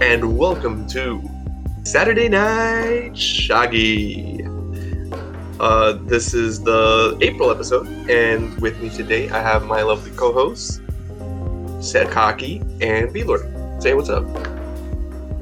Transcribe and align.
Hello 0.00 0.12
and 0.14 0.38
welcome 0.38 0.86
to 0.88 1.22
Saturday 1.82 2.28
Night 2.28 3.16
Shaggy. 3.16 4.42
Uh, 5.60 5.92
this 6.04 6.32
is 6.32 6.62
the 6.62 7.18
April 7.20 7.50
episode, 7.50 7.86
and 8.08 8.58
with 8.60 8.80
me 8.80 8.88
today 8.88 9.28
I 9.28 9.40
have 9.40 9.66
my 9.66 9.82
lovely 9.82 10.10
co-hosts, 10.12 10.78
Sedkaki 11.80 12.62
and 12.82 13.12
V-Lord. 13.12 13.42
Say 13.82 13.92
what's 13.92 14.08
up. 14.08 14.24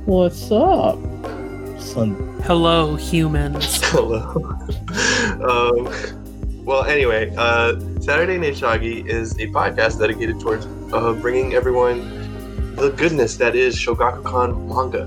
What's 0.06 0.50
up? 0.50 0.98
Son. 1.78 2.40
Hello, 2.44 2.96
humans. 2.96 3.80
Hello. 3.84 4.20
um, 5.48 6.64
well, 6.64 6.82
anyway, 6.84 7.32
uh, 7.36 7.78
Saturday 8.00 8.38
Night 8.38 8.56
Shaggy 8.56 9.08
is 9.08 9.34
a 9.38 9.46
podcast 9.48 10.00
dedicated 10.00 10.40
towards 10.40 10.66
uh, 10.92 11.12
bringing 11.14 11.54
everyone 11.54 12.17
the 12.78 12.90
goodness 12.90 13.36
that 13.36 13.56
is 13.56 13.74
Shogakukan 13.76 14.54
manga. 14.68 15.04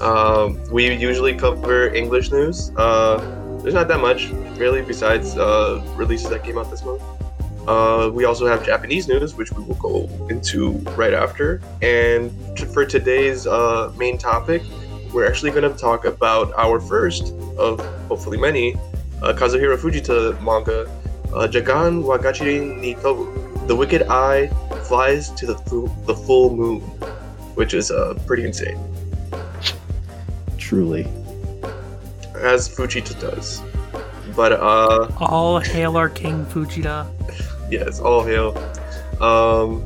Um, 0.00 0.58
we 0.70 0.94
usually 0.94 1.34
cover 1.34 1.88
English 1.88 2.30
news. 2.30 2.70
Uh, 2.76 3.18
there's 3.60 3.74
not 3.74 3.88
that 3.88 4.00
much, 4.00 4.30
really, 4.56 4.82
besides 4.82 5.36
uh, 5.36 5.82
releases 5.96 6.30
that 6.30 6.44
came 6.44 6.58
out 6.58 6.70
this 6.70 6.84
month. 6.84 7.02
Uh, 7.66 8.10
we 8.12 8.24
also 8.24 8.46
have 8.46 8.64
Japanese 8.64 9.08
news, 9.08 9.34
which 9.34 9.52
we 9.52 9.64
will 9.64 9.76
go 9.76 10.08
into 10.30 10.72
right 10.96 11.12
after. 11.12 11.60
And 11.80 12.30
t- 12.56 12.66
for 12.66 12.84
today's 12.84 13.46
uh, 13.46 13.92
main 13.96 14.16
topic, 14.16 14.62
we're 15.12 15.26
actually 15.26 15.50
going 15.50 15.70
to 15.70 15.76
talk 15.76 16.04
about 16.04 16.52
our 16.54 16.80
first 16.80 17.34
of 17.58 17.80
hopefully 18.06 18.38
many 18.38 18.74
uh, 19.22 19.32
Kazuhiro 19.32 19.76
Fujita 19.76 20.40
manga, 20.40 20.90
uh, 21.34 21.46
Jagan 21.46 22.02
wa 22.04 22.18
Gachirin 22.18 22.80
ni 22.80 22.94
Tobu. 22.94 23.42
The 23.68 23.76
Wicked 23.76 24.02
Eye 24.02 24.50
flies 24.92 25.30
to 25.30 25.46
the, 25.46 25.54
fu- 25.56 25.90
the 26.04 26.14
full 26.14 26.54
moon, 26.54 26.80
which 27.54 27.72
is 27.72 27.90
uh, 27.90 28.12
pretty 28.26 28.44
insane, 28.44 28.78
Truly. 30.58 31.04
as 32.36 32.68
Fujita 32.68 33.18
does. 33.18 33.62
But 34.36 34.52
uh, 34.52 35.08
All 35.18 35.60
hail 35.60 35.96
our 35.96 36.10
King 36.10 36.44
Fujita. 36.44 37.06
yes, 37.70 38.00
all 38.00 38.22
hail. 38.22 38.52
Um, 39.22 39.82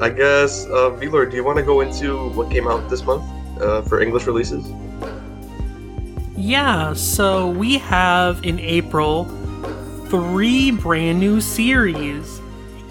I 0.00 0.10
guess, 0.10 0.64
uh, 0.66 0.90
V 0.90 1.08
Lord, 1.08 1.30
do 1.30 1.36
you 1.36 1.42
want 1.42 1.56
to 1.58 1.64
go 1.64 1.80
into 1.80 2.28
what 2.30 2.48
came 2.48 2.68
out 2.68 2.88
this 2.88 3.02
month 3.02 3.24
uh, 3.60 3.82
for 3.82 4.00
English 4.00 4.26
releases? 4.26 4.64
Yeah, 6.36 6.92
so 6.92 7.48
we 7.50 7.78
have 7.78 8.44
in 8.44 8.60
April 8.60 9.24
three 10.08 10.70
brand 10.70 11.18
new 11.18 11.40
series. 11.40 12.40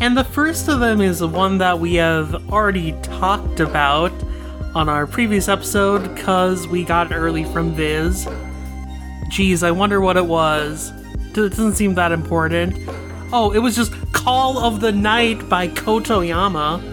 And 0.05 0.15
the 0.15 0.23
first 0.23 0.67
of 0.67 0.79
them 0.79 1.01
is 1.01 1.23
one 1.23 1.57
that 1.57 1.79
we 1.79 1.95
have 1.95 2.51
already 2.51 2.91
talked 3.01 3.59
about 3.59 4.11
on 4.75 4.87
our 4.87 5.07
previous 5.07 5.47
episode 5.47 6.13
because 6.13 6.67
we 6.67 6.83
got 6.83 7.11
it 7.11 7.15
early 7.15 7.43
from 7.43 7.73
Viz. 7.73 8.29
Geez, 9.29 9.63
I 9.63 9.71
wonder 9.71 9.99
what 9.99 10.15
it 10.15 10.27
was. 10.27 10.91
It 11.15 11.33
doesn't 11.33 11.73
seem 11.73 11.95
that 11.95 12.11
important. 12.11 12.87
Oh, 13.33 13.51
it 13.51 13.57
was 13.57 13.75
just 13.75 13.93
Call 14.13 14.59
of 14.59 14.79
the 14.79 14.91
Night 14.91 15.49
by 15.49 15.69
Kotoyama. 15.69 16.83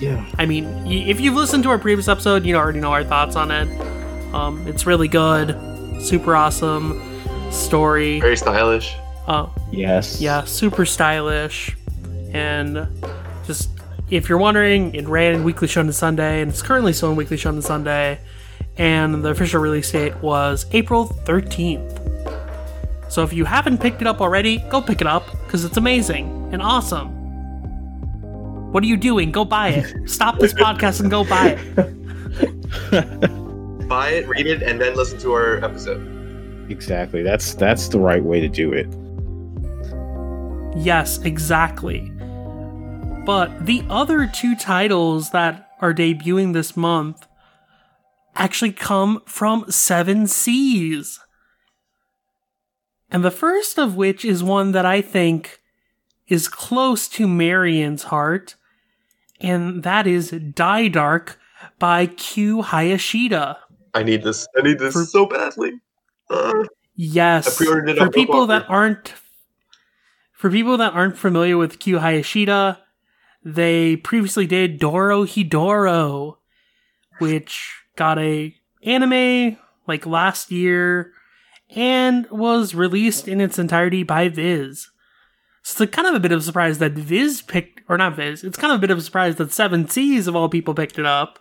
Yeah. 0.00 0.24
I 0.38 0.46
mean, 0.46 0.86
if 0.86 1.20
you've 1.20 1.34
listened 1.34 1.64
to 1.64 1.70
our 1.70 1.78
previous 1.80 2.06
episode, 2.06 2.46
you 2.46 2.54
already 2.54 2.78
know 2.78 2.92
our 2.92 3.02
thoughts 3.02 3.34
on 3.34 3.50
it. 3.50 3.66
Um, 4.32 4.64
it's 4.68 4.86
really 4.86 5.08
good, 5.08 5.58
super 6.00 6.36
awesome 6.36 7.02
story. 7.50 8.20
Very 8.20 8.36
stylish. 8.36 8.94
Uh, 9.26 9.46
Yes. 9.72 10.20
yeah, 10.20 10.44
super 10.44 10.84
stylish, 10.84 11.76
and 12.32 12.86
just 13.46 13.70
if 14.10 14.28
you're 14.28 14.38
wondering, 14.38 14.94
it 14.94 15.08
ran 15.08 15.34
in 15.34 15.44
Weekly 15.44 15.66
Shonen 15.66 15.92
Sunday, 15.94 16.42
and 16.42 16.50
it's 16.50 16.62
currently 16.62 16.92
still 16.92 17.10
in 17.10 17.16
Weekly 17.16 17.36
Shonen 17.36 17.62
Sunday, 17.62 18.20
and 18.76 19.24
the 19.24 19.30
official 19.30 19.60
release 19.60 19.90
date 19.90 20.14
was 20.22 20.66
April 20.72 21.06
13th. 21.24 22.00
So 23.10 23.22
if 23.22 23.32
you 23.32 23.44
haven't 23.44 23.78
picked 23.78 24.00
it 24.02 24.06
up 24.06 24.20
already, 24.20 24.58
go 24.68 24.82
pick 24.82 25.00
it 25.00 25.06
up 25.06 25.24
because 25.44 25.64
it's 25.64 25.76
amazing 25.76 26.50
and 26.52 26.60
awesome. 26.60 27.08
What 28.72 28.82
are 28.82 28.86
you 28.86 28.96
doing? 28.96 29.30
Go 29.30 29.44
buy 29.44 29.68
it. 29.68 30.08
Stop 30.10 30.38
this 30.40 30.52
podcast 30.52 31.00
and 31.00 31.08
go 31.10 31.24
buy 31.24 31.56
it. 31.56 32.00
Buy 33.88 34.08
it, 34.10 34.26
read 34.26 34.46
it, 34.46 34.62
and 34.62 34.80
then 34.80 34.96
listen 34.96 35.18
to 35.20 35.32
our 35.32 35.62
episode. 35.64 36.00
Exactly. 36.70 37.22
That's 37.22 37.52
that's 37.54 37.88
the 37.88 38.00
right 38.00 38.22
way 38.24 38.40
to 38.40 38.48
do 38.48 38.72
it. 38.72 38.88
Yes, 40.76 41.18
exactly. 41.22 42.10
But 43.24 43.64
the 43.64 43.82
other 43.88 44.26
two 44.26 44.54
titles 44.56 45.30
that 45.30 45.70
are 45.80 45.94
debuting 45.94 46.52
this 46.52 46.76
month 46.76 47.26
actually 48.34 48.72
come 48.72 49.22
from 49.26 49.70
Seven 49.70 50.26
Seas. 50.26 51.20
And 53.10 53.24
the 53.24 53.30
first 53.30 53.78
of 53.78 53.96
which 53.96 54.24
is 54.24 54.42
one 54.42 54.72
that 54.72 54.84
I 54.84 55.00
think 55.00 55.60
is 56.26 56.48
close 56.48 57.06
to 57.08 57.28
Marion's 57.28 58.04
heart, 58.04 58.56
and 59.40 59.82
that 59.84 60.06
is 60.06 60.30
Die 60.30 60.88
Dark 60.88 61.38
by 61.78 62.06
Q 62.06 62.62
Hayashida. 62.62 63.56
I 63.94 64.02
need 64.02 64.24
this. 64.24 64.48
I 64.56 64.62
need 64.62 64.78
this 64.78 64.94
For- 64.94 65.04
so 65.04 65.26
badly. 65.26 65.80
Uh, 66.28 66.64
Yes. 66.96 67.48
I 67.48 67.64
pre-ordered 67.64 67.88
it 67.88 67.98
for 67.98 68.08
people 68.08 68.46
that 68.46 68.70
aren't 68.70 69.12
for 70.44 70.50
people 70.50 70.76
that 70.76 70.92
aren't 70.92 71.16
familiar 71.16 71.56
with 71.56 71.78
Q 71.78 72.00
Hayashida, 72.00 72.76
they 73.42 73.96
previously 73.96 74.46
did 74.46 74.78
Dorohedoro, 74.78 76.36
which 77.18 77.72
got 77.96 78.18
a 78.18 78.54
anime 78.82 79.56
like 79.88 80.04
last 80.04 80.50
year 80.50 81.14
and 81.74 82.30
was 82.30 82.74
released 82.74 83.26
in 83.26 83.40
its 83.40 83.58
entirety 83.58 84.02
by 84.02 84.28
Viz. 84.28 84.90
So 85.62 85.84
it's 85.84 85.96
kind 85.96 86.08
of 86.08 86.14
a 86.14 86.20
bit 86.20 86.32
of 86.32 86.40
a 86.40 86.44
surprise 86.44 86.76
that 86.76 86.92
Viz 86.92 87.40
picked 87.40 87.80
or 87.88 87.96
not 87.96 88.16
Viz, 88.16 88.44
it's 88.44 88.58
kind 88.58 88.70
of 88.70 88.80
a 88.80 88.82
bit 88.82 88.90
of 88.90 88.98
a 88.98 89.00
surprise 89.00 89.36
that 89.36 89.50
Seven 89.50 89.88
Seas 89.88 90.26
of 90.26 90.36
all 90.36 90.50
people 90.50 90.74
picked 90.74 90.98
it 90.98 91.06
up. 91.06 91.38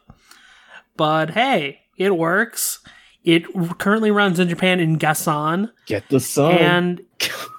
But 0.96 1.32
hey, 1.32 1.82
it 1.98 2.16
works. 2.16 2.80
It 3.26 3.44
currently 3.80 4.12
runs 4.12 4.40
in 4.40 4.48
Japan 4.48 4.80
in 4.80 4.98
Gessan. 4.98 5.72
Get 5.88 6.08
the 6.08 6.22
sun. 6.22 6.58
And 6.58 7.02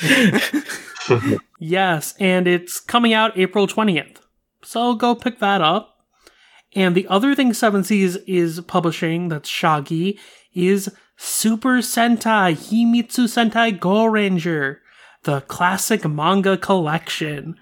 yes, 1.58 2.14
and 2.18 2.46
it's 2.46 2.80
coming 2.80 3.12
out 3.12 3.38
April 3.38 3.66
20th. 3.66 4.18
So 4.62 4.94
go 4.94 5.14
pick 5.14 5.38
that 5.40 5.60
up. 5.60 5.94
And 6.74 6.94
the 6.94 7.08
other 7.08 7.34
thing 7.34 7.54
Seven 7.54 7.82
Seas 7.82 8.16
is 8.26 8.60
publishing 8.60 9.28
that's 9.28 9.48
Shaggy 9.48 10.18
is 10.52 10.90
Super 11.16 11.78
Sentai 11.78 12.52
Himitsu 12.52 13.24
Sentai 13.26 13.78
Gorenger, 13.78 14.78
the 15.24 15.40
classic 15.42 16.06
manga 16.06 16.56
collection. 16.56 17.56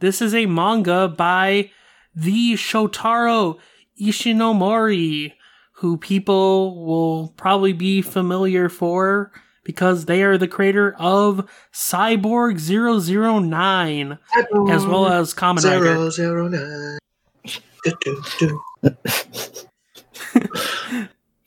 This 0.00 0.20
is 0.20 0.34
a 0.34 0.46
manga 0.46 1.08
by 1.08 1.70
the 2.14 2.54
Shotaro 2.54 3.58
Ishinomori, 4.00 5.32
who 5.76 5.96
people 5.96 6.84
will 6.84 7.28
probably 7.36 7.72
be 7.72 8.02
familiar 8.02 8.68
for 8.68 9.32
because 9.64 10.04
they 10.04 10.22
are 10.22 10.38
the 10.38 10.48
creator 10.48 10.94
of 10.98 11.48
Cyborg 11.72 12.60
009 12.60 14.18
as 14.70 14.86
well 14.86 15.08
as 15.08 15.34
Kamen 15.34 15.64
Rider. 15.64 16.10
Zero 16.10 16.10
zero 16.10 16.48
nine. 16.48 16.98
Do, 17.84 17.92
do, 18.00 18.22
do. 18.38 18.60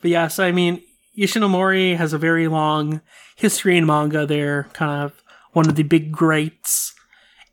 But 0.02 0.12
yes, 0.12 0.40
I 0.40 0.52
mean, 0.52 0.82
Ishinomori 1.18 1.98
has 1.98 2.14
a 2.14 2.18
very 2.18 2.48
long 2.48 3.02
history 3.36 3.78
in 3.78 3.86
manga. 3.86 4.26
They're 4.26 4.66
kind 4.74 5.04
of 5.04 5.24
one 5.54 5.68
of 5.68 5.76
the 5.76 5.84
big 5.84 6.12
greats. 6.12 6.94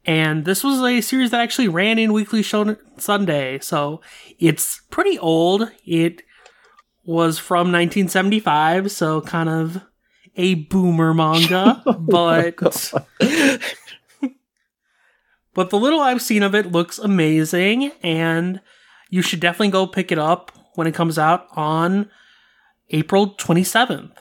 And 0.06 0.44
this 0.44 0.62
was 0.62 0.82
a 0.82 1.00
series 1.00 1.30
that 1.30 1.40
actually 1.40 1.68
ran 1.68 1.98
in 1.98 2.12
Weekly 2.12 2.42
Shonen 2.42 2.76
Sunday, 2.98 3.58
so 3.60 4.02
it's 4.38 4.82
pretty 4.90 5.18
old. 5.18 5.70
It 5.86 6.22
was 7.04 7.38
from 7.38 7.72
1975, 7.72 8.90
so 8.90 9.22
kind 9.22 9.48
of 9.48 9.80
a 10.36 10.54
boomer 10.54 11.14
manga, 11.14 11.82
but 11.98 12.56
but 15.54 15.70
the 15.70 15.78
little 15.78 16.00
I've 16.00 16.22
seen 16.22 16.42
of 16.42 16.54
it 16.54 16.72
looks 16.72 16.98
amazing, 16.98 17.92
and 18.02 18.60
you 19.10 19.22
should 19.22 19.40
definitely 19.40 19.70
go 19.70 19.86
pick 19.86 20.10
it 20.10 20.18
up 20.18 20.50
when 20.74 20.86
it 20.86 20.94
comes 20.94 21.18
out 21.18 21.46
on 21.52 22.10
April 22.90 23.34
27th. 23.36 24.12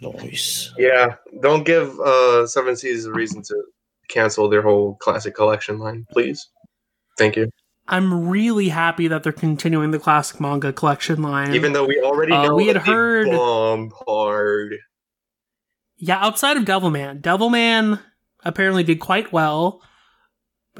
Nice. 0.00 0.72
Yeah, 0.78 1.16
don't 1.40 1.64
give 1.64 1.98
uh, 1.98 2.46
Seven 2.46 2.76
Seas 2.76 3.04
a 3.06 3.12
reason 3.12 3.42
to 3.42 3.64
cancel 4.08 4.48
their 4.48 4.62
whole 4.62 4.94
classic 4.96 5.34
collection 5.34 5.78
line, 5.80 6.06
please. 6.12 6.48
Thank 7.18 7.34
you. 7.36 7.50
I'm 7.88 8.28
really 8.28 8.68
happy 8.68 9.08
that 9.08 9.22
they're 9.24 9.32
continuing 9.32 9.90
the 9.90 9.98
classic 9.98 10.40
manga 10.40 10.72
collection 10.72 11.20
line. 11.22 11.54
Even 11.54 11.72
though 11.72 11.86
we 11.86 12.00
already 12.00 12.32
Uh, 12.32 12.44
know 12.46 12.54
we 12.54 12.68
had 12.68 12.76
heard- 12.76 13.26
bomb 13.30 13.90
hard. 14.06 14.76
Yeah, 15.98 16.24
outside 16.24 16.56
of 16.56 16.64
Devilman, 16.64 17.20
Devilman 17.20 18.00
apparently 18.44 18.82
did 18.84 19.00
quite 19.00 19.32
well. 19.32 19.82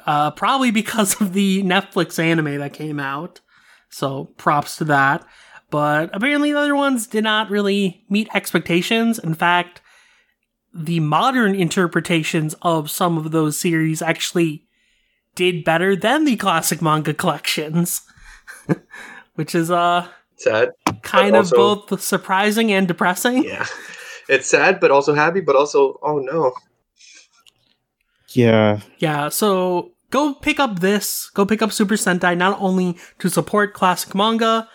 Uh, 0.07 0.31
probably 0.31 0.71
because 0.71 1.21
of 1.21 1.33
the 1.33 1.63
Netflix 1.65 2.19
anime 2.23 2.59
that 2.59 2.73
came 2.73 3.01
out. 3.01 3.41
So 3.91 4.27
props 4.37 4.77
to 4.77 4.85
that. 4.85 5.27
But 5.71 6.11
apparently 6.15 6.53
the 6.53 6.59
other 6.59 6.77
ones 6.77 7.07
did 7.07 7.25
not 7.25 7.51
really 7.51 8.05
meet 8.09 8.29
expectations. 8.33 9.19
In 9.19 9.35
fact, 9.35 9.83
the 10.73 11.01
modern 11.01 11.55
interpretations 11.55 12.55
of 12.63 12.91
some 12.91 13.19
of 13.19 13.33
those 13.33 13.59
series 13.59 14.01
actually 14.01 14.67
did 15.35 15.65
better 15.65 15.97
than 15.97 16.25
the 16.25 16.37
classic 16.37 16.81
manga 16.81 17.13
collections. 17.13 18.03
Which 19.35 19.55
is 19.55 19.71
uh 19.71 20.09
Sad. 20.37 20.71
kind 21.03 21.35
of 21.37 21.51
both 21.51 22.01
surprising 22.01 22.73
and 22.73 22.87
depressing. 22.87 23.45
Yeah. 23.45 23.67
It's 24.29 24.49
sad, 24.49 24.81
but 24.81 24.91
also 24.91 25.15
happy, 25.15 25.41
but 25.41 25.57
also, 25.57 25.99
oh 26.03 26.19
no. 26.19 26.53
Yeah, 28.29 28.81
Yeah, 28.99 29.31
so 29.31 29.93
go 30.11 30.35
pick 30.35 30.61
up 30.61 30.81
this, 30.81 31.31
go 31.31 31.47
pick 31.47 31.63
up 31.63 31.73
Super 31.73 31.95
Sentai 31.95 32.37
not 32.37 32.61
only 32.61 32.97
to 33.19 33.31
support 33.31 33.73
classic 33.73 34.15
manga 34.15 34.69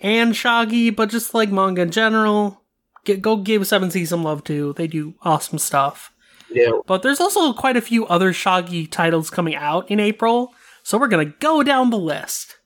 and 0.00 0.36
Shaggy, 0.36 0.90
but 0.90 1.08
just 1.08 1.32
like 1.32 1.50
manga 1.50 1.82
in 1.82 1.90
general. 1.90 2.62
Get, 3.04 3.22
go 3.22 3.36
give 3.36 3.66
Seven 3.66 3.90
Seas 3.90 4.10
some 4.10 4.22
love 4.22 4.44
too. 4.44 4.74
They 4.76 4.86
do 4.86 5.14
awesome 5.22 5.58
stuff. 5.58 6.12
Yeah. 6.50 6.72
But 6.86 7.02
there's 7.02 7.20
also 7.20 7.52
quite 7.54 7.76
a 7.76 7.80
few 7.80 8.06
other 8.06 8.32
Shaggy 8.32 8.86
titles 8.86 9.30
coming 9.30 9.54
out 9.54 9.90
in 9.90 9.98
April, 9.98 10.52
so 10.82 10.98
we're 10.98 11.08
gonna 11.08 11.24
go 11.24 11.62
down 11.62 11.90
the 11.90 11.98
list. 11.98 12.56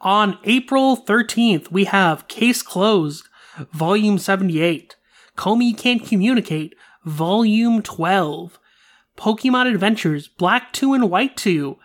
On 0.00 0.38
April 0.44 0.96
13th, 0.96 1.70
we 1.70 1.84
have 1.84 2.28
Case 2.28 2.62
Closed, 2.62 3.28
Volume 3.72 4.18
78, 4.18 4.96
Komi 5.36 5.76
Can't 5.76 6.04
Communicate, 6.04 6.74
Volume 7.04 7.82
12, 7.82 8.58
Pokemon 9.16 9.70
Adventures 9.70 10.28
Black 10.28 10.72
2 10.72 10.94
and 10.94 11.10
White 11.10 11.36
2, 11.36 11.76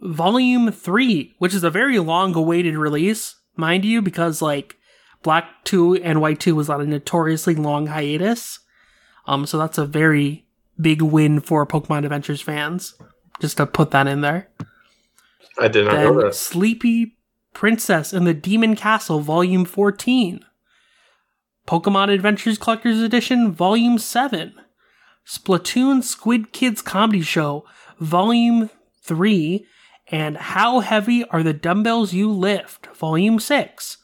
Volume 0.00 0.70
3, 0.70 1.34
which 1.38 1.54
is 1.54 1.64
a 1.64 1.70
very 1.70 1.98
long 1.98 2.34
awaited 2.34 2.76
release, 2.76 3.36
mind 3.56 3.84
you, 3.84 4.02
because 4.02 4.42
like 4.42 4.76
Black 5.22 5.44
2 5.64 5.96
and 5.96 6.20
White 6.20 6.40
2 6.40 6.54
was 6.54 6.68
on 6.68 6.80
a 6.80 6.86
notoriously 6.86 7.54
long 7.54 7.86
hiatus. 7.86 8.60
Um, 9.26 9.46
so 9.46 9.58
that's 9.58 9.78
a 9.78 9.86
very 9.86 10.46
big 10.80 11.02
win 11.02 11.40
for 11.40 11.66
Pokemon 11.66 12.04
Adventures 12.04 12.42
fans. 12.42 12.94
Just 13.40 13.56
to 13.56 13.66
put 13.66 13.90
that 13.90 14.06
in 14.06 14.20
there. 14.20 14.48
I 15.58 15.68
did 15.68 15.86
not 15.86 15.94
know 15.94 16.14
Then 16.14 16.26
that. 16.26 16.34
Sleepy 16.34 17.16
Princess 17.52 18.12
and 18.12 18.26
the 18.26 18.34
Demon 18.34 18.76
Castle, 18.76 19.20
Volume 19.20 19.64
14. 19.64 20.44
Pokemon 21.66 22.12
Adventures 22.12 22.58
Collector's 22.58 23.00
Edition, 23.00 23.50
Volume 23.50 23.98
7. 23.98 24.54
Splatoon 25.26 26.02
Squid 26.02 26.52
Kids 26.52 26.82
Comedy 26.82 27.22
Show, 27.22 27.64
Volume 27.98 28.68
3. 29.02 29.66
And 30.08 30.36
How 30.36 30.80
Heavy 30.80 31.24
Are 31.30 31.42
the 31.42 31.54
Dumbbells 31.54 32.12
You 32.12 32.30
Lift, 32.30 32.94
Volume 32.94 33.40
6. 33.40 33.96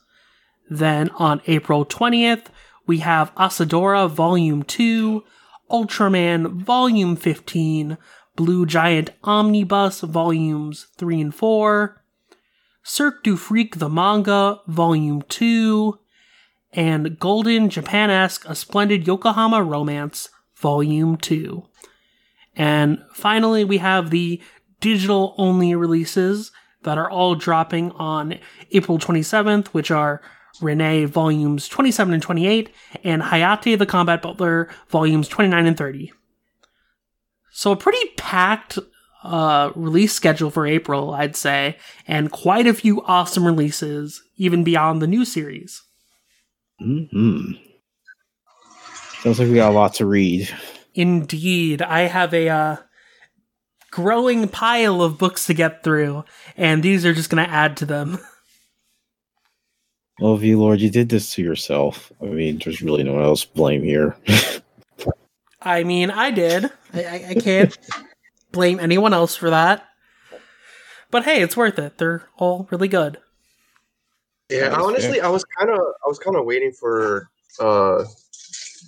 Then 0.70 1.10
on 1.10 1.42
April 1.46 1.84
20th, 1.84 2.46
we 2.86 2.98
have 2.98 3.34
Asadora 3.34 4.08
Volume 4.08 4.62
2, 4.62 5.22
Ultraman 5.70 6.52
Volume 6.52 7.14
15, 7.14 7.98
Blue 8.36 8.64
Giant 8.64 9.10
Omnibus 9.22 10.00
Volumes 10.00 10.86
3 10.96 11.20
and 11.20 11.34
4, 11.34 12.02
Cirque 12.82 13.22
du 13.22 13.36
Freak 13.36 13.78
the 13.78 13.90
Manga 13.90 14.60
Volume 14.66 15.22
2, 15.28 15.98
and 16.72 17.18
Golden 17.18 17.68
Japanesque 17.68 18.48
A 18.48 18.54
Splendid 18.54 19.06
Yokohama 19.06 19.62
Romance 19.62 20.28
Volume 20.56 21.16
2. 21.16 21.64
And 22.56 23.02
finally, 23.12 23.64
we 23.64 23.78
have 23.78 24.10
the 24.10 24.40
digital 24.80 25.34
only 25.38 25.74
releases 25.74 26.52
that 26.82 26.98
are 26.98 27.10
all 27.10 27.34
dropping 27.34 27.90
on 27.92 28.38
April 28.72 28.98
27th, 28.98 29.68
which 29.68 29.90
are 29.90 30.22
RIN-NE 30.60 31.04
volumes 31.06 31.68
27 31.68 32.14
and 32.14 32.22
28, 32.22 32.70
and 33.04 33.22
Hayate 33.22 33.78
the 33.78 33.86
Combat 33.86 34.22
Butler 34.22 34.68
volumes 34.88 35.28
29 35.28 35.66
and 35.66 35.76
30. 35.76 36.12
So 37.50 37.72
a 37.72 37.76
pretty 37.76 38.10
packed 38.16 38.78
uh, 39.22 39.70
release 39.74 40.12
schedule 40.12 40.50
for 40.50 40.66
April, 40.66 41.12
I'd 41.12 41.36
say, 41.36 41.76
and 42.06 42.30
quite 42.30 42.66
a 42.66 42.74
few 42.74 43.02
awesome 43.02 43.44
releases, 43.44 44.22
even 44.36 44.64
beyond 44.64 45.02
the 45.02 45.06
new 45.06 45.24
series. 45.24 45.82
Hmm 46.80 47.52
Sounds 49.22 49.38
like 49.38 49.48
we 49.48 49.54
got 49.54 49.70
a 49.70 49.74
lot 49.74 49.94
to 49.94 50.06
read. 50.06 50.48
Indeed, 50.94 51.82
I 51.82 52.02
have 52.02 52.32
a 52.32 52.48
uh, 52.48 52.76
growing 53.90 54.48
pile 54.48 55.02
of 55.02 55.18
books 55.18 55.46
to 55.46 55.54
get 55.54 55.84
through, 55.84 56.24
and 56.56 56.82
these 56.82 57.04
are 57.04 57.12
just 57.12 57.28
going 57.28 57.44
to 57.44 57.50
add 57.50 57.76
to 57.78 57.86
them. 57.86 58.18
Well, 60.20 60.36
V 60.36 60.54
Lord, 60.54 60.80
you 60.82 60.90
did 60.90 61.08
this 61.08 61.32
to 61.34 61.42
yourself. 61.42 62.12
I 62.20 62.26
mean, 62.26 62.60
there's 62.62 62.82
really 62.82 63.02
no 63.02 63.14
one 63.14 63.22
else 63.22 63.46
to 63.46 63.54
blame 63.54 63.82
here. 63.82 64.14
I 65.62 65.82
mean, 65.82 66.10
I 66.10 66.30
did. 66.30 66.66
I, 66.92 67.04
I, 67.04 67.24
I 67.30 67.34
can't 67.36 67.78
blame 68.52 68.78
anyone 68.80 69.14
else 69.14 69.34
for 69.34 69.48
that. 69.48 69.86
But 71.10 71.24
hey, 71.24 71.40
it's 71.40 71.56
worth 71.56 71.78
it. 71.78 71.96
They're 71.96 72.28
all 72.36 72.68
really 72.70 72.86
good. 72.86 73.16
Yeah, 74.50 74.80
honestly, 74.80 75.20
I 75.20 75.28
was 75.28 75.44
kind 75.44 75.70
of, 75.70 75.78
I 75.78 76.08
was 76.08 76.18
kind 76.18 76.36
of 76.36 76.44
waiting 76.44 76.72
for, 76.72 77.30
uh, 77.60 78.04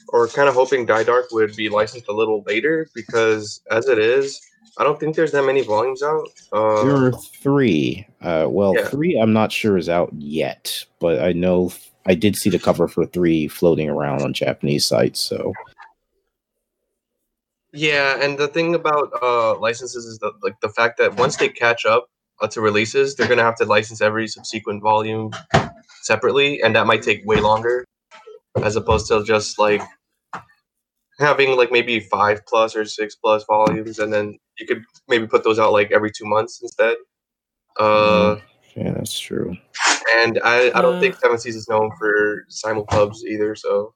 or 0.08 0.28
kind 0.28 0.48
of 0.48 0.54
hoping 0.54 0.86
Die 0.86 1.04
Dark 1.04 1.26
would 1.32 1.54
be 1.56 1.68
licensed 1.68 2.08
a 2.08 2.12
little 2.12 2.42
later 2.46 2.88
because, 2.94 3.62
as 3.70 3.88
it 3.88 3.98
is, 3.98 4.40
I 4.78 4.84
don't 4.84 4.98
think 4.98 5.16
there's 5.16 5.32
that 5.32 5.44
many 5.44 5.62
volumes 5.62 6.02
out. 6.02 6.28
Uh, 6.52 6.84
there 6.84 6.96
are 6.96 7.12
three. 7.12 8.06
Uh, 8.20 8.46
well, 8.48 8.74
Yeah. 8.74 8.88
three 8.88 9.18
I'm 9.18 9.32
not 9.32 9.52
sure 9.52 9.76
is 9.76 9.88
out 9.88 10.12
yet, 10.14 10.84
but 10.98 11.22
I 11.22 11.32
know 11.32 11.72
I 12.06 12.14
did 12.14 12.36
see 12.36 12.50
the 12.50 12.58
cover 12.58 12.88
for 12.88 13.06
three 13.06 13.48
floating 13.48 13.88
around 13.88 14.22
on 14.22 14.32
Japanese 14.32 14.84
sites. 14.84 15.20
So 15.20 15.52
Yeah, 17.72 18.18
and 18.20 18.38
the 18.38 18.48
thing 18.48 18.74
about 18.74 19.10
uh, 19.22 19.58
licenses 19.58 20.04
is 20.04 20.18
that 20.18 20.32
like 20.42 20.60
the 20.60 20.68
fact 20.68 20.98
that 20.98 21.16
once 21.16 21.36
they 21.36 21.48
catch 21.48 21.86
up 21.86 22.08
to 22.50 22.60
releases, 22.60 23.14
they're 23.14 23.28
gonna 23.28 23.42
have 23.42 23.56
to 23.56 23.64
license 23.64 24.00
every 24.00 24.26
subsequent 24.28 24.82
volume 24.82 25.30
separately, 26.02 26.60
and 26.62 26.74
that 26.76 26.86
might 26.86 27.02
take 27.02 27.24
way 27.24 27.40
longer, 27.40 27.84
as 28.62 28.76
opposed 28.76 29.06
to 29.08 29.22
just 29.24 29.58
like 29.58 29.80
having 31.18 31.56
like 31.56 31.70
maybe 31.70 32.00
five 32.00 32.44
plus 32.46 32.74
or 32.74 32.84
six 32.84 33.14
plus 33.14 33.44
volumes, 33.44 33.98
and 33.98 34.12
then 34.12 34.38
you 34.58 34.66
could 34.66 34.82
maybe 35.08 35.26
put 35.26 35.44
those 35.44 35.58
out 35.58 35.72
like 35.72 35.90
every 35.92 36.10
two 36.10 36.24
months 36.26 36.60
instead. 36.62 36.96
Uh, 37.78 38.36
yeah, 38.76 38.92
that's 38.92 39.18
true. 39.18 39.56
and 40.16 40.38
I, 40.44 40.70
I 40.74 40.82
don't 40.82 40.96
Uh. 40.96 41.00
think 41.00 41.16
Seven 41.16 41.38
Seas 41.38 41.56
is 41.56 41.68
known 41.68 41.90
for 41.98 42.44
simulpubs 42.50 43.22
either, 43.26 43.54
so 43.54 43.94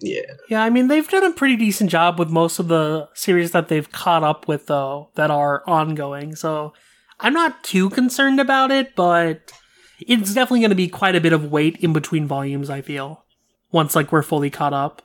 yeah. 0.00 0.20
Yeah, 0.50 0.62
I 0.62 0.70
mean, 0.70 0.88
they've 0.88 1.08
done 1.08 1.24
a 1.24 1.32
pretty 1.32 1.56
decent 1.56 1.88
job 1.90 2.18
with 2.18 2.28
most 2.28 2.58
of 2.58 2.68
the 2.68 3.08
series 3.14 3.52
that 3.52 3.68
they've 3.68 3.90
caught 3.90 4.22
up 4.22 4.46
with, 4.48 4.66
though, 4.66 5.10
that 5.14 5.30
are 5.30 5.62
ongoing. 5.66 6.34
So 6.34 6.74
I'm 7.20 7.32
not 7.32 7.62
too 7.64 7.90
concerned 7.90 8.40
about 8.40 8.70
it, 8.70 8.94
but 8.94 9.52
it's 10.00 10.34
definitely 10.34 10.60
going 10.60 10.70
to 10.70 10.76
be 10.76 10.88
quite 10.88 11.16
a 11.16 11.20
bit 11.20 11.32
of 11.32 11.50
wait 11.50 11.76
in 11.78 11.92
between 11.92 12.26
volumes, 12.26 12.70
I 12.70 12.82
feel, 12.82 13.24
once, 13.72 13.94
like, 13.94 14.12
we're 14.12 14.22
fully 14.22 14.50
caught 14.50 14.72
up. 14.72 15.02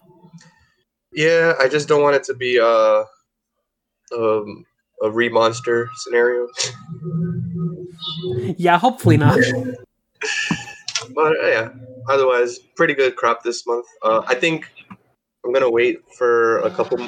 Yeah, 1.14 1.54
I 1.60 1.68
just 1.68 1.88
don't 1.88 2.02
want 2.02 2.16
it 2.16 2.24
to 2.26 2.34
be 2.34 2.60
uh, 2.60 3.04
um, 4.18 4.66
a 5.02 5.10
re-monster 5.10 5.90
scenario. 5.98 6.48
Yeah, 8.58 8.78
hopefully 8.78 9.18
not. 9.18 9.38
But 11.14 11.34
uh, 11.40 11.48
yeah, 11.48 11.70
otherwise, 12.08 12.60
pretty 12.76 12.94
good 12.94 13.16
crop 13.16 13.44
this 13.44 13.66
month. 13.66 13.86
Uh, 14.04 14.22
I 14.28 14.36
think 14.36 14.72
I'm 15.44 15.52
gonna 15.52 15.70
wait 15.70 16.00
for 16.18 16.60
a 16.60 16.70
couple. 16.70 17.08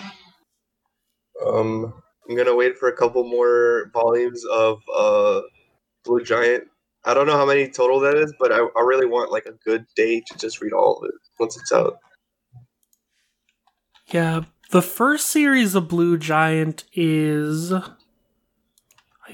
Um, 1.45 1.93
I'm 2.31 2.37
gonna 2.37 2.55
wait 2.55 2.77
for 2.77 2.87
a 2.87 2.95
couple 2.95 3.25
more 3.25 3.91
volumes 3.93 4.45
of 4.45 4.81
uh, 4.95 5.41
Blue 6.05 6.23
Giant. 6.23 6.63
I 7.03 7.13
don't 7.13 7.27
know 7.27 7.35
how 7.35 7.45
many 7.45 7.67
total 7.67 7.99
that 7.99 8.15
is, 8.15 8.33
but 8.39 8.53
I, 8.53 8.59
I 8.59 8.81
really 8.83 9.05
want 9.05 9.33
like 9.33 9.45
a 9.47 9.51
good 9.65 9.85
day 9.97 10.21
to 10.21 10.37
just 10.37 10.61
read 10.61 10.71
all 10.71 10.97
of 10.97 11.09
it 11.09 11.15
once 11.39 11.57
it's 11.57 11.73
out. 11.73 11.97
Yeah, 14.07 14.43
the 14.69 14.81
first 14.81 15.27
series 15.27 15.75
of 15.75 15.89
Blue 15.89 16.17
Giant 16.17 16.85
is, 16.93 17.73
I 17.73 17.81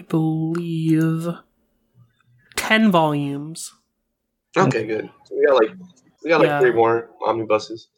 believe, 0.09 1.27
10 2.55 2.89
volumes. 2.89 3.73
Okay, 4.57 4.87
good. 4.87 5.07
So 5.25 5.35
we 5.35 5.45
got 5.45 5.55
like 5.55 5.77
we 6.23 6.29
got 6.31 6.39
like 6.39 6.49
Yeah. 6.49 6.59
three 6.61 6.73
more 6.73 7.11
omnibuses. 7.23 7.89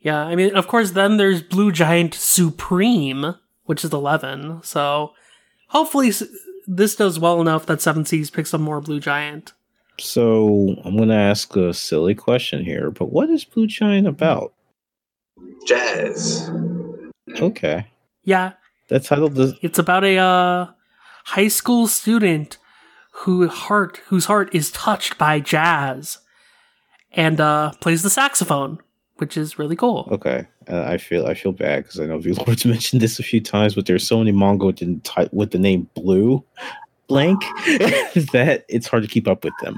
Yeah, 0.00 0.22
I 0.22 0.34
mean, 0.34 0.54
of 0.54 0.66
course, 0.66 0.90
then 0.90 1.16
there's 1.16 1.40
Blue 1.40 1.72
Giant 1.72 2.12
Supreme, 2.12 3.36
which 3.64 3.84
is 3.84 3.92
11. 3.92 4.62
So 4.62 5.12
hopefully 5.68 6.12
this 6.66 6.94
does 6.96 7.18
well 7.18 7.40
enough 7.40 7.66
that 7.66 7.80
Seven 7.80 8.04
Seas 8.04 8.30
picks 8.30 8.54
up 8.54 8.60
more 8.60 8.80
Blue 8.80 9.00
Giant. 9.00 9.52
So 10.00 10.76
I'm 10.84 10.96
going 10.96 11.08
to 11.10 11.14
ask 11.14 11.54
a 11.56 11.72
silly 11.72 12.14
question 12.14 12.64
here, 12.64 12.90
but 12.90 13.12
what 13.12 13.30
is 13.30 13.44
Blue 13.44 13.66
Giant 13.66 14.06
about? 14.08 14.52
Jazz. 15.66 16.50
Okay, 17.40 17.86
Yeah, 18.22 18.52
that 18.88 19.04
title 19.04 19.28
does. 19.28 19.54
it's 19.62 19.78
about 19.78 20.04
a 20.04 20.18
uh, 20.18 20.66
high 21.24 21.48
school 21.48 21.86
student 21.86 22.58
who 23.12 23.48
heart 23.48 24.00
whose 24.06 24.26
heart 24.26 24.54
is 24.54 24.70
touched 24.70 25.16
by 25.16 25.40
jazz 25.40 26.18
and 27.12 27.40
uh, 27.40 27.72
plays 27.80 28.02
the 28.02 28.10
saxophone, 28.10 28.78
which 29.16 29.36
is 29.36 29.58
really 29.58 29.74
cool. 29.74 30.06
Okay, 30.12 30.46
uh, 30.68 30.84
I 30.86 30.98
feel 30.98 31.26
I 31.26 31.34
feel 31.34 31.52
bad 31.52 31.84
because 31.84 32.00
I 32.00 32.06
know 32.06 32.18
V 32.18 32.32
Lord's 32.32 32.64
mentioned 32.66 33.02
this 33.02 33.18
a 33.18 33.22
few 33.22 33.40
times, 33.40 33.74
but 33.74 33.86
there's 33.86 34.06
so 34.06 34.18
many 34.18 34.32
manga 34.32 34.66
with 34.66 34.76
the, 34.78 35.28
with 35.32 35.50
the 35.50 35.58
name 35.58 35.88
Blue 35.94 36.44
blank 37.06 37.40
that 38.32 38.64
it's 38.68 38.86
hard 38.86 39.02
to 39.02 39.08
keep 39.08 39.28
up 39.28 39.44
with 39.44 39.54
them. 39.62 39.76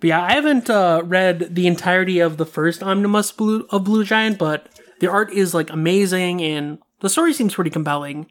But 0.00 0.06
yeah, 0.06 0.22
I 0.22 0.34
haven't 0.34 0.70
uh, 0.70 1.02
read 1.04 1.54
the 1.54 1.66
entirety 1.66 2.20
of 2.20 2.36
the 2.36 2.46
first 2.46 2.82
omnibus 2.82 3.32
Blue 3.32 3.66
of 3.70 3.84
Blue 3.84 4.04
Giant, 4.04 4.38
but 4.38 4.68
the 5.00 5.08
art 5.08 5.32
is 5.32 5.54
like 5.54 5.70
amazing 5.70 6.40
and 6.40 6.78
the 7.00 7.08
story 7.08 7.32
seems 7.32 7.54
pretty 7.54 7.70
compelling. 7.70 8.30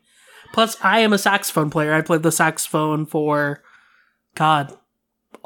Plus, 0.53 0.77
I 0.81 0.99
am 0.99 1.11
a 1.11 1.17
saxophone 1.17 1.69
player. 1.69 1.93
I 1.93 2.01
played 2.01 2.23
the 2.23 2.31
saxophone 2.31 3.05
for, 3.05 3.61
God, 4.35 4.77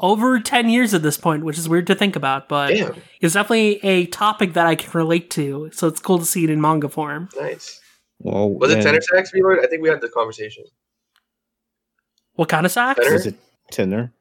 over 0.02 0.40
10 0.40 0.68
years 0.68 0.92
at 0.92 1.02
this 1.02 1.16
point, 1.16 1.44
which 1.44 1.56
is 1.56 1.68
weird 1.68 1.86
to 1.86 1.94
think 1.94 2.16
about, 2.16 2.48
but 2.48 2.68
Damn. 2.68 2.96
it's 3.20 3.34
definitely 3.34 3.76
a 3.84 4.06
topic 4.06 4.54
that 4.54 4.66
I 4.66 4.74
can 4.74 4.90
relate 4.92 5.30
to. 5.30 5.70
So 5.72 5.86
it's 5.86 6.00
cool 6.00 6.18
to 6.18 6.24
see 6.24 6.44
it 6.44 6.50
in 6.50 6.60
manga 6.60 6.88
form. 6.88 7.28
Nice. 7.40 7.80
Well, 8.18 8.50
Was 8.50 8.72
it 8.72 8.82
tenor 8.82 9.00
sax, 9.00 9.32
Reload? 9.32 9.64
I 9.64 9.68
think 9.68 9.82
we 9.82 9.88
had 9.88 10.00
the 10.00 10.08
conversation. 10.08 10.64
What 12.34 12.48
kind 12.48 12.66
of 12.66 12.72
sax? 12.72 12.98
Tenor? 13.00 13.12
Was 13.12 13.26
it 13.26 13.34
tenor? 13.70 14.12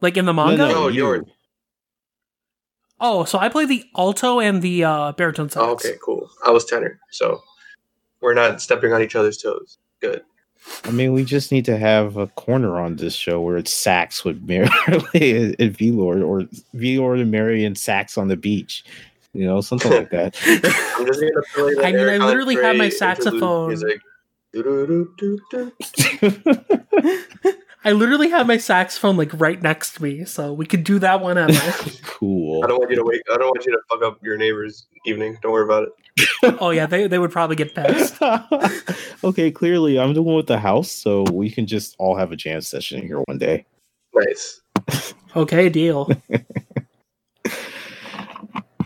Like 0.00 0.16
in 0.16 0.24
the 0.24 0.32
manga? 0.32 0.68
No, 0.68 0.88
you. 0.88 1.04
yours. 1.04 1.26
Oh, 3.00 3.24
so 3.24 3.38
I 3.38 3.48
play 3.48 3.66
the 3.66 3.84
alto 3.96 4.38
and 4.38 4.62
the 4.62 4.84
uh, 4.84 5.12
baritone 5.12 5.50
sax. 5.50 5.64
Oh, 5.64 5.70
okay, 5.72 5.94
cool. 6.00 6.30
I 6.44 6.50
was 6.50 6.64
tenor, 6.64 7.00
so 7.10 7.42
we're 8.20 8.34
not 8.34 8.62
stepping 8.62 8.92
on 8.92 9.02
each 9.02 9.16
other's 9.16 9.38
toes. 9.38 9.78
Good. 10.00 10.22
I 10.84 10.90
mean, 10.90 11.12
we 11.12 11.24
just 11.24 11.52
need 11.52 11.64
to 11.66 11.76
have 11.76 12.16
a 12.16 12.26
corner 12.28 12.78
on 12.78 12.96
this 12.96 13.14
show 13.14 13.40
where 13.40 13.56
it's 13.56 13.72
sax 13.72 14.24
with 14.24 14.42
Mary 14.42 14.68
and 15.58 15.76
V 15.76 15.92
Lord, 15.92 16.22
or 16.22 16.44
V 16.74 16.98
Lord 16.98 17.20
and 17.20 17.30
Mary 17.30 17.64
and 17.64 17.76
sax 17.76 18.18
on 18.18 18.28
the 18.28 18.36
beach. 18.36 18.84
You 19.32 19.46
know, 19.46 19.60
something 19.60 19.90
like 19.90 20.10
that. 20.10 20.36
I'm 20.98 21.06
just 21.06 21.20
gonna 21.20 21.42
play 21.54 21.74
the 21.74 21.86
I 21.86 21.92
mean, 21.92 22.08
I 22.08 22.26
literally 22.26 22.56
have 22.56 22.76
my 22.76 22.88
saxophone. 22.90 23.74
I 27.84 27.92
literally 27.92 28.30
have 28.30 28.46
my 28.46 28.58
saxophone 28.58 29.16
like 29.16 29.30
right 29.40 29.60
next 29.60 29.94
to 29.94 30.02
me, 30.02 30.24
so 30.24 30.52
we 30.52 30.66
could 30.66 30.84
do 30.84 30.98
that 31.00 31.20
whenever. 31.20 31.52
cool. 32.04 32.62
I 32.62 32.68
don't 32.68 32.78
want 32.78 32.90
you 32.90 32.96
to 32.96 33.04
wake. 33.04 33.22
I 33.32 33.36
don't 33.36 33.48
want 33.48 33.66
you 33.66 33.72
to 33.72 33.80
fuck 33.88 34.02
up 34.02 34.22
your 34.22 34.36
neighbor's 34.36 34.86
evening. 35.04 35.36
Don't 35.42 35.52
worry 35.52 35.64
about 35.64 35.88
it. 35.88 36.56
oh 36.60 36.70
yeah, 36.70 36.86
they 36.86 37.08
they 37.08 37.18
would 37.18 37.32
probably 37.32 37.56
get 37.56 37.74
pissed. 37.74 38.18
okay, 39.24 39.50
clearly 39.50 39.98
I'm 39.98 40.14
the 40.14 40.22
one 40.22 40.36
with 40.36 40.46
the 40.46 40.58
house, 40.58 40.90
so 40.90 41.24
we 41.32 41.50
can 41.50 41.66
just 41.66 41.96
all 41.98 42.16
have 42.16 42.30
a 42.30 42.36
jam 42.36 42.60
session 42.60 43.02
here 43.02 43.20
one 43.26 43.38
day. 43.38 43.64
Nice. 44.14 44.60
Okay, 45.34 45.70
deal. 45.70 46.10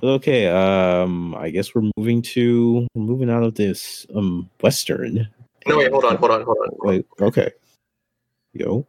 Okay, 0.01 0.47
um, 0.47 1.35
I 1.35 1.51
guess 1.51 1.75
we're 1.75 1.91
moving 1.97 2.23
to 2.23 2.87
we're 2.95 3.03
moving 3.03 3.29
out 3.29 3.43
of 3.43 3.57
this 3.57 4.07
um 4.15 4.49
western. 4.61 5.29
No, 5.67 5.79
wait. 5.79 5.91
Hold 5.91 6.05
on. 6.05 6.17
Hold 6.17 6.31
on. 6.31 6.43
Hold 6.45 6.59
on. 6.59 6.69
Wait, 6.79 7.07
okay. 7.21 7.51
Yo. 8.59 8.87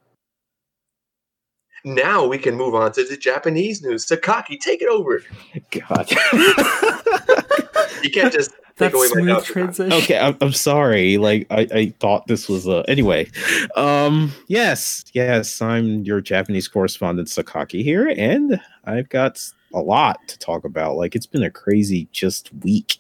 Now 1.86 2.26
we 2.26 2.38
can 2.38 2.56
move 2.56 2.76
on 2.76 2.92
to 2.94 3.04
the 3.04 3.16
Japanese 3.16 3.82
news. 3.82 4.06
Sakaki, 4.06 4.60
take 4.60 4.82
it 4.82 4.90
over. 4.90 5.24
God. 5.72 6.10
You 8.04 8.12
can't 8.12 8.34
just 8.34 8.52
take 8.78 8.94
away 8.94 9.08
my 9.08 9.22
smooth 9.22 9.28
job. 9.28 9.44
transition. 9.44 9.94
okay, 9.94 10.20
I'm, 10.20 10.38
I'm 10.42 10.54
sorry. 10.54 11.18
Like 11.18 11.48
I, 11.50 11.68
I 11.74 11.94
thought 12.00 12.28
this 12.28 12.48
was 12.48 12.68
a 12.68 12.84
anyway. 12.88 13.30
Um 13.76 14.32
yes, 14.48 15.04
yes, 15.14 15.62
I'm 15.62 16.04
your 16.04 16.22
Japanese 16.22 16.68
correspondent 16.68 17.28
Sakaki 17.28 17.84
here, 17.84 18.14
and 18.16 18.62
I've 18.86 19.10
got 19.10 19.42
a 19.74 19.80
lot 19.80 20.20
to 20.28 20.40
talk 20.40 20.64
about. 20.64 20.96
Like 20.96 21.16
it's 21.16 21.26
been 21.26 21.44
a 21.44 21.52
crazy 21.52 22.08
just 22.12 22.54
week. 22.64 23.00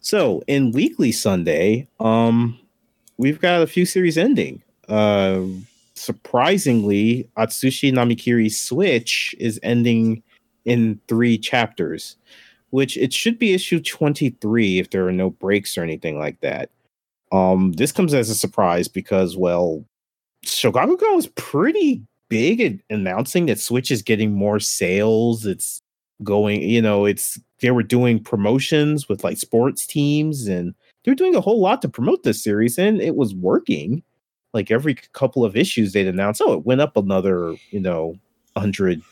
So 0.00 0.42
in 0.48 0.72
Weekly 0.72 1.12
Sunday, 1.12 1.86
um, 2.00 2.58
we've 3.18 3.40
got 3.40 3.62
a 3.62 3.68
few 3.68 3.86
series 3.86 4.18
ending. 4.18 4.62
Uh 4.88 5.42
surprisingly, 5.94 7.28
Atsushi 7.36 7.92
Namikiri's 7.92 8.58
Switch 8.58 9.34
is 9.38 9.60
ending 9.62 10.22
in 10.64 11.00
three 11.06 11.38
chapters 11.38 12.16
which 12.72 12.96
it 12.96 13.12
should 13.12 13.38
be 13.38 13.52
issue 13.52 13.78
23 13.80 14.78
if 14.78 14.90
there 14.90 15.06
are 15.06 15.12
no 15.12 15.28
breaks 15.28 15.76
or 15.76 15.82
anything 15.82 16.18
like 16.18 16.40
that. 16.40 16.70
Um, 17.30 17.72
this 17.72 17.92
comes 17.92 18.14
as 18.14 18.30
a 18.30 18.34
surprise 18.34 18.88
because, 18.88 19.36
well, 19.36 19.84
Shogakukan 20.46 21.14
was 21.14 21.26
pretty 21.28 22.02
big 22.30 22.62
at 22.62 22.72
announcing 22.88 23.44
that 23.46 23.60
Switch 23.60 23.90
is 23.90 24.00
getting 24.00 24.32
more 24.32 24.58
sales. 24.58 25.44
It's 25.44 25.82
going, 26.24 26.62
you 26.62 26.80
know, 26.80 27.04
it's 27.04 27.38
they 27.60 27.70
were 27.70 27.82
doing 27.82 28.24
promotions 28.24 29.06
with 29.06 29.22
like 29.22 29.36
sports 29.36 29.86
teams 29.86 30.48
and 30.48 30.74
they're 31.04 31.14
doing 31.14 31.34
a 31.34 31.42
whole 31.42 31.60
lot 31.60 31.82
to 31.82 31.90
promote 31.90 32.22
this 32.22 32.42
series 32.42 32.78
and 32.78 33.02
it 33.02 33.16
was 33.16 33.34
working. 33.34 34.02
Like 34.52 34.70
every 34.70 34.94
couple 34.94 35.44
of 35.44 35.56
issues 35.56 35.92
they'd 35.92 36.06
announce, 36.06 36.40
oh, 36.40 36.52
it 36.52 36.66
went 36.66 36.80
up 36.80 36.96
another, 36.96 37.56
you 37.70 37.80
know, 37.80 38.18
100 38.54 39.02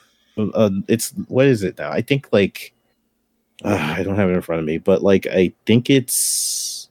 uh, 0.54 0.70
it's 0.88 1.11
what 1.28 1.47
is 1.47 1.62
it 1.62 1.78
now? 1.78 1.90
I 1.90 2.00
think 2.00 2.28
like 2.32 2.73
uh, 3.64 3.94
I 3.99 4.02
don't 4.02 4.16
have 4.16 4.30
it 4.30 4.35
in 4.35 4.42
front 4.42 4.61
of 4.61 4.66
me, 4.66 4.78
but 4.78 5.02
like 5.02 5.26
I 5.26 5.52
think 5.66 5.90
it's 5.90 6.88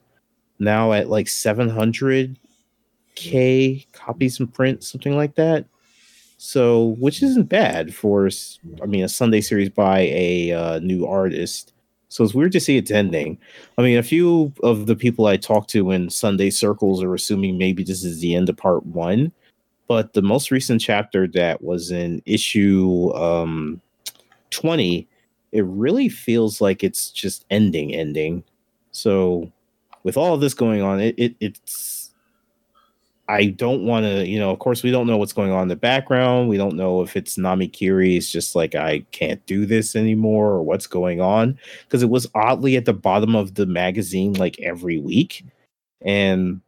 now 0.58 0.92
at 0.92 1.08
like 1.08 1.26
700k 1.26 2.36
copies 3.92 4.40
in 4.40 4.46
print, 4.46 4.84
something 4.84 5.16
like 5.16 5.34
that. 5.36 5.64
So, 6.38 6.96
which 6.98 7.22
isn't 7.22 7.50
bad 7.50 7.94
for, 7.94 8.30
I 8.82 8.86
mean, 8.86 9.04
a 9.04 9.08
Sunday 9.08 9.42
series 9.42 9.68
by 9.68 10.00
a 10.00 10.52
uh, 10.52 10.78
new 10.78 11.06
artist. 11.06 11.74
So 12.10 12.24
it's 12.24 12.34
weird 12.34 12.52
to 12.52 12.60
see 12.60 12.76
it's 12.76 12.90
ending. 12.90 13.38
I 13.78 13.82
mean, 13.82 13.96
a 13.96 14.02
few 14.02 14.52
of 14.62 14.86
the 14.86 14.96
people 14.96 15.26
I 15.26 15.36
talked 15.36 15.70
to 15.70 15.92
in 15.92 16.10
Sunday 16.10 16.50
circles 16.50 17.02
are 17.02 17.14
assuming 17.14 17.56
maybe 17.56 17.84
this 17.84 18.04
is 18.04 18.20
the 18.20 18.34
end 18.34 18.48
of 18.48 18.56
part 18.56 18.84
one. 18.84 19.32
But 19.86 20.12
the 20.12 20.22
most 20.22 20.50
recent 20.50 20.80
chapter 20.80 21.26
that 21.28 21.62
was 21.62 21.90
in 21.90 22.20
issue 22.26 23.12
um, 23.14 23.80
20 24.50 25.08
it 25.52 25.64
really 25.64 26.08
feels 26.08 26.60
like 26.60 26.84
it's 26.84 27.10
just 27.10 27.44
ending 27.50 27.94
ending 27.94 28.44
so 28.92 29.50
with 30.02 30.16
all 30.16 30.36
this 30.36 30.54
going 30.54 30.82
on 30.82 31.00
it, 31.00 31.14
it 31.18 31.34
it's 31.40 31.99
i 33.30 33.46
don't 33.46 33.84
want 33.84 34.04
to 34.04 34.26
you 34.26 34.38
know 34.38 34.50
of 34.50 34.58
course 34.58 34.82
we 34.82 34.90
don't 34.90 35.06
know 35.06 35.16
what's 35.16 35.32
going 35.32 35.52
on 35.52 35.62
in 35.62 35.68
the 35.68 35.76
background 35.76 36.48
we 36.48 36.56
don't 36.56 36.76
know 36.76 37.02
if 37.02 37.16
it's 37.16 37.36
Namikiri 37.36 38.16
is 38.16 38.30
just 38.30 38.54
like 38.54 38.74
i 38.74 39.00
can't 39.12 39.44
do 39.46 39.66
this 39.66 39.94
anymore 39.94 40.50
or 40.50 40.62
what's 40.62 40.86
going 40.86 41.20
on 41.20 41.58
because 41.84 42.02
it 42.02 42.10
was 42.10 42.28
oddly 42.34 42.76
at 42.76 42.84
the 42.84 42.92
bottom 42.92 43.34
of 43.34 43.54
the 43.54 43.66
magazine 43.66 44.32
like 44.34 44.58
every 44.60 44.98
week 44.98 45.44
and 46.02 46.60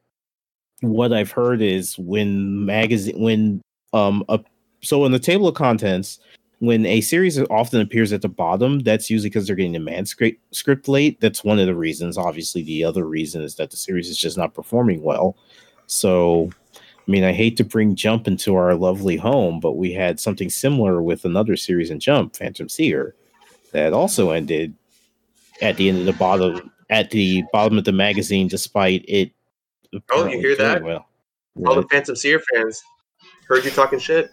what 0.81 1.13
i've 1.13 1.33
heard 1.33 1.61
is 1.61 1.99
when 1.99 2.65
magazine 2.65 3.21
when 3.21 3.63
um 3.93 4.25
a, 4.29 4.39
so 4.83 5.05
in 5.05 5.13
the 5.13 5.19
table 5.19 5.49
of 5.49 5.55
contents 5.55 6.19
when 6.63 6.87
a 6.87 7.01
series 7.01 7.41
often 7.51 7.81
appears 7.81 8.13
at 8.13 8.23
the 8.23 8.29
bottom, 8.29 8.79
that's 8.79 9.11
usually 9.11 9.29
because 9.29 9.49
they're 9.49 9.57
getting 9.57 9.73
the 9.73 9.81
manuscript 9.81 10.41
script 10.55 10.87
late. 10.87 11.21
That's 11.21 11.43
one 11.43 11.59
of 11.59 11.67
the 11.67 11.75
reasons. 11.75 12.17
Obviously, 12.17 12.63
the 12.63 12.85
other 12.85 13.05
reason 13.05 13.43
is 13.43 13.57
that 13.57 13.73
the 13.73 13.77
series 13.77 14.09
is 14.09 14.17
just 14.17 14.39
not 14.39 14.55
performing 14.55 15.03
well. 15.03 15.37
So, 15.93 16.51
I 16.77 17.11
mean, 17.11 17.23
I 17.25 17.33
hate 17.33 17.57
to 17.59 17.65
bring 17.65 17.95
Jump 17.95 18.27
into 18.27 18.55
our 18.55 18.75
lovely 18.75 19.17
home, 19.17 19.61
but 19.61 19.73
we 19.73 19.93
had 19.93 20.19
something 20.19 20.49
similar 20.49 21.03
with 21.03 21.25
another 21.25 21.57
series 21.57 21.91
in 21.91 22.01
Jump, 22.01 22.35
Phantom 22.37 22.69
Seer, 22.69 23.15
that 23.73 23.93
also 23.93 24.31
ended 24.31 24.75
at 25.61 25.77
the 25.77 25.89
end 25.89 25.99
of 25.99 26.07
the 26.07 26.13
bottom 26.15 26.71
at 26.91 27.11
the 27.11 27.43
bottom 27.53 27.79
of 27.79 27.85
the 27.85 27.93
magazine, 27.93 28.49
despite 28.49 29.05
it. 29.09 29.33
Oh, 30.11 30.27
you 30.27 30.39
hear 30.39 30.57
that? 30.57 30.83
Well, 30.83 31.07
All 31.67 31.75
the 31.75 31.87
Phantom 31.89 32.17
Seer 32.17 32.41
fans 32.53 32.83
heard 33.47 33.65
you 33.65 33.71
talking 33.71 33.99
shit. 33.99 34.31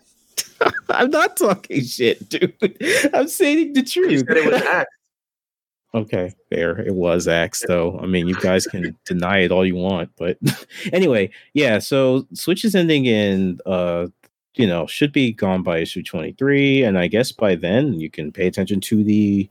I'm 0.89 1.09
not 1.09 1.37
talking 1.37 1.83
shit, 1.83 2.27
dude. 2.29 2.53
I'm 3.13 3.27
saying 3.27 3.73
the 3.73 3.81
You 3.81 3.85
truth. 3.85 4.25
said 4.27 4.37
it 4.37 4.51
was 4.51 4.61
act. 4.63 4.89
Okay, 5.95 6.31
fair. 6.51 6.79
It 6.79 6.93
was 6.93 7.27
Axe, 7.27 7.63
though. 7.67 7.99
I 7.99 8.05
mean, 8.05 8.27
you 8.27 8.35
guys 8.35 8.67
can 8.67 8.95
deny 9.05 9.39
it 9.39 9.51
all 9.51 9.65
you 9.65 9.75
want, 9.75 10.11
but 10.17 10.37
anyway, 10.93 11.31
yeah. 11.53 11.79
So 11.79 12.27
Switch 12.33 12.63
is 12.63 12.75
ending 12.75 13.05
in, 13.05 13.59
uh, 13.65 14.07
you 14.53 14.67
know, 14.67 14.85
should 14.85 15.11
be 15.11 15.31
gone 15.31 15.63
by 15.63 15.79
issue 15.79 16.03
twenty 16.03 16.33
three, 16.33 16.83
and 16.83 16.99
I 16.99 17.07
guess 17.07 17.31
by 17.31 17.55
then 17.55 17.99
you 17.99 18.09
can 18.09 18.31
pay 18.31 18.45
attention 18.45 18.81
to 18.81 19.03
the 19.03 19.49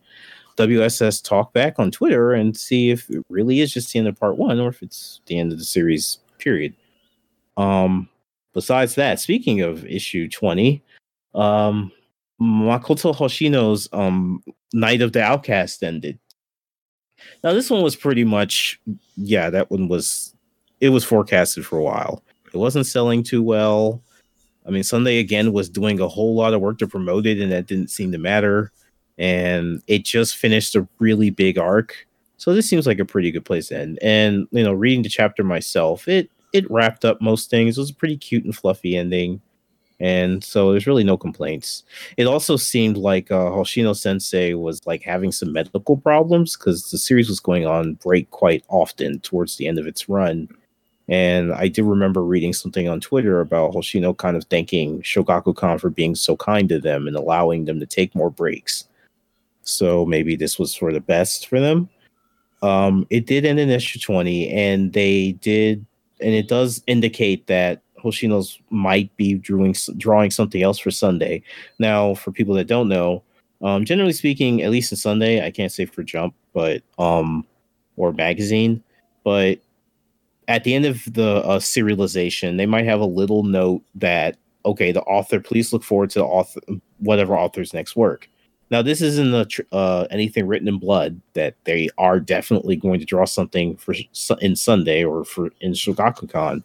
WSS 0.57 1.23
talkback 1.29 1.75
on 1.79 1.91
Twitter 1.91 2.33
and 2.33 2.57
see 2.57 2.91
if 2.91 3.11
it 3.11 3.25
really 3.29 3.59
is 3.61 3.73
just 3.73 3.93
the 3.93 3.99
end 3.99 4.09
of 4.09 4.19
part 4.19 4.37
one 4.37 4.61
or 4.61 4.69
if 4.69 4.81
it's 4.83 5.21
the 5.27 5.39
end 5.39 5.53
of 5.53 5.59
the 5.59 5.65
series. 5.65 6.19
Period. 6.39 6.75
Um. 7.57 8.09
Besides 8.55 8.95
that, 8.97 9.21
speaking 9.21 9.61
of 9.61 9.85
issue 9.87 10.29
twenty, 10.29 10.83
um, 11.35 11.91
Makoto 12.41 13.15
Hoshino's 13.15 13.89
um 13.93 14.43
Night 14.73 15.01
of 15.01 15.13
the 15.13 15.23
Outcast 15.23 15.83
ended. 15.83 16.19
Now 17.43 17.53
this 17.53 17.71
one 17.71 17.83
was 17.83 17.97
pretty 17.97 18.25
much 18.25 18.81
yeah, 19.17 19.51
that 19.51 19.71
one 19.71 19.89
was 19.89 20.35
it 20.81 20.91
was 20.91 21.05
forecasted 21.05 21.67
for 21.67 21.79
a 21.79 21.83
while. 21.83 22.23
It 22.53 22.57
wasn't 22.57 22.87
selling 22.87 23.23
too 23.23 23.43
well. 23.43 24.03
I 24.67 24.71
mean, 24.71 24.85
Sunday 24.85 25.19
again 25.19 25.53
was 25.53 25.69
doing 25.69 26.01
a 26.01 26.09
whole 26.09 26.35
lot 26.35 26.55
of 26.55 26.61
work 26.61 26.79
to 26.79 26.87
promote 26.87 27.27
it, 27.27 27.41
and 27.41 27.51
that 27.53 27.67
didn't 27.67 27.91
seem 27.91 28.13
to 28.13 28.19
matter. 28.19 28.71
And 29.17 29.83
it 29.87 30.05
just 30.05 30.37
finished 30.37 30.77
a 30.77 30.87
really 30.99 31.31
big 31.31 31.59
arc. 31.59 32.07
So 32.37 32.55
this 32.55 32.69
seems 32.69 32.87
like 32.87 33.01
a 33.01 33.05
pretty 33.05 33.33
good 33.33 33.45
place 33.45 33.69
to 33.69 33.79
end. 33.79 33.99
And 34.03 34.47
you 34.53 34.63
know, 34.63 34.73
reading 34.73 35.03
the 35.03 35.09
chapter 35.09 35.43
myself, 35.43 36.07
it 36.07 36.31
it 36.53 36.71
wrapped 36.71 37.05
up 37.05 37.21
most 37.21 37.51
things. 37.51 37.77
It 37.77 37.81
was 37.81 37.91
a 37.91 37.95
pretty 37.95 38.17
cute 38.17 38.45
and 38.45 38.55
fluffy 38.55 38.97
ending. 38.97 39.41
And 40.01 40.45
so 40.45 40.71
there's 40.71 40.87
really 40.87 41.05
no 41.05 41.17
complaints. 41.17 41.83
It 42.17 42.27
also 42.27 42.57
seemed 42.57 42.97
like 42.97 43.31
uh, 43.31 43.51
Hoshino 43.51 43.97
Sensei 43.97 44.55
was 44.55 44.87
like 44.87 45.03
having 45.03 45.33
some 45.33 45.53
medical 45.53 45.97
problems 45.97 46.57
because 46.57 46.91
the 46.91 46.99
series 46.99 47.29
was 47.29 47.41
going 47.41 47.67
on 47.67 47.95
break 47.95 48.31
quite 48.31 48.65
often 48.69 49.19
towards 49.21 49.57
the 49.57 49.67
end 49.67 49.79
of 49.79 49.87
its 49.87 50.09
run. 50.09 50.49
And 51.09 51.53
I 51.53 51.69
do 51.69 51.85
remember 51.85 52.23
reading 52.23 52.53
something 52.53 52.89
on 52.89 53.01
Twitter 53.01 53.41
about 53.41 53.73
Hoshino 53.73 54.17
kind 54.17 54.37
of 54.37 54.45
thanking 54.45 55.03
Shogakukan 55.03 55.81
for 55.81 55.91
being 55.91 56.15
so 56.15 56.37
kind 56.37 56.69
to 56.69 56.79
them 56.79 57.07
and 57.07 57.17
allowing 57.17 57.65
them 57.65 57.81
to 57.81 57.87
take 57.87 58.15
more 58.15 58.31
breaks. 58.31 58.87
So 59.63 60.07
maybe 60.07 60.37
this 60.37 60.59
was 60.59 60.75
for 60.75 60.93
the 60.93 61.01
best 61.01 61.49
for 61.49 61.61
them. 61.61 61.89
Um, 62.63 63.07
it 63.11 63.27
did 63.27 63.45
end 63.45 63.59
in 63.59 63.71
issue 63.71 63.99
20, 63.99 64.51
and 64.51 64.93
they 64.93 65.33
did, 65.33 65.85
and 66.21 66.35
it 66.35 66.49
does 66.49 66.83
indicate 66.87 67.47
that 67.47 67.83
Hoshino's 68.03 68.61
might 68.71 69.15
be 69.17 69.35
drawing 69.35 69.75
drawing 69.97 70.31
something 70.31 70.63
else 70.63 70.79
for 70.79 70.91
Sunday. 70.91 71.43
Now, 71.79 72.15
for 72.15 72.33
people 72.33 72.55
that 72.55 72.67
don't 72.67 72.89
know, 72.89 73.23
um, 73.63 73.85
generally 73.85 74.13
speaking, 74.13 74.63
at 74.63 74.71
least 74.71 74.93
in 74.93 74.97
Sunday, 74.97 75.45
I 75.45 75.51
can't 75.51 75.73
say 75.73 75.85
for 75.85 76.03
Jump, 76.03 76.35
but 76.53 76.83
um, 76.99 77.47
or 77.97 78.13
magazine, 78.13 78.83
but 79.25 79.59
at 80.47 80.65
the 80.65 80.75
end 80.75 80.87
of 80.87 81.03
the 81.13 81.43
uh, 81.45 81.59
serialization, 81.59 82.57
they 82.57 82.67
might 82.67 82.87
have 82.87 83.01
a 83.01 83.07
little 83.07 83.43
note 83.43 83.83
that 83.95 84.37
okay, 84.65 84.93
the 84.93 85.03
author, 85.03 85.41
please 85.41 85.73
look 85.73 85.83
forward 85.83 86.11
to 86.11 86.19
the 86.19 86.25
author, 86.25 86.61
whatever 86.99 87.37
author's 87.37 87.73
next 87.73 87.97
work. 87.97 88.29
Now, 88.71 88.83
this 88.83 89.01
isn't 89.01 89.35
a 89.35 89.47
tr- 89.47 89.63
uh, 89.73 90.07
anything 90.11 90.47
written 90.47 90.69
in 90.69 90.79
blood 90.79 91.21
that 91.33 91.55
they 91.65 91.89
are 91.97 92.21
definitely 92.21 92.77
going 92.77 93.01
to 93.01 93.07
draw 93.07 93.25
something 93.25 93.77
for 93.77 93.95
in 94.41 94.57
Sunday 94.57 95.05
or 95.05 95.25
for 95.25 95.51
in 95.61 95.73
Shogakukan, 95.73 96.63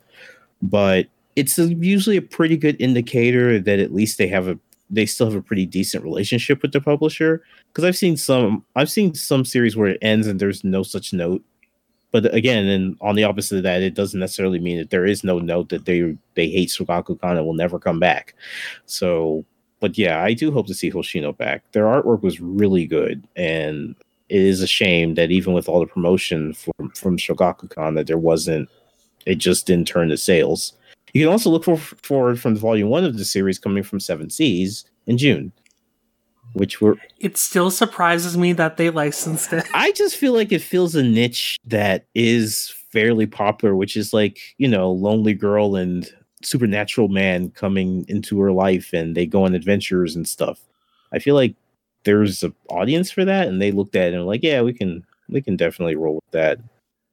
but 0.61 1.07
it's 1.35 1.57
a, 1.57 1.73
usually 1.73 2.17
a 2.17 2.21
pretty 2.21 2.57
good 2.57 2.79
indicator 2.79 3.59
that 3.59 3.79
at 3.79 3.93
least 3.93 4.17
they 4.17 4.27
have 4.27 4.47
a 4.47 4.57
they 4.89 5.05
still 5.05 5.27
have 5.27 5.35
a 5.35 5.41
pretty 5.41 5.65
decent 5.65 6.03
relationship 6.03 6.61
with 6.61 6.71
the 6.71 6.81
publisher 6.81 7.41
because 7.67 7.83
I've 7.83 7.97
seen 7.97 8.17
some 8.17 8.63
I've 8.75 8.91
seen 8.91 9.15
some 9.15 9.45
series 9.45 9.75
where 9.75 9.89
it 9.89 9.99
ends 10.01 10.27
and 10.27 10.39
there's 10.39 10.63
no 10.63 10.83
such 10.83 11.13
note. 11.13 11.43
But 12.11 12.31
again, 12.33 12.67
and 12.67 12.95
on 13.01 13.15
the 13.15 13.23
opposite 13.23 13.57
of 13.57 13.63
that, 13.63 13.81
it 13.81 13.95
doesn't 13.95 14.19
necessarily 14.19 14.59
mean 14.59 14.77
that 14.77 14.91
there 14.91 15.05
is 15.05 15.23
no 15.23 15.39
note 15.39 15.69
that 15.69 15.85
they 15.85 16.15
they 16.35 16.49
hate 16.49 16.69
Shogakukan 16.69 17.37
and 17.37 17.45
will 17.45 17.55
never 17.55 17.79
come 17.79 17.99
back. 17.99 18.35
So, 18.85 19.45
but 19.79 19.97
yeah, 19.97 20.21
I 20.21 20.33
do 20.33 20.51
hope 20.51 20.67
to 20.67 20.75
see 20.75 20.91
Hoshino 20.91 21.35
back. 21.35 21.63
Their 21.71 21.85
artwork 21.85 22.21
was 22.21 22.39
really 22.39 22.85
good, 22.85 23.27
and 23.35 23.95
it 24.29 24.41
is 24.41 24.61
a 24.61 24.67
shame 24.67 25.15
that 25.15 25.31
even 25.31 25.53
with 25.53 25.67
all 25.67 25.79
the 25.79 25.87
promotion 25.87 26.53
from 26.53 26.89
from 26.91 27.17
Shogakukan, 27.17 27.95
that 27.95 28.05
there 28.05 28.19
wasn't 28.19 28.69
it 29.25 29.35
just 29.35 29.65
didn't 29.65 29.87
turn 29.87 30.09
to 30.09 30.17
sales. 30.17 30.73
You 31.13 31.23
can 31.23 31.31
also 31.31 31.49
look 31.49 31.63
for, 31.63 31.77
forward 31.77 32.39
from 32.39 32.55
the 32.55 32.59
volume 32.59 32.89
one 32.89 33.05
of 33.05 33.17
the 33.17 33.25
series 33.25 33.59
coming 33.59 33.83
from 33.83 33.99
Seven 33.99 34.29
Seas 34.29 34.85
in 35.05 35.17
June, 35.17 35.51
which 36.53 36.81
were. 36.81 36.97
It 37.19 37.37
still 37.37 37.69
surprises 37.69 38.35
me 38.37 38.53
that 38.53 38.77
they 38.77 38.89
licensed 38.89 39.53
it. 39.53 39.65
I 39.73 39.91
just 39.91 40.17
feel 40.17 40.33
like 40.33 40.51
it 40.51 40.61
fills 40.61 40.95
a 40.95 41.03
niche 41.03 41.57
that 41.65 42.07
is 42.15 42.73
fairly 42.89 43.27
popular, 43.27 43.75
which 43.75 43.95
is 43.95 44.13
like 44.13 44.39
you 44.57 44.67
know, 44.67 44.91
lonely 44.91 45.33
girl 45.33 45.75
and 45.75 46.11
supernatural 46.41 47.07
man 47.07 47.51
coming 47.51 48.05
into 48.07 48.39
her 48.41 48.51
life, 48.51 48.91
and 48.91 49.15
they 49.15 49.27
go 49.27 49.45
on 49.45 49.53
adventures 49.53 50.15
and 50.15 50.27
stuff. 50.27 50.59
I 51.11 51.19
feel 51.19 51.35
like 51.35 51.55
there's 52.05 52.41
an 52.43 52.55
audience 52.69 53.11
for 53.11 53.23
that, 53.23 53.47
and 53.47 53.61
they 53.61 53.71
looked 53.71 53.95
at 53.95 54.09
it 54.09 54.15
and 54.15 54.25
like, 54.25 54.43
yeah, 54.43 54.61
we 54.61 54.73
can 54.73 55.05
we 55.29 55.41
can 55.41 55.57
definitely 55.57 55.95
roll 55.95 56.15
with 56.15 56.31
that. 56.31 56.59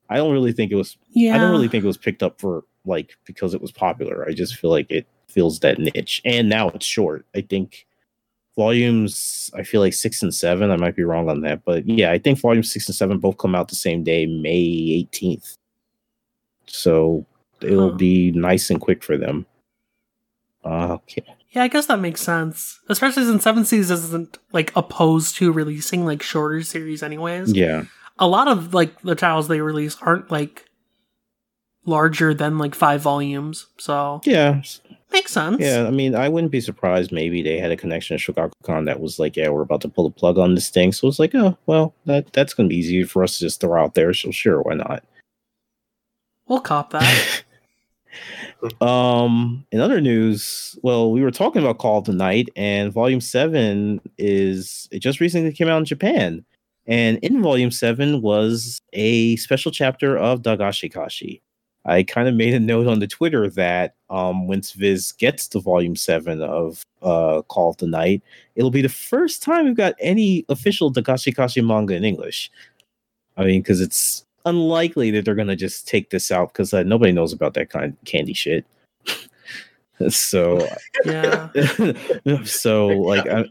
I 0.09 0.17
don't 0.17 0.33
really 0.33 0.53
think 0.53 0.73
it 0.73 0.77
was. 0.77 0.97
Yeah. 1.11 1.35
I 1.35 1.39
don't 1.39 1.53
really 1.53 1.69
think 1.69 1.85
it 1.85 1.87
was 1.87 1.99
picked 1.99 2.23
up 2.23 2.41
for 2.41 2.65
like 2.91 3.17
because 3.25 3.55
it 3.55 3.63
was 3.63 3.73
popular. 3.73 4.27
I 4.29 4.33
just 4.33 4.57
feel 4.57 4.71
like 4.71 4.91
it 4.91 5.07
fills 5.29 5.61
that 5.61 5.79
niche. 5.79 6.21
And 6.25 6.49
now 6.49 6.69
it's 6.71 6.87
short. 6.87 7.25
I 7.35 7.41
think 7.41 7.87
volumes 8.57 9.51
I 9.55 9.63
feel 9.63 9.81
like 9.81 9.95
six 9.95 10.23
and 10.23 10.35
seven. 10.35 10.71
I 10.71 10.77
might 10.77 10.97
be 10.97 11.05
wrong 11.05 11.31
on 11.31 11.41
that, 11.43 11.65
but 11.65 11.89
yeah, 11.89 12.13
I 12.13 12.19
think 12.19 12.39
volumes 12.39 12.73
six 12.73 12.89
and 12.89 12.95
seven 12.95 13.19
both 13.19 13.39
come 13.39 13.55
out 13.55 13.69
the 13.69 13.77
same 13.77 14.05
day, 14.05 14.27
May 14.27 15.07
18th. 15.13 15.57
So 16.67 17.25
it'll 17.63 17.91
huh. 17.91 17.97
be 17.97 18.33
nice 18.33 18.71
and 18.71 18.81
quick 18.81 19.03
for 19.03 19.17
them. 19.17 19.47
Uh, 20.65 20.95
okay. 20.95 21.25
Yeah, 21.51 21.65
I 21.65 21.69
guess 21.69 21.87
that 21.87 21.99
makes 21.99 22.21
sense. 22.21 22.81
Especially 22.89 23.25
since 23.25 23.43
Seven 23.43 23.65
Seas 23.65 23.91
isn't 23.91 24.39
like 24.53 24.73
opposed 24.77 25.37
to 25.37 25.53
releasing 25.53 26.05
like 26.05 26.23
shorter 26.23 26.63
series 26.63 27.03
anyways. 27.03 27.53
Yeah. 27.53 27.85
A 28.19 28.29
lot 28.29 28.47
of 28.47 28.73
like 28.73 29.01
the 29.03 29.15
titles 29.15 29.49
they 29.49 29.61
release 29.61 29.97
aren't 30.01 30.31
like 30.31 30.70
larger 31.85 32.35
than 32.35 32.59
like 32.59 32.75
five 32.75 33.01
volumes. 33.01 33.67
So 33.79 34.21
yeah, 34.25 34.63
makes 35.13 35.33
sense. 35.33 35.59
Yeah, 35.61 35.87
I 35.87 35.91
mean, 35.91 36.15
I 36.15 36.29
wouldn't 36.29 36.53
be 36.53 36.61
surprised. 36.61 37.13
Maybe 37.13 37.43
they 37.43 37.59
had 37.59 37.71
a 37.71 37.77
connection 37.77 38.19
to 38.19 38.33
Shogakukan 38.33 38.87
that 38.87 39.01
was 39.01 39.19
like, 39.19 39.37
yeah, 39.37 39.49
we're 39.49 39.63
about 39.63 39.81
to 39.83 39.89
pull 39.89 40.09
the 40.09 40.15
plug 40.15 40.39
on 40.39 40.55
this 40.55 40.71
thing. 40.71 40.93
So 40.93 41.09
it's 41.09 41.19
like, 41.19 41.35
oh, 41.35 41.57
well, 41.67 41.95
that 42.07 42.33
that's 42.33 42.55
gonna 42.55 42.69
be 42.69 42.77
easy 42.77 43.05
for 43.05 43.23
us 43.23 43.39
to 43.39 43.45
just 43.45 43.61
throw 43.61 43.83
out 43.83 43.95
there. 43.95 44.15
So 44.15 44.31
sure, 44.31 44.63
why 44.63 44.75
not? 44.75 45.05
We'll 46.47 46.61
cop 46.61 46.91
that. 46.91 47.43
um, 48.81 49.65
in 49.71 49.81
other 49.81 50.01
news, 50.01 50.77
well, 50.83 51.13
we 51.13 51.23
were 51.23 51.31
talking 51.31 51.63
about 51.63 51.79
Call 51.79 51.99
of 51.99 52.05
the 52.05 52.13
Night, 52.13 52.49
and 52.57 52.93
Volume 52.93 53.21
Seven 53.21 54.01
is 54.19 54.89
it 54.91 54.99
just 54.99 55.21
recently 55.21 55.53
came 55.53 55.69
out 55.69 55.79
in 55.79 55.85
Japan. 55.85 56.45
And 56.87 57.19
in 57.19 57.41
Volume 57.41 57.71
7 57.71 58.21
was 58.21 58.81
a 58.93 59.37
special 59.37 59.71
chapter 59.71 60.19
of 60.19 60.43
Dagashi 60.43 60.93
Kashi. 60.93 61.41
I 61.85 62.03
kind 62.03 62.29
of 62.29 62.35
made 62.35 62.55
a 62.55 62.61
note 62.61 62.87
on 62.87 62.99
the 62.99 63.07
Twitter 63.07 63.49
that 63.51 63.95
um, 64.11 64.47
once 64.47 64.73
Viz 64.73 65.13
gets 65.13 65.49
to 65.49 65.61
volume 65.61 65.97
seven 65.97 66.43
of 66.43 66.83
uh, 67.03 67.43
Call 67.49 67.71
of 67.71 67.79
the 67.79 67.87
Night, 67.87 68.23
it'll 68.55 68.71
be 68.71 68.83
the 68.83 68.89
first 68.89 69.43
time 69.43 69.65
we've 69.65 69.77
got 69.77 69.95
any 70.01 70.45
official 70.49 70.93
Dagashi 70.93 71.35
Kashi 71.35 71.63
manga 71.63 71.95
in 71.95 72.05
English. 72.05 72.51
I 73.37 73.45
mean, 73.45 73.63
because 73.63 73.81
it's 73.81 74.27
unlikely 74.45 75.11
that 75.13 75.25
they're 75.25 75.35
going 75.35 75.49
to 75.49 75.57
just 75.57 75.89
take 75.89 76.11
this 76.11 76.31
out 76.31 76.53
because 76.53 76.75
uh, 76.75 76.83
nobody 76.83 77.13
knows 77.13 77.33
about 77.33 77.55
that 77.55 77.71
kind 77.71 77.93
of 77.93 78.05
candy 78.05 78.35
shit. 78.35 78.67
so 80.09 80.67
yeah 81.05 81.51
so 82.45 82.87
like 82.87 83.27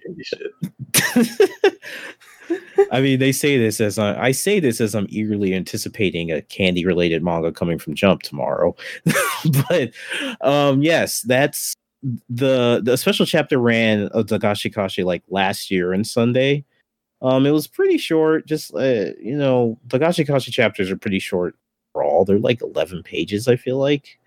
I 2.92 3.02
mean, 3.02 3.20
they 3.20 3.32
say 3.32 3.58
this 3.58 3.80
as 3.82 4.00
I, 4.00 4.28
I 4.28 4.32
say 4.32 4.60
this 4.60 4.82
as 4.82 4.96
I'm 4.96 5.08
eagerly 5.10 5.54
anticipating 5.54 6.32
a 6.32 6.42
candy 6.42 6.86
related 6.86 7.24
manga 7.24 7.52
coming 7.52 7.78
from 7.80 7.96
Jump 7.96 8.22
tomorrow. 8.22 8.76
but 9.70 9.92
um, 10.42 10.82
yes, 10.82 11.22
that's 11.22 11.76
the 12.30 12.82
the 12.84 12.98
special 12.98 13.26
chapter 13.26 13.58
ran 13.58 14.08
of 14.10 14.28
Dagashi 14.28 14.74
Kashi 14.74 15.04
like 15.04 15.24
last 15.30 15.70
year 15.70 15.94
and 15.94 16.08
Sunday. 16.08 16.66
Um, 17.22 17.46
it 17.46 17.52
was 17.52 17.68
pretty 17.68 17.98
short. 17.98 18.46
Just 18.48 18.74
uh, 18.74 19.12
you 19.22 19.36
know, 19.36 19.78
Dagashi 19.88 20.26
Kashi 20.26 20.52
chapters 20.52 20.90
are 20.90 20.98
pretty 20.98 21.20
short 21.20 21.56
for 21.94 22.04
all. 22.04 22.26
They're 22.26 22.40
like 22.40 22.62
11 22.62 23.04
pages, 23.04 23.48
I 23.48 23.56
feel 23.56 23.78
like. 23.78 24.18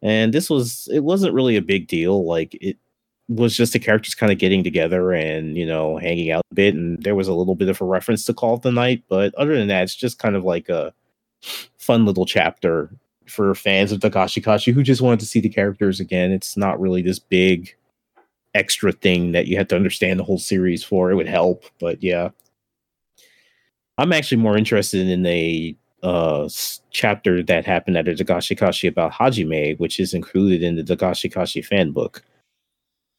And 0.00 0.32
this 0.32 0.50
was 0.50 0.88
it 0.92 1.00
wasn't 1.00 1.34
really 1.34 1.56
a 1.56 1.62
big 1.62 1.86
deal. 1.86 2.24
Like 2.24 2.56
it 2.60 2.76
was 3.36 3.56
just 3.56 3.72
the 3.72 3.78
characters 3.78 4.14
kind 4.14 4.32
of 4.32 4.38
getting 4.38 4.64
together 4.64 5.12
and 5.12 5.56
you 5.56 5.66
know 5.66 5.96
hanging 5.98 6.30
out 6.30 6.42
a 6.50 6.54
bit 6.54 6.74
and 6.74 7.02
there 7.02 7.14
was 7.14 7.28
a 7.28 7.34
little 7.34 7.54
bit 7.54 7.68
of 7.68 7.80
a 7.80 7.84
reference 7.84 8.24
to 8.24 8.34
call 8.34 8.54
of 8.54 8.62
the 8.62 8.72
night 8.72 9.02
but 9.08 9.34
other 9.34 9.56
than 9.56 9.68
that 9.68 9.82
it's 9.82 9.94
just 9.94 10.18
kind 10.18 10.36
of 10.36 10.44
like 10.44 10.68
a 10.68 10.92
fun 11.78 12.04
little 12.04 12.26
chapter 12.26 12.90
for 13.26 13.54
fans 13.54 13.92
of 13.92 14.00
Dagashi 14.00 14.42
Kashi 14.42 14.72
who 14.72 14.82
just 14.82 15.00
wanted 15.00 15.20
to 15.20 15.26
see 15.26 15.40
the 15.40 15.48
characters 15.48 16.00
again. 16.00 16.32
It's 16.32 16.56
not 16.56 16.80
really 16.80 17.02
this 17.02 17.18
big 17.18 17.74
extra 18.54 18.92
thing 18.92 19.32
that 19.32 19.46
you 19.46 19.56
have 19.56 19.68
to 19.68 19.76
understand 19.76 20.20
the 20.20 20.24
whole 20.24 20.38
series 20.38 20.84
for. 20.84 21.10
It 21.10 21.14
would 21.16 21.28
help 21.28 21.64
but 21.78 22.02
yeah. 22.02 22.30
I'm 23.98 24.12
actually 24.12 24.38
more 24.38 24.56
interested 24.56 25.08
in 25.08 25.26
a 25.26 25.76
uh 26.02 26.48
chapter 26.90 27.42
that 27.44 27.64
happened 27.64 27.96
at 27.96 28.08
a 28.08 28.12
Dagashi 28.12 28.56
Kashi 28.56 28.88
about 28.88 29.12
Hajime 29.12 29.78
which 29.78 30.00
is 30.00 30.14
included 30.14 30.62
in 30.62 30.76
the 30.76 30.82
Dagashi 30.82 31.32
Kashi 31.32 31.62
fan 31.62 31.92
book 31.92 32.22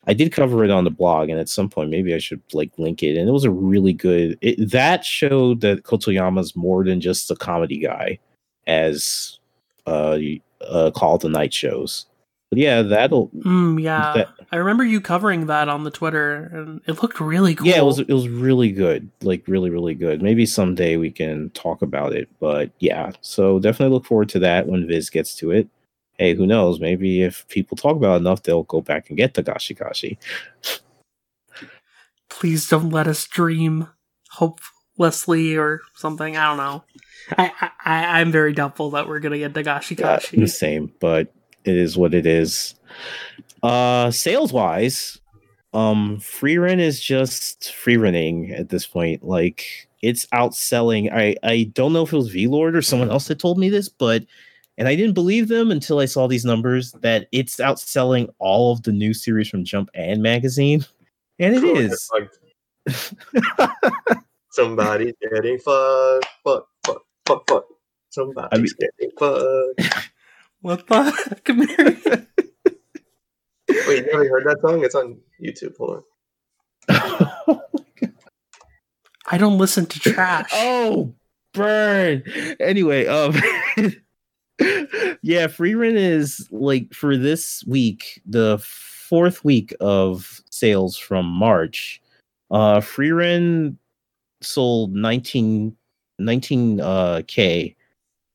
I 0.06 0.14
did 0.14 0.34
cover 0.34 0.64
it 0.64 0.72
on 0.72 0.84
the 0.84 0.92
blog, 0.92 1.30
and 1.30 1.40
at 1.40 1.50
some 1.50 1.70
point, 1.70 1.90
maybe 1.90 2.14
I 2.14 2.18
should 2.18 2.42
like 2.52 2.72
link 2.78 3.04
it. 3.04 3.18
And 3.18 3.30
it 3.30 3.32
was 3.32 3.46
a 3.46 3.52
really 3.52 3.94
good. 3.94 4.38
It, 4.42 4.70
that 4.72 5.06
showed 5.06 5.62
that 5.62 5.84
Kotoyama's 5.84 6.56
more 6.56 6.84
than 6.84 7.00
just 7.00 7.32
a 7.32 7.36
comedy 7.36 7.78
guy, 7.80 8.20
as 8.68 9.40
uh, 9.88 10.18
uh 10.62 10.92
Call 10.92 11.18
the 11.18 11.30
Night 11.30 11.54
shows. 11.54 12.06
But 12.50 12.60
yeah, 12.60 12.84
that'll 12.84 13.30
Mm, 13.30 13.82
yeah, 13.82 14.14
That- 14.14 14.30
I 14.52 14.58
remember 14.58 14.84
you 14.84 15.02
covering 15.02 15.48
that 15.48 15.70
on 15.70 15.86
the 15.86 15.90
Twitter, 15.90 16.52
and 16.54 16.82
it 16.86 17.02
looked 17.02 17.20
really 17.20 17.56
cool. 17.56 17.66
yeah, 17.66 17.80
it 17.80 17.86
was 17.86 17.98
it 17.98 18.10
was 18.10 18.28
really 18.30 18.72
good, 18.72 19.10
like 19.24 19.44
really 19.48 19.72
really 19.72 19.96
good. 19.96 20.22
Maybe 20.22 20.46
someday 20.46 20.98
we 20.98 21.10
can 21.10 21.50
talk 21.52 21.82
about 21.82 22.14
it, 22.14 22.30
but 22.40 22.70
yeah, 22.80 23.12
so 23.22 23.58
definitely 23.58 23.94
look 23.94 24.06
forward 24.06 24.30
to 24.30 24.40
that 24.40 24.68
when 24.68 24.88
Viz 24.88 25.10
gets 25.10 25.34
to 25.38 25.50
it. 25.50 25.68
Hey, 26.18 26.36
who 26.36 26.46
knows? 26.46 26.80
Maybe 26.80 27.24
if 27.24 27.48
people 27.48 27.76
talk 27.76 27.96
about 27.96 28.16
it 28.16 28.22
enough, 28.22 28.44
they'll 28.44 28.64
go 28.64 28.82
back 28.82 29.10
and 29.10 29.18
get 29.18 29.34
the 29.34 29.44
Gashi 29.44 29.76
Gashi. 29.78 30.18
Please 32.30 32.68
don't 32.70 32.90
let 32.90 33.08
us 33.08 33.26
dream 33.26 33.88
hopelessly 34.30 35.56
or 35.56 35.82
something. 35.96 36.36
I 36.38 36.48
don't 36.48 36.58
know. 36.58 36.84
I, 37.38 37.52
I 37.86 38.20
I'm 38.22 38.32
very 38.32 38.54
doubtful 38.54 38.92
that 38.92 39.08
we're 39.08 39.20
gonna 39.20 39.38
get 39.38 39.54
Dagashi 39.54 39.98
Yeah, 39.98 40.16
Kashi. 40.18 40.38
the 40.38 40.48
same, 40.48 40.92
but 41.00 41.34
it 41.64 41.76
is 41.76 41.98
what 41.98 42.14
it 42.14 42.26
is. 42.26 42.76
Uh 43.62 44.12
sales 44.12 44.52
wise, 44.52 45.20
um 45.74 46.18
Frieren 46.20 46.80
is 46.80 47.00
just 47.00 47.74
free 47.74 47.98
renting 47.98 48.52
at 48.52 48.70
this 48.70 48.86
point. 48.86 49.24
Like 49.24 49.88
it's 50.02 50.26
outselling. 50.28 51.12
I 51.14 51.36
I 51.44 51.72
don't 51.74 51.94
know 51.94 52.04
if 52.04 52.12
it 52.12 52.18
was 52.18 52.30
V-Lord 52.30 52.76
or 52.76 52.82
someone 52.82 53.10
else 53.10 53.28
that 53.30 53.40
told 53.40 53.58
me 53.58 53.70
this, 53.70 53.88
but 53.90 54.26
and 54.78 54.88
I 54.88 54.96
didn't 54.96 55.14
believe 55.14 55.48
them 55.48 55.72
until 55.72 56.00
I 56.00 56.06
saw 56.06 56.28
these 56.28 56.46
numbers 56.46 56.94
that 57.02 57.28
it's 57.32 57.58
outselling 57.58 58.30
all 58.40 58.72
of 58.72 58.84
the 58.84 58.92
new 58.92 59.14
series 59.14 59.50
from 59.50 59.64
Jump 59.64 59.90
and 59.94 60.22
Magazine. 60.22 60.86
And 61.40 61.56
it 61.56 61.64
is. 61.64 62.10
Somebody's 64.52 65.14
getting 65.22 65.58
fucked, 65.60 66.28
fuck, 66.44 66.68
fuck, 66.86 67.02
fuck, 67.26 67.50
fuck. 67.50 67.66
Somebody's 68.10 68.74
getting 68.74 69.12
fucked. 69.18 69.82
What 70.62 70.88
the? 70.88 71.42
Come 71.44 71.68
here. 71.68 72.28
Wait, 73.68 74.06
you 74.06 74.06
never 74.06 74.30
heard 74.30 74.46
that 74.46 74.62
song? 74.62 74.82
It's 74.86 74.96
on 74.96 75.20
YouTube. 75.44 75.76
Hold 75.76 76.06
on. 76.90 77.60
I 79.28 79.38
don't 79.38 79.58
listen 79.58 79.86
to 79.88 80.00
trash. 80.00 80.50
Oh, 80.54 81.14
burn. 81.54 82.24
Anyway, 82.62 83.08
um 83.08 83.36
yeah, 85.22 85.48
Frieren 85.48 85.96
is 85.96 86.48
like 86.52 86.94
for 86.94 87.18
this 87.18 87.64
week, 87.66 88.22
the 88.26 88.58
fourth 88.60 89.44
week 89.44 89.74
of 89.80 90.42
sales 90.50 90.98
from 90.98 91.26
March. 91.26 92.02
Uh 92.52 92.80
Frieren 92.80 93.76
sold 94.42 94.94
19 94.94 95.76
19 96.20 96.82
uh 96.82 97.22
k 97.28 97.76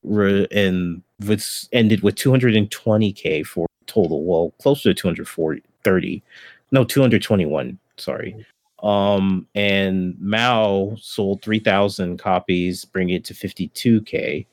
re- 0.03 0.47
and 0.51 1.03
was 1.27 1.69
ended 1.73 2.03
with 2.03 2.15
220k 2.15 3.47
for 3.47 3.67
total. 3.87 4.25
Well, 4.25 4.53
closer 4.61 4.95
to 4.95 4.95
240 4.95 6.23
No, 6.71 6.85
221, 6.85 7.79
sorry. 7.97 8.47
Um, 8.83 9.47
and 9.55 10.17
Mao 10.21 10.97
sold 11.01 11.43
3,000 11.43 12.19
copies, 12.19 12.85
bringing 12.85 13.17
it 13.17 13.25
to 13.25 13.35
52k 13.35 14.47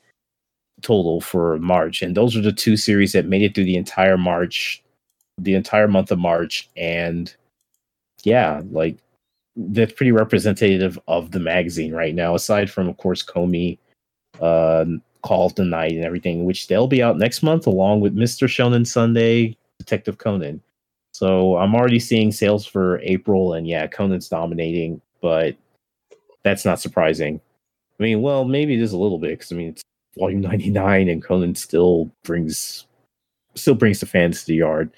total 0.82 1.20
for 1.20 1.58
March. 1.58 2.02
And 2.02 2.16
those 2.16 2.36
are 2.36 2.42
the 2.42 2.52
two 2.52 2.76
series 2.76 3.12
that 3.12 3.26
made 3.26 3.42
it 3.42 3.54
through 3.54 3.64
the 3.64 3.76
entire 3.76 4.18
March, 4.18 4.82
the 5.38 5.54
entire 5.54 5.88
month 5.88 6.10
of 6.10 6.18
March. 6.18 6.68
And 6.76 7.34
yeah, 8.24 8.62
like 8.70 8.98
that's 9.56 9.92
pretty 9.92 10.12
representative 10.12 10.98
of 11.08 11.30
the 11.30 11.40
magazine 11.40 11.92
right 11.92 12.14
now, 12.14 12.34
aside 12.34 12.70
from, 12.70 12.88
of 12.88 12.96
course, 12.98 13.24
Komi, 13.24 13.78
uh, 14.40 14.84
Call 15.22 15.46
of 15.46 15.54
the 15.54 15.64
Night, 15.64 15.92
and 15.92 16.04
everything, 16.04 16.44
which 16.44 16.68
they'll 16.68 16.86
be 16.86 17.02
out 17.02 17.18
next 17.18 17.42
month 17.42 17.66
along 17.66 18.00
with 18.00 18.14
Mr. 18.14 18.46
Shonen 18.46 18.86
Sunday, 18.86 19.56
Detective 19.78 20.18
Conan. 20.18 20.60
So 21.12 21.56
I'm 21.56 21.74
already 21.74 21.98
seeing 21.98 22.30
sales 22.30 22.66
for 22.66 23.00
April, 23.00 23.54
and 23.54 23.66
yeah, 23.66 23.86
Conan's 23.86 24.28
dominating, 24.28 25.00
but 25.22 25.56
that's 26.42 26.66
not 26.66 26.78
surprising. 26.78 27.40
I 27.98 28.02
mean, 28.02 28.20
well, 28.20 28.44
maybe 28.44 28.74
it 28.74 28.82
is 28.82 28.92
a 28.92 28.98
little 28.98 29.18
bit 29.18 29.30
because 29.30 29.50
I 29.50 29.54
mean 29.54 29.68
it's 29.68 29.82
volume 30.18 30.40
99, 30.40 31.08
and 31.08 31.22
Conan 31.22 31.54
still 31.54 32.10
brings 32.24 32.86
still 33.54 33.74
brings 33.74 34.00
the 34.00 34.06
fans 34.06 34.40
to 34.40 34.46
the 34.46 34.56
yard. 34.56 34.90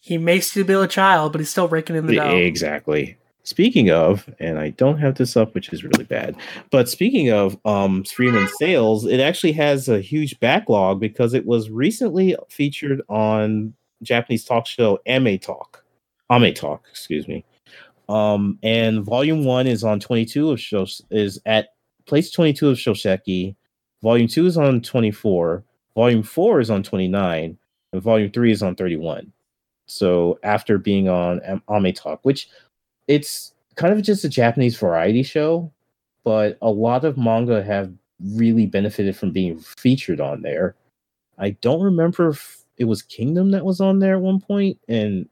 He 0.00 0.18
may 0.18 0.40
still 0.40 0.64
be 0.64 0.74
a 0.74 0.86
child, 0.86 1.32
but 1.32 1.40
he's 1.40 1.50
still 1.50 1.68
raking 1.68 1.96
in 1.96 2.06
the 2.06 2.16
dough. 2.16 2.36
Exactly. 2.36 3.16
Speaking 3.42 3.90
of, 3.90 4.28
and 4.38 4.58
I 4.58 4.70
don't 4.70 4.98
have 4.98 5.16
this 5.16 5.36
up, 5.36 5.54
which 5.54 5.72
is 5.72 5.84
really 5.84 6.04
bad. 6.04 6.36
But 6.70 6.88
speaking 6.88 7.30
of 7.30 7.58
um 7.64 8.04
streaming 8.04 8.48
sales, 8.58 9.06
it 9.06 9.20
actually 9.20 9.52
has 9.52 9.88
a 9.88 10.00
huge 10.00 10.38
backlog 10.40 11.00
because 11.00 11.34
it 11.34 11.46
was 11.46 11.70
recently 11.70 12.36
featured 12.48 13.02
on 13.08 13.74
Japanese 14.02 14.44
talk 14.44 14.66
show 14.66 14.98
Ame 15.06 15.38
Talk. 15.38 15.84
Ame 16.30 16.54
Talk, 16.54 16.84
excuse 16.90 17.28
me. 17.28 17.44
Um, 18.08 18.58
and 18.62 19.02
volume 19.02 19.44
one 19.44 19.66
is 19.66 19.82
on 19.82 20.00
22 20.00 20.50
of 20.50 20.60
show 20.60 20.86
is 21.10 21.40
at 21.46 21.73
place 22.06 22.30
22 22.30 22.68
of 22.70 22.76
Shosheki. 22.76 23.54
Volume 24.02 24.28
two 24.28 24.46
is 24.46 24.56
on 24.56 24.80
24. 24.80 25.64
Volume 25.94 26.22
four 26.22 26.60
is 26.60 26.70
on 26.70 26.82
29, 26.82 27.56
and 27.92 28.02
volume 28.02 28.30
three 28.30 28.52
is 28.52 28.62
on 28.62 28.74
31. 28.74 29.32
So 29.86 30.38
after 30.42 30.78
being 30.78 31.08
on 31.08 31.40
Am- 31.40 31.62
Ame 31.70 31.92
Talk, 31.92 32.20
which 32.22 32.48
it's 33.06 33.52
kind 33.76 33.92
of 33.92 34.02
just 34.02 34.24
a 34.24 34.28
Japanese 34.28 34.76
variety 34.76 35.22
show, 35.22 35.72
but 36.24 36.58
a 36.62 36.70
lot 36.70 37.04
of 37.04 37.16
manga 37.18 37.62
have 37.62 37.92
really 38.20 38.66
benefited 38.66 39.16
from 39.16 39.30
being 39.30 39.58
featured 39.58 40.20
on 40.20 40.42
there. 40.42 40.74
I 41.38 41.50
don't 41.50 41.82
remember 41.82 42.28
if 42.30 42.62
it 42.76 42.84
was 42.84 43.02
Kingdom 43.02 43.50
that 43.50 43.64
was 43.64 43.80
on 43.80 43.98
there 43.98 44.14
at 44.14 44.20
one 44.20 44.40
point, 44.40 44.78
and 44.88 45.28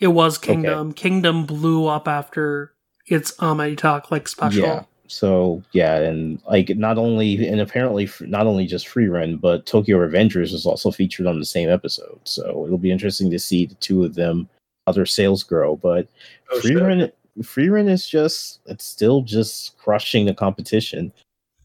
It 0.00 0.08
was 0.08 0.38
Kingdom. 0.38 0.92
Kingdom 0.92 1.44
blew 1.44 1.86
up 1.86 2.06
after 2.06 2.72
its 3.06 3.32
Ame 3.42 3.74
Talk 3.76 4.10
like 4.10 4.28
special. 4.28 4.62
Yeah. 4.62 4.84
So 5.08 5.62
yeah, 5.72 5.96
and 5.96 6.40
like 6.48 6.70
not 6.76 6.98
only 6.98 7.48
and 7.48 7.60
apparently 7.60 8.08
not 8.20 8.46
only 8.46 8.66
just 8.66 8.86
Frieren, 8.86 9.40
but 9.40 9.66
Tokyo 9.66 9.98
Revengers 9.98 10.52
was 10.52 10.66
also 10.66 10.90
featured 10.90 11.26
on 11.26 11.38
the 11.38 11.46
same 11.46 11.68
episode. 11.68 12.20
So 12.24 12.64
it'll 12.66 12.78
be 12.78 12.92
interesting 12.92 13.30
to 13.30 13.38
see 13.38 13.66
the 13.66 13.74
two 13.76 14.04
of 14.04 14.14
them 14.14 14.48
how 14.86 14.92
their 14.92 15.06
sales 15.06 15.42
grow. 15.42 15.76
But 15.76 16.08
Oh, 16.50 16.60
Frieren, 16.60 17.12
free 17.42 17.68
run 17.68 17.88
is 17.88 18.06
just 18.06 18.60
it's 18.66 18.84
still 18.84 19.22
just 19.22 19.76
crushing 19.78 20.26
the 20.26 20.34
competition. 20.34 21.12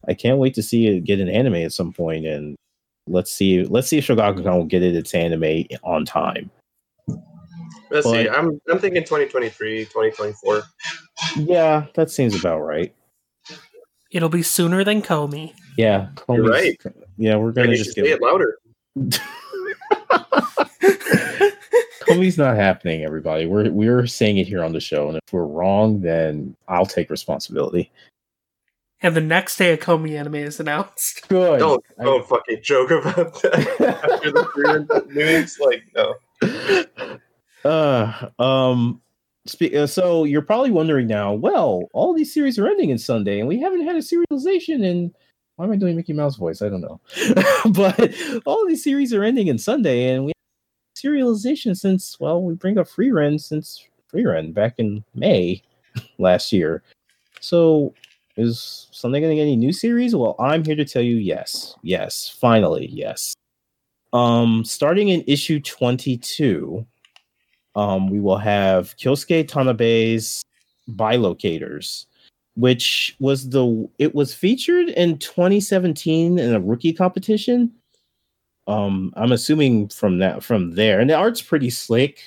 I 0.08 0.14
can't 0.14 0.38
wait 0.38 0.54
to 0.54 0.62
see 0.62 0.86
it 0.86 1.04
get 1.04 1.20
an 1.20 1.28
anime 1.28 1.54
at 1.54 1.72
some 1.72 1.92
point, 1.92 2.26
and 2.26 2.56
let's 3.08 3.32
see 3.32 3.64
let's 3.64 3.88
see 3.88 3.98
if 3.98 4.06
Shogakukan 4.06 4.56
will 4.56 4.64
get 4.64 4.82
it 4.82 4.94
its 4.94 5.14
anime 5.14 5.64
on 5.82 6.04
time. 6.04 6.50
Let's 7.90 8.10
see. 8.10 8.28
I'm 8.28 8.60
I'm 8.68 8.78
thinking 8.78 9.02
2023, 9.02 9.84
2024. 9.84 10.62
Yeah, 11.36 11.86
that 11.94 12.10
seems 12.10 12.38
about 12.38 12.60
right. 12.60 12.94
It'll 14.14 14.28
be 14.28 14.42
sooner 14.42 14.84
than 14.84 15.02
Komi. 15.02 15.52
Yeah, 15.76 16.06
You're 16.28 16.44
Komi's- 16.44 16.50
right. 16.50 16.94
Yeah, 17.18 17.34
we're 17.36 17.50
gonna 17.50 17.74
just 17.74 17.86
should 17.90 17.96
give 17.96 18.06
say 18.06 18.12
it 18.12 18.22
louder. 18.22 18.58
Komi's 22.06 22.38
not 22.38 22.54
happening, 22.56 23.02
everybody. 23.04 23.46
We're 23.46 23.70
we're 23.72 24.06
saying 24.06 24.38
it 24.38 24.46
here 24.46 24.62
on 24.62 24.72
the 24.72 24.78
show, 24.80 25.08
and 25.08 25.16
if 25.16 25.32
we're 25.32 25.44
wrong, 25.44 26.00
then 26.00 26.54
I'll 26.68 26.86
take 26.86 27.10
responsibility. 27.10 27.90
And 29.02 29.16
the 29.16 29.20
next 29.20 29.56
day 29.56 29.72
a 29.72 29.76
Komi 29.76 30.16
anime 30.18 30.36
is 30.36 30.60
announced. 30.60 31.28
Good. 31.28 31.58
Don't 31.58 31.84
I- 31.98 32.04
don't 32.04 32.26
fucking 32.28 32.60
joke 32.62 32.92
about 32.92 33.42
that. 33.42 33.80
After 34.12 34.30
the 34.30 35.06
news, 35.12 35.58
like 35.58 35.82
no. 37.64 37.68
uh, 37.68 38.28
um, 38.42 39.00
spe- 39.00 39.03
so 39.46 40.24
you're 40.24 40.42
probably 40.42 40.70
wondering 40.70 41.06
now. 41.06 41.32
Well, 41.32 41.88
all 41.92 42.14
these 42.14 42.32
series 42.32 42.58
are 42.58 42.66
ending 42.66 42.90
in 42.90 42.98
Sunday, 42.98 43.38
and 43.38 43.48
we 43.48 43.60
haven't 43.60 43.84
had 43.84 43.96
a 43.96 44.00
serialization 44.00 44.82
in. 44.82 45.14
Why 45.56 45.66
am 45.66 45.72
I 45.72 45.76
doing 45.76 45.94
Mickey 45.94 46.12
Mouse 46.12 46.36
voice? 46.36 46.62
I 46.62 46.68
don't 46.68 46.80
know. 46.80 47.00
but 47.70 48.14
all 48.44 48.66
these 48.66 48.82
series 48.82 49.12
are 49.12 49.22
ending 49.22 49.46
in 49.46 49.58
Sunday, 49.58 50.10
and 50.10 50.24
we 50.24 50.32
have 50.32 51.04
serialization 51.04 51.76
since 51.76 52.18
well, 52.18 52.42
we 52.42 52.54
bring 52.54 52.78
up 52.78 52.88
Frieren 52.88 53.40
since 53.40 53.86
Frieren 54.12 54.52
back 54.52 54.74
in 54.78 55.04
May 55.14 55.62
last 56.18 56.52
year. 56.52 56.82
So 57.40 57.94
is 58.36 58.88
Sunday 58.90 59.20
going 59.20 59.30
to 59.30 59.36
get 59.36 59.42
any 59.42 59.56
new 59.56 59.72
series? 59.72 60.16
Well, 60.16 60.34
I'm 60.38 60.64
here 60.64 60.76
to 60.76 60.84
tell 60.84 61.02
you 61.02 61.16
yes, 61.16 61.76
yes, 61.82 62.28
finally, 62.28 62.88
yes. 62.90 63.34
Um, 64.12 64.64
starting 64.64 65.08
in 65.08 65.24
issue 65.26 65.60
22, 65.60 66.86
um, 67.76 68.08
we 68.08 68.20
will 68.20 68.38
have 68.38 68.96
Kyosuke 68.96 69.48
Tanabe's 69.48 70.42
Bilocators, 70.90 72.06
which 72.56 73.16
was 73.20 73.48
the 73.50 73.88
it 73.98 74.14
was 74.14 74.34
featured 74.34 74.90
in 74.90 75.18
2017 75.18 76.38
in 76.38 76.54
a 76.54 76.60
rookie 76.60 76.92
competition. 76.92 77.72
Um, 78.66 79.12
I'm 79.16 79.32
assuming 79.32 79.88
from 79.88 80.18
that 80.18 80.42
from 80.42 80.74
there, 80.74 81.00
and 81.00 81.10
the 81.10 81.14
art's 81.14 81.42
pretty 81.42 81.70
slick. 81.70 82.20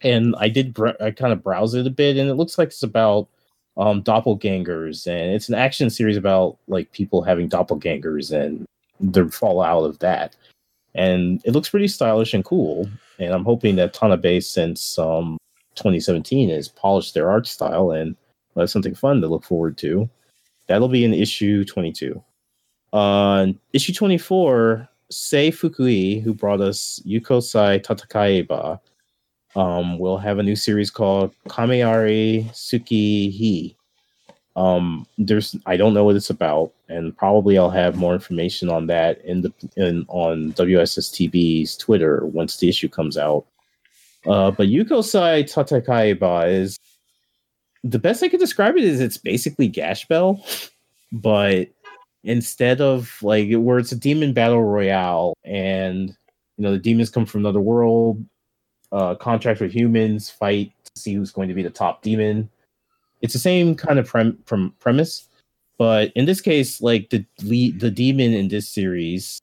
And 0.00 0.34
I 0.38 0.48
did 0.48 0.74
br- 0.74 0.90
I 1.00 1.10
kind 1.10 1.32
of 1.32 1.42
browse 1.42 1.74
it 1.74 1.86
a 1.86 1.90
bit, 1.90 2.16
and 2.16 2.30
it 2.30 2.34
looks 2.34 2.58
like 2.58 2.68
it's 2.68 2.82
about 2.82 3.28
um 3.76 4.02
doppelgangers, 4.02 5.06
and 5.06 5.34
it's 5.34 5.48
an 5.48 5.54
action 5.54 5.90
series 5.90 6.16
about 6.16 6.58
like 6.68 6.90
people 6.92 7.22
having 7.22 7.48
doppelgangers 7.48 8.32
and 8.32 8.64
the 9.00 9.28
fallout 9.30 9.84
of 9.84 9.98
that. 10.00 10.34
and 10.94 11.40
it 11.44 11.52
looks 11.52 11.68
pretty 11.68 11.88
stylish 11.88 12.34
and 12.34 12.44
cool. 12.44 12.88
And 13.18 13.32
I'm 13.32 13.44
hoping 13.44 13.76
that 13.76 13.94
Tanabe, 13.94 14.42
since 14.42 14.98
um, 14.98 15.38
2017, 15.74 16.50
has 16.50 16.68
polished 16.68 17.14
their 17.14 17.30
art 17.30 17.46
style 17.46 17.90
and 17.90 18.16
that's 18.54 18.72
something 18.72 18.94
fun 18.94 19.20
to 19.20 19.28
look 19.28 19.44
forward 19.44 19.78
to. 19.78 20.08
That'll 20.66 20.88
be 20.88 21.04
in 21.04 21.14
issue 21.14 21.64
22. 21.64 22.22
On 22.92 23.50
uh, 23.50 23.52
issue 23.72 23.92
24, 23.92 24.88
Sei 25.10 25.50
Fukui, 25.50 26.22
who 26.22 26.34
brought 26.34 26.60
us 26.60 27.00
Yuko 27.06 27.42
sae 27.42 27.78
Tatakaeba, 27.78 28.80
um, 29.56 29.98
will 29.98 30.18
have 30.18 30.38
a 30.38 30.42
new 30.42 30.56
series 30.56 30.90
called 30.90 31.32
Kameari 31.48 32.46
Tsukihi. 32.50 33.74
Um, 34.58 35.06
there's 35.18 35.54
I 35.66 35.76
don't 35.76 35.94
know 35.94 36.02
what 36.02 36.16
it's 36.16 36.30
about, 36.30 36.72
and 36.88 37.16
probably 37.16 37.56
I'll 37.56 37.70
have 37.70 37.94
more 37.94 38.12
information 38.12 38.68
on 38.68 38.88
that 38.88 39.24
in 39.24 39.42
the 39.42 39.52
in 39.76 40.04
on 40.08 40.52
WSSTB's 40.54 41.76
Twitter 41.76 42.26
once 42.26 42.56
the 42.56 42.68
issue 42.68 42.88
comes 42.88 43.16
out. 43.16 43.46
Uh, 44.26 44.50
but 44.50 44.66
Yuko 44.66 45.04
sae 45.04 45.44
Tatakaeba 45.44 46.50
is 46.50 46.76
the 47.84 48.00
best 48.00 48.24
I 48.24 48.28
could 48.28 48.40
describe 48.40 48.76
it 48.76 48.82
is 48.82 49.00
it's 49.00 49.16
basically 49.16 49.68
Gash 49.68 50.08
Bell, 50.08 50.44
but 51.12 51.68
instead 52.24 52.80
of 52.80 53.16
like 53.22 53.48
where 53.52 53.78
it's 53.78 53.92
a 53.92 53.96
demon 53.96 54.32
battle 54.32 54.64
royale 54.64 55.34
and 55.44 56.08
you 56.56 56.64
know 56.64 56.72
the 56.72 56.78
demons 56.78 57.10
come 57.10 57.26
from 57.26 57.42
another 57.42 57.60
world, 57.60 58.24
uh, 58.90 59.14
contract 59.14 59.60
with 59.60 59.70
humans, 59.70 60.28
fight 60.28 60.72
to 60.82 61.00
see 61.00 61.14
who's 61.14 61.30
going 61.30 61.46
to 61.48 61.54
be 61.54 61.62
the 61.62 61.70
top 61.70 62.02
demon. 62.02 62.50
It's 63.20 63.32
the 63.32 63.38
same 63.38 63.74
kind 63.74 63.98
of 63.98 64.06
prem- 64.06 64.38
from 64.44 64.74
premise, 64.78 65.28
but 65.78 66.12
in 66.14 66.24
this 66.24 66.40
case, 66.40 66.80
like 66.80 67.10
the 67.10 67.24
the 67.38 67.90
demon 67.90 68.32
in 68.34 68.48
this 68.48 68.68
series 68.68 69.40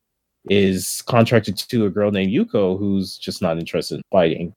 is 0.49 1.01
contracted 1.03 1.57
to 1.57 1.85
a 1.85 1.89
girl 1.89 2.11
named 2.11 2.31
Yuko 2.31 2.77
who's 2.77 3.17
just 3.17 3.41
not 3.41 3.57
interested 3.57 3.95
in 3.95 4.01
fighting. 4.11 4.53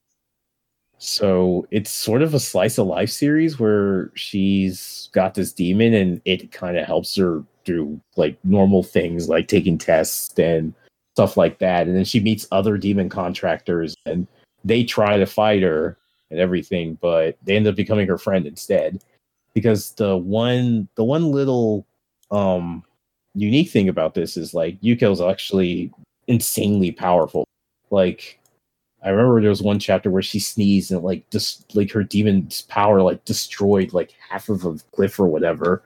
So 0.99 1.67
it's 1.71 1.91
sort 1.91 2.23
of 2.23 2.35
a 2.35 2.41
slice 2.41 2.77
of 2.77 2.89
life 2.89 3.11
series 3.11 3.59
where 3.59 4.11
she's 4.15 5.09
got 5.13 5.35
this 5.35 5.53
demon 5.53 5.95
and 5.95 6.21
it 6.25 6.51
kind 6.51 6.77
of 6.77 6.85
helps 6.87 7.15
her 7.17 7.45
through 7.65 8.01
like 8.17 8.37
normal 8.45 8.83
things 8.83 9.29
like 9.29 9.47
taking 9.47 9.79
tests 9.79 10.37
and 10.39 10.75
stuff 11.15 11.37
like 11.37 11.59
that. 11.61 11.87
And 11.87 11.97
then 11.97 12.05
she 12.05 12.19
meets 12.19 12.49
other 12.51 12.77
demon 12.77 13.09
contractors 13.09 13.95
and 14.07 14.27
they 14.65 14.83
try 14.83 15.17
to 15.17 15.27
fight 15.27 15.63
her 15.63 15.97
and 16.31 16.41
everything, 16.41 16.99
but 17.01 17.37
they 17.43 17.57
end 17.57 17.67
up 17.67 17.77
becoming 17.77 18.07
her 18.09 18.19
friend 18.19 18.47
instead. 18.47 19.03
Because 19.55 19.93
the 19.93 20.17
one 20.17 20.89
the 20.95 21.05
one 21.05 21.33
little 21.33 21.87
um 22.31 22.85
unique 23.35 23.71
thing 23.71 23.89
about 23.89 24.15
this 24.15 24.37
is 24.37 24.55
like 24.55 24.81
Yuko's 24.81 25.21
actually 25.21 25.93
insanely 26.27 26.93
powerful. 26.93 27.45
Like 27.91 28.39
I 29.03 29.11
remember 29.11 29.41
there 29.41 29.51
was 29.51 29.63
one 29.63 29.79
chapter 29.79 30.11
where 30.11 30.23
she 30.23 30.41
sneezed 30.41 30.91
and 30.91 31.03
like 31.03 31.29
just 31.31 31.75
like 31.75 31.91
her 31.93 32.03
demon's 32.03 32.63
power 32.63 33.01
like 33.01 33.25
destroyed 33.25 33.93
like 33.93 34.15
half 34.29 34.49
of 34.49 34.65
a 34.65 34.77
cliff 34.95 35.19
or 35.19 35.27
whatever. 35.27 35.83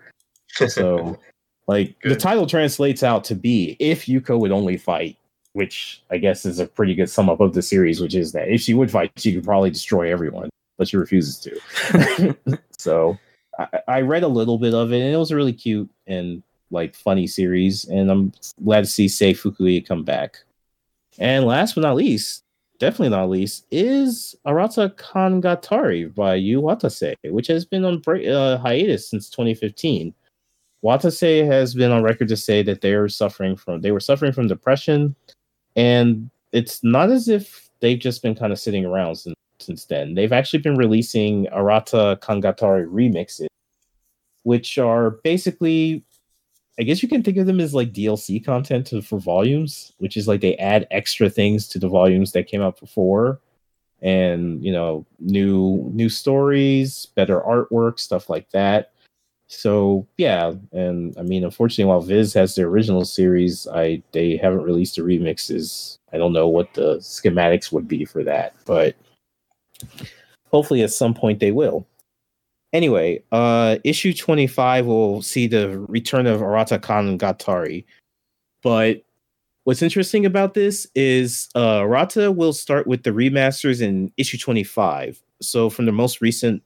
So 0.48 1.18
like 1.66 1.98
good. 2.00 2.12
the 2.12 2.16
title 2.16 2.46
translates 2.46 3.02
out 3.02 3.24
to 3.24 3.35
be 3.35 3.76
if 3.78 4.07
Yuko 4.07 4.38
would 4.38 4.52
only 4.52 4.76
fight, 4.76 5.16
which 5.52 6.02
I 6.10 6.18
guess 6.18 6.44
is 6.44 6.58
a 6.58 6.66
pretty 6.66 6.94
good 6.94 7.10
sum 7.10 7.28
up 7.28 7.40
of 7.40 7.54
the 7.54 7.62
series, 7.62 8.00
which 8.00 8.14
is 8.14 8.32
that 8.32 8.48
if 8.48 8.60
she 8.60 8.74
would 8.74 8.90
fight, 8.90 9.12
she 9.16 9.34
could 9.34 9.44
probably 9.44 9.70
destroy 9.70 10.10
everyone, 10.10 10.50
but 10.78 10.88
she 10.88 10.96
refuses 10.96 11.38
to. 11.38 12.58
so 12.78 13.18
I, 13.58 13.80
I 13.88 14.00
read 14.00 14.22
a 14.22 14.28
little 14.28 14.58
bit 14.58 14.74
of 14.74 14.92
it 14.92 15.00
and 15.00 15.12
it 15.12 15.18
was 15.18 15.30
a 15.30 15.36
really 15.36 15.52
cute 15.52 15.90
and 16.06 16.42
like 16.70 16.94
funny 16.94 17.26
series, 17.26 17.84
and 17.84 18.10
I'm 18.10 18.32
glad 18.64 18.84
to 18.84 18.90
see 18.90 19.06
Sei 19.06 19.34
Fukui 19.34 19.86
come 19.86 20.04
back. 20.04 20.38
And 21.18 21.44
last 21.44 21.74
but 21.74 21.82
not 21.82 21.96
least, 21.96 22.44
definitely 22.78 23.10
not 23.10 23.28
least, 23.28 23.66
is 23.70 24.34
Arata 24.46 24.94
Kangatari 24.96 26.12
by 26.14 26.34
Yu 26.34 26.62
Watase, 26.62 27.14
which 27.24 27.46
has 27.48 27.66
been 27.66 27.84
on 27.84 27.98
break, 27.98 28.26
uh, 28.26 28.56
hiatus 28.56 29.10
since 29.10 29.28
2015. 29.28 30.14
Watase 30.82 31.46
has 31.46 31.74
been 31.74 31.92
on 31.92 32.02
record 32.02 32.28
to 32.28 32.36
say 32.36 32.62
that 32.62 32.80
they 32.80 32.94
are 32.94 33.08
suffering 33.08 33.54
from 33.54 33.82
they 33.82 33.92
were 33.92 34.00
suffering 34.00 34.32
from 34.32 34.48
depression, 34.48 35.14
and 35.76 36.30
it's 36.52 36.82
not 36.85 37.11
as 37.11 37.28
if 37.28 37.68
they've 37.80 37.98
just 37.98 38.22
been 38.22 38.35
kind 38.35 38.52
of 38.52 38.58
sitting 38.58 38.85
around 38.85 39.16
since 39.16 39.35
since 39.61 39.85
then. 39.85 40.14
They've 40.14 40.32
actually 40.32 40.58
been 40.61 40.76
releasing 40.76 41.46
Arata 41.46 42.18
Kangatari 42.20 42.87
remixes, 42.88 43.46
which 44.42 44.78
are 44.78 45.11
basically 45.11 46.04
I 46.78 46.85
guess 46.85 47.02
you 47.02 47.08
can 47.08 47.22
think 47.22 47.37
of 47.37 47.46
them 47.46 47.61
as 47.61 47.74
like 47.74 47.92
DLC 47.92 48.42
content 48.44 48.87
to, 48.88 49.02
for 49.02 49.18
volumes, 49.18 49.92
which 49.98 50.16
is 50.16 50.26
like 50.26 50.40
they 50.40 50.56
add 50.56 50.87
extra 50.90 51.28
things 51.28 51.68
to 51.68 51.78
the 51.78 51.88
volumes 51.88 52.32
that 52.32 52.46
came 52.46 52.62
out 52.62 52.80
before, 52.80 53.40
and 54.00 54.64
you 54.64 54.72
know, 54.72 55.06
new 55.20 55.90
new 55.92 56.08
stories, 56.08 57.06
better 57.14 57.40
artwork, 57.40 58.00
stuff 58.00 58.30
like 58.30 58.50
that. 58.50 58.92
So 59.52 60.06
yeah, 60.16 60.54
and 60.72 61.14
I 61.18 61.22
mean, 61.22 61.44
unfortunately, 61.44 61.84
while 61.84 62.00
Viz 62.00 62.32
has 62.32 62.54
the 62.54 62.62
original 62.62 63.04
series, 63.04 63.68
I 63.68 64.02
they 64.12 64.38
haven't 64.38 64.62
released 64.62 64.96
the 64.96 65.02
remixes. 65.02 65.98
I 66.12 66.16
don't 66.16 66.32
know 66.32 66.48
what 66.48 66.72
the 66.72 66.96
schematics 66.96 67.70
would 67.70 67.86
be 67.86 68.06
for 68.06 68.24
that, 68.24 68.54
but 68.64 68.96
hopefully 70.50 70.82
at 70.82 70.90
some 70.90 71.12
point 71.12 71.40
they 71.40 71.52
will. 71.52 71.86
Anyway, 72.72 73.22
uh, 73.30 73.76
issue 73.84 74.14
25 74.14 74.86
will 74.86 75.20
see 75.20 75.46
the 75.46 75.78
return 75.80 76.26
of 76.26 76.40
Arata 76.40 76.78
Kangatari. 76.78 77.84
But 78.62 79.02
what's 79.64 79.82
interesting 79.82 80.24
about 80.24 80.54
this 80.54 80.86
is 80.94 81.50
uh, 81.54 81.80
Arata 81.80 82.34
will 82.34 82.54
start 82.54 82.86
with 82.86 83.02
the 83.02 83.10
remasters 83.10 83.82
in 83.82 84.10
issue 84.16 84.38
25. 84.38 85.22
So 85.42 85.68
from 85.68 85.84
the 85.84 85.92
most 85.92 86.22
recent 86.22 86.62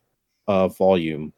uh, 0.46 0.68
volume, 0.68 1.32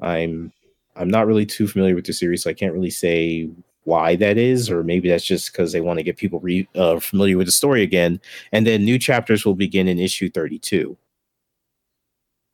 I'm 0.00 0.52
I'm 0.96 1.08
not 1.08 1.26
really 1.26 1.46
too 1.46 1.66
familiar 1.66 1.94
with 1.94 2.06
the 2.06 2.12
series, 2.12 2.42
so 2.42 2.50
I 2.50 2.54
can't 2.54 2.72
really 2.72 2.90
say 2.90 3.48
why 3.84 4.16
that 4.16 4.38
is, 4.38 4.70
or 4.70 4.82
maybe 4.82 5.08
that's 5.08 5.24
just 5.24 5.52
because 5.52 5.72
they 5.72 5.80
want 5.80 5.98
to 5.98 6.02
get 6.02 6.16
people 6.16 6.40
re- 6.40 6.68
uh, 6.74 6.98
familiar 6.98 7.36
with 7.36 7.46
the 7.46 7.52
story 7.52 7.82
again. 7.82 8.20
And 8.52 8.66
then 8.66 8.84
new 8.84 8.98
chapters 8.98 9.44
will 9.44 9.54
begin 9.54 9.88
in 9.88 9.98
issue 9.98 10.30
32. 10.30 10.96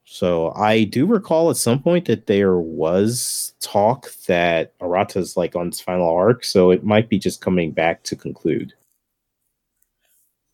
So 0.04 0.52
I 0.56 0.84
do 0.84 1.06
recall 1.06 1.50
at 1.50 1.56
some 1.56 1.80
point 1.80 2.06
that 2.06 2.26
there 2.26 2.58
was 2.58 3.54
talk 3.60 4.12
that 4.26 4.76
Arata's 4.80 5.36
like 5.36 5.54
on 5.54 5.68
its 5.68 5.80
final 5.80 6.08
arc, 6.08 6.42
so 6.44 6.72
it 6.72 6.82
might 6.82 7.08
be 7.08 7.18
just 7.18 7.40
coming 7.40 7.70
back 7.70 8.02
to 8.04 8.16
conclude. 8.16 8.72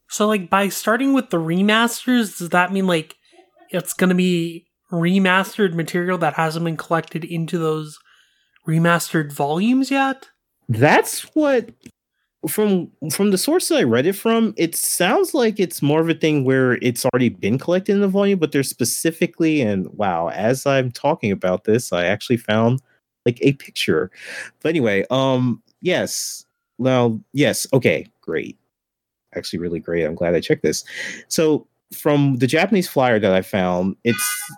So 0.08 0.26
like 0.26 0.50
by 0.50 0.68
starting 0.68 1.14
with 1.14 1.30
the 1.30 1.38
remasters, 1.38 2.38
does 2.38 2.50
that 2.50 2.70
mean 2.70 2.86
like 2.86 3.16
it's 3.70 3.94
gonna 3.94 4.14
be 4.14 4.65
remastered 4.90 5.74
material 5.74 6.18
that 6.18 6.34
hasn't 6.34 6.64
been 6.64 6.76
collected 6.76 7.24
into 7.24 7.58
those 7.58 7.98
remastered 8.66 9.32
volumes 9.32 9.90
yet? 9.90 10.28
That's 10.68 11.22
what 11.34 11.70
from 12.48 12.90
from 13.10 13.30
the 13.30 13.38
source 13.38 13.68
that 13.68 13.78
I 13.78 13.82
read 13.82 14.06
it 14.06 14.14
from, 14.14 14.54
it 14.56 14.76
sounds 14.76 15.34
like 15.34 15.58
it's 15.58 15.82
more 15.82 16.00
of 16.00 16.08
a 16.08 16.14
thing 16.14 16.44
where 16.44 16.74
it's 16.74 17.04
already 17.06 17.28
been 17.28 17.58
collected 17.58 17.92
in 17.92 18.00
the 18.00 18.08
volume, 18.08 18.38
but 18.38 18.52
there's 18.52 18.68
specifically 18.68 19.60
and 19.62 19.88
wow, 19.94 20.28
as 20.28 20.66
I'm 20.66 20.92
talking 20.92 21.32
about 21.32 21.64
this, 21.64 21.92
I 21.92 22.06
actually 22.06 22.36
found 22.36 22.80
like 23.24 23.38
a 23.42 23.54
picture. 23.54 24.10
But 24.62 24.70
anyway, 24.70 25.04
um, 25.10 25.62
yes, 25.80 26.44
well, 26.78 27.20
yes, 27.32 27.66
okay, 27.72 28.06
great, 28.20 28.56
actually, 29.34 29.58
really 29.58 29.80
great. 29.80 30.04
I'm 30.04 30.14
glad 30.14 30.34
I 30.34 30.40
checked 30.40 30.62
this. 30.62 30.84
So 31.28 31.66
from 31.92 32.36
the 32.36 32.46
Japanese 32.46 32.88
flyer 32.88 33.18
that 33.18 33.32
I 33.32 33.42
found, 33.42 33.96
it's 34.04 34.52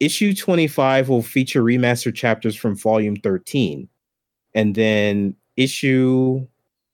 issue 0.00 0.34
25 0.34 1.08
will 1.08 1.22
feature 1.22 1.62
remastered 1.62 2.14
chapters 2.14 2.56
from 2.56 2.76
volume 2.76 3.16
13, 3.16 3.88
and 4.54 4.74
then 4.74 5.36
issue 5.56 6.46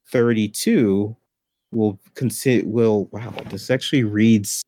32 0.09 1.17
will 1.73 1.99
consider 2.15 2.67
will 2.67 3.07
wow 3.13 3.33
this 3.47 3.71
actually 3.71 4.03
reads 4.03 4.63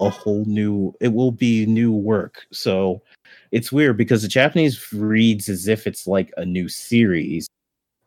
a 0.00 0.10
whole 0.10 0.44
new 0.44 0.94
it 1.00 1.08
will 1.14 1.32
be 1.32 1.66
new 1.66 1.92
work. 1.92 2.46
So 2.52 3.02
it's 3.52 3.72
weird 3.72 3.96
because 3.96 4.22
the 4.22 4.28
japanese 4.28 4.92
reads 4.92 5.48
as 5.48 5.66
if 5.68 5.86
it's 5.86 6.06
like 6.06 6.32
a 6.36 6.44
new 6.44 6.68
series 6.68 7.48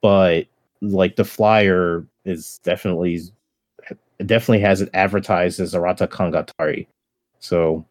but 0.01 0.47
like 0.81 1.15
the 1.15 1.25
flyer 1.25 2.05
is 2.25 2.59
definitely 2.63 3.21
definitely 4.25 4.59
has 4.59 4.81
it 4.81 4.89
advertised 4.93 5.59
as 5.59 5.73
arata 5.73 6.07
kangatari. 6.07 6.87
So 7.39 7.85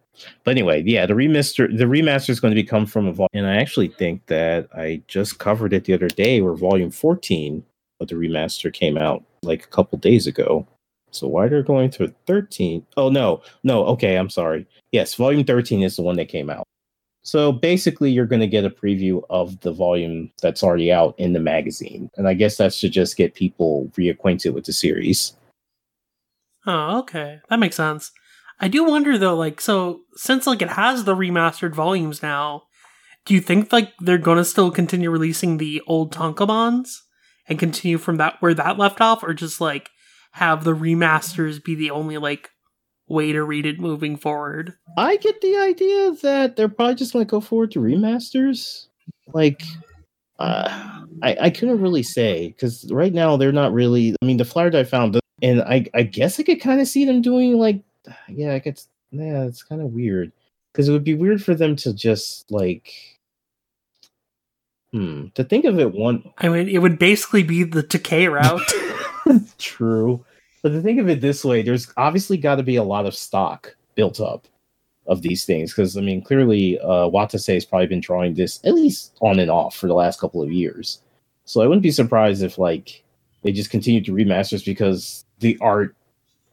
but 0.45 0.51
anyway 0.51 0.83
yeah 0.87 1.07
the 1.07 1.15
remaster 1.15 1.69
the 1.77 1.85
remaster 1.85 2.31
is 2.31 2.41
going 2.41 2.55
to 2.55 2.61
become 2.61 2.87
from 2.87 3.07
a 3.07 3.13
volume 3.13 3.29
and 3.35 3.47
i 3.47 3.57
actually 3.57 3.89
think 3.89 4.25
that 4.27 4.69
i 4.75 5.01
just 5.09 5.39
covered 5.39 5.73
it 5.73 5.85
the 5.85 5.95
other 5.95 6.09
day 6.09 6.41
where 6.41 6.55
volume 6.55 6.91
14 6.91 7.63
but 7.99 8.09
the 8.09 8.15
remaster 8.15 8.73
came 8.73 8.97
out 8.97 9.25
like 9.43 9.65
a 9.65 9.69
couple 9.69 9.99
days 9.99 10.27
ago. 10.27 10.67
So 11.11 11.27
why 11.27 11.49
they're 11.49 11.63
going 11.63 11.91
to 11.93 12.15
13? 12.27 12.85
Oh 12.97 13.09
no, 13.09 13.43
no, 13.65 13.85
okay, 13.87 14.17
I'm 14.17 14.31
sorry. 14.31 14.67
Yes, 14.93 15.15
volume 15.15 15.45
13 15.45 15.83
is 15.83 15.97
the 15.97 16.03
one 16.03 16.17
that 16.17 16.29
came 16.29 16.51
out. 16.51 16.65
So 17.23 17.53
basically 17.53 18.11
you're 18.11 18.27
gonna 18.27 18.47
get 18.47 18.65
a 18.65 18.71
preview 18.71 19.23
of 19.31 19.59
the 19.61 19.73
volume 19.73 20.31
that's 20.41 20.63
already 20.63 20.93
out 20.93 21.15
in 21.19 21.33
the 21.33 21.41
magazine. 21.41 22.11
And 22.17 22.29
I 22.29 22.35
guess 22.35 22.57
that's 22.57 22.81
to 22.81 22.89
just 22.89 23.17
get 23.17 23.35
people 23.35 23.91
reacquainted 23.97 24.53
with 24.53 24.65
the 24.65 24.73
series. 24.73 25.35
Oh, 26.67 26.99
okay. 27.01 27.41
That 27.49 27.59
makes 27.59 27.77
sense. 27.77 28.13
I 28.61 28.69
do 28.69 28.85
wonder 28.85 29.17
though, 29.19 29.37
like, 29.37 29.61
so 29.61 30.01
since 30.17 30.47
like 30.47 30.63
it 30.63 30.71
has 30.71 31.05
the 31.05 31.15
remastered 31.15 31.75
volumes 31.75 32.23
now, 32.23 32.65
do 33.25 33.35
you 33.35 33.41
think 33.41 33.73
like 33.73 33.93
they're 34.01 34.19
gonna 34.19 34.45
still 34.45 34.71
continue 34.71 35.11
releasing 35.11 35.59
the 35.59 35.83
old 35.87 36.13
Tankobons 36.13 36.89
and 37.49 37.59
continue 37.59 37.99
from 37.99 38.17
that 38.17 38.37
where 38.41 38.55
that 38.55 38.79
left 38.79 39.01
off, 39.01 39.23
or 39.23 39.33
just 39.35 39.61
like 39.61 39.91
have 40.33 40.65
the 40.65 40.75
remasters 40.75 41.63
be 41.63 41.75
the 41.75 41.91
only 41.91 42.19
like 42.19 42.51
way 43.09 43.33
to 43.33 43.43
read 43.43 43.65
it 43.65 43.81
moving 43.81 44.17
forward? 44.17 44.75
I 44.97 45.17
get 45.17 45.41
the 45.41 45.57
idea 45.57 46.13
that 46.23 46.57
they're 46.57 46.69
probably 46.69 46.97
just 46.97 47.13
to 47.13 47.25
go 47.25 47.41
forward 47.41 47.71
to 47.73 47.81
remasters. 47.81 48.87
Like, 49.33 49.63
uh, 50.39 51.03
I 51.23 51.37
I 51.43 51.51
couldn't 51.51 51.81
really 51.81 52.03
say 52.03 52.49
because 52.49 52.91
right 52.91 53.13
now 53.13 53.37
they're 53.37 53.53
not 53.53 53.73
really. 53.73 54.15
I 54.21 54.27
mean, 54.27 54.37
the 54.37 54.45
flyer 54.45 54.71
that 54.71 54.79
I 54.79 54.85
found, 54.85 55.19
and 55.43 55.63
I 55.63 55.87
I 55.95 56.03
guess 56.03 56.39
I 56.39 56.43
could 56.43 56.61
kind 56.61 56.81
of 56.81 56.89
see 56.89 57.05
them 57.05 57.23
doing 57.23 57.57
like, 57.57 57.83
yeah, 58.29 58.55
I 58.55 58.59
guess 58.59 58.89
yeah, 59.11 59.45
it's 59.45 59.63
kind 59.63 59.81
of 59.81 59.93
weird 59.93 60.33
because 60.73 60.89
it 60.89 60.93
would 60.93 61.05
be 61.05 61.15
weird 61.15 61.43
for 61.43 61.55
them 61.55 61.77
to 61.77 61.93
just 61.93 62.51
like. 62.51 62.93
Hmm. 64.93 65.27
To 65.35 65.45
think 65.45 65.67
of 65.67 65.79
it 65.79 65.93
one. 65.93 66.33
I 66.39 66.49
mean, 66.49 66.69
it 66.69 66.79
would 66.79 66.99
basically 66.99 67.43
be 67.43 67.63
the 67.63 67.83
Takei 67.83 68.33
route. 68.33 69.43
True. 69.59 70.25
But 70.63 70.71
to 70.71 70.81
think 70.81 70.99
of 70.99 71.09
it 71.09 71.21
this 71.21 71.45
way, 71.45 71.63
there's 71.63 71.93
obviously 71.99 72.39
got 72.39 72.57
to 72.57 72.63
be 72.63 72.77
a 72.77 72.83
lot 72.83 73.05
of 73.05 73.15
stock 73.15 73.77
built 73.95 74.19
up 74.21 74.47
of 75.07 75.23
these 75.23 75.45
things 75.45 75.73
because 75.73 75.97
I 75.97 76.01
mean, 76.01 76.23
clearly, 76.23 76.79
uh, 76.81 77.09
Watase 77.09 77.53
has 77.53 77.65
probably 77.65 77.87
been 77.87 78.01
drawing 78.01 78.35
this 78.35 78.61
at 78.65 78.75
least 78.75 79.17
on 79.21 79.39
and 79.39 79.51
off 79.51 79.77
for 79.77 79.89
the 79.89 79.95
last 79.95 80.21
couple 80.21 80.43
of 80.43 80.53
years. 80.53 81.01
So 81.45 81.63
I 81.63 81.67
wouldn't 81.67 81.83
be 81.83 81.91
surprised 81.91 82.43
if 82.43 82.59
like 82.59 83.03
they 83.43 83.53
just 83.53 83.71
continue 83.71 84.03
to 84.05 84.13
remasters 84.13 84.65
because 84.65 85.25
the 85.41 85.57
art 85.61 85.95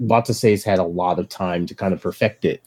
Watase's 0.01 0.63
had 0.63 0.79
a 0.79 0.84
lot 0.84 1.19
of 1.19 1.29
time 1.29 1.65
to 1.67 1.75
kind 1.75 1.93
of 1.93 2.01
perfect 2.01 2.45
it. 2.45 2.63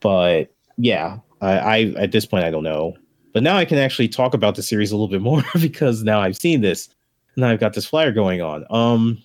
But 0.00 0.52
yeah, 0.76 1.18
I, 1.40 1.58
I 1.58 1.80
at 1.96 2.12
this 2.12 2.26
point 2.26 2.44
I 2.44 2.50
don't 2.50 2.64
know. 2.64 2.96
But 3.32 3.42
now 3.42 3.56
I 3.56 3.64
can 3.64 3.78
actually 3.78 4.08
talk 4.08 4.34
about 4.34 4.54
the 4.54 4.62
series 4.62 4.92
a 4.92 4.96
little 4.96 5.08
bit 5.08 5.22
more 5.22 5.42
because 5.60 6.02
now 6.02 6.20
I've 6.20 6.36
seen 6.36 6.60
this. 6.60 6.88
Now 7.36 7.48
I've 7.50 7.60
got 7.60 7.74
this 7.74 7.86
flyer 7.86 8.12
going 8.12 8.40
on. 8.42 8.64
Um 8.70 9.18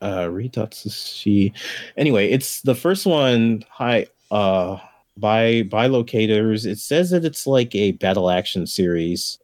uh 0.00 0.26
Retatsushi. 0.26 1.52
Anyway, 1.96 2.30
it's 2.30 2.62
the 2.62 2.74
first 2.74 3.06
one 3.06 3.64
hi 3.68 4.06
uh 4.30 4.78
by 5.16 5.62
by 5.64 5.86
locators. 5.86 6.66
It 6.66 6.78
says 6.78 7.10
that 7.10 7.24
it's 7.24 7.46
like 7.46 7.74
a 7.74 7.92
battle 7.92 8.30
action 8.30 8.66
series. 8.66 9.38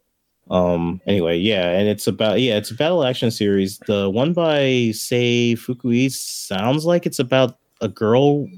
Um 0.50 1.00
anyway, 1.06 1.38
yeah, 1.38 1.70
and 1.70 1.88
it's 1.88 2.06
about 2.06 2.40
yeah, 2.40 2.56
it's 2.56 2.70
a 2.70 2.74
battle 2.74 3.04
action 3.04 3.30
series. 3.30 3.78
The 3.87 4.08
one 4.08 4.32
by 4.32 4.92
say 4.92 5.54
Fukui 5.54 6.11
sounds 6.11 6.87
like 6.87 7.04
it's 7.06 7.18
about 7.18 7.58
a 7.80 7.88
girl 7.88 8.48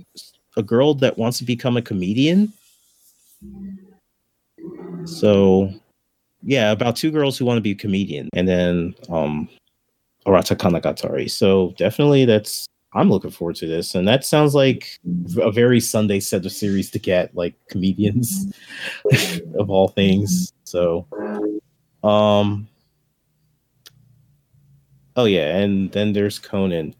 a 0.56 0.62
girl 0.62 0.94
that 0.94 1.18
wants 1.18 1.38
to 1.38 1.44
become 1.44 1.76
a 1.76 1.82
comedian. 1.82 2.52
So 5.04 5.72
yeah, 6.42 6.70
about 6.70 6.96
two 6.96 7.10
girls 7.10 7.36
who 7.36 7.44
want 7.44 7.58
to 7.58 7.62
be 7.62 7.72
a 7.72 7.76
comedian, 7.76 8.28
and 8.34 8.46
then 8.46 8.94
um 9.08 9.48
Arata 10.26 10.56
Kangatari. 10.56 11.30
So 11.30 11.74
definitely 11.76 12.24
that's 12.24 12.66
I'm 12.92 13.08
looking 13.08 13.30
forward 13.30 13.56
to 13.56 13.66
this. 13.66 13.94
And 13.94 14.06
that 14.08 14.24
sounds 14.24 14.54
like 14.54 14.98
a 15.40 15.52
very 15.52 15.80
Sunday 15.80 16.18
set 16.18 16.44
of 16.44 16.52
series 16.52 16.90
to 16.90 16.98
get, 16.98 17.34
like 17.36 17.54
comedians 17.68 18.52
of 19.58 19.70
all 19.70 19.88
things. 19.88 20.52
So 20.64 21.06
um 22.02 22.68
Oh 25.16 25.24
yeah, 25.24 25.56
and 25.58 25.90
then 25.92 26.12
there's 26.12 26.38
Conan. 26.38 26.94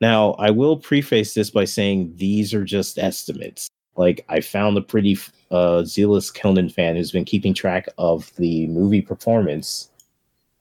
Now, 0.00 0.32
I 0.32 0.50
will 0.50 0.76
preface 0.76 1.34
this 1.34 1.50
by 1.50 1.64
saying 1.64 2.12
these 2.16 2.52
are 2.52 2.64
just 2.64 2.98
estimates. 2.98 3.68
Like 3.96 4.24
I 4.28 4.40
found 4.40 4.76
a 4.76 4.82
pretty 4.82 5.18
uh 5.50 5.84
zealous 5.84 6.30
Conan 6.30 6.68
fan 6.68 6.96
who's 6.96 7.10
been 7.12 7.24
keeping 7.24 7.54
track 7.54 7.88
of 7.98 8.32
the 8.36 8.66
movie 8.68 9.02
performance. 9.02 9.90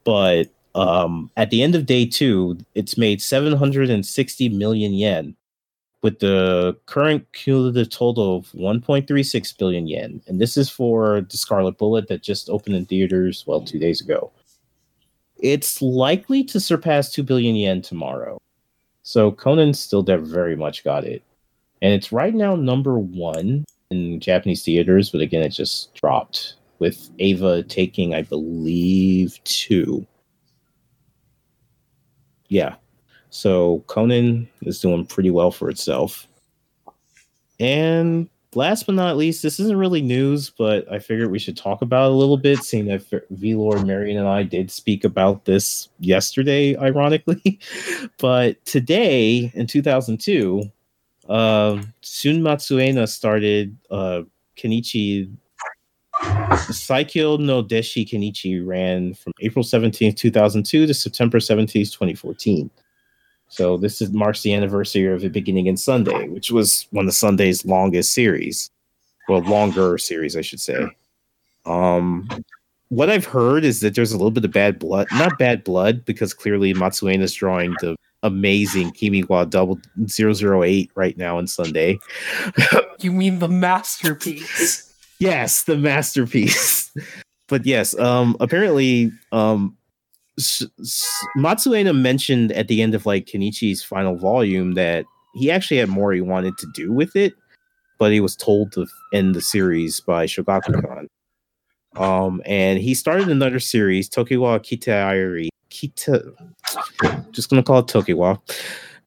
But 0.03 0.49
um, 0.75 1.31
at 1.37 1.49
the 1.49 1.63
end 1.63 1.75
of 1.75 1.85
day 1.85 2.05
two, 2.05 2.57
it's 2.75 2.97
made 2.97 3.21
760 3.21 4.49
million 4.49 4.93
yen, 4.93 5.35
with 6.05 6.19
the 6.19 6.77
current 6.85 7.25
cumulative 7.33 7.89
total 7.89 8.37
of 8.37 8.51
1.36 8.51 9.57
billion 9.57 9.87
yen. 9.87 10.21
And 10.27 10.39
this 10.39 10.55
is 10.55 10.69
for 10.69 11.21
the 11.21 11.35
Scarlet 11.35 11.79
Bullet 11.79 12.09
that 12.09 12.21
just 12.21 12.47
opened 12.47 12.75
in 12.75 12.85
theaters, 12.85 13.43
well, 13.47 13.61
two 13.61 13.79
days 13.79 14.01
ago. 14.01 14.31
It's 15.39 15.81
likely 15.81 16.43
to 16.43 16.59
surpass 16.59 17.11
2 17.11 17.23
billion 17.23 17.55
yen 17.55 17.81
tomorrow. 17.81 18.37
So 19.01 19.31
Conan 19.31 19.73
still 19.73 20.03
very 20.03 20.55
much 20.55 20.83
got 20.83 21.05
it. 21.05 21.23
And 21.81 21.91
it's 21.91 22.11
right 22.11 22.35
now 22.35 22.55
number 22.55 22.99
one 22.99 23.65
in 23.89 24.19
Japanese 24.19 24.63
theaters, 24.63 25.09
but 25.09 25.21
again, 25.21 25.41
it 25.41 25.49
just 25.49 25.91
dropped 25.95 26.53
with 26.77 27.09
Ava 27.17 27.63
taking, 27.63 28.13
I 28.13 28.21
believe, 28.21 29.43
two 29.43 30.05
yeah. 32.49 32.75
So 33.35 33.83
Conan 33.87 34.47
is 34.61 34.79
doing 34.79 35.05
pretty 35.05 35.29
well 35.29 35.51
for 35.51 35.69
itself. 35.69 36.25
And 37.59 38.29
last 38.53 38.85
but 38.85 38.95
not 38.95 39.17
least, 39.17 39.43
this 39.43 39.59
isn't 39.59 39.75
really 39.75 40.01
news, 40.01 40.49
but 40.49 40.89
I 40.89 40.99
figured 40.99 41.29
we 41.29 41.39
should 41.39 41.57
talk 41.57 41.81
about 41.81 42.11
a 42.11 42.15
little 42.15 42.37
bit, 42.37 42.59
seeing 42.59 42.85
that 42.85 43.03
V 43.31 43.55
Lord 43.55 43.85
Marion 43.85 44.17
and 44.17 44.29
I 44.29 44.43
did 44.43 44.71
speak 44.71 45.03
about 45.03 45.43
this 45.43 45.89
yesterday, 45.99 46.77
ironically. 46.77 47.59
but 48.19 48.63
today 48.63 49.51
in 49.53 49.67
2002, 49.67 50.71
uh, 51.27 51.81
Shun 52.03 52.39
Matsuena 52.39 53.05
started 53.05 53.77
uh, 53.91 54.21
Kenichi 54.55 55.29
Saikyo 56.23 57.37
no 57.37 57.61
Deshi 57.61 58.09
Kenichi 58.09 58.65
ran 58.65 59.13
from 59.13 59.33
April 59.41 59.65
17th, 59.65 60.15
2002 60.15 60.87
to 60.87 60.93
September 60.93 61.39
17th, 61.39 61.91
2014. 61.91 62.71
So 63.47 63.77
this 63.77 64.01
is 64.01 64.11
marks 64.11 64.41
the 64.41 64.53
anniversary 64.53 65.05
of 65.13 65.21
the 65.21 65.29
beginning 65.29 65.67
in 65.67 65.77
Sunday, 65.77 66.27
which 66.27 66.51
was 66.51 66.87
one 66.91 67.07
of 67.07 67.13
Sunday's 67.13 67.65
longest 67.65 68.13
series. 68.13 68.69
Well, 69.27 69.41
longer 69.41 69.97
series, 69.97 70.35
I 70.35 70.41
should 70.41 70.59
say. 70.59 70.87
Um 71.65 72.27
what 72.89 73.09
I've 73.09 73.25
heard 73.25 73.65
is 73.65 73.79
that 73.79 73.95
there's 73.95 74.11
a 74.11 74.17
little 74.17 74.31
bit 74.31 74.45
of 74.45 74.51
bad 74.51 74.77
blood, 74.79 75.07
not 75.11 75.37
bad 75.39 75.63
blood, 75.63 76.05
because 76.05 76.33
clearly 76.33 76.73
Matsuena 76.73 77.23
is 77.23 77.33
drawing 77.33 77.75
the 77.81 77.95
amazing 78.23 78.91
Kimiwa 78.91 79.49
double 79.49 79.79
008 80.07 80.91
right 80.95 81.17
now 81.17 81.39
in 81.39 81.47
Sunday. 81.47 81.99
you 82.99 83.11
mean 83.11 83.39
the 83.39 83.47
masterpiece? 83.47 84.93
yes, 85.19 85.63
the 85.63 85.77
masterpiece. 85.77 86.91
but 87.47 87.65
yes, 87.65 87.97
um, 87.99 88.37
apparently, 88.39 89.11
um, 89.31 89.75
Matsuena 91.37 91.97
mentioned 91.97 92.51
at 92.51 92.67
the 92.67 92.81
end 92.81 92.95
of 92.95 93.05
like 93.05 93.25
Kenichi's 93.25 93.83
final 93.83 94.15
volume 94.15 94.73
that 94.73 95.05
he 95.33 95.51
actually 95.51 95.77
had 95.77 95.89
more 95.89 96.13
he 96.13 96.21
wanted 96.21 96.57
to 96.57 96.67
do 96.73 96.91
with 96.91 97.15
it, 97.15 97.33
but 97.97 98.11
he 98.11 98.19
was 98.19 98.35
told 98.35 98.71
to 98.73 98.85
end 99.13 99.35
the 99.35 99.41
series 99.41 99.99
by 99.99 100.25
Shogakukan. 100.25 101.07
Um, 101.95 102.41
and 102.45 102.79
he 102.79 102.93
started 102.93 103.29
another 103.29 103.59
series, 103.59 104.09
Tokiwa 104.09 104.59
Kitareri. 104.59 105.47
Kita, 105.69 106.33
just 107.31 107.49
gonna 107.49 107.63
call 107.63 107.79
it 107.79 107.87
Tokiwa 107.87 108.39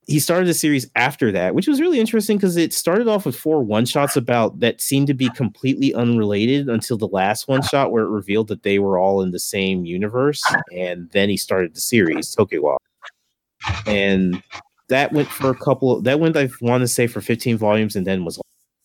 he 0.09 0.19
started 0.19 0.49
a 0.49 0.55
series 0.55 0.91
after 0.97 1.31
that, 1.31 1.55
which 1.55 1.69
was 1.69 1.83
really 1.83 2.01
interesting 2.01 2.39
because 2.39 2.57
it 2.57 2.73
started 2.73 3.09
off 3.09 3.27
with 3.27 3.37
four 3.37 3.63
one 3.63 3.85
shots 3.85 4.17
about 4.17 4.59
that 4.61 4.81
seemed 4.81 5.07
to 5.07 5.15
be 5.15 5.29
completely 5.31 5.93
unrelated 5.93 6.67
until 6.67 6.97
the 6.97 7.09
last 7.09 7.47
one 7.47 7.61
shot 7.61 7.93
where 7.93 8.05
it 8.05 8.09
revealed 8.09 8.49
that 8.49 8.63
they 8.63 8.79
were 8.79 8.99
all 8.99 9.21
in 9.21 9.33
the 9.33 9.39
same 9.39 9.85
universe. 9.85 10.43
And 10.75 11.11
then 11.11 11.29
he 11.29 11.37
started 11.37 11.75
the 11.75 11.81
series, 11.81 12.35
Tokiwa. 12.35 12.79
And 13.87 14.43
that 14.89 15.13
went 15.13 15.29
for 15.29 15.51
a 15.51 15.55
couple, 15.55 16.01
that 16.01 16.19
went, 16.19 16.39
I 16.39 16.49
want 16.63 16.81
to 16.81 16.89
say, 16.89 17.07
for 17.07 17.21
15 17.21 17.59
volumes 17.59 17.95
and 17.95 18.07
then 18.07 18.25
was 18.25 18.41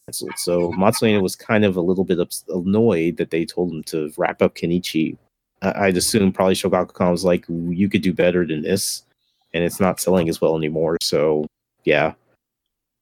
canceled. 0.05 0.33
So 0.35 0.73
Matsuena 0.73 1.21
was 1.21 1.37
kind 1.37 1.63
of 1.63 1.77
a 1.77 1.81
little 1.81 2.03
bit 2.03 2.19
annoyed 2.49 3.15
that 3.15 3.31
they 3.31 3.45
told 3.45 3.71
him 3.71 3.83
to 3.83 4.11
wrap 4.17 4.41
up 4.41 4.55
Kenichi. 4.55 5.17
I'd 5.61 5.95
assume 5.95 6.33
probably 6.33 6.55
Shogakukan 6.55 7.11
was 7.11 7.23
like, 7.23 7.45
you 7.47 7.87
could 7.87 8.01
do 8.01 8.11
better 8.11 8.45
than 8.45 8.63
this 8.63 9.03
and 9.53 9.63
it's 9.63 9.79
not 9.79 9.99
selling 9.99 10.29
as 10.29 10.41
well 10.41 10.57
anymore. 10.57 10.97
So 11.01 11.45
yeah. 11.83 12.13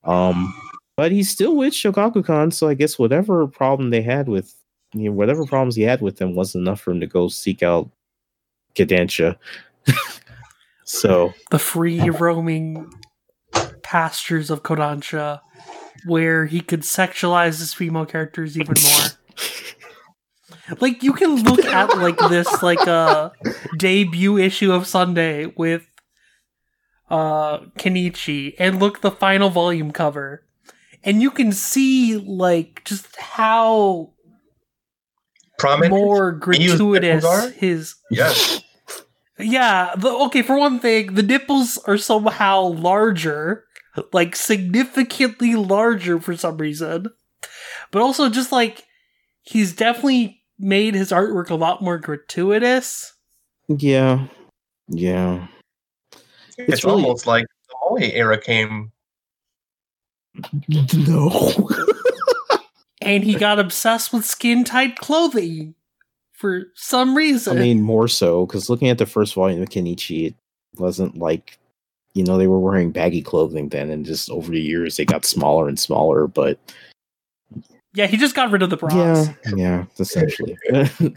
Um 0.04 0.54
but 0.98 1.12
he's 1.12 1.30
still 1.30 1.56
with 1.56 1.74
Shogakukan, 1.74 2.54
so 2.54 2.68
I 2.68 2.74
guess 2.74 3.00
whatever 3.00 3.48
problem 3.48 3.90
they 3.90 4.02
had 4.02 4.28
with 4.28 4.54
you 4.94 5.06
know, 5.06 5.12
whatever 5.12 5.46
problems 5.46 5.76
he 5.76 5.84
had 5.84 6.02
with 6.02 6.18
them 6.18 6.36
wasn't 6.36 6.68
enough 6.68 6.82
for 6.82 6.92
him 6.92 7.00
to 7.00 7.08
go 7.08 7.28
seek 7.28 7.64
out 7.64 7.90
Kodansha. 8.76 9.38
so 10.84 11.34
the 11.50 11.60
free 11.60 12.10
roaming 12.10 12.92
pastures 13.82 14.50
of 14.50 14.64
Kodansha 14.64 15.42
where 16.06 16.46
he 16.46 16.62
could 16.62 16.82
sexualize 16.82 17.60
his 17.60 17.74
female 17.74 18.06
characters 18.06 18.58
even 18.58 18.76
more. 18.82 20.78
like 20.80 21.04
you 21.04 21.14
can 21.14 21.44
look 21.44 21.64
at 21.66 21.98
like 21.98 22.18
this 22.30 22.64
like 22.64 22.86
a 22.88 22.92
uh, 22.92 23.30
debut 23.78 24.38
issue 24.38 24.72
of 24.72 24.88
Sunday 24.88 25.48
with 25.58 25.86
uh 27.12 27.60
Kenichi 27.78 28.56
and 28.58 28.80
look 28.80 29.02
the 29.02 29.12
final 29.12 29.50
volume 29.50 29.92
cover. 29.92 30.44
And 31.04 31.22
you 31.22 31.30
can 31.30 31.52
see 31.52 32.18
like 32.18 32.84
just 32.86 33.16
how 33.18 34.14
Prominent. 35.60 35.92
more 35.92 36.40
He 36.54 36.64
used 36.64 36.78
gratuitous 36.80 37.54
his 37.56 37.96
Yes. 38.10 38.64
Yeah, 39.38 39.94
the, 39.98 40.10
okay, 40.10 40.42
for 40.42 40.58
one 40.58 40.80
thing, 40.80 41.16
the 41.16 41.24
nipples 41.24 41.78
are 41.88 41.98
somehow 41.98 42.62
larger, 42.62 43.66
like 44.14 44.36
significantly 44.36 45.56
larger 45.56 46.20
for 46.20 46.38
some 46.38 46.58
reason. 46.58 47.08
But 47.92 48.02
also 48.02 48.30
just 48.30 48.52
like 48.52 48.86
he's 49.42 49.74
definitely 49.74 50.42
made 50.60 50.94
his 50.94 51.12
artwork 51.12 51.50
a 51.50 51.56
lot 51.56 51.82
more 51.82 51.98
gratuitous. 51.98 53.14
Yeah. 53.68 54.28
Yeah. 54.88 55.48
It's, 56.58 56.74
It's 56.74 56.86
really- 56.86 57.04
almost 57.04 57.28
like 57.28 57.46
the 57.70 57.76
Moe 57.90 57.98
era 57.98 58.38
came. 58.40 58.92
No. 60.94 61.70
And 63.02 63.24
he 63.24 63.34
got 63.34 63.58
obsessed 63.60 64.14
with 64.14 64.24
skin 64.26 64.64
tight 64.64 64.96
clothing 64.98 65.74
for 66.34 66.66
some 66.76 67.18
reason. 67.18 67.58
I 67.58 67.62
mean, 67.62 67.82
more 67.82 68.08
so 68.08 68.46
because 68.46 68.70
looking 68.70 68.90
at 68.90 69.00
the 69.00 69.08
first 69.08 69.34
volume 69.34 69.62
of 69.62 69.70
Kenichi, 69.70 70.28
it 70.28 70.36
wasn't 70.78 71.18
like 71.18 71.58
you 72.14 72.24
know 72.24 72.38
they 72.38 72.46
were 72.48 72.60
wearing 72.60 72.92
baggy 72.92 73.24
clothing 73.24 73.70
then, 73.70 73.90
and 73.90 74.06
just 74.06 74.30
over 74.30 74.52
the 74.52 74.62
years 74.62 74.98
they 74.98 75.06
got 75.06 75.26
smaller 75.26 75.68
and 75.68 75.80
smaller. 75.80 76.28
But 76.28 76.60
yeah, 77.94 78.08
he 78.08 78.18
just 78.18 78.36
got 78.36 78.52
rid 78.52 78.62
of 78.62 78.70
the 78.70 78.78
bras. 78.78 78.94
yeah, 78.94 79.34
yeah, 79.56 79.86
essentially. 80.00 80.58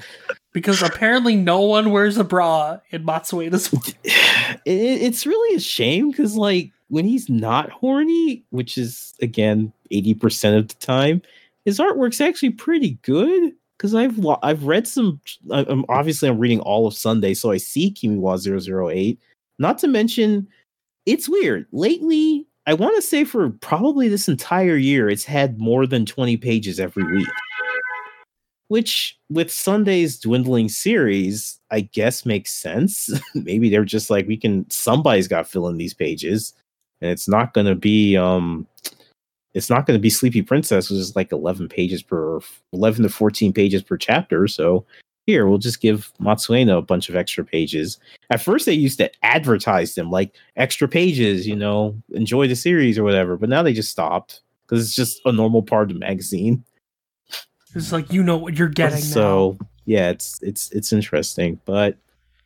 Because 0.53 0.83
apparently 0.83 1.35
no 1.35 1.62
one 1.62 1.91
wears 1.91 2.16
a 2.16 2.22
bra 2.22 2.79
in 2.91 3.05
Matsuena's 3.05 3.72
it, 4.05 4.61
it's 4.64 5.27
really 5.27 5.57
a 5.57 5.61
shame 5.61 6.12
because 6.12 6.37
like 6.37 6.70
when 6.87 7.05
he's 7.05 7.29
not 7.29 7.70
horny 7.70 8.45
which 8.51 8.79
is 8.79 9.14
again 9.20 9.72
80% 9.91 10.57
of 10.57 10.68
the 10.68 10.75
time 10.75 11.22
his 11.64 11.81
artwork's 11.81 12.20
actually 12.20 12.51
pretty 12.51 12.99
good 13.03 13.53
because 13.77 13.97
i've 13.97 14.25
i've 14.45 14.62
read 14.62 14.87
some 14.87 15.20
I'm, 15.51 15.85
obviously 15.89 16.29
i'm 16.29 16.39
reading 16.39 16.61
all 16.61 16.87
of 16.87 16.95
sunday 16.95 17.35
so 17.35 17.51
i 17.51 17.57
see 17.57 17.91
kimiwa 17.91 18.93
008 18.93 19.18
not 19.59 19.79
to 19.79 19.89
mention 19.89 20.47
it's 21.05 21.29
weird 21.29 21.66
lately 21.72 22.47
i 22.67 22.75
want 22.75 22.95
to 22.97 23.03
say 23.03 23.25
for 23.25 23.51
probably 23.51 24.09
this 24.09 24.29
entire 24.29 24.77
year 24.77 25.09
it's 25.09 25.25
had 25.25 25.59
more 25.59 25.87
than 25.87 26.07
20 26.07 26.37
pages 26.37 26.81
every 26.81 27.05
week 27.05 27.29
which 28.69 29.19
with 29.31 29.53
Sunday's 29.53 30.19
dwindling 30.19 30.69
series, 30.69 31.61
I 31.71 31.81
guess 31.81 32.27
makes 32.27 32.53
sense. 32.53 33.11
Maybe 33.35 33.69
they're 33.69 33.85
just 33.85 34.11
like 34.11 34.27
we 34.27 34.37
can 34.37 34.69
somebody's 34.71 35.29
got 35.29 35.39
to 35.39 35.45
fill 35.45 35.69
in 35.69 35.77
these 35.77 35.95
pages, 35.95 36.55
and 37.01 37.11
it's 37.11 37.29
not 37.29 37.55
going 37.55 37.67
to 37.67 37.75
be 37.75 38.17
um, 38.17 38.67
it's 39.55 39.71
not 39.71 39.87
going 39.87 39.97
to 39.97 40.03
be 40.03 40.11
Sleepy 40.11 40.43
Princess, 40.43 40.91
which 40.91 40.99
is 40.99 41.15
like 41.15 41.31
eleven 41.33 41.69
pages 41.69 42.03
per 42.03 42.41
eleven 42.73 43.03
to 43.03 43.09
fourteen 43.09 43.53
pages 43.53 43.83
per 43.83 43.97
chapter. 43.97 44.49
So 44.49 44.85
here 45.27 45.47
we'll 45.47 45.59
just 45.59 45.81
give 45.81 46.12
Matsuena 46.20 46.79
a 46.79 46.83
bunch 46.83 47.09
of 47.09 47.16
extra 47.16 47.45
pages. 47.45 47.99
At 48.31 48.43
first, 48.43 48.66
they 48.66 48.72
used 48.75 48.99
to 48.99 49.11
advertise 49.25 49.95
them 49.95 50.11
like 50.11 50.35
extra 50.57 50.87
pages, 50.89 51.47
you 51.47 51.57
know, 51.57 51.97
enjoy 52.12 52.47
the 52.49 52.57
series 52.57 52.99
or 52.99 53.05
whatever. 53.05 53.37
But 53.37 53.49
now 53.49 53.62
they 53.62 53.72
just 53.72 53.91
stopped 53.91 54.43
because 54.66 54.85
it's 54.87 54.95
just 54.97 55.20
a 55.25 55.33
normal 55.33 55.62
part 55.62 55.91
of 55.91 55.95
the 55.95 56.01
magazine 56.01 56.64
It's 57.75 57.93
like 57.93 58.12
you 58.12 58.22
know 58.22 58.37
what 58.37 58.55
you're 58.59 58.68
getting 58.68 59.01
now. 59.01 59.05
so 59.05 59.59
yeah 59.85 60.09
it's 60.09 60.41
it's 60.43 60.70
it's 60.72 60.91
interesting 60.93 61.61
but 61.66 61.99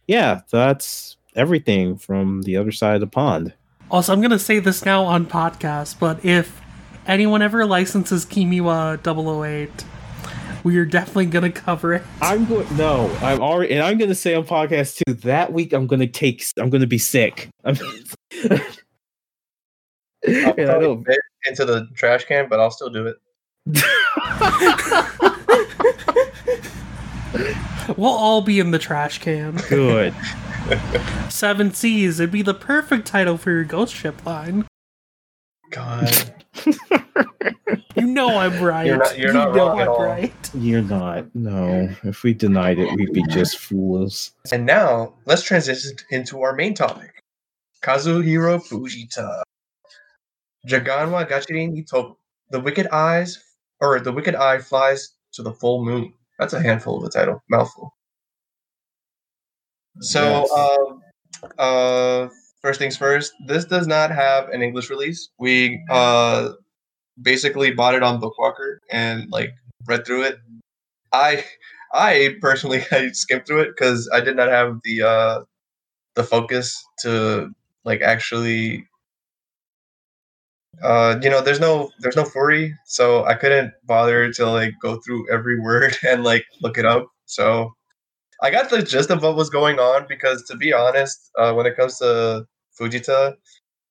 yeah 0.08 0.40
that's 0.50 1.16
everything 1.36 1.96
from 1.96 2.42
the 2.42 2.56
other 2.56 2.72
side 2.72 2.94
of 2.96 3.00
the 3.00 3.06
pond 3.06 3.52
Also, 3.90 4.12
I'm 4.12 4.20
gonna 4.20 4.38
say 4.38 4.58
this 4.58 4.84
now 4.84 5.04
on 5.04 5.26
podcast, 5.26 5.98
but 6.00 6.24
if 6.24 6.60
anyone 7.06 7.40
ever 7.42 7.64
licenses 7.64 8.26
Kimiwa 8.26 8.98
008, 8.98 9.84
we 10.64 10.76
are 10.78 10.84
definitely 10.84 11.26
gonna 11.26 11.50
cover 11.50 11.94
it. 11.94 12.02
i'm 12.20 12.44
going 12.46 12.66
no 12.76 13.08
i'm 13.20 13.40
already 13.40 13.72
and 13.72 13.82
i'm 13.82 13.96
gonna 13.98 14.14
say 14.14 14.34
on 14.34 14.44
podcast 14.44 15.02
too 15.04 15.14
that 15.14 15.52
week 15.52 15.72
i'm 15.72 15.86
gonna 15.86 16.06
take 16.06 16.44
i'm 16.58 16.70
gonna 16.70 16.86
be 16.86 16.98
sick 16.98 17.48
I'm, 17.64 17.76
I'll 20.24 20.24
and 20.24 20.40
I 20.42 20.52
probably 20.52 20.86
don't 20.86 21.04
fit 21.04 21.18
into 21.46 21.64
the 21.64 21.86
trash 21.94 22.24
can, 22.24 22.48
but 22.48 22.58
I'll 22.58 22.72
still 22.72 22.90
do 22.90 23.06
it. 23.06 23.16
We'll 27.96 28.10
all 28.10 28.42
be 28.42 28.60
in 28.60 28.70
the 28.70 28.78
trash 28.78 29.18
can. 29.18 29.56
good 29.68 30.14
Seven 31.30 31.72
Seas, 31.72 32.20
it'd 32.20 32.30
be 32.30 32.42
the 32.42 32.52
perfect 32.54 33.06
title 33.06 33.38
for 33.38 33.50
your 33.50 33.64
ghost 33.64 33.94
ship 33.94 34.24
line. 34.26 34.66
God. 35.70 36.34
You 37.96 38.06
know 38.06 38.38
I'm 38.38 38.62
right. 38.62 38.86
You're 38.86 38.96
not- 38.98 39.18
you're 39.18 39.28
you 39.28 39.34
not 39.34 39.54
know 39.54 39.66
wrong 39.68 39.80
at 39.80 39.88
I'm 39.88 39.92
all. 39.92 40.02
right. 40.04 40.50
you're 40.54 40.82
not 40.82 41.34
no 41.34 41.88
if 42.04 42.22
we 42.22 42.32
denied 42.32 42.78
it 42.78 42.94
we'd 42.96 43.12
be 43.12 43.22
just 43.24 43.58
fools 43.58 44.32
And 44.52 44.64
now 44.64 45.14
let's 45.26 45.42
transition 45.42 45.92
into 46.10 46.42
our 46.42 46.54
main 46.54 46.74
topic. 46.74 47.22
Kazuhiro 47.82 48.60
Fujita. 48.62 49.42
Jaganwa 50.66 51.28
Gachirin 51.28 51.74
Itoku. 51.84 52.16
The 52.50 52.60
Wicked 52.60 52.86
Eyes 52.88 53.42
or 53.80 53.98
The 54.00 54.12
Wicked 54.12 54.34
Eye 54.36 54.58
Flies 54.58 55.14
to 55.32 55.42
the 55.42 55.52
Full 55.52 55.84
Moon. 55.84 56.12
That's 56.38 56.52
a 56.52 56.62
handful 56.62 56.98
of 56.98 57.04
a 57.04 57.10
title. 57.10 57.42
Mouthful. 57.50 57.94
So 60.00 60.22
Yes. 60.22 60.50
um 60.52 61.02
uh 61.58 62.28
first 62.62 62.78
things 62.78 62.96
first, 62.96 63.32
this 63.46 63.64
does 63.64 63.86
not 63.86 64.10
have 64.10 64.48
an 64.50 64.62
English 64.62 64.90
release. 64.90 65.30
We 65.38 65.82
uh 65.90 66.50
basically 67.22 67.72
bought 67.72 67.94
it 67.94 68.02
on 68.02 68.20
Bookwalker 68.20 68.78
and 68.90 69.30
like 69.30 69.50
read 69.86 70.06
through 70.06 70.24
it. 70.24 70.38
I 71.12 71.44
I 71.94 72.36
personally 72.42 72.82
I 72.92 73.10
skimmed 73.12 73.46
through 73.46 73.62
it 73.62 73.70
because 73.76 74.10
I 74.14 74.20
did 74.20 74.36
not 74.36 74.48
have 74.50 74.78
the 74.84 75.02
uh 75.02 75.40
the 76.16 76.24
focus 76.24 76.84
to 77.02 77.50
like 77.84 78.02
actually 78.02 78.86
uh 80.82 81.18
you 81.22 81.30
know 81.30 81.40
there's 81.40 81.60
no 81.60 81.90
there's 82.00 82.16
no 82.16 82.24
furry 82.24 82.74
so 82.86 83.24
I 83.24 83.34
couldn't 83.34 83.72
bother 83.84 84.32
to 84.34 84.50
like 84.50 84.74
go 84.80 85.00
through 85.04 85.32
every 85.32 85.60
word 85.64 85.96
and 86.06 86.24
like 86.24 86.44
look 86.62 86.78
it 86.78 86.84
up 86.84 87.06
so 87.26 87.72
I 88.42 88.50
got 88.50 88.70
the 88.70 88.82
gist 88.82 89.10
of 89.10 89.22
what 89.22 89.36
was 89.36 89.50
going 89.50 89.78
on 89.78 90.06
because 90.08 90.44
to 90.44 90.56
be 90.56 90.72
honest 90.72 91.30
uh 91.38 91.52
when 91.54 91.66
it 91.66 91.76
comes 91.76 91.98
to 91.98 92.46
Fujita 92.78 93.34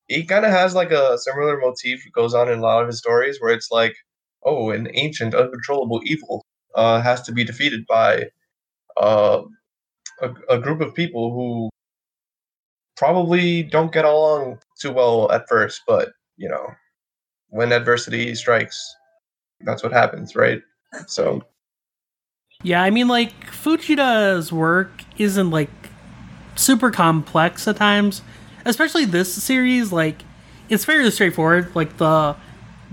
he 0.07 0.25
kind 0.25 0.45
of 0.45 0.51
has 0.51 0.75
like 0.75 0.91
a 0.91 1.17
similar 1.19 1.59
motif 1.59 2.03
goes 2.13 2.33
on 2.33 2.49
in 2.51 2.59
a 2.59 2.61
lot 2.61 2.81
of 2.83 2.87
his 2.87 2.99
stories 2.99 3.39
where 3.41 3.53
it's 3.53 3.71
like 3.71 3.95
oh 4.45 4.71
an 4.71 4.89
ancient 4.95 5.35
uncontrollable 5.35 6.01
evil 6.05 6.45
uh 6.75 7.01
has 7.01 7.21
to 7.23 7.31
be 7.33 7.43
defeated 7.43 7.85
by 7.87 8.25
uh 8.97 9.41
a, 10.21 10.31
a 10.49 10.59
group 10.59 10.81
of 10.81 10.95
people 10.95 11.33
who 11.33 11.69
probably 12.95 13.63
don't 13.63 13.91
get 13.93 14.05
along 14.05 14.59
too 14.79 14.91
well 14.91 15.31
at 15.31 15.47
first, 15.47 15.81
but 15.87 16.09
you 16.37 16.49
know, 16.49 16.67
when 17.49 17.71
adversity 17.71 18.33
strikes, 18.35 18.95
that's 19.61 19.83
what 19.83 19.93
happens, 19.93 20.35
right? 20.35 20.61
So 21.07 21.43
Yeah, 22.63 22.81
I 22.81 22.89
mean, 22.89 23.07
like, 23.07 23.33
Fujita's 23.51 24.51
work 24.51 25.03
isn't, 25.17 25.51
like, 25.51 25.69
super 26.55 26.91
complex 26.91 27.67
at 27.67 27.77
times. 27.77 28.21
Especially 28.65 29.05
this 29.05 29.31
series, 29.31 29.91
like, 29.91 30.23
it's 30.69 30.83
fairly 30.83 31.11
straightforward. 31.11 31.73
Like, 31.75 31.97
the 31.97 32.35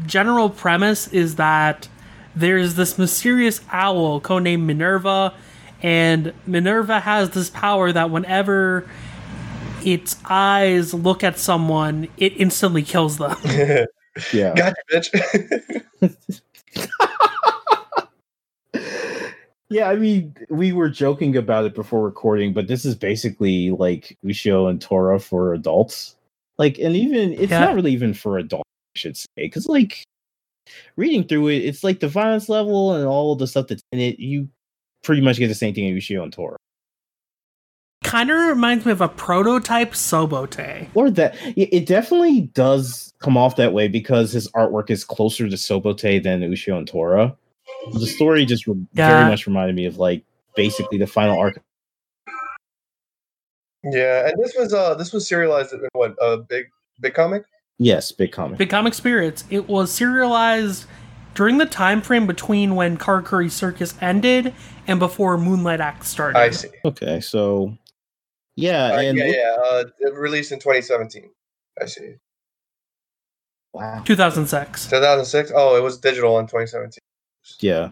general 0.06 0.50
premise 0.50 1.08
is 1.08 1.36
that 1.36 1.88
there's 2.36 2.74
this 2.74 2.98
mysterious 2.98 3.60
owl 3.72 4.20
codenamed 4.20 4.64
Minerva, 4.64 5.34
and 5.82 6.32
Minerva 6.46 7.00
has 7.00 7.30
this 7.30 7.50
power 7.50 7.92
that 7.92 8.10
whenever 8.10 8.88
its 9.84 10.16
eyes 10.28 10.92
look 10.94 11.22
at 11.24 11.38
someone, 11.38 12.08
it 12.16 12.32
instantly 12.40 12.82
kills 12.82 13.18
them. 13.18 13.36
yeah 14.32 14.54
gotcha, 14.54 15.10
bitch. 16.00 16.40
Yeah, 19.70 19.88
I 19.88 19.96
mean, 19.96 20.34
we 20.50 20.72
were 20.72 20.88
joking 20.90 21.36
about 21.36 21.64
it 21.64 21.74
before 21.74 22.02
recording, 22.04 22.52
but 22.52 22.68
this 22.68 22.84
is 22.84 22.94
basically 22.94 23.70
like 23.70 24.16
Ushio 24.24 24.68
and 24.68 24.80
Tora 24.80 25.18
for 25.18 25.54
adults. 25.54 26.16
Like, 26.58 26.78
and 26.78 26.94
even 26.94 27.32
it's 27.32 27.50
Yeah. 27.50 27.60
not 27.60 27.74
really 27.74 27.92
even 27.92 28.14
for 28.14 28.38
adults, 28.38 28.68
I 28.94 28.98
should 28.98 29.16
say, 29.16 29.26
because 29.36 29.66
like 29.66 30.04
reading 30.96 31.24
through 31.26 31.48
it, 31.48 31.64
it's 31.64 31.82
like 31.82 32.00
the 32.00 32.08
violence 32.08 32.48
level 32.48 32.92
and 32.94 33.06
all 33.06 33.32
of 33.32 33.38
the 33.38 33.46
stuff 33.46 33.66
that's 33.68 33.82
in 33.90 33.98
it. 34.00 34.18
You 34.20 34.48
pretty 35.02 35.22
much 35.22 35.38
get 35.38 35.48
the 35.48 35.54
same 35.54 35.74
thing 35.74 35.86
in 35.86 35.96
Ushio 35.96 36.22
and 36.22 36.32
Tora, 36.32 36.56
kind 38.04 38.30
of 38.30 38.36
reminds 38.48 38.84
me 38.84 38.92
of 38.92 39.00
a 39.00 39.08
prototype 39.08 39.92
Sobote. 39.92 40.88
or 40.94 41.10
that 41.10 41.34
it 41.56 41.68
it 41.72 41.86
definitely 41.86 42.42
does 42.52 43.12
come 43.18 43.36
off 43.36 43.56
that 43.56 43.72
way 43.72 43.88
because 43.88 44.30
his 44.32 44.50
artwork 44.52 44.90
is 44.90 45.04
closer 45.04 45.48
to 45.48 45.56
Sobote 45.56 46.22
than 46.22 46.40
Ushio 46.42 46.76
and 46.78 46.86
Tora. 46.86 47.34
The 47.92 48.06
story 48.06 48.44
just 48.44 48.66
re- 48.66 48.74
Yeah. 48.94 49.08
very 49.20 49.30
much 49.30 49.46
reminded 49.46 49.76
me 49.76 49.86
of 49.86 49.98
like 49.98 50.24
basically 50.56 50.98
the 50.98 51.06
final 51.06 51.38
arc 51.38 51.60
Yeah, 53.84 54.28
and 54.28 54.42
this 54.42 54.54
was 54.58 54.72
uh 54.72 54.94
this 54.94 55.12
was 55.12 55.28
serialized 55.28 55.72
in 55.72 55.86
what 55.92 56.14
a 56.20 56.38
big 56.38 56.66
big 57.00 57.14
comic. 57.14 57.44
Yes, 57.78 58.12
big 58.12 58.32
comic. 58.32 58.56
Big 58.58 58.70
Comic 58.70 58.94
Spirits. 58.94 59.44
It 59.50 59.68
was 59.68 59.90
serialized 59.92 60.86
during 61.34 61.58
the 61.58 61.66
time 61.66 62.00
frame 62.00 62.26
between 62.26 62.76
when 62.76 62.96
Karakuri 62.96 63.50
Circus 63.50 63.94
ended 64.00 64.54
and 64.86 64.98
before 65.00 65.36
Moonlight 65.36 65.80
Act 65.80 66.06
started. 66.06 66.38
I 66.38 66.50
see. 66.50 66.68
Okay, 66.84 67.20
so 67.20 67.76
yeah, 68.56 68.92
Uh, 68.94 69.00
and 69.00 69.18
yeah, 69.18 69.24
look- 69.24 69.34
yeah. 69.36 69.56
Uh, 69.68 69.84
it 69.98 70.14
released 70.14 70.52
in 70.52 70.60
2017. 70.60 71.28
I 71.82 71.86
see. 71.86 72.14
wow, 73.72 74.00
2006. 74.04 74.84
2006. 74.86 75.50
Oh, 75.54 75.76
it 75.76 75.82
was 75.82 75.98
digital 75.98 76.38
in 76.38 76.46
2017. 76.46 76.98
Yeah. 77.60 77.90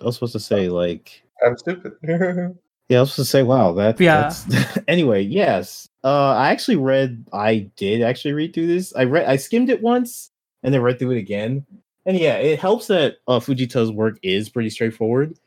I 0.00 0.04
was 0.04 0.16
supposed 0.16 0.32
to 0.32 0.40
say 0.40 0.68
like 0.68 1.22
I'm 1.44 1.56
stupid. 1.56 1.92
Yeah, 2.90 2.98
I 2.98 3.00
was 3.00 3.12
supposed 3.14 3.30
to 3.30 3.32
say, 3.32 3.42
wow, 3.42 3.72
that, 3.72 3.98
Yeah. 3.98 4.30
that's 4.46 4.78
anyway, 4.88 5.22
yes. 5.22 5.88
Uh 6.04 6.32
I 6.32 6.50
actually 6.50 6.76
read 6.76 7.24
I 7.32 7.70
did 7.76 8.02
actually 8.02 8.32
read 8.34 8.52
through 8.52 8.66
this. 8.66 8.94
I 8.94 9.04
read 9.04 9.26
I 9.26 9.36
skimmed 9.36 9.70
it 9.70 9.80
once 9.82 10.30
and 10.62 10.74
then 10.74 10.82
read 10.82 10.98
through 10.98 11.12
it 11.12 11.18
again. 11.18 11.64
And 12.04 12.18
yeah, 12.18 12.34
it 12.36 12.58
helps 12.60 12.88
that 12.88 13.16
uh 13.26 13.40
Fujita's 13.40 13.90
work 13.90 14.18
is 14.22 14.50
pretty 14.50 14.68
straightforward. 14.68 15.38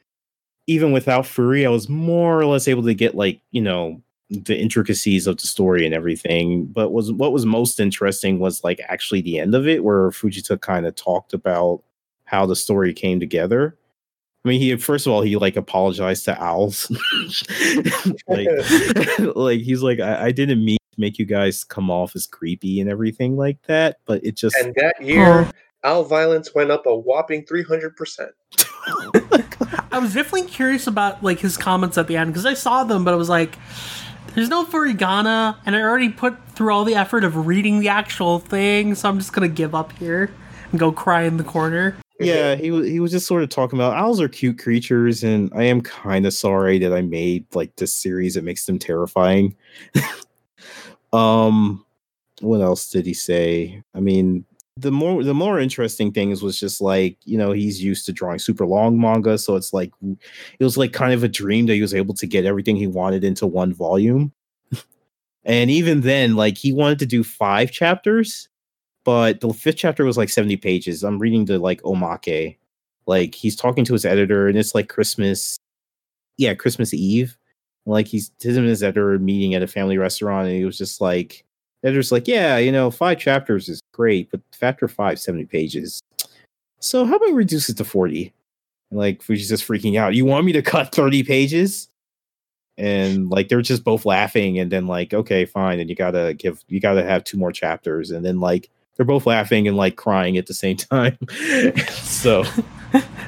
Even 0.65 0.91
without 0.91 1.27
Fury, 1.27 1.63
I 1.65 1.69
was 1.69 1.87
more 1.87 2.39
or 2.39 2.45
less 2.47 2.67
able 2.67 2.83
to 2.83 2.95
get 2.95 3.13
like, 3.15 3.39
you 3.51 3.61
know, 3.61 4.01
the 4.31 4.57
intricacies 4.57 5.27
of 5.27 5.37
the 5.37 5.45
story 5.47 5.85
and 5.85 5.93
everything. 5.93 6.65
But 6.65 6.91
was 6.91 7.11
what 7.13 7.31
was 7.33 7.45
most 7.45 7.79
interesting 7.79 8.39
was 8.39 8.63
like 8.63 8.81
actually 8.89 9.21
the 9.21 9.39
end 9.39 9.53
of 9.53 9.67
it 9.67 9.83
where 9.83 10.09
Fujita 10.09 10.59
kind 10.59 10.87
of 10.87 10.95
talked 10.95 11.33
about 11.33 11.83
how 12.27 12.45
the 12.45 12.55
story 12.55 12.93
came 12.93 13.19
together. 13.19 13.77
I 14.45 14.49
mean, 14.49 14.61
he 14.61 14.75
first 14.75 15.07
of 15.07 15.13
all 15.13 15.21
he 15.21 15.35
like 15.35 15.55
apologized 15.55 16.25
to 16.25 16.41
owls, 16.41 16.91
like, 18.27 18.47
like 19.35 19.61
he's 19.61 19.81
like, 19.81 19.99
I, 19.99 20.27
I 20.27 20.31
didn't 20.31 20.63
mean 20.63 20.77
to 20.93 21.01
make 21.01 21.17
you 21.17 21.25
guys 21.25 21.63
come 21.63 21.89
off 21.89 22.15
as 22.15 22.27
creepy 22.27 22.79
and 22.79 22.89
everything 22.89 23.35
like 23.35 23.61
that, 23.63 23.97
but 24.05 24.23
it 24.23 24.35
just 24.35 24.55
and 24.57 24.75
that 24.75 25.01
year, 25.01 25.49
owl 25.83 26.03
violence 26.03 26.53
went 26.53 26.69
up 26.69 26.85
a 26.85 26.95
whopping 26.95 27.45
300%. 27.45 28.29
I 29.91 29.99
was 29.99 30.13
definitely 30.13 30.47
curious 30.47 30.85
about 30.85 31.23
like 31.23 31.39
his 31.39 31.57
comments 31.57 31.97
at 31.97 32.07
the 32.07 32.17
end 32.17 32.31
because 32.31 32.45
I 32.45 32.53
saw 32.53 32.83
them, 32.83 33.03
but 33.03 33.13
I 33.13 33.17
was 33.17 33.29
like, 33.29 33.57
"There's 34.35 34.49
no 34.49 34.65
Furigana," 34.65 35.57
and 35.65 35.75
I 35.75 35.81
already 35.81 36.09
put 36.09 36.37
through 36.49 36.73
all 36.73 36.83
the 36.83 36.95
effort 36.95 37.23
of 37.23 37.47
reading 37.47 37.79
the 37.79 37.89
actual 37.89 38.39
thing, 38.39 38.95
so 38.95 39.09
I'm 39.09 39.17
just 39.17 39.33
gonna 39.33 39.47
give 39.47 39.73
up 39.73 39.93
here 39.93 40.29
and 40.71 40.79
go 40.79 40.91
cry 40.91 41.23
in 41.23 41.37
the 41.37 41.43
corner. 41.43 41.97
Yeah, 42.19 42.55
he 42.55 42.71
was 42.71 42.87
he 42.87 42.99
was 42.99 43.11
just 43.11 43.27
sort 43.27 43.43
of 43.43 43.49
talking 43.49 43.77
about 43.77 43.95
owls 43.95 44.19
are 44.19 44.27
cute 44.27 44.57
creatures, 44.57 45.23
and 45.23 45.51
I 45.55 45.63
am 45.63 45.81
kind 45.81 46.25
of 46.25 46.33
sorry 46.33 46.79
that 46.79 46.93
I 46.93 47.01
made 47.01 47.45
like 47.53 47.75
this 47.75 47.93
series 47.93 48.33
that 48.33 48.43
makes 48.43 48.65
them 48.65 48.79
terrifying. 48.79 49.55
um, 51.13 51.85
what 52.41 52.61
else 52.61 52.89
did 52.89 53.05
he 53.05 53.13
say? 53.13 53.83
I 53.93 53.99
mean, 53.99 54.45
the 54.77 54.91
more 54.91 55.23
the 55.23 55.33
more 55.33 55.59
interesting 55.59 56.11
things 56.11 56.41
was 56.41 56.59
just 56.59 56.81
like 56.81 57.17
you 57.23 57.37
know 57.37 57.51
he's 57.51 57.83
used 57.83 58.05
to 58.07 58.13
drawing 58.13 58.39
super 58.39 58.65
long 58.65 58.99
manga, 58.99 59.37
so 59.37 59.55
it's 59.55 59.73
like 59.73 59.91
it 60.01 60.63
was 60.63 60.77
like 60.77 60.93
kind 60.93 61.13
of 61.13 61.23
a 61.23 61.29
dream 61.29 61.65
that 61.67 61.75
he 61.75 61.81
was 61.81 61.93
able 61.93 62.13
to 62.15 62.27
get 62.27 62.45
everything 62.45 62.75
he 62.75 62.87
wanted 62.87 63.23
into 63.23 63.45
one 63.45 63.73
volume. 63.73 64.31
and 65.43 65.69
even 65.69 66.01
then, 66.01 66.35
like 66.35 66.57
he 66.57 66.73
wanted 66.73 66.99
to 66.99 67.05
do 67.05 67.23
five 67.23 67.71
chapters, 67.71 68.49
but 69.07 69.39
the 69.39 69.53
fifth 69.53 69.77
chapter 69.77 70.03
was 70.03 70.17
like 70.17 70.27
70 70.27 70.57
pages. 70.57 71.01
I'm 71.01 71.17
reading 71.17 71.45
the 71.45 71.59
like 71.59 71.81
Omake. 71.83 72.57
Like 73.05 73.33
he's 73.33 73.55
talking 73.55 73.85
to 73.85 73.93
his 73.93 74.03
editor, 74.03 74.49
and 74.49 74.57
it's 74.57 74.75
like 74.75 74.89
Christmas. 74.89 75.55
Yeah, 76.35 76.53
Christmas 76.55 76.93
Eve. 76.93 77.37
Like 77.85 78.05
he's 78.05 78.33
him 78.41 78.57
and 78.57 78.67
his 78.67 78.83
editor 78.83 79.17
meeting 79.17 79.55
at 79.55 79.63
a 79.63 79.67
family 79.67 79.97
restaurant, 79.97 80.49
and 80.49 80.57
he 80.57 80.65
was 80.65 80.77
just 80.77 80.99
like, 80.99 81.45
editor's 81.85 82.11
like, 82.11 82.27
yeah, 82.27 82.57
you 82.57 82.69
know, 82.69 82.91
five 82.91 83.17
chapters 83.17 83.69
is 83.69 83.79
great, 83.93 84.29
but 84.29 84.41
chapter 84.51 84.89
five, 84.89 85.19
70 85.19 85.45
pages. 85.45 86.01
So 86.81 87.05
how 87.05 87.15
about 87.15 87.33
reduce 87.33 87.69
it 87.69 87.77
to 87.77 87.85
40? 87.85 88.33
And 88.91 88.99
like 88.99 89.21
Fuji's 89.21 89.47
just 89.47 89.65
freaking 89.65 89.97
out. 89.97 90.15
You 90.15 90.25
want 90.25 90.45
me 90.45 90.51
to 90.51 90.61
cut 90.61 90.93
30 90.93 91.23
pages? 91.23 91.87
And 92.77 93.29
like 93.29 93.47
they're 93.47 93.61
just 93.61 93.85
both 93.85 94.05
laughing, 94.05 94.59
and 94.59 94.69
then 94.69 94.85
like, 94.85 95.13
okay, 95.13 95.45
fine, 95.45 95.79
and 95.79 95.89
you 95.89 95.95
gotta 95.95 96.33
give 96.33 96.61
you 96.67 96.81
gotta 96.81 97.03
have 97.03 97.23
two 97.23 97.37
more 97.37 97.53
chapters, 97.53 98.11
and 98.11 98.25
then 98.25 98.41
like 98.41 98.69
they're 98.97 99.05
both 99.05 99.25
laughing 99.25 99.67
and 99.67 99.77
like 99.77 99.95
crying 99.95 100.37
at 100.37 100.47
the 100.47 100.53
same 100.53 100.75
time. 100.77 101.17
so 101.89 102.43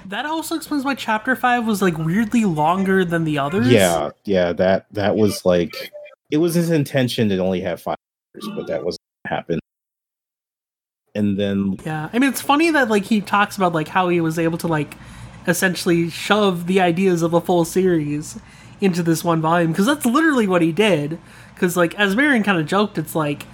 That 0.06 0.26
also 0.26 0.56
explains 0.56 0.84
why 0.84 0.96
chapter 0.96 1.36
five 1.36 1.68
was 1.68 1.82
like 1.82 1.98
weirdly 1.98 2.46
longer 2.46 3.06
than 3.06 3.26
the 3.26 3.38
others. 3.38 3.68
yeah, 3.68 4.10
yeah, 4.26 4.54
that 4.54 4.88
that 4.94 5.16
was 5.16 5.46
like 5.46 5.92
it 6.32 6.38
was 6.38 6.56
his 6.56 6.72
intention 6.72 7.30
to 7.30 7.38
only 7.38 7.62
have 7.62 7.82
five 7.82 7.98
years, 8.34 8.48
but 8.56 8.68
that 8.68 8.84
wasn't 8.84 9.02
what 9.24 9.32
happened. 9.32 9.60
And 11.16 11.40
then 11.40 11.78
Yeah, 11.86 12.10
I 12.12 12.20
mean 12.20 12.30
it's 12.30 12.42
funny 12.42 12.72
that 12.72 12.90
like 12.90 13.04
he 13.04 13.22
talks 13.22 13.56
about 13.58 13.74
like 13.74 13.88
how 13.88 14.10
he 14.10 14.20
was 14.22 14.40
able 14.40 14.58
to 14.60 14.68
like 14.68 14.96
essentially 15.48 16.10
shove 16.10 16.68
the 16.68 16.82
ideas 16.82 17.22
of 17.22 17.34
a 17.34 17.42
full 17.42 17.66
series 17.66 18.40
into 18.82 19.04
this 19.04 19.24
one 19.24 19.42
volume 19.42 19.72
because 19.72 19.86
that's 19.86 20.06
literally 20.06 20.48
what 20.48 20.62
he 20.62 20.72
did. 20.72 21.20
Because 21.54 21.76
like 21.78 21.94
as 21.96 22.16
Marion 22.16 22.44
kind 22.44 22.60
of 22.60 22.66
joked, 22.66 22.98
it's 22.98 23.14
like 23.16 23.46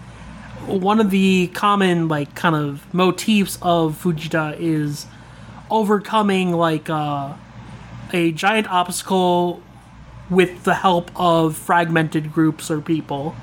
one 0.68 1.00
of 1.00 1.12
the 1.12 1.48
common 1.48 2.08
like 2.08 2.36
kind 2.36 2.56
of 2.56 2.94
motifs 2.94 3.58
of 3.62 4.02
Fujita 4.02 4.58
is 4.60 5.06
overcoming 5.70 6.54
like 6.54 6.90
uh, 6.90 7.34
a 8.14 8.32
giant 8.32 8.68
obstacle 8.70 9.62
with 10.30 10.64
the 10.64 10.74
help 10.74 11.12
of 11.16 11.56
fragmented 11.56 12.34
groups 12.34 12.72
or 12.72 12.82
people. 12.82 13.36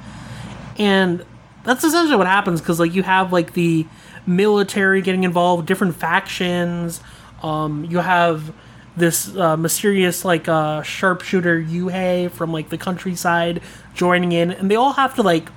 And 0.78 1.24
that's 1.64 1.84
essentially 1.84 2.16
what 2.16 2.26
happens 2.26 2.60
because 2.60 2.80
like 2.80 2.94
you 2.94 3.02
have 3.02 3.32
like 3.32 3.52
the 3.52 3.86
military 4.26 5.00
getting 5.02 5.24
involved 5.24 5.66
different 5.66 5.94
factions. 5.94 7.00
Um 7.42 7.84
you 7.84 7.98
have 7.98 8.52
this 8.96 9.34
uh, 9.36 9.56
mysterious 9.56 10.24
like 10.24 10.48
uh 10.48 10.82
sharpshooter 10.82 11.60
yuhei 11.60 12.30
from 12.30 12.52
like 12.52 12.68
the 12.70 12.78
countryside 12.78 13.60
joining 13.94 14.32
in. 14.32 14.50
And 14.50 14.70
they 14.70 14.76
all 14.76 14.94
have 14.94 15.14
to 15.16 15.22
like 15.22 15.48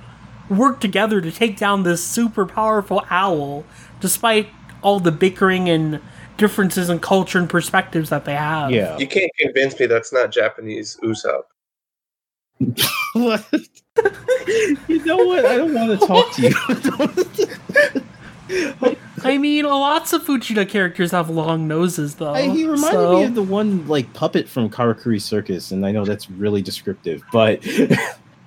work 0.48 0.80
together 0.80 1.20
to 1.20 1.32
take 1.32 1.56
down 1.56 1.82
this 1.82 2.04
super 2.04 2.46
powerful 2.46 3.04
owl 3.10 3.64
despite 4.00 4.48
all 4.82 5.00
the 5.00 5.12
bickering 5.12 5.68
and 5.68 6.00
differences 6.36 6.90
in 6.90 6.98
culture 7.00 7.38
and 7.38 7.48
perspectives 7.48 8.10
that 8.10 8.24
they 8.24 8.34
have 8.34 8.70
yeah, 8.70 8.96
You 8.98 9.06
can't 9.06 9.30
convince 9.38 9.78
me 9.80 9.86
that's 9.86 10.12
not 10.12 10.30
Japanese 10.30 10.98
Usopp. 11.02 11.42
What? 13.14 13.44
you 14.88 15.02
know 15.06 15.16
what? 15.16 15.46
I 15.46 15.56
don't 15.56 15.72
want 15.72 15.98
to 15.98 16.06
talk 16.06 16.30
to 16.34 16.42
you. 16.42 16.52
i 19.24 19.38
mean 19.38 19.64
lots 19.64 20.12
of 20.12 20.22
fujita 20.22 20.68
characters 20.68 21.10
have 21.10 21.28
long 21.28 21.66
noses 21.66 22.14
though 22.14 22.32
I- 22.32 22.48
he 22.48 22.64
reminded 22.64 22.92
so- 22.92 23.18
me 23.18 23.24
of 23.24 23.34
the 23.34 23.42
one 23.42 23.84
like 23.88 24.12
puppet 24.12 24.48
from 24.48 24.70
Karakuri 24.70 25.20
Circus, 25.20 25.72
and 25.72 25.84
I 25.84 25.90
know 25.90 26.04
that's 26.04 26.30
really 26.30 26.62
descriptive, 26.62 27.24
but 27.32 27.60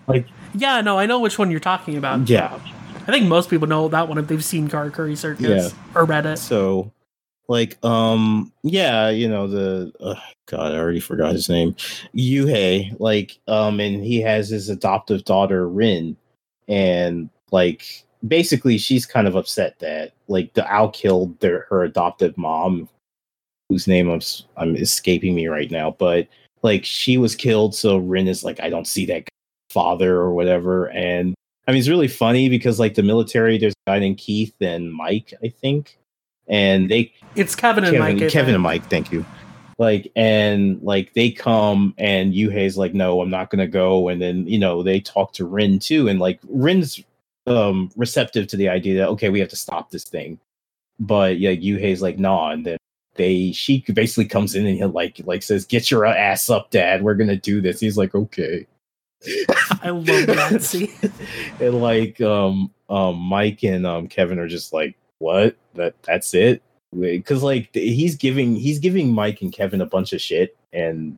like, 0.08 0.26
Yeah, 0.56 0.82
no, 0.82 0.98
I 1.00 1.06
know 1.06 1.20
which 1.20 1.38
one 1.38 1.52
you're 1.52 1.60
talking 1.60 1.98
about. 1.98 2.30
yeah. 2.30 2.60
I 3.08 3.12
think 3.12 3.28
most 3.28 3.50
people 3.50 3.68
know 3.68 3.88
that 3.88 4.08
one 4.08 4.18
if 4.20 4.28
they've 4.28 4.44
seen 4.44 4.70
Karakuri 4.70 5.18
Circus 5.18 5.74
Yeah. 5.74 5.80
or 6.00 6.06
read 6.06 6.28
it. 6.28 6.38
So, 6.38 6.92
like, 7.48 7.84
um, 7.84 8.52
yeah, 8.62 9.10
you 9.10 9.28
know 9.28 9.48
the 9.48 9.92
uh, 10.00 10.14
God, 10.48 10.74
I 10.74 10.78
already 10.78 11.00
forgot 11.00 11.34
his 11.34 11.50
name, 11.50 11.74
Yuhei. 12.16 12.96
Like, 13.00 13.40
um, 13.48 13.80
and 13.80 14.04
he 14.04 14.22
has 14.22 14.50
his 14.50 14.70
adoptive 14.70 15.24
daughter 15.26 15.68
Rin, 15.68 16.16
and 16.68 17.30
like, 17.52 18.06
basically, 18.28 18.78
she's 18.78 19.08
kind 19.08 19.28
of 19.28 19.36
upset 19.36 19.80
that 19.80 20.12
like 20.28 20.54
the 20.54 20.72
owl 20.72 20.90
killed 20.90 21.40
their 21.40 21.66
her 21.70 21.84
adoptive 21.84 22.38
mom, 22.38 22.88
whose 23.70 23.88
name 23.88 24.08
I'm 24.10 24.22
I'm 24.56 24.76
escaping 24.76 25.34
me 25.34 25.48
right 25.48 25.72
now, 25.72 25.96
but 25.98 26.28
like 26.62 26.86
she 26.86 27.18
was 27.18 27.36
killed, 27.36 27.74
so 27.74 27.98
Rin 27.98 28.28
is 28.28 28.44
like, 28.44 28.60
I 28.60 28.70
don't 28.70 28.86
see 28.88 29.08
that 29.08 29.28
father 29.70 30.16
or 30.16 30.34
whatever, 30.34 30.86
and 30.90 31.36
I 31.70 31.72
mean, 31.72 31.80
it's 31.80 31.88
really 31.88 32.08
funny 32.08 32.50
because 32.50 32.80
like 32.80 32.96
the 32.96 33.04
military, 33.04 33.60
there's 33.60 33.76
a 33.86 33.92
guy 33.92 34.00
named 34.00 34.18
Keith 34.18 34.56
and 34.60 34.92
Mike, 34.92 35.36
I 35.44 35.50
think, 35.50 36.00
and 36.48 36.90
they 36.90 37.14
It's 37.36 37.56
Kevin 37.56 37.84
and 37.84 37.96
Kevin, 37.96 38.20
Mike. 38.20 38.32
Kevin 38.32 38.54
and 38.56 38.64
Mike, 38.64 38.90
thank 38.90 39.12
you. 39.12 39.24
Like 39.78 40.12
and 40.16 40.82
like 40.82 41.14
they 41.14 41.30
come 41.30 41.94
and 42.00 42.34
Yuhei's 42.34 42.76
like, 42.76 42.96
no, 42.96 43.22
I'm 43.22 43.30
not 43.30 43.52
gonna 43.52 43.68
go. 43.68 44.10
And 44.10 44.20
then 44.20 44.48
you 44.48 44.58
know 44.58 44.82
they 44.82 45.00
talk 45.00 45.32
to 45.34 45.46
Rin 45.46 45.78
too, 45.78 46.08
and 46.08 46.20
like 46.20 46.40
Rin's 46.50 47.04
um 47.46 47.92
receptive 47.96 48.48
to 48.48 48.58
the 48.58 48.68
idea 48.68 48.98
that 48.98 49.10
okay, 49.10 49.30
we 49.30 49.40
have 49.40 49.50
to 49.50 49.56
stop 49.56 49.92
this 49.92 50.04
thing. 50.06 50.40
But 51.00 51.38
yeah, 51.38 51.52
Yuhei's 51.52 52.02
like, 52.02 52.18
nah, 52.18 52.50
and 52.50 52.66
then 52.66 52.78
they 53.14 53.52
she 53.52 53.86
basically 53.94 54.26
comes 54.26 54.56
in 54.56 54.66
and 54.66 54.76
he 54.76 54.84
like 54.86 55.22
like 55.26 55.44
says, 55.44 55.66
Get 55.66 55.92
your 55.92 56.04
ass 56.06 56.50
up, 56.50 56.72
dad, 56.72 57.04
we're 57.04 57.14
gonna 57.14 57.36
do 57.36 57.62
this. 57.62 57.80
He's 57.80 57.96
like, 57.96 58.16
Okay. 58.16 58.66
I 59.82 59.90
love 59.90 60.28
that 60.28 60.62
scene. 60.64 60.92
and 61.60 61.82
like 61.82 62.22
um 62.22 62.72
um 62.90 63.18
Mike 63.18 63.64
and 63.64 63.86
um 63.86 64.08
Kevin 64.08 64.40
are 64.40 64.48
just 64.48 64.74
like 64.74 64.96
what 65.20 65.56
that 65.76 66.02
that's 66.04 66.34
it 66.34 66.62
because 66.98 67.44
like 67.44 67.70
he's 67.74 68.16
giving 68.16 68.56
he's 68.56 68.80
giving 68.80 69.14
Mike 69.14 69.42
and 69.42 69.52
Kevin 69.52 69.82
a 69.82 69.86
bunch 69.86 70.14
of 70.14 70.22
shit 70.22 70.58
and 70.74 71.16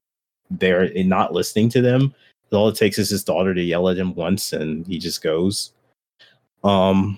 they're 0.49 0.91
not 1.03 1.33
listening 1.33 1.69
to 1.69 1.81
them 1.81 2.13
all 2.57 2.69
it 2.69 2.75
takes 2.75 2.97
is 2.97 3.09
his 3.09 3.23
daughter 3.23 3.53
to 3.53 3.61
yell 3.61 3.89
at 3.89 3.97
him 3.97 4.13
once, 4.15 4.53
and 4.53 4.85
he 4.85 4.99
just 4.99 5.21
goes. 5.21 5.71
Um, 6.63 7.17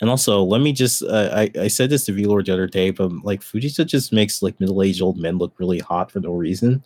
and 0.00 0.10
also, 0.10 0.42
let 0.42 0.60
me 0.60 0.72
just 0.72 1.02
uh, 1.02 1.30
I 1.32 1.50
I 1.60 1.68
said 1.68 1.90
this 1.90 2.04
to 2.06 2.12
V 2.12 2.26
Lord 2.26 2.46
the 2.46 2.52
other 2.52 2.66
day, 2.66 2.90
but 2.90 3.10
like 3.24 3.40
Fujita 3.40 3.86
just 3.86 4.12
makes 4.12 4.42
like 4.42 4.58
middle 4.60 4.82
aged 4.82 5.02
old 5.02 5.18
men 5.18 5.38
look 5.38 5.54
really 5.58 5.78
hot 5.78 6.10
for 6.10 6.20
no 6.20 6.32
reason. 6.32 6.84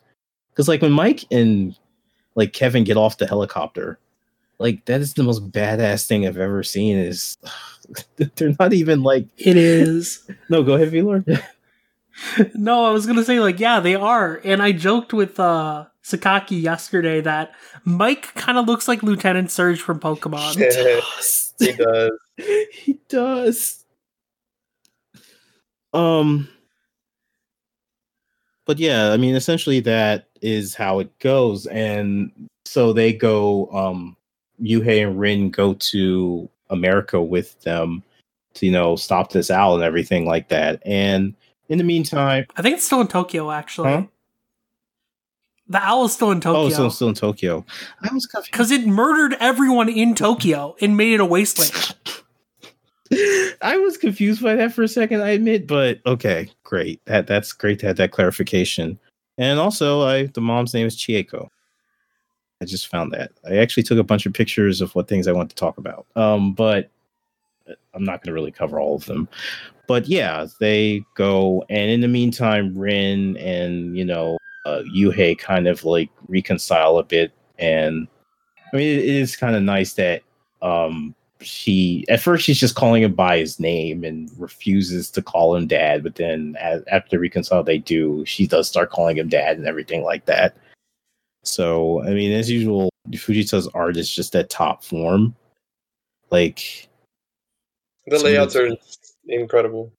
Because 0.51 0.69
like 0.69 0.83
when 0.83 0.93
Mike 0.93 1.25
and 1.31 1.77
like 2.35 2.53
Kevin 2.53 2.85
get 2.85 2.97
off 2.97 3.19
the 3.19 3.27
helicopter, 3.27 3.99
like 4.59 4.85
that 4.87 5.01
is 5.01 5.15
the 5.15 5.23
most 5.23 5.51
badass 5.51 6.07
thing 6.07 6.27
I've 6.27 6.39
ever 6.39 6.63
seen. 6.63 6.97
Is 6.97 7.39
they're 8.37 8.55
not 8.59 8.73
even 8.73 9.03
like 9.03 9.27
It 9.37 9.57
is. 9.57 10.29
no. 10.49 10.63
Go 10.63 10.75
ahead, 10.75 10.91
V 10.91 11.03
Lord. 11.03 11.25
no, 12.55 12.85
I 12.85 12.91
was 12.91 13.07
gonna 13.07 13.25
say 13.25 13.41
like 13.41 13.59
yeah, 13.59 13.81
they 13.81 13.95
are. 13.95 14.41
And 14.45 14.63
I 14.63 14.73
joked 14.73 15.13
with 15.13 15.41
uh 15.41 15.87
Sakaki 16.05 16.61
yesterday 16.61 17.21
that 17.21 17.53
Mike 17.85 18.35
kind 18.35 18.59
of 18.59 18.67
looks 18.67 18.89
like 18.89 19.03
Lieutenant 19.03 19.51
Surge 19.51 19.81
from 19.81 20.01
Pokemon. 20.01 20.55
he 21.59 21.73
does. 21.73 22.19
he 22.73 23.01
does. 23.09 23.85
Um 25.93 26.49
but 28.67 28.79
yeah, 28.79 29.13
I 29.13 29.17
mean 29.17 29.35
essentially 29.35 29.81
that 29.81 30.29
is 30.43 30.75
how 30.75 30.99
it 30.99 31.19
goes 31.19 31.67
and 31.67 32.31
so 32.65 32.93
they 32.93 33.13
go 33.13 33.69
um 33.73 34.17
Yuhei 34.63 35.07
and 35.07 35.19
Rin 35.19 35.51
go 35.51 35.75
to 35.75 36.49
America 36.69 37.21
with 37.21 37.61
them 37.63 38.03
to 38.55 38.67
you 38.67 38.73
know 38.73 38.97
stop 38.97 39.33
this 39.33 39.51
owl 39.51 39.75
and 39.75 39.85
everything 39.85 40.27
like 40.27 40.49
that. 40.49 40.83
And 40.85 41.35
in 41.69 41.79
the 41.79 41.85
meantime, 41.85 42.47
I 42.57 42.63
think 42.63 42.77
it's 42.77 42.85
still 42.85 43.01
in 43.01 43.09
Tokyo 43.09 43.51
actually. 43.51 43.91
Huh? 43.91 44.03
The 45.69 45.79
owl 45.85 46.05
is 46.05 46.13
still 46.13 46.33
in 46.33 46.41
Tokyo. 46.41 46.63
oh, 46.63 46.69
so 46.69 46.87
it's 46.87 46.97
still 46.97 47.09
in 47.09 47.15
Tokyo. 47.15 47.65
I 48.03 48.13
was 48.13 48.27
confused. 48.27 48.51
because 48.51 48.71
it 48.73 48.87
murdered 48.87 49.37
everyone 49.39 49.89
in 49.89 50.17
Tokyo 50.17 50.75
and 50.81 50.97
made 50.97 51.15
it 51.15 51.21
a 51.21 51.25
wasteland. 51.25 51.95
I 53.63 53.77
was 53.77 53.97
confused 53.97 54.43
by 54.43 54.57
that 54.57 54.73
for 54.73 54.83
a 54.83 54.89
second, 54.89 55.21
I 55.21 55.31
admit, 55.31 55.67
but 55.67 56.01
okay, 56.07 56.51
great. 56.65 57.05
That 57.07 57.27
that's 57.27 57.53
great 57.53 57.79
to 57.81 57.87
have 57.87 57.97
that 57.97 58.11
clarification. 58.13 58.99
And 59.41 59.59
also, 59.59 60.03
I 60.03 60.27
the 60.27 60.43
mom's 60.43 60.75
name 60.75 60.87
is 60.87 60.97
Chieko. 60.97 61.49
I 62.61 62.67
just 62.67 62.89
found 62.89 63.11
that. 63.13 63.33
I 63.49 63.57
actually 63.57 63.85
took 63.85 63.99
a 63.99 64.05
bunch 64.05 64.27
of 64.27 64.35
pictures 64.35 64.83
of 64.83 64.95
what 64.95 65.09
things 65.09 65.27
I 65.27 65.33
want 65.33 65.49
to 65.49 65.57
talk 65.57 65.79
about. 65.79 66.07
Um, 66.15 66.53
but 66.53 66.91
I'm 67.95 68.05
not 68.05 68.23
going 68.23 68.27
to 68.27 68.35
really 68.35 68.51
cover 68.51 68.79
all 68.79 68.95
of 68.97 69.07
them. 69.07 69.31
But 69.89 70.07
yeah, 70.07 70.47
they 70.61 71.03
go, 71.15 71.65
and 71.71 71.91
in 71.91 72.03
the 72.03 72.07
meantime, 72.07 72.77
Rin 72.77 73.39
and 73.39 73.97
you 73.97 74.05
know 74.05 74.37
uh, 74.67 74.83
Yuhei 74.95 75.39
kind 75.39 75.67
of 75.67 75.85
like 75.85 76.11
reconcile 76.29 76.99
a 76.99 77.03
bit, 77.03 77.33
and 77.59 78.07
I 78.75 78.77
mean, 78.77 78.99
it 78.99 79.07
is 79.07 79.37
kind 79.37 79.57
of 79.57 79.63
nice 79.63 79.95
that 79.95 80.23
um 80.61 81.15
she 81.41 82.05
at 82.09 82.21
first 82.21 82.45
she's 82.45 82.61
just 82.61 82.75
calling 82.75 83.03
him 83.03 83.15
by 83.15 83.39
his 83.39 83.59
name 83.59 84.05
and 84.05 84.31
refuses 84.39 85.11
to 85.11 85.23
call 85.23 85.57
him 85.57 85.67
dad 85.67 86.03
but 86.03 86.17
then 86.17 86.57
as, 86.61 86.83
after 86.91 87.11
they 87.11 87.17
reconcile 87.17 87.63
they 87.63 87.79
do. 87.79 88.25
She 88.27 88.47
does 88.47 88.69
start 88.69 88.91
calling 88.91 89.17
him 89.17 89.29
dad 89.29 89.57
and 89.57 89.67
everything 89.67 90.03
like 90.03 90.27
that. 90.27 90.57
So 91.45 92.03
i 92.05 92.11
mean 92.11 92.33
as 92.33 92.51
usual 92.51 92.91
fujita's 93.11 93.69
art 93.69 93.97
is 93.97 94.13
just 94.13 94.37
at 94.37 94.51
top 94.51 94.85
form. 94.85 95.35
Like 96.31 96.89
The 98.07 98.19
layouts 98.19 98.57
are 98.57 98.71
incredible. 99.27 99.93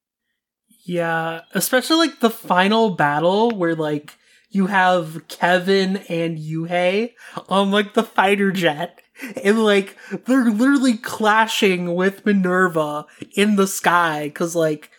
Yeah, 0.84 1.42
especially 1.52 2.08
like 2.08 2.20
the 2.20 2.30
final 2.30 2.90
battle 2.90 3.50
where 3.50 3.74
like 3.74 4.16
you 4.50 4.66
have 4.66 5.26
Kevin 5.28 5.98
and 6.08 6.38
Yuhei 6.38 7.12
on 7.48 7.70
like 7.70 7.94
the 7.94 8.02
fighter 8.02 8.50
jet 8.50 9.00
and 9.42 9.64
like 9.64 9.96
they're 10.26 10.50
literally 10.50 10.96
clashing 10.96 11.94
with 11.94 12.24
Minerva 12.26 13.06
in 13.34 13.56
the 13.56 13.66
sky 13.66 14.30
cuz 14.34 14.54
like 14.54 14.90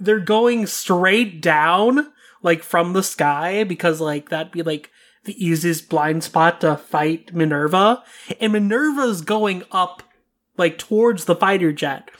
they're 0.00 0.20
going 0.20 0.66
straight 0.66 1.40
down 1.40 2.12
like 2.42 2.62
from 2.62 2.92
the 2.92 3.02
sky 3.02 3.64
because 3.64 4.00
like 4.00 4.28
that'd 4.28 4.52
be 4.52 4.62
like 4.62 4.90
the 5.24 5.44
easiest 5.44 5.88
blind 5.88 6.24
spot 6.24 6.60
to 6.60 6.76
fight 6.76 7.34
Minerva 7.34 8.02
and 8.40 8.52
Minerva's 8.52 9.20
going 9.20 9.64
up 9.72 10.02
like 10.58 10.76
towards 10.76 11.24
the 11.24 11.36
fighter 11.36 11.72
jet. 11.72 12.10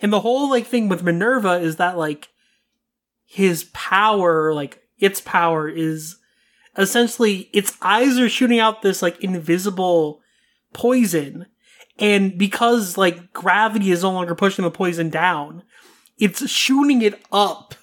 And 0.00 0.12
the 0.12 0.20
whole 0.20 0.48
like 0.48 0.66
thing 0.66 0.88
with 0.88 1.02
Minerva 1.02 1.54
is 1.54 1.76
that 1.76 1.98
like 1.98 2.28
his 3.26 3.64
power, 3.72 4.54
like 4.54 4.82
its 4.98 5.20
power 5.20 5.68
is 5.68 6.16
essentially 6.78 7.50
its 7.52 7.76
eyes 7.82 8.18
are 8.18 8.28
shooting 8.28 8.58
out 8.58 8.80
this 8.80 9.02
like 9.02 9.22
invisible 9.22 10.21
poison. 10.72 11.46
And 11.98 12.36
because 12.38 12.96
like 12.96 13.32
gravity 13.32 13.90
is 13.90 14.02
no 14.02 14.12
longer 14.12 14.34
pushing 14.34 14.64
the 14.64 14.70
poison 14.70 15.10
down, 15.10 15.62
it's 16.18 16.48
shooting 16.50 17.02
it 17.02 17.20
up 17.30 17.74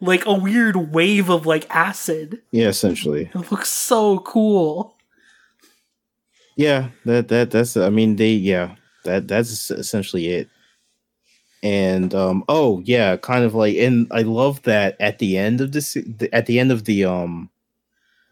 like 0.00 0.24
a 0.26 0.32
weird 0.34 0.92
wave 0.92 1.28
of 1.30 1.46
like 1.46 1.66
acid. 1.74 2.42
yeah 2.52 2.68
essentially 2.68 3.30
It 3.34 3.50
looks 3.50 3.70
so 3.70 4.18
cool. 4.20 4.96
yeah 6.56 6.90
that 7.04 7.28
that 7.28 7.50
that's 7.50 7.76
i 7.76 7.88
mean 7.90 8.16
they 8.16 8.32
yeah 8.32 8.76
that 9.04 9.26
that's 9.28 9.70
essentially 9.70 10.28
it 10.28 10.48
and 11.62 12.14
um 12.14 12.44
oh 12.48 12.80
yeah 12.84 13.16
kind 13.16 13.44
of 13.44 13.54
like 13.54 13.76
and 13.76 14.06
i 14.10 14.20
love 14.22 14.62
that 14.62 14.96
at 15.00 15.18
the 15.18 15.38
end 15.38 15.60
of 15.62 15.72
this 15.72 15.96
at 16.32 16.44
the 16.46 16.58
end 16.60 16.70
of 16.72 16.84
the 16.84 17.04
um 17.04 17.48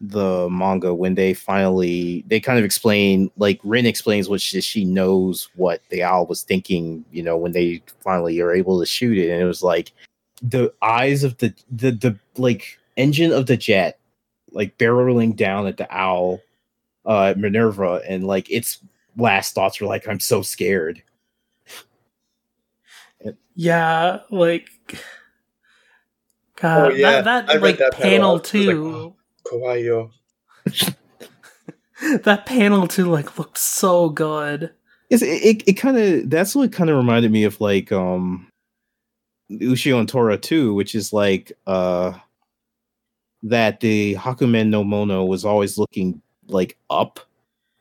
the 0.01 0.49
manga 0.49 0.93
when 0.93 1.15
they 1.15 1.33
finally 1.33 2.23
they 2.27 2.39
kind 2.39 2.59
of 2.59 2.65
explain 2.65 3.31
like 3.37 3.59
Rin 3.63 3.85
explains 3.85 4.27
what 4.27 4.41
she, 4.41 4.59
she 4.61 4.83
knows 4.83 5.47
what 5.55 5.81
the 5.89 6.03
owl 6.03 6.25
was 6.25 6.43
thinking 6.43 7.05
you 7.11 7.23
know 7.23 7.37
when 7.37 7.53
they 7.53 7.81
finally 8.03 8.39
are 8.41 8.53
able 8.53 8.79
to 8.79 8.85
shoot 8.85 9.17
it 9.17 9.29
and 9.29 9.41
it 9.41 9.45
was 9.45 9.63
like 9.63 9.91
the 10.41 10.73
eyes 10.81 11.23
of 11.23 11.37
the 11.37 11.53
the 11.71 11.91
the 11.91 12.17
like 12.35 12.77
engine 12.97 13.31
of 13.31 13.45
the 13.45 13.55
jet 13.55 13.97
like 14.51 14.77
barreling 14.77 15.33
down 15.35 15.65
at 15.65 15.77
the 15.77 15.87
owl 15.95 16.41
uh 17.05 17.33
Minerva 17.37 18.01
and 18.07 18.27
like 18.27 18.51
its 18.51 18.79
last 19.17 19.55
thoughts 19.55 19.79
were 19.79 19.87
like 19.87 20.07
I'm 20.07 20.19
so 20.19 20.41
scared 20.41 21.01
Yeah, 23.55 24.19
like 24.29 24.69
God, 26.57 26.91
Oh, 26.91 26.95
yeah. 26.95 27.21
that, 27.21 27.47
that 27.47 27.61
like 27.61 27.77
that 27.77 27.93
panel. 27.93 28.09
panel 28.09 28.29
I 28.31 28.33
like, 28.33 28.43
too. 28.43 29.15
Kawaii. 29.45 30.09
that 32.23 32.45
panel 32.45 32.87
too 32.87 33.05
like 33.05 33.37
looked 33.37 33.57
so 33.57 34.09
good. 34.09 34.71
It's, 35.09 35.21
it 35.21 35.43
it, 35.43 35.63
it 35.67 35.73
kind 35.73 35.97
of 35.97 36.29
that's 36.29 36.55
what 36.55 36.71
kind 36.71 36.89
of 36.89 36.97
reminded 36.97 37.31
me 37.31 37.43
of 37.43 37.61
like 37.61 37.91
um 37.91 38.47
Ushio 39.51 39.99
and 39.99 40.09
Tora 40.09 40.37
too, 40.37 40.73
which 40.73 40.95
is 40.95 41.13
like 41.13 41.51
uh 41.67 42.13
that 43.43 43.79
the 43.79 44.15
Hakumen 44.15 44.69
no 44.69 44.83
Mono 44.83 45.23
was 45.23 45.45
always 45.45 45.77
looking 45.77 46.21
like 46.47 46.77
up 46.89 47.19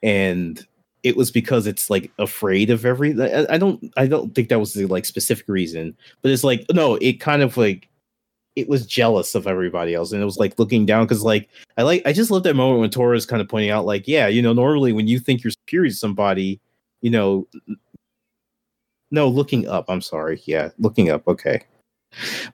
and 0.03 0.67
it 1.03 1.17
was 1.17 1.31
because 1.31 1.67
it's 1.67 1.91
like 1.91 2.11
afraid 2.19 2.71
of 2.71 2.85
every 2.85 3.21
I, 3.21 3.47
I 3.55 3.59
don't 3.59 3.93
I 3.97 4.07
don't 4.07 4.35
think 4.35 4.49
that 4.49 4.61
was 4.61 4.75
the 4.75 4.87
like 4.87 5.05
specific 5.05 5.49
reason, 5.49 5.97
but 6.23 6.31
it's 6.31 6.45
like 6.45 6.65
no, 6.73 6.97
it 6.97 7.21
kind 7.21 7.43
of 7.43 7.57
like 7.57 7.89
it 8.57 8.69
was 8.69 8.87
jealous 8.87 9.35
of 9.35 9.47
everybody 9.47 9.95
else 9.95 10.13
and 10.13 10.23
it 10.23 10.25
was 10.25 10.37
like 10.39 10.59
looking 10.59 10.87
down 10.87 11.05
because 11.05 11.23
like 11.23 11.49
I 11.77 11.83
like 11.83 12.03
I 12.07 12.13
just 12.13 12.31
love 12.31 12.45
that 12.45 12.55
moment 12.55 12.81
when 12.81 12.91
Tora 12.91 13.17
is 13.17 13.27
kind 13.27 13.43
of 13.43 13.49
pointing 13.49 13.71
out 13.71 13.85
like 13.87 14.07
yeah 14.07 14.29
you 14.29 14.41
know 14.43 14.53
normally 14.53 14.93
when 14.93 15.09
you 15.09 15.19
think 15.19 15.43
you're 15.43 15.51
superior 15.51 15.91
to 15.91 15.97
somebody 15.97 16.61
you 17.01 17.11
know 17.11 17.47
no 19.11 19.29
looking 19.29 19.69
up 19.69 19.85
i'm 19.89 20.01
sorry 20.01 20.41
yeah 20.47 20.71
looking 20.79 21.11
up 21.11 21.27
okay. 21.29 21.61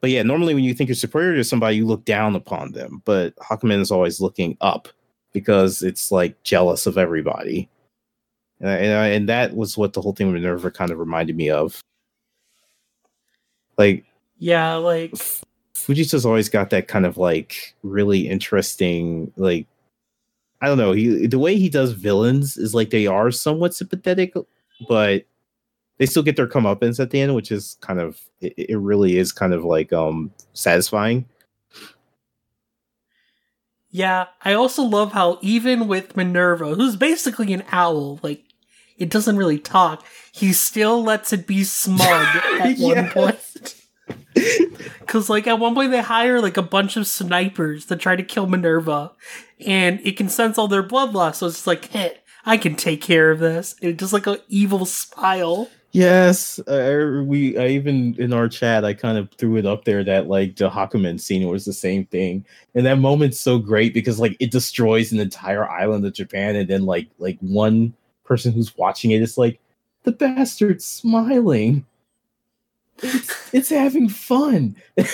But 0.00 0.10
yeah 0.10 0.22
normally 0.22 0.54
when 0.54 0.64
you 0.64 0.72
think 0.74 0.88
you're 0.88 0.94
superior 0.96 1.36
to 1.36 1.44
somebody 1.44 1.76
you 1.76 1.86
look 1.86 2.04
down 2.06 2.34
upon 2.34 2.72
them 2.72 3.02
but 3.04 3.36
Hakumen 3.36 3.80
is 3.80 3.90
always 3.90 4.20
looking 4.20 4.56
up 4.62 4.88
because 5.32 5.82
it's 5.82 6.10
like 6.10 6.42
jealous 6.42 6.86
of 6.86 6.98
everybody. 6.98 7.68
And, 8.58 8.68
I- 8.68 8.76
and, 8.76 8.98
I- 8.98 9.08
and 9.08 9.28
that 9.28 9.54
was 9.54 9.76
what 9.78 9.92
the 9.92 10.00
whole 10.00 10.12
thing 10.14 10.26
with 10.32 10.42
minerva 10.42 10.70
kind 10.70 10.90
of 10.90 10.98
reminded 10.98 11.36
me 11.36 11.50
of. 11.50 11.80
Like 13.78 14.04
Yeah, 14.38 14.74
like 14.76 15.14
Fujita's 15.86 16.26
always 16.26 16.48
got 16.48 16.70
that 16.70 16.88
kind 16.88 17.06
of 17.06 17.16
like 17.16 17.74
really 17.82 18.28
interesting 18.28 19.32
like 19.36 19.66
I 20.60 20.66
don't 20.66 20.78
know, 20.78 20.92
he 20.92 21.26
the 21.26 21.38
way 21.38 21.56
he 21.56 21.68
does 21.68 21.92
villains 21.92 22.56
is 22.56 22.74
like 22.74 22.90
they 22.90 23.06
are 23.06 23.30
somewhat 23.30 23.74
sympathetic, 23.74 24.34
but 24.88 25.24
they 25.98 26.06
still 26.06 26.22
get 26.22 26.36
their 26.36 26.46
comeuppance 26.46 27.00
at 27.00 27.10
the 27.10 27.20
end, 27.20 27.34
which 27.34 27.50
is 27.50 27.76
kind 27.80 27.98
of 28.00 28.20
it, 28.40 28.54
it 28.56 28.78
really 28.78 29.16
is 29.16 29.32
kind 29.32 29.54
of 29.54 29.64
like 29.64 29.92
um 29.92 30.30
satisfying. 30.52 31.26
yeah, 33.90 34.26
I 34.44 34.52
also 34.52 34.82
love 34.82 35.12
how 35.12 35.38
even 35.42 35.88
with 35.88 36.16
Minerva, 36.16 36.74
who's 36.74 36.96
basically 36.96 37.52
an 37.52 37.64
owl, 37.72 38.20
like 38.22 38.44
it 38.98 39.10
doesn't 39.10 39.36
really 39.36 39.58
talk, 39.58 40.04
he 40.32 40.52
still 40.52 41.02
lets 41.02 41.32
it 41.32 41.46
be 41.46 41.64
smug 41.64 42.00
at 42.60 42.78
one 42.78 43.08
point. 43.10 43.74
Because, 44.34 45.28
like, 45.28 45.46
at 45.46 45.58
one 45.58 45.74
point 45.74 45.90
they 45.90 46.02
hire, 46.02 46.40
like, 46.40 46.56
a 46.56 46.62
bunch 46.62 46.96
of 46.96 47.06
snipers 47.06 47.86
to 47.86 47.96
try 47.96 48.16
to 48.16 48.22
kill 48.22 48.46
Minerva, 48.46 49.12
and 49.66 50.00
it 50.04 50.16
can 50.16 50.28
sense 50.28 50.56
all 50.58 50.68
their 50.68 50.82
blood 50.82 51.12
loss, 51.12 51.38
so 51.38 51.46
it's 51.46 51.56
just 51.56 51.66
like, 51.66 51.86
hey, 51.86 52.18
I 52.44 52.56
can 52.56 52.74
take 52.74 53.02
care 53.02 53.30
of 53.30 53.38
this. 53.38 53.74
And 53.82 53.98
just 53.98 54.12
like 54.12 54.26
an 54.26 54.38
evil 54.48 54.86
smile. 54.86 55.68
Yes, 55.92 56.60
we. 56.66 57.58
I 57.58 57.66
even 57.66 58.14
in 58.16 58.32
our 58.32 58.48
chat, 58.48 58.84
I 58.84 58.94
kind 58.94 59.18
of 59.18 59.28
threw 59.32 59.56
it 59.56 59.66
up 59.66 59.84
there 59.84 60.04
that 60.04 60.28
like 60.28 60.54
the 60.54 60.70
Hakumen 60.70 61.20
scene 61.20 61.48
was 61.48 61.64
the 61.64 61.72
same 61.72 62.06
thing, 62.06 62.44
and 62.76 62.86
that 62.86 62.98
moment's 62.98 63.40
so 63.40 63.58
great 63.58 63.92
because 63.92 64.20
like 64.20 64.36
it 64.38 64.52
destroys 64.52 65.10
an 65.10 65.18
entire 65.18 65.68
island 65.68 66.06
of 66.06 66.12
Japan, 66.12 66.54
and 66.54 66.70
then 66.70 66.86
like 66.86 67.08
like 67.18 67.38
one 67.40 67.92
person 68.24 68.52
who's 68.52 68.76
watching 68.76 69.10
it 69.10 69.20
is 69.20 69.36
like, 69.36 69.58
the 70.04 70.12
bastard's 70.12 70.84
smiling. 70.84 71.84
It's, 73.02 73.54
it's 73.54 73.68
having 73.70 74.08
fun. 74.08 74.76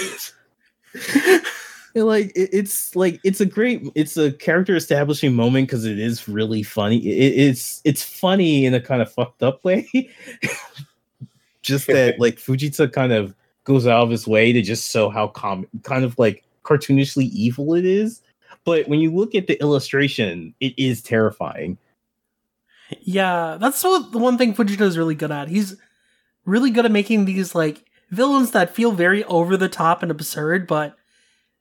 And, 1.97 2.05
like 2.05 2.27
it, 2.37 2.51
it's 2.53 2.95
like 2.95 3.21
it's 3.25 3.41
a 3.41 3.47
great 3.47 3.91
it's 3.95 4.19
a 4.19 4.31
character 4.31 4.77
establishing 4.77 5.35
moment 5.35 5.69
because 5.69 5.87
it 5.87 5.99
is 5.99 6.29
really 6.29 6.63
funny 6.63 6.99
it, 6.99 7.49
it's 7.49 7.81
it's 7.85 8.03
funny 8.03 8.67
in 8.67 8.75
a 8.75 8.81
kind 8.81 9.01
of 9.01 9.11
fucked 9.11 9.43
up 9.43 9.65
way 9.65 9.89
just 11.63 11.87
that 11.87 12.17
like 12.19 12.37
fujita 12.37 12.93
kind 12.93 13.15
of 13.15 13.35
goes 13.65 13.87
out 13.87 14.03
of 14.03 14.11
his 14.11 14.27
way 14.27 14.53
to 14.53 14.61
just 14.61 14.91
show 14.91 15.09
how 15.09 15.29
com 15.29 15.67
kind 15.85 16.05
of 16.05 16.19
like 16.19 16.45
cartoonishly 16.65 17.31
evil 17.31 17.73
it 17.73 17.87
is 17.87 18.21
but 18.65 18.87
when 18.89 19.01
you 19.01 19.11
look 19.11 19.35
at 19.35 19.47
the 19.47 19.59
illustration 19.63 20.55
it 20.61 20.75
is 20.79 21.01
terrifying 21.01 21.79
Yeah, 23.01 23.57
that's 23.61 23.83
what 23.83 24.13
the 24.13 24.19
one 24.19 24.39
thing 24.39 24.55
Fujita 24.55 24.83
is 24.83 24.99
really 24.99 25.15
good 25.15 25.33
at. 25.33 25.49
He's 25.49 25.77
really 26.47 26.71
good 26.71 26.87
at 26.87 26.93
making 26.93 27.27
these 27.27 27.55
like 27.55 27.85
villains 28.11 28.53
that 28.53 28.75
feel 28.75 28.93
very 28.93 29.25
over 29.25 29.57
the 29.57 29.69
top 29.69 30.03
and 30.03 30.11
absurd, 30.11 30.67
but 30.67 30.97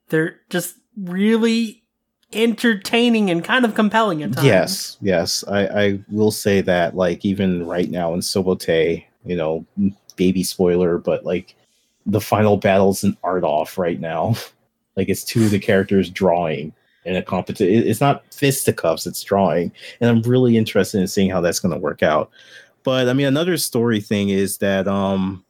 they're 0.09 0.39
just 0.49 0.77
really 0.95 1.83
entertaining 2.31 3.29
and 3.29 3.43
kind 3.43 3.65
of 3.65 3.75
compelling 3.75 4.23
at 4.23 4.33
times. 4.33 4.45
Yes, 4.45 4.97
yes, 5.01 5.43
I, 5.47 5.67
I 5.67 5.99
will 6.09 6.31
say 6.31 6.61
that. 6.61 6.95
Like 6.95 7.25
even 7.25 7.65
right 7.65 7.89
now 7.89 8.13
in 8.13 8.21
Sobote, 8.21 9.03
you 9.25 9.35
know, 9.35 9.65
baby 10.15 10.43
spoiler, 10.43 10.97
but 10.97 11.25
like 11.25 11.55
the 12.05 12.21
final 12.21 12.57
battle's 12.57 13.03
an 13.03 13.17
art 13.23 13.43
off 13.43 13.77
right 13.77 13.99
now. 13.99 14.35
like 14.95 15.09
it's 15.09 15.23
two 15.23 15.45
of 15.45 15.51
the 15.51 15.59
characters 15.59 16.09
drawing 16.09 16.73
in 17.05 17.15
a 17.15 17.21
competition. 17.21 17.87
It's 17.87 18.01
not 18.01 18.23
fisticuffs; 18.33 19.07
it's 19.07 19.23
drawing, 19.23 19.71
and 19.99 20.09
I'm 20.09 20.21
really 20.21 20.57
interested 20.57 20.99
in 20.99 21.07
seeing 21.07 21.29
how 21.29 21.41
that's 21.41 21.59
going 21.59 21.73
to 21.73 21.79
work 21.79 22.03
out. 22.03 22.29
But 22.85 23.09
I 23.09 23.13
mean, 23.13 23.25
another 23.25 23.57
story 23.57 23.99
thing 23.99 24.29
is 24.29 24.59
that 24.59 24.87
um, 24.87 25.43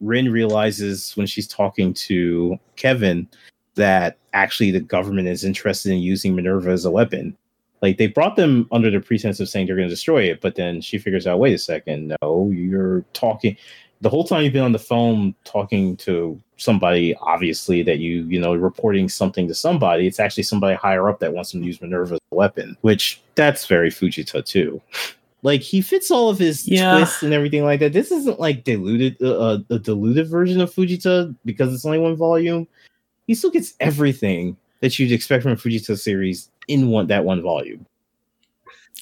Rin 0.00 0.32
realizes 0.32 1.16
when 1.16 1.26
she's 1.26 1.46
talking 1.46 1.94
to 1.94 2.58
Kevin 2.76 3.28
that 3.74 4.16
actually 4.32 4.72
the 4.72 4.80
government 4.80 5.28
is 5.28 5.44
interested 5.44 5.92
in 5.92 5.98
using 5.98 6.34
Minerva 6.34 6.70
as 6.70 6.84
a 6.84 6.90
weapon. 6.90 7.36
Like 7.82 7.98
they 7.98 8.08
brought 8.08 8.34
them 8.34 8.66
under 8.72 8.90
the 8.90 8.98
pretense 8.98 9.38
of 9.38 9.48
saying 9.48 9.66
they're 9.66 9.76
going 9.76 9.86
to 9.86 9.94
destroy 9.94 10.24
it, 10.24 10.40
but 10.40 10.56
then 10.56 10.80
she 10.80 10.98
figures 10.98 11.28
out, 11.28 11.38
wait 11.38 11.54
a 11.54 11.58
second, 11.58 12.16
no, 12.20 12.50
you're 12.52 13.04
talking 13.12 13.56
the 14.00 14.08
whole 14.08 14.24
time 14.24 14.44
you've 14.44 14.52
been 14.52 14.62
on 14.62 14.72
the 14.72 14.78
phone 14.78 15.34
talking 15.44 15.96
to 15.96 16.40
somebody, 16.56 17.14
obviously 17.20 17.82
that 17.82 17.98
you 17.98 18.22
you 18.24 18.40
know 18.40 18.54
reporting 18.54 19.08
something 19.08 19.48
to 19.48 19.54
somebody. 19.54 20.06
It's 20.06 20.20
actually 20.20 20.44
somebody 20.44 20.76
higher 20.76 21.08
up 21.08 21.20
that 21.20 21.32
wants 21.32 21.52
them 21.52 21.60
to 21.60 21.66
use 21.66 21.80
Minerva 21.80 22.14
as 22.14 22.20
a 22.32 22.34
weapon, 22.34 22.76
which 22.82 23.20
that's 23.34 23.66
very 23.66 23.90
Fujita 23.90 24.44
too. 24.44 24.80
Like 25.42 25.60
he 25.62 25.80
fits 25.80 26.10
all 26.10 26.28
of 26.30 26.38
his 26.38 26.66
Yeah. 26.66 26.96
twists 26.96 27.22
and 27.22 27.32
everything 27.32 27.64
like 27.64 27.80
that. 27.80 27.92
This 27.92 28.10
isn't 28.10 28.40
like 28.40 28.64
diluted, 28.64 29.22
uh, 29.22 29.58
a 29.70 29.78
diluted 29.78 30.28
version 30.28 30.60
of 30.60 30.72
Fujita 30.74 31.34
because 31.44 31.72
it's 31.72 31.84
only 31.84 31.98
one 31.98 32.16
volume 32.16 32.66
he 33.28 33.34
still 33.34 33.50
gets 33.50 33.74
everything 33.78 34.56
that 34.80 34.98
you'd 34.98 35.12
expect 35.12 35.42
from 35.42 35.52
a 35.52 35.56
Fujita 35.56 35.96
series 35.98 36.50
in 36.66 36.88
one 36.88 37.06
that 37.08 37.24
one 37.24 37.42
volume. 37.42 37.86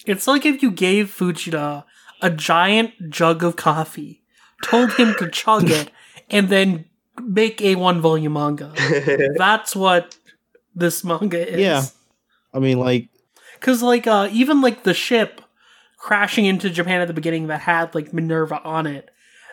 It's 0.05 0.27
like 0.27 0.45
if 0.45 0.63
you 0.63 0.71
gave 0.71 1.15
Fujita 1.17 1.85
a 2.21 2.31
giant 2.31 2.93
jug 3.09 3.45
of 3.45 3.57
coffee, 3.57 4.23
told 4.63 4.93
him 4.95 5.15
to 5.21 5.31
chug 5.31 5.71
it, 5.71 5.91
and 6.31 6.49
then 6.49 6.87
make 7.23 7.63
a 7.63 7.77
one 7.77 8.01
volume 8.01 8.33
manga. 8.35 8.73
That's 9.37 9.77
what 9.77 10.19
this 10.75 11.05
manga 11.05 11.49
is. 11.55 11.61
Yeah. 11.61 11.83
I 12.53 12.59
mean, 12.59 12.79
like, 12.79 13.09
Cause 13.61 13.83
like 13.83 14.07
uh 14.07 14.29
even 14.33 14.61
like 14.61 14.83
the 14.83 14.93
ship 14.93 15.41
crashing 15.97 16.45
into 16.45 16.71
Japan 16.71 17.01
at 17.01 17.09
the 17.09 17.15
beginning 17.15 17.47
that 17.49 17.61
had 17.63 17.95
like 17.95 18.13
Minerva 18.13 18.63
on 18.63 18.87
it, 18.87 19.11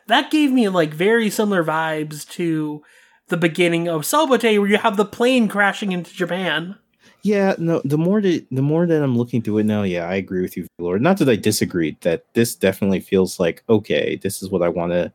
that 0.08 0.32
gave 0.32 0.52
me 0.52 0.70
like 0.70 0.94
very 0.94 1.30
similar 1.30 1.64
vibes 1.64 2.28
to 2.32 2.84
the 3.30 3.38
beginning 3.38 3.88
of 3.88 4.02
Sobote 4.02 4.60
where 4.60 4.68
you 4.68 4.78
have 4.78 4.98
the 4.98 5.06
plane 5.06 5.48
crashing 5.48 5.92
into 5.92 6.14
Japan. 6.14 6.76
yeah, 7.24 7.56
no. 7.58 7.82
The 7.86 7.98
more 7.98 8.22
that 8.22 8.46
the 8.52 8.62
more 8.62 8.86
that 8.86 9.02
I'm 9.02 9.18
looking 9.18 9.42
through 9.42 9.60
it 9.60 9.66
now, 9.66 9.84
yeah, 9.84 10.08
I 10.08 10.16
agree 10.16 10.42
with 10.42 10.58
you, 10.58 10.68
Lord. 10.78 11.02
Not 11.02 11.18
that 11.20 11.30
I 11.30 11.36
disagreed. 11.38 12.00
That 12.02 12.26
this 12.34 12.56
definitely 12.56 13.00
feels 13.00 13.40
like 13.40 13.64
okay, 13.70 14.18
this 14.18 14.44
is 14.44 14.50
what 14.50 14.62
I 14.62 14.70
want 14.70 14.92
to 14.92 15.12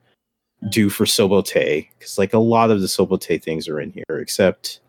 do 0.70 0.88
for 0.90 1.04
Sobote 1.04 1.88
because 1.98 2.18
like 2.18 2.32
a 2.32 2.38
lot 2.38 2.70
of 2.70 2.80
the 2.80 2.88
Sobote 2.88 3.42
things 3.42 3.68
are 3.68 3.80
in 3.80 3.90
here, 3.92 4.18
except 4.18 4.80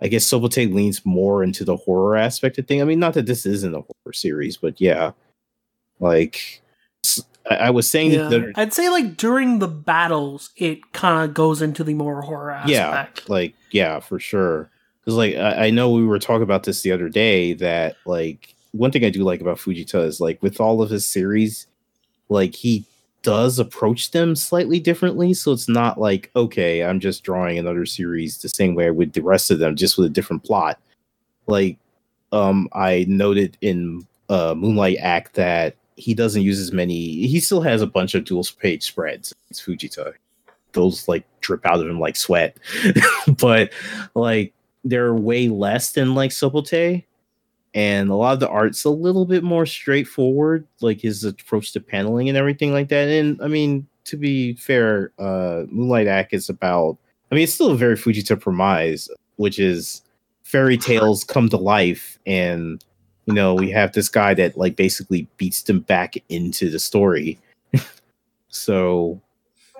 I 0.00 0.08
guess 0.08 0.24
Sobote 0.24 0.72
leans 0.72 1.04
more 1.04 1.42
into 1.42 1.64
the 1.64 1.76
horror 1.76 2.16
aspect 2.16 2.58
of 2.58 2.66
thing. 2.66 2.80
I 2.80 2.84
mean, 2.84 3.00
not 3.00 3.14
that 3.14 3.26
this 3.26 3.46
isn't 3.46 3.74
a 3.74 3.82
horror 3.82 4.12
series, 4.12 4.56
but 4.56 4.80
yeah, 4.80 5.12
like 6.04 6.60
I 7.50 7.70
was 7.70 7.90
saying 7.90 8.12
Yeah. 8.12 8.28
that 8.28 8.52
I'd 8.56 8.72
say 8.74 8.88
like 8.88 9.16
during 9.16 9.58
the 9.58 9.68
battles 9.68 10.50
it 10.56 10.92
kind 10.92 11.24
of 11.28 11.34
goes 11.34 11.60
into 11.62 11.82
the 11.84 11.94
more 11.94 12.22
horror 12.22 12.50
aspect. 12.52 12.70
yeah 12.70 13.08
like 13.34 13.54
yeah 13.70 14.00
for 14.00 14.18
sure 14.18 14.70
because 15.00 15.14
like 15.16 15.34
I, 15.36 15.66
I 15.66 15.70
know 15.70 15.90
we 15.90 16.06
were 16.06 16.18
talking 16.18 16.42
about 16.42 16.62
this 16.64 16.82
the 16.82 16.92
other 16.92 17.08
day 17.08 17.52
that 17.54 17.96
like 18.06 18.54
one 18.72 18.90
thing 18.90 19.04
i 19.04 19.10
do 19.10 19.22
like 19.24 19.40
about 19.40 19.58
fujita 19.58 20.04
is 20.04 20.20
like 20.20 20.42
with 20.42 20.60
all 20.60 20.80
of 20.82 20.90
his 20.90 21.04
series 21.06 21.66
like 22.28 22.54
he 22.54 22.84
does 23.22 23.58
approach 23.58 24.10
them 24.12 24.34
slightly 24.34 24.80
differently 24.80 25.32
so 25.34 25.52
it's 25.52 25.68
not 25.68 25.98
like 26.00 26.30
okay 26.36 26.82
i'm 26.82 26.98
just 27.00 27.22
drawing 27.24 27.58
another 27.58 27.84
series 27.86 28.38
the 28.38 28.48
same 28.48 28.74
way 28.74 28.86
i 28.86 28.90
would 28.90 29.12
the 29.12 29.22
rest 29.22 29.50
of 29.50 29.58
them 29.58 29.76
just 29.76 29.96
with 29.98 30.06
a 30.06 30.10
different 30.10 30.42
plot 30.44 30.78
like 31.46 31.76
um 32.32 32.68
i 32.72 33.04
noted 33.08 33.56
in 33.60 34.06
uh 34.30 34.54
moonlight 34.56 34.96
act 35.00 35.34
that 35.34 35.76
he 35.96 36.14
doesn't 36.14 36.42
use 36.42 36.58
as 36.60 36.72
many 36.72 37.26
he 37.26 37.40
still 37.40 37.60
has 37.60 37.82
a 37.82 37.86
bunch 37.86 38.14
of 38.14 38.24
dual 38.24 38.44
page 38.58 38.82
spreads 38.82 39.34
it's 39.50 39.60
fujita 39.60 40.12
those 40.72 41.06
like 41.06 41.24
drip 41.40 41.64
out 41.64 41.80
of 41.80 41.86
him 41.86 42.00
like 42.00 42.16
sweat 42.16 42.56
but 43.38 43.72
like 44.14 44.52
they're 44.84 45.14
way 45.14 45.48
less 45.48 45.92
than 45.92 46.14
like 46.14 46.30
Sobote. 46.30 47.04
And 47.76 48.08
a 48.08 48.14
lot 48.14 48.34
of 48.34 48.40
the 48.40 48.48
art's 48.48 48.84
a 48.84 48.90
little 48.90 49.24
bit 49.24 49.42
more 49.42 49.66
straightforward, 49.66 50.66
like 50.80 51.00
his 51.00 51.24
approach 51.24 51.72
to 51.72 51.80
paneling 51.80 52.28
and 52.28 52.38
everything 52.38 52.72
like 52.72 52.88
that. 52.90 53.08
And 53.08 53.40
I 53.42 53.48
mean, 53.48 53.88
to 54.04 54.16
be 54.16 54.54
fair, 54.54 55.10
uh 55.18 55.64
Moonlight 55.70 56.06
Act 56.06 56.34
is 56.34 56.48
about 56.48 56.98
I 57.32 57.34
mean 57.34 57.44
it's 57.44 57.54
still 57.54 57.70
a 57.70 57.76
very 57.76 57.96
Fujita 57.96 58.40
premise, 58.40 59.08
which 59.36 59.58
is 59.58 60.02
fairy 60.44 60.76
tales 60.76 61.24
come 61.24 61.48
to 61.48 61.56
life 61.56 62.18
and 62.26 62.84
you 63.26 63.34
know, 63.34 63.54
we 63.54 63.70
have 63.70 63.92
this 63.92 64.08
guy 64.08 64.34
that 64.34 64.56
like 64.56 64.76
basically 64.76 65.26
beats 65.36 65.62
them 65.62 65.80
back 65.80 66.16
into 66.28 66.70
the 66.70 66.78
story. 66.78 67.38
so 68.48 69.20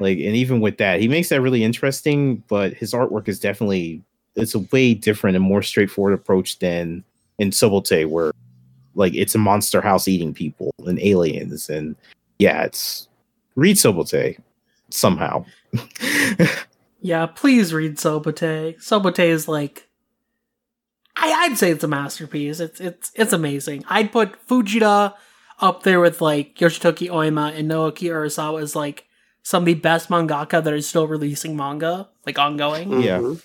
like 0.01 0.19
and 0.19 0.35
even 0.35 0.61
with 0.61 0.79
that 0.79 0.99
he 0.99 1.07
makes 1.07 1.29
that 1.29 1.41
really 1.41 1.63
interesting 1.63 2.43
but 2.49 2.73
his 2.73 2.93
artwork 2.93 3.29
is 3.29 3.39
definitely 3.39 4.03
it's 4.35 4.57
a 4.57 4.59
way 4.73 4.93
different 4.93 5.37
and 5.37 5.45
more 5.45 5.63
straightforward 5.63 6.13
approach 6.13 6.59
than 6.59 7.05
in 7.39 7.51
Sobote 7.51 8.09
where 8.09 8.33
like 8.97 9.15
it's 9.15 9.37
a 9.37 9.39
monster 9.39 9.81
house 9.81 10.09
eating 10.09 10.35
people 10.35 10.75
and 10.85 10.99
aliens 10.99 11.71
and 11.71 11.95
yeah 12.41 12.65
it's 12.65 13.07
read 13.55 13.77
Sobote 13.77 14.37
somehow 14.91 15.45
Yeah, 17.05 17.27
please 17.27 17.75
read 17.75 17.97
Sobote. 17.97 18.79
Sobote 18.79 19.19
is 19.19 19.47
like 19.47 19.87
I, 21.17 21.33
I'd 21.45 21.59
say 21.59 21.71
it's 21.71 21.85
a 21.85 21.89
masterpiece. 21.89 22.61
It's 22.61 22.81
it's 22.81 23.13
it's 23.15 23.33
amazing. 23.33 23.85
I'd 23.89 24.13
put 24.13 24.35
Fujita 24.49 25.15
up 25.61 25.83
there 25.85 26.01
with 26.01 26.21
like 26.21 26.57
Yoshitoki 26.57 27.09
Oima 27.09 27.57
and 27.57 27.71
Naoki 27.71 28.09
Urasawa 28.11 28.63
as 28.63 28.75
like 28.75 29.07
some 29.43 29.63
of 29.63 29.67
the 29.67 29.75
best 29.75 30.09
mangaka 30.09 30.63
that 30.63 30.73
are 30.73 30.81
still 30.81 31.07
releasing 31.07 31.57
manga, 31.57 32.09
like 32.27 32.39
ongoing. 32.39 33.03
Yeah. 33.03 33.19
Mhm. 33.19 33.43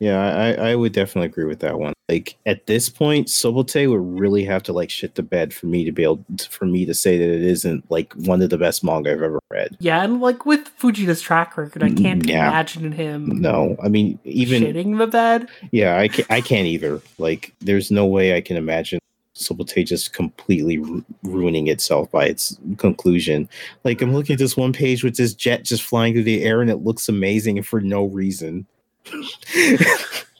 Yeah 0.00 0.20
I, 0.20 0.70
I 0.70 0.74
would 0.76 0.92
definitely 0.92 1.26
agree 1.26 1.44
with 1.44 1.60
that 1.60 1.78
one 1.78 1.92
like 2.10 2.36
at 2.44 2.66
this 2.66 2.88
point 2.90 3.28
Sobote 3.28 3.88
would 3.88 4.20
really 4.20 4.44
have 4.44 4.62
to 4.64 4.72
like 4.72 4.90
shit 4.90 5.14
the 5.14 5.22
bed 5.22 5.54
for 5.54 5.66
me 5.66 5.84
to 5.84 5.92
be 5.92 6.02
able 6.02 6.22
to, 6.36 6.48
for 6.50 6.66
me 6.66 6.84
to 6.84 6.92
say 6.92 7.16
that 7.16 7.30
it 7.30 7.42
isn't 7.42 7.90
like 7.90 8.12
one 8.14 8.42
of 8.42 8.50
the 8.50 8.58
best 8.58 8.84
manga 8.84 9.12
I've 9.12 9.22
ever 9.22 9.38
read 9.50 9.76
Yeah, 9.80 10.02
and 10.02 10.20
like 10.20 10.44
with 10.44 10.68
Fujita's 10.78 11.22
track 11.22 11.56
record, 11.56 11.82
I 11.82 11.90
can't 11.90 12.22
Mm, 12.24 12.28
Yeah. 12.28 12.48
imagine 12.48 12.92
him 12.92 13.40
no 13.40 13.76
I 13.82 13.88
mean 13.88 14.18
even 14.24 14.62
shitting 14.62 14.98
the 14.98 15.06
bed. 15.06 15.48
Yeah, 15.70 15.98
I 15.98 16.08
can't, 16.08 16.30
I 16.30 16.40
can't 16.40 16.66
either. 16.66 17.00
Like, 17.18 17.54
there's 17.60 17.90
no 17.90 18.04
way 18.06 18.36
I 18.36 18.40
can 18.40 18.56
imagine 18.56 18.98
Sobote 19.36 19.84
just 19.86 20.12
completely 20.12 20.78
ru- 20.78 21.04
ruining 21.22 21.66
itself 21.68 22.10
by 22.10 22.26
its 22.26 22.56
conclusion. 22.76 23.48
Like 23.84 24.00
I'm 24.02 24.12
looking 24.12 24.34
at 24.34 24.38
this 24.38 24.56
one 24.56 24.72
page 24.72 25.02
with 25.02 25.16
this 25.16 25.34
jet 25.34 25.64
just 25.64 25.82
flying 25.82 26.12
through 26.14 26.24
the 26.24 26.44
air 26.44 26.60
and 26.60 26.70
it 26.70 26.84
looks 26.84 27.08
amazing 27.08 27.56
and 27.58 27.66
for 27.66 27.80
no 27.80 28.04
reason. 28.04 28.66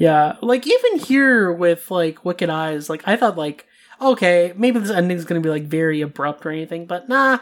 Yeah, 0.00 0.36
like 0.40 0.66
even 0.66 0.98
here 0.98 1.52
with 1.52 1.90
like 1.90 2.24
Wicked 2.24 2.48
Eyes, 2.48 2.88
like 2.88 3.02
I 3.06 3.16
thought 3.16 3.36
like 3.36 3.66
okay, 4.00 4.54
maybe 4.56 4.78
this 4.78 4.90
ending's 4.90 5.26
gonna 5.26 5.42
be 5.42 5.50
like 5.50 5.64
very 5.64 6.00
abrupt 6.00 6.46
or 6.46 6.50
anything, 6.50 6.86
but 6.86 7.06
nah, 7.06 7.40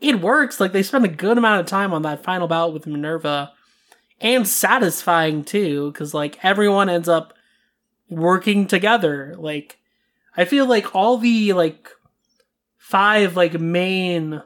it 0.00 0.20
works. 0.20 0.60
Like 0.60 0.72
they 0.72 0.82
spend 0.82 1.06
a 1.06 1.08
good 1.08 1.38
amount 1.38 1.62
of 1.62 1.66
time 1.66 1.94
on 1.94 2.02
that 2.02 2.22
final 2.22 2.46
battle 2.46 2.72
with 2.72 2.86
Minerva, 2.86 3.54
and 4.20 4.46
satisfying 4.46 5.44
too, 5.44 5.92
because 5.92 6.12
like 6.12 6.44
everyone 6.44 6.90
ends 6.90 7.08
up 7.08 7.32
working 8.10 8.66
together. 8.66 9.34
Like 9.38 9.78
I 10.36 10.44
feel 10.44 10.66
like 10.66 10.94
all 10.94 11.16
the 11.16 11.54
like 11.54 11.88
five 12.76 13.34
like 13.34 13.58
main 13.58 14.42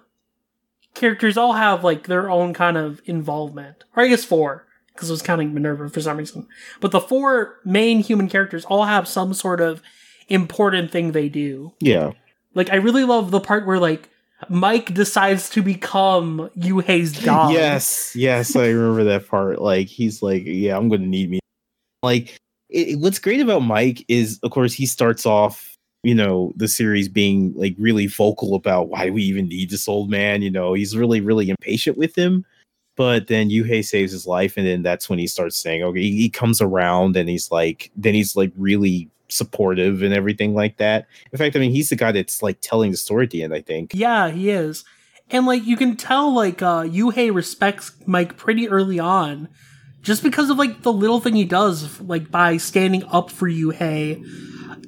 characters 0.95 1.37
all 1.37 1.55
have 1.55 1.83
like 1.83 2.07
their 2.07 2.31
own 2.31 2.55
kind 2.55 2.77
of 2.77 3.03
involvement, 3.05 3.83
or 3.97 4.05
I 4.05 4.07
guess 4.07 4.25
four 4.25 4.68
because 4.99 5.11
I 5.11 5.13
was 5.13 5.23
counting 5.23 5.55
Minerva 5.55 5.89
for 5.89 6.01
some 6.01 6.17
reason. 6.17 6.49
But 6.81 6.91
the 6.91 7.01
four 7.01 7.61
main 7.65 8.01
human 8.01 8.29
characters 8.29 8.65
all 8.65 8.85
have 8.85 9.07
some 9.07 9.33
sort 9.33 9.61
of 9.61 9.81
important 10.29 10.91
thing 10.91 11.13
they 11.13 11.29
do. 11.29 11.73
Yeah. 11.79 12.13
Like 12.55 12.71
I 12.71 12.77
really 12.77 13.05
love 13.05 13.31
the 13.31 13.39
part 13.39 13.65
where 13.65 13.79
like 13.79 14.11
Mike 14.49 14.95
decides 14.95 15.49
to 15.51 15.63
become 15.63 16.51
Yuhei's 16.57 17.13
dog. 17.25 17.53
Yes, 17.53 18.13
yes, 18.17 18.57
I 18.57 18.69
remember 18.69 19.05
that 19.05 19.29
part. 19.29 19.61
Like 19.61 19.89
he's 19.89 20.23
like, 20.23 20.43
"Yeah, 20.45 20.77
I'm 20.77 20.89
going 20.89 21.01
to 21.01 21.07
need 21.07 21.31
me." 21.31 21.41
Like, 22.03 22.37
it, 22.69 22.99
what's 22.99 23.19
great 23.19 23.41
about 23.41 23.61
Mike 23.61 24.05
is, 24.09 24.39
of 24.43 24.53
course, 24.53 24.73
he 24.73 24.87
starts 24.87 25.27
off, 25.27 25.75
you 26.05 26.15
know, 26.15 26.53
the 26.55 26.69
series 26.69 27.09
being 27.09 27.53
like 27.57 27.75
really 27.79 28.07
vocal 28.07 28.55
about 28.55 28.89
why 28.89 29.11
we 29.11 29.23
even 29.25 29.49
need 29.49 29.71
this 29.71 29.89
old 29.89 30.09
man. 30.09 30.43
You 30.43 30.51
know, 30.51 30.75
he's 30.75 30.97
really, 30.97 31.21
really 31.21 31.51
impatient 31.51 31.99
with 31.99 32.15
him. 32.15 32.45
But 32.99 33.29
then 33.29 33.49
Yuhei 33.49 33.85
saves 33.85 34.11
his 34.11 34.27
life, 34.27 34.57
and 34.57 34.67
then 34.67 34.83
that's 34.83 35.09
when 35.09 35.21
he 35.21 35.29
starts 35.29 35.57
saying, 35.57 35.85
"Okay." 35.85 36.03
He, 36.03 36.17
he 36.17 36.29
comes 36.29 36.61
around, 36.61 37.17
and 37.17 37.29
he's 37.29 37.49
like, 37.53 37.93
then 37.97 38.13
he's 38.13 38.35
like 38.35 38.51
really 38.57 39.09
supportive 39.29 40.03
and 40.03 40.13
everything 40.13 40.53
like 40.53 40.79
that. 40.79 41.07
In 41.31 41.39
fact, 41.39 41.55
I 41.55 41.61
mean, 41.61 41.71
he's 41.71 41.91
the 41.91 41.97
guy 41.97 42.11
that's 42.11 42.43
like 42.43 42.59
telling 42.61 42.91
the 42.91 42.97
story 42.97 43.25
at 43.25 43.31
the 43.31 43.45
end. 43.45 43.55
I 43.55 43.61
think. 43.61 43.93
Yeah, 43.95 44.31
he 44.31 44.51
is. 44.51 44.85
And 45.31 45.47
like 45.47 45.65
you 45.65 45.77
can 45.77 45.97
tell 45.97 46.35
like 46.35 46.61
uh 46.61 46.83
Yuhei 46.83 47.33
respects 47.33 47.93
Mike 48.05 48.37
pretty 48.37 48.69
early 48.69 48.99
on 48.99 49.49
just 50.03 50.25
because 50.25 50.51
of 50.51 50.59
like 50.59 50.83
the 50.83 50.93
little 50.93 51.21
thing 51.21 51.37
he 51.37 51.45
does 51.45 52.01
like 52.01 52.33
by 52.33 52.57
standing 52.57 53.05
up 53.13 53.31
for 53.31 53.49
Yuhei 53.49 54.25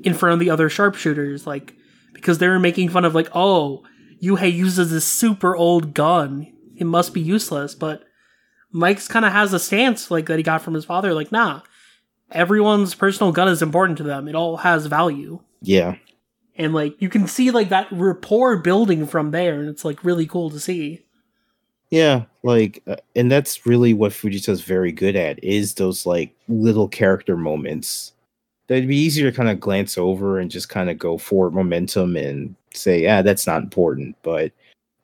in 0.05 0.15
front 0.15 0.33
of 0.33 0.41
the 0.41 0.51
other 0.51 0.69
sharpshooters 0.69 1.47
like 1.47 1.75
because 2.15 2.39
they 2.39 2.49
were 2.49 2.59
making 2.59 2.89
fun 2.89 3.05
of 3.05 3.15
like 3.15 3.29
oh 3.35 3.85
Yuhei 4.23 4.53
uses 4.53 4.91
this 4.91 5.07
super 5.07 5.55
old 5.55 5.95
gun 5.95 6.51
it 6.81 6.85
must 6.87 7.15
be 7.15 7.21
useless 7.21 7.75
but 7.75 8.03
Mike's 8.73 9.09
kind 9.09 9.25
of 9.25 9.33
has 9.33 9.53
a 9.53 9.59
stance 9.59 10.11
like 10.11 10.27
that 10.27 10.39
he 10.39 10.43
got 10.43 10.63
from 10.63 10.75
his 10.75 10.85
father 10.85 11.13
like 11.15 11.31
nah 11.33 11.61
everyone's 12.31 12.95
personal 12.95 13.33
gun 13.33 13.49
is 13.49 13.63
important 13.63 13.99
to 13.99 14.05
them 14.05 14.29
it 14.29 14.35
all 14.35 14.57
has 14.59 14.87
value 14.87 15.41
Yeah. 15.63 15.97
and 16.57 16.73
like 16.75 17.01
you 17.01 17.09
can 17.09 17.27
see 17.27 17.51
like 17.51 17.69
that 17.71 17.89
rapport 17.91 18.57
building 18.59 19.07
from 19.07 19.31
there 19.33 19.55
and 19.61 19.69
it's 19.69 19.85
like 19.85 20.05
really 20.05 20.27
cool 20.27 20.51
to 20.51 20.61
see 20.61 21.05
Yeah, 21.91 22.27
like, 22.45 22.83
uh, 22.87 22.97
and 23.17 23.33
that's 23.33 23.67
really 23.67 23.93
what 23.95 24.13
Fujita's 24.13 24.63
very 24.63 24.93
good 24.93 25.17
at 25.17 25.43
is 25.43 25.75
those 25.75 26.07
like 26.07 26.33
little 26.47 26.87
character 26.87 27.37
moments. 27.37 28.13
That'd 28.69 28.87
be 28.87 28.97
easier 28.97 29.29
to 29.29 29.37
kind 29.37 29.49
of 29.49 29.59
glance 29.59 29.99
over 29.99 30.39
and 30.39 30.53
just 30.53 30.69
kind 30.69 30.89
of 30.89 30.99
go 31.01 31.19
for 31.19 31.51
momentum 31.51 32.15
and 32.17 32.55
say, 32.73 33.03
"Yeah, 33.03 33.23
that's 33.23 33.45
not 33.45 33.65
important." 33.65 34.15
But 34.23 34.53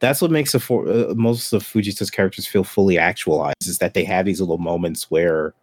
that's 0.01 0.21
what 0.21 0.31
makes 0.31 0.55
for, 0.55 0.89
uh, 0.89 1.15
most 1.15 1.53
of 1.53 1.63
Fujita's 1.63 2.11
characters 2.11 2.47
feel 2.47 2.65
fully 2.65 2.99
actualized 2.99 3.67
is 3.67 3.79
that 3.79 3.95
they 3.95 4.05
have 4.05 4.27
these 4.27 4.41
little 4.41 4.59
moments 4.59 5.11
where 5.11 5.55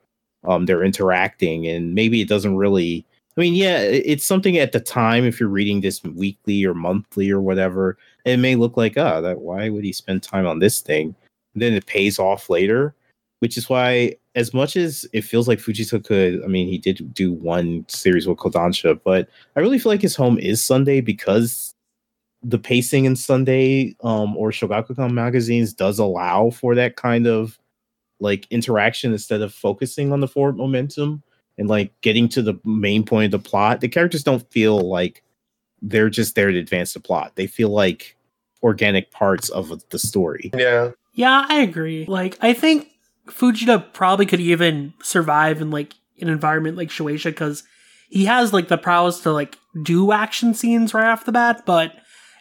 um 0.46 0.66
they're 0.66 0.84
interacting, 0.84 1.68
and 1.68 1.94
maybe 1.96 2.22
it 2.22 2.30
doesn't 2.30 2.58
really. 2.58 3.06
I 3.36 3.42
mean, 3.42 3.56
yeah, 3.56 3.80
it's 3.80 4.26
something 4.26 4.58
at 4.60 4.74
the 4.74 4.80
time 4.80 5.26
if 5.26 5.40
you're 5.40 5.50
reading 5.50 5.82
this 5.82 6.04
weekly 6.04 6.64
or 6.66 6.76
monthly 6.76 7.32
or 7.32 7.42
whatever, 7.42 7.98
it 8.26 8.38
may 8.38 8.56
look 8.56 8.78
like, 8.78 8.96
oh, 8.96 9.22
that 9.24 9.42
why 9.42 9.70
would 9.70 9.84
he 9.84 9.92
spend 9.92 10.22
time 10.22 10.46
on 10.46 10.60
this 10.60 10.82
thing? 10.82 11.16
And 11.54 11.62
then 11.62 11.74
it 11.74 11.88
pays 11.88 12.20
off 12.20 12.48
later, 12.50 12.94
which 13.40 13.58
is 13.58 13.70
why, 13.70 14.16
as 14.36 14.54
much 14.54 14.76
as 14.76 15.08
it 15.14 15.24
feels 15.24 15.48
like 15.48 15.58
Fujita 15.58 16.04
could, 16.04 16.44
I 16.44 16.48
mean, 16.48 16.68
he 16.68 16.78
did 16.78 17.12
do 17.14 17.34
one 17.34 17.86
series 17.88 18.28
with 18.28 18.38
Kodansha, 18.38 19.00
but 19.04 19.28
I 19.56 19.62
really 19.62 19.80
feel 19.80 19.92
like 19.92 20.02
his 20.02 20.16
home 20.16 20.38
is 20.38 20.64
Sunday 20.64 21.02
because 21.02 21.73
the 22.44 22.60
pacing 22.60 23.06
in 23.06 23.16
Sunday 23.16 23.96
um, 24.04 24.36
or 24.36 24.52
Shogakukan 24.52 25.12
magazines 25.12 25.74
does 25.74 26.00
allow 26.00 26.50
for 26.50 26.76
that 26.76 26.96
kind 26.96 27.26
of 27.26 27.58
like 28.20 28.48
interaction 28.50 29.12
instead 29.12 29.42
of 29.42 29.54
focusing 29.54 30.12
on 30.12 30.20
the 30.20 30.28
forward 30.28 30.58
momentum 30.58 31.24
and 31.58 31.70
like 31.70 31.94
getting 32.02 32.28
to 32.30 32.42
the 32.42 32.60
main 32.64 33.04
point 33.06 33.34
of 33.34 33.44
the 33.44 33.50
plot. 33.50 33.82
The 33.82 33.88
characters 33.88 34.24
don't 34.24 34.50
feel 34.52 34.80
like 34.80 35.24
they're 35.82 36.10
just 36.10 36.36
there 36.36 36.52
to 36.52 36.58
advance 36.58 36.94
the 36.94 37.00
plot. 37.00 37.34
They 37.36 37.48
feel 37.48 37.70
like 37.70 38.18
organic 38.62 39.12
parts 39.12 39.50
of 39.50 39.72
the 39.90 40.00
story. 40.00 40.52
Yeah. 40.56 40.92
Yeah, 41.14 41.46
I 41.48 41.62
agree. 41.62 42.06
Like, 42.08 42.38
I 42.42 42.54
think 42.54 42.88
Fujita 43.28 43.94
probably 43.94 44.26
could 44.26 44.40
even 44.40 44.94
survive 45.04 45.62
in 45.62 45.70
like 45.70 45.94
an 46.20 46.28
environment 46.28 46.78
like 46.78 46.90
Shueisha 46.90 47.26
because 47.26 47.64
he 48.10 48.26
has 48.26 48.54
like 48.54 48.68
the 48.68 48.78
prowess 48.78 49.20
to 49.22 49.32
like 49.32 49.58
do 49.84 50.12
action 50.12 50.54
scenes 50.54 50.94
right 50.94 51.12
off 51.12 51.26
the 51.26 51.32
bat, 51.32 51.64
but 51.66 51.94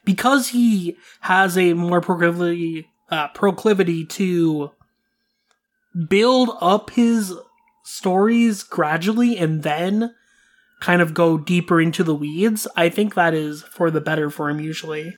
because 0.05 0.48
he 0.48 0.96
has 1.20 1.57
a 1.57 1.74
more 1.74 2.00
proclivity 2.00 2.88
uh, 3.11 3.28
proclivity 3.28 4.07
to 4.07 4.70
build 6.09 6.50
up 6.61 6.90
his 6.90 7.34
stories 7.84 8.62
gradually 8.62 9.36
and 9.36 9.62
then 9.62 10.14
kind 10.80 11.03
of 11.03 11.14
go 11.14 11.38
deeper 11.38 11.80
into 11.80 12.03
the 12.03 12.14
weeds, 12.14 12.66
I 12.76 12.88
think 12.88 13.14
that 13.14 13.34
is 13.34 13.62
for 13.62 13.90
the 13.90 14.00
better 14.00 14.30
for 14.30 14.48
him 14.48 14.61
usually. 14.61 15.14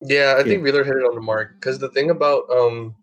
Yeah, 0.00 0.36
I 0.38 0.42
think 0.42 0.62
Wheeler 0.62 0.84
hit 0.84 0.96
it 0.96 1.04
on 1.04 1.14
the 1.14 1.20
mark 1.20 1.54
because 1.54 1.78
the 1.78 1.90
thing 1.90 2.10
about 2.10 2.44
um 2.50 2.94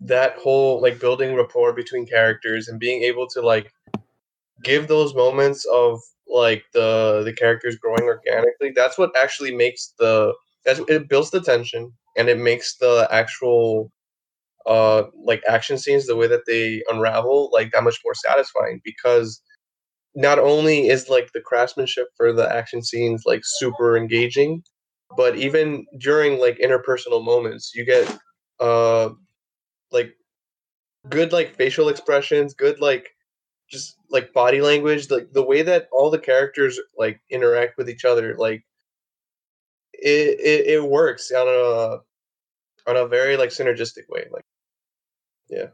that 0.00 0.36
whole 0.38 0.80
like 0.80 1.00
building 1.00 1.34
rapport 1.34 1.72
between 1.72 2.06
characters 2.06 2.68
and 2.68 2.78
being 2.78 3.02
able 3.02 3.26
to 3.28 3.40
like 3.40 3.72
give 4.62 4.88
those 4.88 5.14
moments 5.14 5.64
of 5.72 6.00
like 6.28 6.64
the 6.74 7.22
the 7.24 7.32
characters 7.32 7.76
growing 7.76 8.02
organically 8.04 8.72
that's 8.74 8.98
what 8.98 9.10
actually 9.20 9.54
makes 9.54 9.94
the 9.98 10.34
that's 10.64 10.80
it 10.88 11.08
builds 11.08 11.30
the 11.30 11.40
tension 11.40 11.92
and 12.16 12.28
it 12.28 12.38
makes 12.38 12.76
the 12.78 13.08
actual 13.10 13.90
uh 14.66 15.04
like 15.24 15.42
action 15.48 15.78
scenes 15.78 16.06
the 16.06 16.16
way 16.16 16.26
that 16.26 16.46
they 16.46 16.82
unravel 16.88 17.50
like 17.52 17.70
that 17.72 17.84
much 17.84 17.98
more 18.04 18.14
satisfying 18.14 18.80
because 18.84 19.42
not 20.14 20.38
only 20.38 20.88
is 20.88 21.08
like 21.08 21.30
the 21.32 21.40
craftsmanship 21.40 22.08
for 22.16 22.32
the 22.32 22.50
action 22.52 22.82
scenes 22.82 23.22
like 23.26 23.42
super 23.44 23.96
engaging 23.96 24.62
but 25.16 25.36
even 25.36 25.86
during 25.98 26.40
like 26.40 26.58
interpersonal 26.58 27.24
moments 27.24 27.72
you 27.74 27.84
get 27.84 28.18
uh 28.60 29.10
like 29.92 30.14
good 31.08 31.32
like 31.32 31.54
facial 31.56 31.88
expressions 31.88 32.54
good 32.54 32.80
like 32.80 33.08
just 33.70 33.96
like 34.10 34.32
body 34.32 34.60
language 34.60 35.10
like 35.10 35.32
the 35.32 35.44
way 35.44 35.62
that 35.62 35.88
all 35.92 36.10
the 36.10 36.18
characters 36.18 36.80
like 36.96 37.20
interact 37.30 37.76
with 37.76 37.90
each 37.90 38.04
other 38.04 38.34
like 38.36 38.64
it 39.92 40.40
it, 40.40 40.66
it 40.66 40.84
works 40.84 41.30
on 41.32 41.46
a 41.46 41.98
on 42.88 42.96
a 42.96 43.06
very 43.06 43.36
like 43.36 43.50
synergistic 43.50 44.08
way 44.08 44.26
like 44.32 44.44
Yeah, 45.48 45.68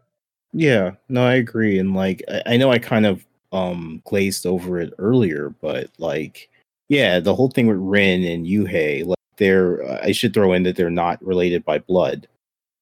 Yeah, 0.52 0.92
no, 1.08 1.26
I 1.26 1.34
agree. 1.34 1.78
And 1.78 1.94
like 1.94 2.22
I, 2.28 2.42
I 2.54 2.56
know 2.56 2.70
I 2.72 2.78
kind 2.78 3.06
of 3.06 3.26
um 3.52 4.02
glazed 4.04 4.46
over 4.46 4.80
it 4.80 4.92
earlier, 4.98 5.50
but 5.60 5.90
like 5.98 6.50
yeah, 6.88 7.20
the 7.20 7.34
whole 7.34 7.50
thing 7.50 7.66
with 7.66 7.78
Rin 7.78 8.24
and 8.24 8.46
Yuhei, 8.46 9.06
like 9.06 9.18
they're 9.36 9.84
I 10.02 10.12
should 10.12 10.34
throw 10.34 10.52
in 10.52 10.64
that 10.64 10.76
they're 10.76 10.90
not 10.90 11.24
related 11.24 11.64
by 11.64 11.78
blood. 11.78 12.28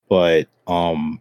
But 0.08 0.48
um 0.66 1.20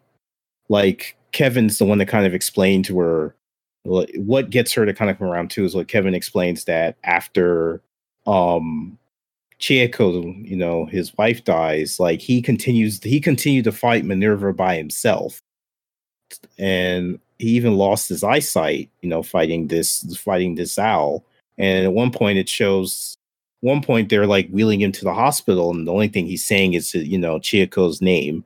like 0.69 1.17
Kevin's 1.33 1.77
the 1.77 1.85
one 1.85 1.97
that 1.99 2.07
kind 2.07 2.25
of 2.25 2.33
explained 2.33 2.85
to 2.85 2.99
her 2.99 3.35
what 3.83 4.49
gets 4.49 4.73
her 4.73 4.85
to 4.85 4.93
kind 4.93 5.09
of 5.09 5.17
come 5.17 5.27
around 5.27 5.49
too 5.49 5.65
is 5.65 5.75
what 5.75 5.87
Kevin 5.87 6.13
explains 6.13 6.65
that 6.65 6.97
after 7.03 7.81
um 8.27 8.97
Chieko, 9.59 10.47
you 10.47 10.55
know, 10.55 10.85
his 10.85 11.15
wife 11.17 11.43
dies, 11.43 11.99
like 11.99 12.19
he 12.19 12.41
continues 12.41 13.01
he 13.03 13.19
continued 13.19 13.63
to 13.65 13.71
fight 13.71 14.05
Minerva 14.05 14.53
by 14.53 14.75
himself 14.75 15.41
and 16.57 17.19
he 17.39 17.49
even 17.49 17.77
lost 17.77 18.09
his 18.09 18.23
eyesight, 18.23 18.89
you 19.01 19.09
know, 19.09 19.23
fighting 19.23 19.67
this 19.67 20.03
fighting 20.17 20.55
this 20.55 20.77
owl. 20.77 21.25
And 21.57 21.85
at 21.85 21.93
one 21.93 22.11
point, 22.11 22.37
it 22.37 22.49
shows. 22.49 23.17
One 23.61 23.83
point, 23.83 24.09
they're 24.09 24.25
like 24.25 24.49
wheeling 24.49 24.81
him 24.81 24.91
to 24.93 25.03
the 25.03 25.13
hospital, 25.13 25.71
and 25.71 25.87
the 25.87 25.91
only 25.91 26.07
thing 26.07 26.25
he's 26.25 26.43
saying 26.43 26.73
is, 26.73 26.95
you 26.95 27.17
know, 27.17 27.37
Chieko's 27.37 28.01
name. 28.01 28.43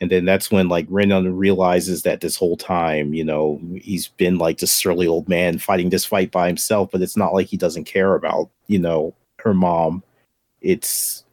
And 0.00 0.10
then 0.10 0.24
that's 0.24 0.50
when 0.50 0.68
like 0.68 0.86
Rin 0.88 1.36
realizes 1.36 2.02
that 2.02 2.20
this 2.20 2.36
whole 2.36 2.56
time, 2.56 3.12
you 3.12 3.22
know, 3.22 3.60
he's 3.82 4.08
been 4.08 4.38
like 4.38 4.58
this 4.58 4.72
surly 4.72 5.06
old 5.06 5.28
man 5.28 5.58
fighting 5.58 5.90
this 5.90 6.06
fight 6.06 6.30
by 6.30 6.46
himself, 6.46 6.90
but 6.90 7.02
it's 7.02 7.16
not 7.16 7.34
like 7.34 7.48
he 7.48 7.58
doesn't 7.58 7.84
care 7.84 8.14
about, 8.14 8.48
you 8.66 8.78
know, 8.78 9.14
her 9.40 9.52
mom. 9.52 10.02
It's 10.62 11.24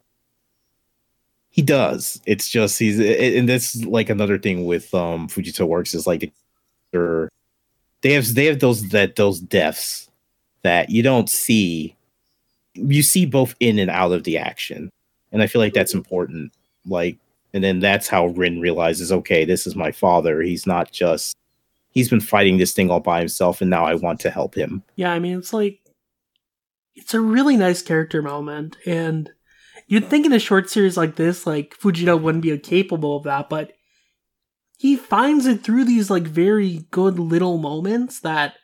he 1.50 1.62
does. 1.62 2.20
It's 2.26 2.50
just 2.50 2.78
he's 2.78 3.00
and 3.00 3.48
that's 3.48 3.84
like 3.84 4.10
another 4.10 4.38
thing 4.38 4.66
with 4.66 4.94
um 4.94 5.28
Fujita 5.28 5.66
works 5.66 5.94
is 5.94 6.06
like 6.06 6.30
they're 6.92 7.30
they 8.02 8.12
have 8.12 8.34
they 8.34 8.46
have 8.46 8.60
those 8.60 8.88
that 8.90 9.16
those 9.16 9.40
deaths 9.40 10.08
that 10.62 10.90
you 10.90 11.02
don't 11.02 11.28
see 11.28 11.94
you 12.74 13.02
see 13.02 13.26
both 13.26 13.54
in 13.60 13.78
and 13.78 13.90
out 13.90 14.12
of 14.12 14.24
the 14.24 14.38
action 14.38 14.90
and 15.32 15.42
i 15.42 15.46
feel 15.46 15.60
like 15.60 15.74
that's 15.74 15.94
important 15.94 16.52
like 16.86 17.16
and 17.52 17.64
then 17.64 17.80
that's 17.80 18.08
how 18.08 18.26
rin 18.28 18.60
realizes 18.60 19.10
okay 19.10 19.44
this 19.44 19.66
is 19.66 19.76
my 19.76 19.92
father. 19.92 20.42
He's 20.42 20.66
not 20.66 20.92
just 20.92 21.36
he's 21.90 22.08
been 22.08 22.20
fighting 22.20 22.58
this 22.58 22.72
thing 22.72 22.90
all 22.90 23.00
by 23.00 23.18
himself 23.18 23.60
and 23.60 23.70
now 23.70 23.84
i 23.84 23.94
want 23.94 24.20
to 24.20 24.30
help 24.30 24.54
him. 24.54 24.82
Yeah, 24.96 25.12
I 25.12 25.18
mean, 25.18 25.38
it's 25.38 25.52
like 25.52 25.80
it's 26.94 27.14
a 27.14 27.20
really 27.20 27.56
nice 27.56 27.80
character 27.80 28.22
moment, 28.22 28.76
and 28.84 29.30
you'd 29.86 30.06
think 30.06 30.26
in 30.26 30.32
a 30.32 30.38
short 30.38 30.68
series 30.68 30.96
like 30.96 31.16
this, 31.16 31.46
like 31.46 31.76
Fujita 31.78 32.20
wouldn't 32.20 32.42
be 32.42 32.56
capable 32.58 33.16
of 33.16 33.24
that, 33.24 33.48
but 33.48 33.72
he 34.78 34.96
finds 34.96 35.46
it 35.46 35.62
through 35.62 35.84
these 35.84 36.10
like 36.10 36.24
very 36.24 36.86
good 36.90 37.18
little 37.18 37.58
moments 37.58 38.20
that 38.20 38.54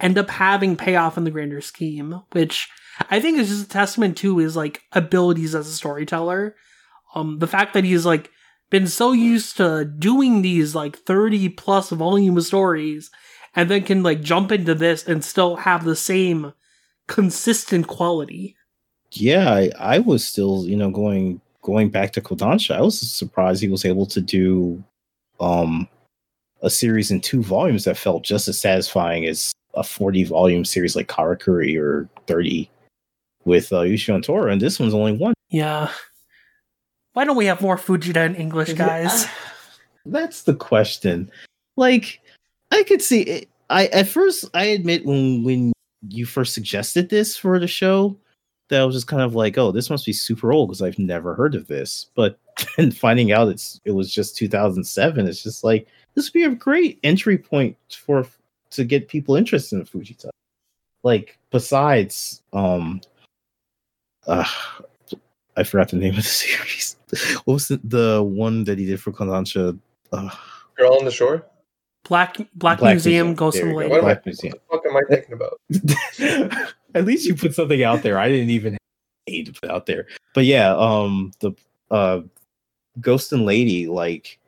end 0.00 0.18
up 0.18 0.30
having 0.30 0.76
payoff 0.76 1.16
in 1.16 1.24
the 1.24 1.30
grander 1.30 1.60
scheme, 1.60 2.22
which 2.32 2.68
I 3.10 3.20
think 3.20 3.38
is 3.38 3.48
just 3.48 3.66
a 3.66 3.68
testament 3.68 4.16
to 4.18 4.38
his 4.38 4.56
like 4.56 4.82
abilities 4.92 5.54
as 5.54 5.66
a 5.66 5.72
storyteller. 5.72 6.54
Um, 7.14 7.38
the 7.38 7.46
fact 7.46 7.74
that 7.74 7.84
he's 7.84 8.04
like 8.04 8.30
been 8.70 8.86
so 8.86 9.12
used 9.12 9.56
to 9.58 9.84
doing 9.84 10.42
these 10.42 10.74
like 10.74 10.96
30 10.96 11.50
plus 11.50 11.90
volume 11.90 12.40
stories 12.40 13.10
and 13.54 13.70
then 13.70 13.82
can 13.84 14.02
like 14.02 14.20
jump 14.20 14.50
into 14.50 14.74
this 14.74 15.06
and 15.06 15.24
still 15.24 15.56
have 15.56 15.84
the 15.84 15.96
same 15.96 16.52
consistent 17.06 17.86
quality. 17.86 18.56
yeah 19.12 19.52
I, 19.52 19.70
I 19.78 19.98
was 19.98 20.26
still 20.26 20.64
you 20.66 20.76
know 20.76 20.90
going 20.90 21.40
going 21.62 21.90
back 21.90 22.12
to 22.12 22.20
kodansha 22.20 22.74
i 22.74 22.80
was 22.80 22.98
surprised 22.98 23.60
he 23.62 23.68
was 23.68 23.84
able 23.84 24.06
to 24.06 24.20
do 24.20 24.82
um 25.38 25.86
a 26.62 26.70
series 26.70 27.10
in 27.10 27.20
two 27.20 27.42
volumes 27.42 27.84
that 27.84 27.98
felt 27.98 28.24
just 28.24 28.48
as 28.48 28.58
satisfying 28.58 29.26
as 29.26 29.52
a 29.74 29.84
40 29.84 30.24
volume 30.24 30.64
series 30.64 30.96
like 30.96 31.08
karakuri 31.08 31.78
or 31.78 32.08
30 32.26 32.70
with 33.44 33.72
uh, 33.72 33.80
Ushio 33.80 34.14
and 34.14 34.24
Tora, 34.24 34.50
and 34.52 34.60
this 34.60 34.80
one's 34.80 34.94
only 34.94 35.12
one. 35.12 35.34
Yeah. 35.50 35.90
Why 37.14 37.24
don't 37.24 37.36
we 37.36 37.46
have 37.46 37.62
more 37.62 37.76
Fujita 37.76 38.26
in 38.26 38.34
English, 38.34 38.74
guys? 38.74 39.26
That's 40.06 40.42
the 40.42 40.54
question. 40.54 41.30
Like, 41.76 42.20
I 42.70 42.82
could 42.82 43.00
see 43.00 43.22
it. 43.22 43.48
I 43.70 43.86
at 43.86 44.08
first 44.08 44.44
I 44.52 44.64
admit 44.66 45.06
when 45.06 45.42
when 45.42 45.72
you 46.08 46.26
first 46.26 46.52
suggested 46.52 47.08
this 47.08 47.36
for 47.36 47.58
the 47.58 47.66
show, 47.66 48.16
that 48.68 48.80
I 48.80 48.84
was 48.84 48.96
just 48.96 49.06
kind 49.06 49.22
of 49.22 49.34
like, 49.34 49.56
oh, 49.56 49.72
this 49.72 49.90
must 49.90 50.04
be 50.04 50.12
super 50.12 50.52
old 50.52 50.68
because 50.68 50.82
I've 50.82 50.98
never 50.98 51.34
heard 51.34 51.54
of 51.54 51.68
this. 51.68 52.06
But 52.14 52.38
then 52.76 52.90
finding 52.90 53.32
out 53.32 53.48
it's 53.48 53.80
it 53.84 53.92
was 53.92 54.12
just 54.12 54.36
2007, 54.36 55.26
it's 55.26 55.42
just 55.42 55.64
like 55.64 55.86
this 56.14 56.26
would 56.26 56.32
be 56.32 56.44
a 56.44 56.54
great 56.54 56.98
entry 57.02 57.38
point 57.38 57.76
for 57.90 58.26
to 58.70 58.84
get 58.84 59.08
people 59.08 59.36
interested 59.36 59.78
in 59.78 59.86
Fujita. 59.86 60.30
Like 61.04 61.38
besides, 61.50 62.42
um, 62.52 63.00
uh, 64.26 64.48
I 65.56 65.62
forgot 65.62 65.88
the 65.90 65.96
name 65.96 66.10
of 66.10 66.16
the 66.16 66.22
series. 66.22 66.96
what 67.44 67.54
was 67.54 67.68
the, 67.68 67.80
the 67.84 68.22
one 68.22 68.64
that 68.64 68.78
he 68.78 68.86
did 68.86 69.00
for 69.00 69.12
Kodansha? 69.12 69.78
Uh, 70.12 70.30
Girl 70.76 70.94
on 70.98 71.04
the 71.04 71.10
shore. 71.10 71.46
Black 72.08 72.36
Black, 72.54 72.78
Black 72.80 72.94
Museum, 72.94 73.28
Museum. 73.28 73.34
Ghost 73.34 73.56
There 73.56 73.66
and 73.66 73.76
we. 73.76 73.82
Lady. 73.84 73.90
What 73.92 74.00
am 74.04 74.06
I- 74.10 74.20
Museum. 74.24 74.54
What 74.68 74.82
the 74.82 74.90
fuck 74.90 74.92
am 74.92 74.96
I 74.96 75.14
thinking 75.14 75.32
about? 76.58 76.72
At 76.94 77.04
least 77.06 77.26
you 77.26 77.34
put 77.34 77.54
something 77.54 77.82
out 77.82 78.02
there. 78.02 78.18
I 78.18 78.28
didn't 78.28 78.50
even 78.50 78.76
need 79.28 79.46
to 79.46 79.52
put 79.52 79.70
out 79.70 79.86
there. 79.86 80.06
But 80.34 80.44
yeah, 80.44 80.74
um, 80.76 81.32
the 81.40 81.52
uh, 81.90 82.20
Ghost 83.00 83.32
and 83.32 83.46
Lady, 83.46 83.86
like 83.88 84.38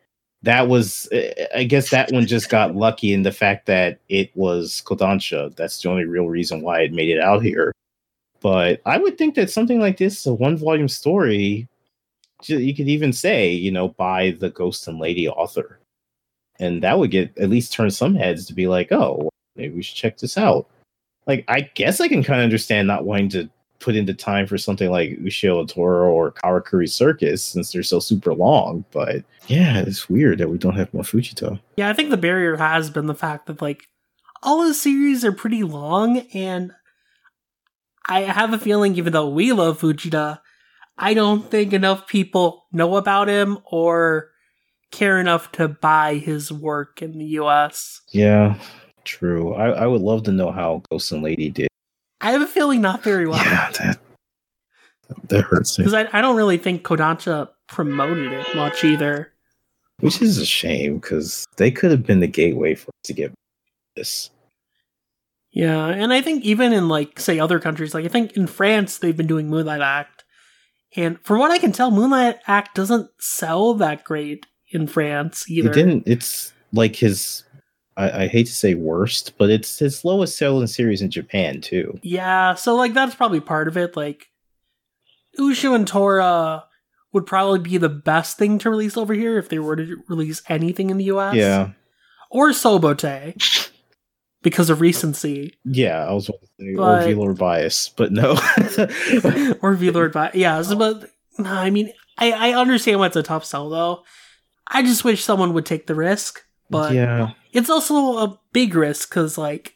that 0.42 0.68
was. 0.68 1.08
eh, 1.12 1.46
I 1.54 1.64
guess 1.64 1.90
that 1.90 2.12
one 2.12 2.26
just 2.26 2.50
got 2.50 2.76
lucky 2.76 3.12
in 3.14 3.22
the 3.22 3.32
fact 3.32 3.66
that 3.66 4.00
it 4.08 4.30
was 4.36 4.82
Kodansha. 4.84 5.54
That's 5.56 5.80
the 5.82 5.88
only 5.88 6.04
real 6.04 6.26
reason 6.28 6.60
why 6.62 6.82
it 6.82 6.92
made 6.92 7.08
it 7.10 7.20
out 7.20 7.42
here. 7.42 7.72
But 8.40 8.80
I 8.86 8.98
would 8.98 9.18
think 9.18 9.34
that 9.34 9.50
something 9.50 9.80
like 9.80 9.98
this, 9.98 10.26
a 10.26 10.34
one 10.34 10.56
volume 10.56 10.88
story, 10.88 11.68
you 12.44 12.74
could 12.74 12.88
even 12.88 13.12
say, 13.12 13.50
you 13.50 13.70
know, 13.70 13.88
by 13.88 14.32
the 14.38 14.50
Ghost 14.50 14.86
and 14.88 14.98
Lady 14.98 15.28
author. 15.28 15.78
And 16.58 16.82
that 16.82 16.98
would 16.98 17.10
get 17.10 17.36
at 17.38 17.50
least 17.50 17.72
turn 17.72 17.90
some 17.90 18.14
heads 18.14 18.46
to 18.46 18.54
be 18.54 18.66
like, 18.66 18.92
oh, 18.92 19.30
maybe 19.56 19.74
we 19.74 19.82
should 19.82 19.96
check 19.96 20.18
this 20.18 20.38
out. 20.38 20.68
Like, 21.26 21.44
I 21.48 21.62
guess 21.74 22.00
I 22.00 22.08
can 22.08 22.22
kind 22.22 22.40
of 22.40 22.44
understand 22.44 22.86
not 22.86 23.04
wanting 23.04 23.28
to 23.30 23.50
put 23.78 23.96
into 23.96 24.14
time 24.14 24.46
for 24.46 24.56
something 24.56 24.90
like 24.90 25.18
Ushio 25.18 25.68
Tora 25.68 26.10
or 26.10 26.32
Karakuri 26.32 26.90
Circus 26.90 27.42
since 27.42 27.72
they're 27.72 27.82
so 27.82 28.00
super 28.00 28.34
long. 28.34 28.84
But 28.90 29.24
yeah, 29.48 29.80
it's 29.80 30.08
weird 30.08 30.38
that 30.38 30.48
we 30.48 30.58
don't 30.58 30.76
have 30.76 30.92
more. 30.94 31.04
Yeah, 31.76 31.88
I 31.88 31.92
think 31.92 32.10
the 32.10 32.16
barrier 32.16 32.56
has 32.56 32.90
been 32.90 33.06
the 33.06 33.14
fact 33.14 33.46
that 33.46 33.60
like 33.60 33.88
all 34.42 34.66
the 34.66 34.74
series 34.74 35.24
are 35.24 35.32
pretty 35.32 35.62
long, 35.62 36.20
and 36.32 36.72
I 38.08 38.20
have 38.22 38.52
a 38.52 38.58
feeling, 38.58 38.96
even 38.96 39.12
though 39.12 39.28
we 39.28 39.52
love 39.52 39.80
Fujita, 39.80 40.40
I 40.98 41.14
don't 41.14 41.50
think 41.50 41.72
enough 41.72 42.06
people 42.06 42.66
know 42.72 42.96
about 42.96 43.28
him 43.28 43.58
or 43.64 44.30
care 44.92 45.18
enough 45.18 45.50
to 45.52 45.68
buy 45.68 46.14
his 46.14 46.52
work 46.52 47.02
in 47.02 47.18
the 47.18 47.24
U.S. 47.24 48.00
Yeah, 48.12 48.58
true. 49.04 49.54
I, 49.54 49.70
I 49.70 49.86
would 49.86 50.00
love 50.02 50.22
to 50.24 50.32
know 50.32 50.50
how 50.52 50.82
Ghost 50.90 51.12
and 51.12 51.22
Lady 51.22 51.50
did. 51.50 51.68
I 52.20 52.30
have 52.32 52.42
a 52.42 52.46
feeling 52.46 52.80
not 52.80 53.02
very 53.02 53.26
well 53.26 53.38
Yeah, 53.44 53.70
that 53.72 54.00
that 55.28 55.42
hurts 55.42 55.78
me. 55.78 55.84
because 55.84 55.94
I, 55.94 56.08
I 56.18 56.20
don't 56.20 56.36
really 56.36 56.58
think 56.58 56.82
Kodansha 56.82 57.48
promoted 57.68 58.32
it 58.32 58.46
much 58.56 58.84
either. 58.84 59.32
Which 60.00 60.20
is 60.22 60.38
a 60.38 60.46
shame 60.46 60.98
because 60.98 61.46
they 61.56 61.70
could 61.70 61.90
have 61.90 62.04
been 62.06 62.20
the 62.20 62.26
gateway 62.26 62.74
for 62.74 62.88
us 62.88 63.04
to 63.04 63.12
get 63.12 63.32
this. 63.96 64.30
Yeah, 65.56 65.86
and 65.86 66.12
I 66.12 66.20
think 66.20 66.44
even 66.44 66.74
in 66.74 66.86
like 66.86 67.18
say 67.18 67.38
other 67.38 67.58
countries, 67.58 67.94
like 67.94 68.04
I 68.04 68.08
think 68.08 68.36
in 68.36 68.46
France 68.46 68.98
they've 68.98 69.16
been 69.16 69.26
doing 69.26 69.48
Moonlight 69.48 69.80
Act, 69.80 70.22
and 70.94 71.18
from 71.24 71.38
what 71.38 71.50
I 71.50 71.56
can 71.56 71.72
tell, 71.72 71.90
Moonlight 71.90 72.40
Act 72.46 72.74
doesn't 72.74 73.08
sell 73.18 73.72
that 73.72 74.04
great 74.04 74.44
in 74.70 74.86
France 74.86 75.50
either. 75.50 75.70
It 75.70 75.74
didn't. 75.74 76.02
It's 76.06 76.52
like 76.74 76.96
his. 76.96 77.44
I, 77.96 78.24
I 78.24 78.26
hate 78.26 78.48
to 78.48 78.52
say 78.52 78.74
worst, 78.74 79.38
but 79.38 79.48
it's 79.48 79.78
his 79.78 80.04
lowest 80.04 80.36
selling 80.36 80.66
series 80.66 81.00
in 81.00 81.10
Japan 81.10 81.62
too. 81.62 81.98
Yeah, 82.02 82.52
so 82.52 82.76
like 82.76 82.92
that's 82.92 83.14
probably 83.14 83.40
part 83.40 83.66
of 83.66 83.78
it. 83.78 83.96
Like 83.96 84.26
Ushio 85.38 85.74
and 85.74 85.88
Tora 85.88 86.64
would 87.14 87.24
probably 87.24 87.60
be 87.60 87.78
the 87.78 87.88
best 87.88 88.36
thing 88.36 88.58
to 88.58 88.68
release 88.68 88.98
over 88.98 89.14
here 89.14 89.38
if 89.38 89.48
they 89.48 89.58
were 89.58 89.76
to 89.76 90.02
release 90.06 90.42
anything 90.50 90.90
in 90.90 90.98
the 90.98 91.04
US. 91.04 91.34
Yeah, 91.34 91.70
Or 92.30 92.50
Sobote. 92.50 93.70
Because 94.46 94.70
of 94.70 94.80
recency. 94.80 95.54
yeah. 95.64 96.06
I 96.06 96.12
was 96.12 96.28
about 96.28 96.40
to 96.42 96.46
say 96.60 96.74
But- 96.76 97.02
or 97.02 97.08
Velar 97.32 97.36
bias, 97.36 97.88
but 97.88 98.12
no. 98.12 98.38
or 99.60 99.74
V-Lord 99.74 100.12
by 100.18 100.30
yeah, 100.34 100.62
so, 100.62 100.76
but 100.76 101.10
no, 101.36 101.50
I 101.50 101.70
mean 101.70 101.90
I, 102.16 102.30
I 102.30 102.52
understand 102.54 103.00
why 103.00 103.06
it's 103.08 103.16
a 103.16 103.24
tough 103.24 103.44
sell 103.44 103.68
though. 103.68 104.04
I 104.68 104.82
just 104.82 105.02
wish 105.02 105.24
someone 105.24 105.52
would 105.54 105.66
take 105.66 105.88
the 105.88 105.96
risk, 105.96 106.42
but 106.70 106.94
yeah, 106.94 107.32
it's 107.52 107.68
also 107.68 108.18
a 108.18 108.38
big 108.52 108.76
risk 108.76 109.08
because 109.10 109.36
like 109.36 109.74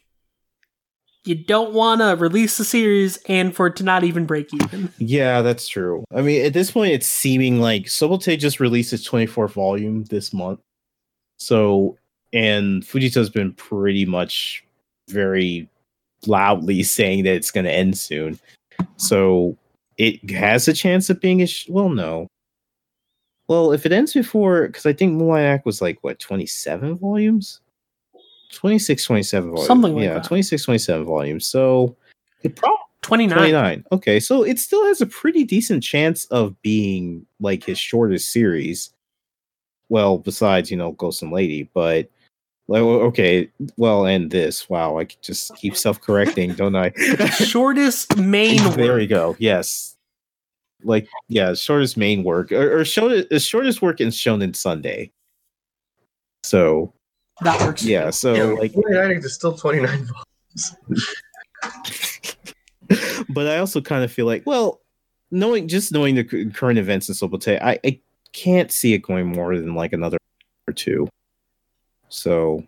you 1.25 1.35
don't 1.35 1.73
want 1.73 1.99
to 1.99 2.15
release 2.15 2.57
the 2.57 2.63
series 2.63 3.17
and 3.27 3.53
for 3.53 3.67
it 3.67 3.75
to 3.75 3.83
not 3.83 4.05
even 4.05 4.25
break 4.25 4.53
even. 4.53 4.89
yeah, 4.99 5.41
that's 5.41 5.67
true. 5.67 6.05
I 6.15 6.21
mean, 6.21 6.45
at 6.45 6.53
this 6.53 6.71
point, 6.71 6.93
it's 6.93 7.05
seeming 7.07 7.59
like 7.59 7.83
Sobote 7.87 8.39
just 8.39 8.61
released 8.61 8.93
its 8.93 9.07
24th 9.07 9.51
volume 9.51 10.05
this 10.05 10.31
month. 10.33 10.61
So, 11.37 11.97
and 12.33 12.83
Fujita's 12.83 13.29
been 13.29 13.53
pretty 13.53 14.05
much 14.05 14.63
very 15.09 15.69
loudly 16.25 16.83
saying 16.97 17.23
that 17.23 17.35
it's 17.35 17.51
going 17.51 17.65
to 17.65 17.71
end 17.71 17.97
soon. 17.97 18.39
So, 18.97 19.57
it 19.97 20.29
has 20.31 20.67
a 20.67 20.73
chance 20.73 21.09
of 21.09 21.19
being 21.21 21.41
a 21.41 21.47
sh- 21.47 21.69
well, 21.69 21.89
no. 21.89 22.27
Well, 23.47 23.73
if 23.73 23.85
it 23.85 23.91
ends 23.91 24.13
before, 24.13 24.67
because 24.67 24.85
I 24.85 24.93
think 24.93 25.21
Act 25.21 25.65
was 25.65 25.81
like 25.81 25.99
what 26.01 26.19
27 26.19 26.97
volumes, 26.97 27.59
26, 28.53 29.03
27 29.03 29.49
volumes, 29.49 29.67
Something 29.67 29.95
like 29.95 30.03
yeah, 30.03 30.13
that. 30.15 30.23
26, 30.23 30.63
27 30.63 31.05
volumes. 31.05 31.45
So, 31.45 31.95
it 32.43 32.55
probably 32.55 32.77
29. 33.01 33.37
29. 33.37 33.83
Okay, 33.91 34.19
so 34.19 34.43
it 34.43 34.59
still 34.59 34.85
has 34.85 35.01
a 35.01 35.05
pretty 35.05 35.43
decent 35.43 35.83
chance 35.83 36.25
of 36.25 36.59
being 36.61 37.25
like 37.39 37.63
his 37.63 37.79
shortest 37.79 38.31
series. 38.31 38.91
Well, 39.89 40.19
besides, 40.19 40.71
you 40.71 40.77
know, 40.77 40.91
Ghost 40.93 41.21
and 41.21 41.31
Lady, 41.31 41.69
but 41.73 42.09
well, 42.79 43.01
okay, 43.01 43.49
well, 43.75 44.05
and 44.05 44.31
this. 44.31 44.69
Wow, 44.69 44.97
I 44.97 45.05
could 45.05 45.21
just 45.21 45.53
keep 45.57 45.75
self-correcting, 45.75 46.53
don't 46.53 46.75
I? 46.75 46.91
Shortest 47.31 48.15
main 48.17 48.57
there 48.75 48.91
work. 48.93 48.97
we 48.99 49.07
go. 49.07 49.35
Yes. 49.39 49.97
like 50.83 51.07
yeah, 51.27 51.53
shortest 51.53 51.97
main 51.97 52.23
work 52.23 52.51
or, 52.51 52.79
or 52.79 52.85
shortest 52.85 53.45
shortest 53.47 53.81
work 53.81 53.99
in 53.99 54.07
Shonen 54.09 54.55
Sunday. 54.55 55.11
So 56.43 56.93
That 57.41 57.59
works. 57.61 57.83
yeah, 57.83 58.09
so 58.09 58.33
Yeah, 58.33 58.43
like 58.59 58.73
29 58.73 59.11
is 59.17 59.33
still 59.35 59.53
29 59.57 59.87
volumes. 59.87 60.75
but 63.29 63.47
I 63.47 63.57
also 63.59 63.81
kind 63.81 64.03
of 64.03 64.11
feel 64.11 64.25
like, 64.25 64.43
well, 64.45 64.81
knowing 65.29 65.67
just 65.67 65.91
knowing 65.91 66.15
the 66.15 66.23
current 66.53 66.79
events 66.79 67.09
in 67.09 67.15
Sobote, 67.15 67.61
I, 67.61 67.79
I 67.85 67.99
can't 68.33 68.71
see 68.71 68.93
it 68.93 68.99
going 68.99 69.27
more 69.27 69.55
than 69.57 69.75
like 69.75 69.93
another 69.93 70.17
or 70.67 70.73
two. 70.73 71.07
So, 72.11 72.63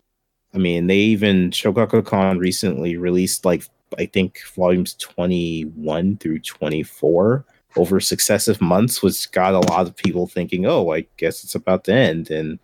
I 0.53 0.57
mean, 0.57 0.87
they 0.87 0.97
even 0.97 1.51
Shogakukan 1.51 2.39
recently 2.39 2.97
released 2.97 3.45
like 3.45 3.65
I 3.97 4.05
think 4.05 4.41
volumes 4.55 4.95
twenty 4.95 5.63
one 5.63 6.17
through 6.17 6.39
twenty 6.39 6.83
four 6.83 7.45
over 7.75 7.99
successive 7.99 8.61
months, 8.61 9.01
which 9.03 9.31
got 9.31 9.53
a 9.53 9.59
lot 9.71 9.87
of 9.87 9.95
people 9.95 10.27
thinking, 10.27 10.65
"Oh, 10.65 10.91
I 10.91 11.05
guess 11.17 11.43
it's 11.43 11.55
about 11.55 11.83
to 11.85 11.93
end," 11.93 12.31
and 12.31 12.59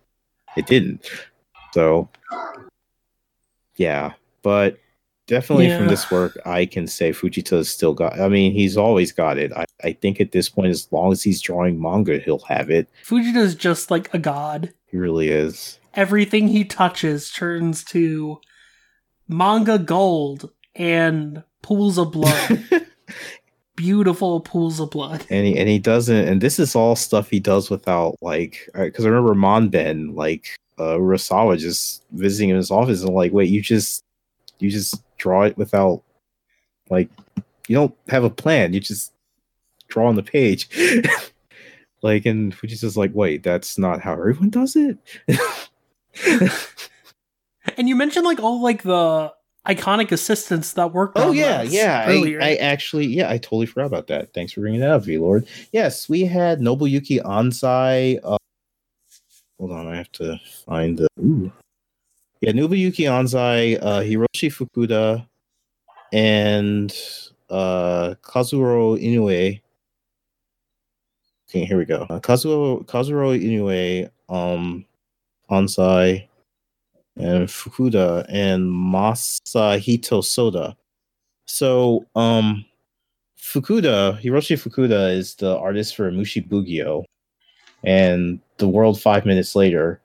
it 0.56 0.66
didn't. 0.66 1.08
So, 1.74 2.08
yeah, 3.76 4.14
but 4.42 4.78
definitely 5.26 5.70
from 5.76 5.88
this 5.88 6.10
work, 6.10 6.36
I 6.44 6.66
can 6.66 6.86
say 6.86 7.12
Fujita's 7.12 7.70
still 7.70 7.94
got. 7.94 8.18
I 8.18 8.28
mean, 8.28 8.52
he's 8.52 8.76
always 8.76 9.12
got 9.12 9.38
it. 9.38 9.52
I, 9.52 9.64
I 9.84 9.92
think 9.92 10.20
at 10.20 10.32
this 10.32 10.48
point, 10.48 10.70
as 10.70 10.88
long 10.90 11.12
as 11.12 11.22
he's 11.22 11.40
drawing 11.40 11.80
manga, 11.80 12.18
he'll 12.18 12.40
have 12.48 12.70
it. 12.70 12.88
Fujita's 13.04 13.54
just 13.54 13.90
like 13.90 14.12
a 14.14 14.18
god. 14.18 14.72
He 14.86 14.96
really 14.96 15.28
is. 15.28 15.79
Everything 15.94 16.48
he 16.48 16.64
touches 16.64 17.30
turns 17.30 17.84
to 17.84 18.40
manga 19.28 19.78
gold 19.78 20.50
and 20.74 21.42
pools 21.62 21.98
of 21.98 22.12
blood. 22.12 22.64
Beautiful 23.76 24.40
pools 24.40 24.78
of 24.78 24.90
blood. 24.90 25.24
and 25.30 25.46
he 25.46 25.58
and 25.58 25.68
he 25.68 25.78
doesn't. 25.78 26.28
And 26.28 26.40
this 26.40 26.58
is 26.58 26.74
all 26.74 26.94
stuff 26.96 27.30
he 27.30 27.40
does 27.40 27.70
without 27.70 28.16
like. 28.20 28.68
Because 28.74 29.06
I 29.06 29.08
remember 29.08 29.34
Manben 29.34 30.14
like 30.14 30.58
uh, 30.78 30.96
Urasawa 30.96 31.58
just 31.58 32.02
visiting 32.12 32.50
in 32.50 32.56
his 32.56 32.70
office 32.70 33.02
and 33.02 33.14
like, 33.14 33.32
wait, 33.32 33.48
you 33.48 33.62
just 33.62 34.04
you 34.58 34.70
just 34.70 35.02
draw 35.16 35.42
it 35.42 35.56
without 35.56 36.02
like 36.90 37.08
you 37.68 37.76
don't 37.76 37.94
have 38.08 38.24
a 38.24 38.30
plan. 38.30 38.74
You 38.74 38.80
just 38.80 39.12
draw 39.88 40.08
on 40.08 40.16
the 40.16 40.22
page. 40.22 40.68
like, 42.02 42.26
and 42.26 42.54
Fujita's 42.54 42.96
like, 42.96 43.12
wait, 43.14 43.42
that's 43.42 43.78
not 43.78 44.00
how 44.00 44.12
everyone 44.12 44.50
does 44.50 44.76
it. 44.76 44.98
And 47.76 47.88
you 47.88 47.94
mentioned 47.94 48.24
like 48.24 48.40
all 48.40 48.62
like 48.62 48.82
the 48.82 49.32
iconic 49.66 50.12
assistants 50.12 50.72
that 50.74 50.92
worked 50.92 51.16
Oh 51.16 51.32
yeah, 51.32 51.62
yeah. 51.62 52.04
I. 52.06 52.36
I 52.40 52.54
actually, 52.56 53.06
yeah, 53.06 53.30
I 53.30 53.38
totally 53.38 53.66
forgot 53.66 53.86
about 53.86 54.06
that. 54.08 54.32
Thanks 54.32 54.52
for 54.52 54.60
bringing 54.60 54.80
that 54.80 54.90
up, 54.90 55.04
V 55.04 55.18
Lord. 55.18 55.46
Yes, 55.72 56.08
we 56.08 56.24
had 56.24 56.60
Nobuyuki 56.60 57.22
Anzai. 57.22 58.18
Uh, 58.24 58.36
hold 59.58 59.72
on, 59.72 59.86
I 59.86 59.96
have 59.96 60.10
to 60.12 60.38
find 60.66 60.98
the. 60.98 61.08
Ooh. 61.20 61.52
Yeah, 62.40 62.52
Nobuyuki 62.52 63.04
Anzai, 63.04 63.78
uh, 63.80 64.00
Hiroshi 64.00 64.50
Fukuda, 64.50 65.26
and 66.12 66.94
uh, 67.50 68.14
Kazuro 68.22 68.98
Inoue. 68.98 69.60
Okay, 71.48 71.64
here 71.64 71.78
we 71.78 71.84
go. 71.84 72.06
Uh, 72.08 72.20
Kazuo 72.20 72.84
Kazuro 72.86 73.38
Inoue, 73.38 74.08
um, 74.28 74.86
Anzai, 75.50 76.26
and 77.16 77.48
Fukuda 77.48 78.24
and 78.28 78.70
Masahito 78.70 80.24
Soda. 80.24 80.76
So, 81.46 82.06
um, 82.14 82.64
Fukuda, 83.38 84.20
Hiroshi 84.22 84.56
Fukuda 84.56 85.12
is 85.14 85.34
the 85.34 85.56
artist 85.58 85.96
for 85.96 86.10
Mushi 86.10 86.46
Bugyo 86.46 87.04
and 87.82 88.38
The 88.58 88.68
World 88.68 89.00
Five 89.00 89.26
Minutes 89.26 89.56
Later. 89.56 90.00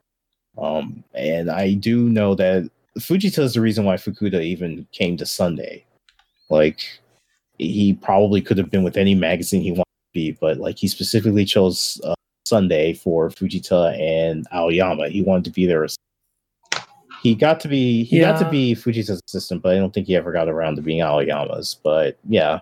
Um, 0.58 1.04
and 1.14 1.50
I 1.50 1.74
do 1.74 2.08
know 2.08 2.34
that 2.34 2.68
Fujita 2.98 3.40
is 3.40 3.54
the 3.54 3.60
reason 3.60 3.84
why 3.84 3.96
Fukuda 3.96 4.42
even 4.42 4.86
came 4.92 5.16
to 5.18 5.26
Sunday. 5.26 5.84
Like, 6.50 6.80
he 7.58 7.94
probably 7.94 8.40
could 8.40 8.58
have 8.58 8.70
been 8.70 8.82
with 8.82 8.96
any 8.96 9.14
magazine 9.14 9.62
he 9.62 9.70
wanted 9.70 9.84
to 9.84 10.12
be, 10.14 10.32
but 10.32 10.58
like, 10.58 10.78
he 10.78 10.88
specifically 10.88 11.44
chose 11.44 12.00
uh, 12.04 12.14
Sunday 12.46 12.94
for 12.94 13.28
Fujita 13.28 13.98
and 13.98 14.46
Aoyama. 14.52 15.08
He 15.08 15.22
wanted 15.22 15.44
to 15.44 15.50
be 15.50 15.66
there 15.66 15.86
he 17.26 17.34
got 17.34 17.60
to 17.60 17.68
be 17.68 18.04
he 18.04 18.20
got 18.20 18.38
to 18.38 18.48
be 18.48 18.74
Fujita's 18.74 19.20
assistant, 19.26 19.62
but 19.62 19.74
I 19.74 19.78
don't 19.78 19.92
think 19.92 20.06
he 20.06 20.14
ever 20.14 20.32
got 20.32 20.48
around 20.48 20.76
to 20.76 20.82
being 20.82 21.02
Aoyama's. 21.02 21.76
But 21.82 22.18
yeah, 22.28 22.60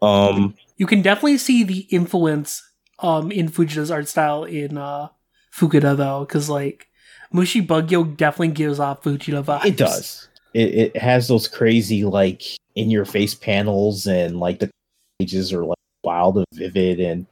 um, 0.00 0.54
you 0.76 0.86
can 0.86 1.02
definitely 1.02 1.38
see 1.38 1.62
the 1.62 1.80
influence 1.90 2.62
um 2.98 3.30
in 3.30 3.48
Fujita's 3.48 3.90
art 3.90 4.08
style 4.08 4.44
in 4.44 4.76
uh 4.76 5.08
Fukuda 5.54 5.96
though, 5.96 6.24
because 6.26 6.50
like 6.50 6.88
Mushi 7.32 7.64
Bugyo 7.64 8.16
definitely 8.16 8.48
gives 8.48 8.80
off 8.80 9.02
Fujita 9.02 9.44
vibes. 9.44 9.66
it 9.66 9.76
does. 9.76 10.28
It 10.54 10.74
it 10.74 10.96
has 10.96 11.28
those 11.28 11.46
crazy 11.46 12.04
like 12.04 12.42
in 12.74 12.90
your 12.90 13.04
face 13.04 13.34
panels 13.34 14.06
and 14.06 14.40
like 14.40 14.58
the 14.58 14.70
pages 15.18 15.52
are 15.52 15.64
like 15.64 15.78
wild 16.02 16.38
and 16.38 16.46
vivid 16.54 16.98
and 16.98 17.26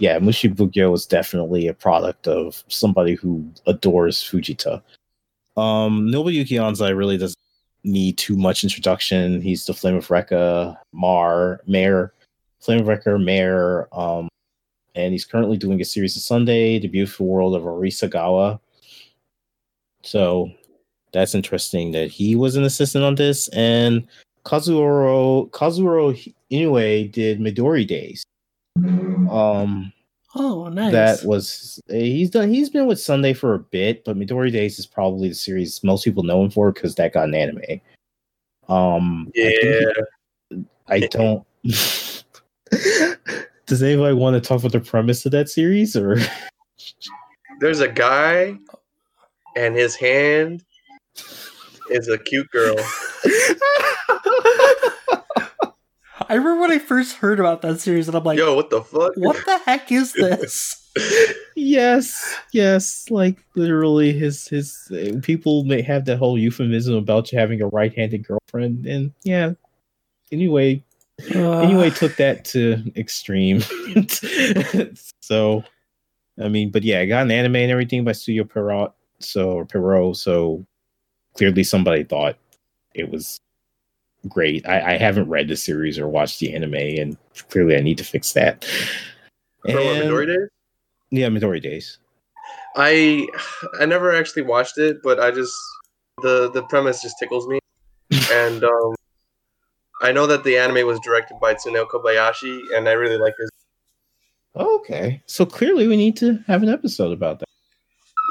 yeah, 0.00 0.18
Mushi 0.18 0.52
Bugyo 0.52 0.94
is 0.94 1.06
definitely 1.06 1.68
a 1.68 1.74
product 1.74 2.26
of 2.26 2.64
somebody 2.68 3.14
who 3.14 3.48
adores 3.66 4.18
Fujita. 4.18 4.82
Um, 5.56 6.08
Nobuyuki 6.08 6.58
Anzai 6.58 6.96
really 6.96 7.16
doesn't 7.16 7.38
need 7.84 8.18
too 8.18 8.36
much 8.36 8.64
introduction. 8.64 9.40
He's 9.40 9.66
the 9.66 9.74
Flame 9.74 9.96
of 9.96 10.08
Rekka, 10.08 10.76
Mar, 10.92 11.60
Mayor, 11.66 12.12
Flame 12.60 12.80
of 12.80 12.86
Rekka, 12.86 13.22
Mayor, 13.22 13.88
um, 13.92 14.28
and 14.94 15.12
he's 15.12 15.24
currently 15.24 15.56
doing 15.56 15.80
a 15.80 15.84
series 15.84 16.16
of 16.16 16.22
Sunday, 16.22 16.78
The 16.78 16.88
Beautiful 16.88 17.26
World 17.26 17.54
of 17.54 17.62
Arisagawa. 17.62 18.58
So 20.02 20.50
that's 21.12 21.34
interesting 21.34 21.92
that 21.92 22.10
he 22.10 22.36
was 22.36 22.56
an 22.56 22.64
assistant 22.64 23.04
on 23.04 23.14
this. 23.14 23.48
And 23.48 24.06
Kazuoro 24.44 25.50
Kazuoro 25.50 26.32
Inoue 26.50 27.10
did 27.10 27.40
Midori 27.40 27.86
Days. 27.86 28.24
Um, 28.76 29.92
Oh, 30.36 30.68
nice. 30.68 30.90
that 30.92 31.24
was 31.24 31.80
he's 31.88 32.28
done 32.30 32.52
he's 32.52 32.68
been 32.68 32.86
with 32.86 32.98
Sunday 33.00 33.32
for 33.34 33.54
a 33.54 33.58
bit, 33.60 34.04
but 34.04 34.16
Midori 34.18 34.50
Days 34.50 34.80
is 34.80 34.86
probably 34.86 35.28
the 35.28 35.34
series 35.34 35.82
most 35.84 36.04
people 36.04 36.24
know 36.24 36.42
him 36.42 36.50
for 36.50 36.72
because 36.72 36.96
that 36.96 37.12
got 37.12 37.28
an 37.28 37.34
anime. 37.36 37.80
Um, 38.68 39.30
I 39.36 39.56
Yeah. 39.62 39.92
he- 40.50 40.64
I 40.88 41.00
don't. 41.00 41.46
Does 43.66 43.82
anybody 43.82 44.14
want 44.14 44.34
to 44.34 44.40
talk 44.40 44.58
about 44.58 44.72
the 44.72 44.80
premise 44.80 45.24
of 45.24 45.32
that 45.32 45.48
series 45.48 45.96
or? 45.96 46.18
There's 47.60 47.80
a 47.80 47.88
guy, 47.88 48.58
and 49.56 49.74
his 49.74 49.94
hand 49.94 50.62
is 51.90 52.08
a 52.08 52.18
cute 52.18 52.50
girl. 52.50 52.76
I 56.28 56.34
remember 56.34 56.60
when 56.60 56.70
I 56.72 56.78
first 56.78 57.16
heard 57.16 57.40
about 57.40 57.62
that 57.62 57.80
series, 57.80 58.08
and 58.08 58.16
I'm 58.16 58.24
like, 58.24 58.38
Yo, 58.38 58.54
what 58.54 58.70
the 58.70 58.82
fuck? 58.82 59.12
what 59.16 59.36
the 59.44 59.58
heck 59.64 59.90
is 59.90 60.12
this? 60.12 60.80
yes, 61.56 62.36
yes, 62.52 63.10
like 63.10 63.44
literally, 63.56 64.12
his 64.12 64.46
his 64.46 64.90
uh, 64.92 65.18
people 65.22 65.64
may 65.64 65.82
have 65.82 66.04
that 66.04 66.18
whole 66.18 66.38
euphemism 66.38 66.94
about 66.94 67.32
you 67.32 67.38
having 67.38 67.60
a 67.60 67.66
right-handed 67.66 68.26
girlfriend, 68.26 68.86
and 68.86 69.12
yeah. 69.24 69.52
Anyway, 70.30 70.82
Uh, 71.34 71.60
anyway, 71.60 71.90
took 71.90 72.16
that 72.16 72.44
to 72.44 72.92
extreme. 72.96 73.60
so, 75.20 75.62
I 76.42 76.48
mean, 76.48 76.70
but 76.70 76.82
yeah, 76.82 77.00
I 77.00 77.06
got 77.06 77.22
an 77.22 77.30
anime 77.30 77.56
and 77.56 77.70
everything 77.70 78.04
by 78.04 78.12
Studio 78.12 78.44
Pierrot, 78.44 78.92
so 79.18 79.50
or 79.52 79.64
Pierrot, 79.64 80.16
so 80.16 80.64
clearly 81.34 81.64
somebody 81.64 82.04
thought 82.04 82.36
it 82.94 83.10
was 83.10 83.38
great. 84.28 84.66
I, 84.68 84.94
I 84.94 84.96
haven't 84.96 85.28
read 85.28 85.48
the 85.48 85.56
series 85.56 85.98
or 85.98 86.08
watched 86.08 86.40
the 86.40 86.54
anime, 86.54 86.74
and 86.74 87.16
clearly 87.50 87.76
I 87.76 87.80
need 87.80 87.98
to 87.98 88.04
fix 88.04 88.32
that. 88.32 88.64
For 88.64 89.70
And- 89.78 89.78
Midori 90.10 90.26
Days? 90.26 90.48
yeah, 91.10 91.28
Midori 91.28 91.62
Days. 91.62 91.98
I 92.76 93.26
I 93.80 93.86
never 93.86 94.14
actually 94.14 94.42
watched 94.42 94.78
it, 94.78 94.98
but 95.02 95.20
I 95.20 95.30
just 95.30 95.54
the 96.22 96.50
the 96.50 96.62
premise 96.64 97.02
just 97.02 97.16
tickles 97.18 97.46
me, 97.48 97.58
and 98.32 98.62
um, 98.64 98.94
I 100.02 100.12
know 100.12 100.26
that 100.26 100.44
the 100.44 100.56
anime 100.58 100.86
was 100.86 100.98
directed 101.00 101.38
by 101.40 101.54
Tsuneo 101.54 101.86
Kobayashi, 101.86 102.60
and 102.76 102.88
I 102.88 102.92
really 102.92 103.16
like 103.18 103.34
his. 103.38 103.50
Okay, 104.56 105.20
so 105.26 105.44
clearly 105.44 105.88
we 105.88 105.96
need 105.96 106.16
to 106.18 106.38
have 106.46 106.62
an 106.62 106.68
episode 106.68 107.12
about 107.12 107.40
that. 107.40 107.46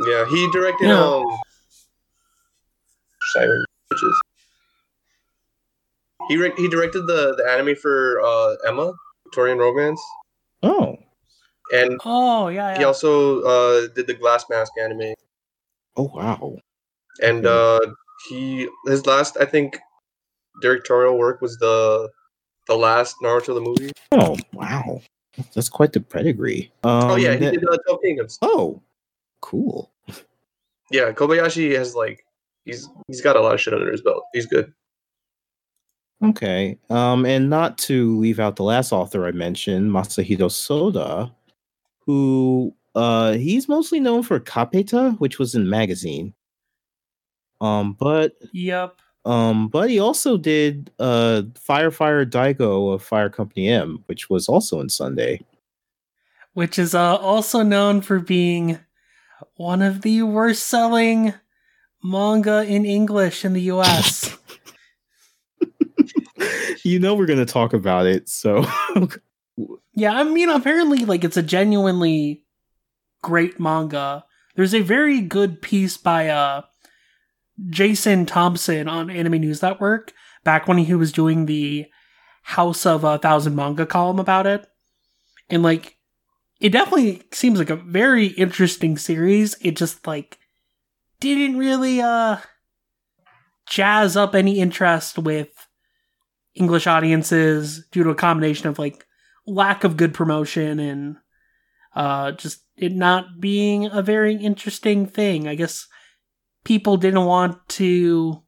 Yeah, 0.08 0.26
he 0.30 0.50
directed 0.52 0.88
Yeah. 0.88 1.00
um, 1.04 1.26
Siren 3.34 3.66
Witches. 3.92 4.22
He 6.30 6.38
re- 6.38 6.54
he 6.58 6.68
directed 6.68 7.02
the 7.08 7.36
the 7.36 7.50
anime 7.50 7.76
for 7.76 8.22
uh, 8.22 8.56
Emma 8.68 8.94
Victorian 9.26 9.58
Romance, 9.58 10.02
Oh, 10.62 10.98
and 11.74 12.00
oh 12.06 12.48
yeah, 12.50 12.78
he 12.78 12.84
also 12.84 13.42
uh, 13.44 13.88
did 13.96 14.08
the 14.08 14.14
Glass 14.14 14.46
Mask 14.50 14.72
anime. 14.82 15.14
oh 15.98 16.10
wow. 16.14 16.58
and 17.22 17.46
uh 17.46 17.80
he 18.30 18.68
his 18.88 19.06
last 19.06 19.38
i 19.40 19.46
think 19.46 19.78
directorial 20.62 21.18
work 21.18 21.42
was 21.42 21.58
the 21.58 22.10
the 22.68 22.76
last 22.76 23.16
naruto 23.22 23.54
the 23.54 23.62
movie 23.62 23.92
Oh 24.12 24.38
wow. 24.54 25.02
That's 25.56 25.68
quite 25.70 25.94
the 25.94 26.00
pedigree. 26.00 26.72
Um, 26.84 27.12
oh 27.12 27.16
yeah, 27.16 27.34
he 27.34 27.40
that- 27.46 27.54
did 27.54 27.68
uh, 27.68 27.78
Twelve 27.88 28.02
Kingdoms. 28.04 28.38
oh, 28.44 28.82
cool. 29.42 29.90
Yeah, 30.92 31.12
Kobayashi 31.12 31.76
has 31.76 31.96
like 31.96 32.24
he's 32.66 32.88
he's 33.08 33.22
got 33.22 33.36
a 33.36 33.42
lot 33.42 33.54
of 33.56 33.60
shit 33.62 33.74
under 33.74 33.92
his 33.92 34.02
belt. 34.02 34.24
He's 34.34 34.46
good. 34.46 34.72
Okay. 36.22 36.78
Um, 36.90 37.26
and 37.26 37.50
not 37.50 37.78
to 37.80 38.18
leave 38.20 38.40
out 38.40 38.56
the 38.56 38.64
last 38.64 38.92
author 38.92 39.26
I 39.26 39.32
mentioned, 39.32 39.92
Masahiro 39.92 40.52
Soda, 40.52 41.34
who 42.00 42.74
uh 42.96 43.34
he's 43.34 43.68
mostly 43.68 44.00
known 44.00 44.24
for 44.24 44.40
Kapeta, 44.40 45.20
which 45.20 45.40
was 45.40 45.56
in 45.56 45.70
magazine. 45.70 46.34
Um, 47.62 47.94
but 47.94 48.34
Yep. 48.54 48.98
um, 49.26 49.68
but 49.70 49.90
he 49.90 50.00
also 50.00 50.38
did 50.38 50.92
uh 51.00 51.44
Firefighter 51.54 52.30
Daigo 52.30 52.94
of 52.94 53.02
Fire 53.04 53.30
Company 53.30 53.70
M, 53.70 54.04
which 54.08 54.30
was 54.30 54.48
also 54.48 54.80
in 54.80 54.90
Sunday. 54.90 55.42
Which 56.54 56.78
is 56.78 56.94
uh, 56.94 57.16
also 57.16 57.64
known 57.64 58.02
for 58.02 58.20
being 58.20 58.80
one 59.56 59.82
of 59.82 60.02
the 60.04 60.22
worst 60.24 60.68
selling 60.68 61.34
manga 62.04 62.64
in 62.64 62.86
English 62.86 63.44
in 63.44 63.54
the 63.54 63.62
US. 63.72 64.38
you 66.84 67.00
know 67.00 67.16
we're 67.16 67.26
gonna 67.26 67.46
talk 67.46 67.74
about 67.74 68.06
it, 68.06 68.30
so 68.30 68.66
yeah, 69.94 70.14
I 70.14 70.24
mean, 70.24 70.50
apparently, 70.50 71.06
like, 71.06 71.24
it's 71.24 71.38
a 71.38 71.44
genuinely 71.44 72.44
great 73.22 73.60
manga. 73.60 74.26
There's 74.56 74.74
a 74.74 74.82
very 74.82 75.22
good 75.22 75.62
piece 75.62 75.98
by 75.98 76.30
uh, 76.30 76.64
Jason 77.70 78.26
Thompson 78.26 78.88
on 78.88 79.10
Anime 79.10 79.42
News 79.42 79.62
Network 79.62 80.14
back 80.44 80.68
when 80.68 80.80
he 80.80 80.94
was 80.96 81.12
doing 81.12 81.46
the 81.46 81.86
House 82.44 82.86
of 82.86 83.04
a 83.04 83.18
Thousand 83.18 83.56
Manga 83.56 83.86
column 83.86 84.20
about 84.20 84.48
it. 84.48 84.66
And, 85.50 85.64
like, 85.64 85.98
it 86.60 86.70
definitely 86.70 87.24
seems 87.32 87.60
like 87.60 87.70
a 87.70 87.76
very 87.76 88.28
interesting 88.28 88.98
series. 88.98 89.56
It 89.62 89.78
just, 89.78 90.08
like, 90.08 90.40
didn't 91.20 91.58
really, 91.58 92.02
uh, 92.02 92.38
jazz 93.68 94.18
up 94.18 94.36
any 94.36 94.60
interest 94.60 95.18
with 95.18 95.53
English 96.56 96.88
audiences 96.88 97.86
due 97.92 98.04
to 98.04 98.10
a 98.10 98.16
combination 98.16 98.68
of, 98.68 98.78
like, 98.80 99.06
lack 99.46 99.84
of 99.84 99.98
good 99.98 100.14
promotion 100.14 100.80
and 100.80 101.18
uh 101.96 102.32
just 102.32 102.62
it 102.78 102.92
not 102.94 103.40
being 103.40 103.86
a 103.88 104.02
very 104.02 104.36
interesting 104.36 105.06
thing. 105.06 105.48
I 105.48 105.56
guess 105.56 105.86
people 106.64 106.96
didn't 106.98 107.26
want 107.26 107.58
to 107.70 108.42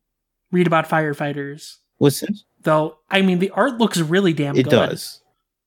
read 0.52 0.68
about 0.68 0.88
firefighters. 0.90 1.76
listen, 2.00 2.36
Though 2.62 2.98
I 3.12 3.22
mean 3.22 3.40
the 3.40 3.50
art 3.52 3.78
looks 3.78 4.00
really 4.00 4.34
damn 4.34 4.56
good. 4.56 4.62
it 4.68 4.70
good. 4.70 4.90
does. 4.90 5.22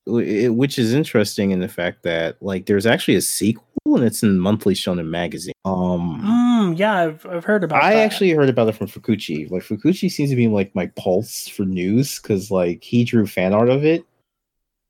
Which 0.07 0.79
is 0.79 0.95
interesting 0.95 1.51
in 1.51 1.61
the 1.61 1.69
fact 1.69 2.03
that 2.05 2.43
like 2.43 2.65
there's 2.67 2.87
actually 2.87 3.17
a 3.17 3.21
sequel 3.21 3.68
and 3.97 4.05
it's 4.05 4.23
in 4.23 4.39
Monthly 4.39 4.75
Shonen 4.75 5.09
magazine. 5.09 5.55
Um 5.65 6.21
Mm, 6.23 6.79
yeah, 6.79 6.95
I've 6.95 7.27
I've 7.27 7.45
heard 7.45 7.65
about 7.65 7.83
it. 7.83 7.87
I 7.87 7.95
that. 7.95 8.05
actually 8.05 8.31
heard 8.31 8.49
about 8.49 8.69
it 8.69 8.77
from 8.77 8.89
Fukuchi. 8.89 9.51
Like 9.51 9.63
Fukuchi 9.63 10.11
seems 10.11 10.31
to 10.31 10.37
be 10.37 10.49
like 10.49 10.75
my 10.75 10.87
pulse 10.97 11.49
for 11.49 11.65
news 11.65 12.21
because 12.21 12.51
like 12.51 12.83
he 12.83 13.05
drew 13.05 13.27
fan 13.27 13.55
art 13.55 13.69
of 13.69 13.85
it. 13.85 14.05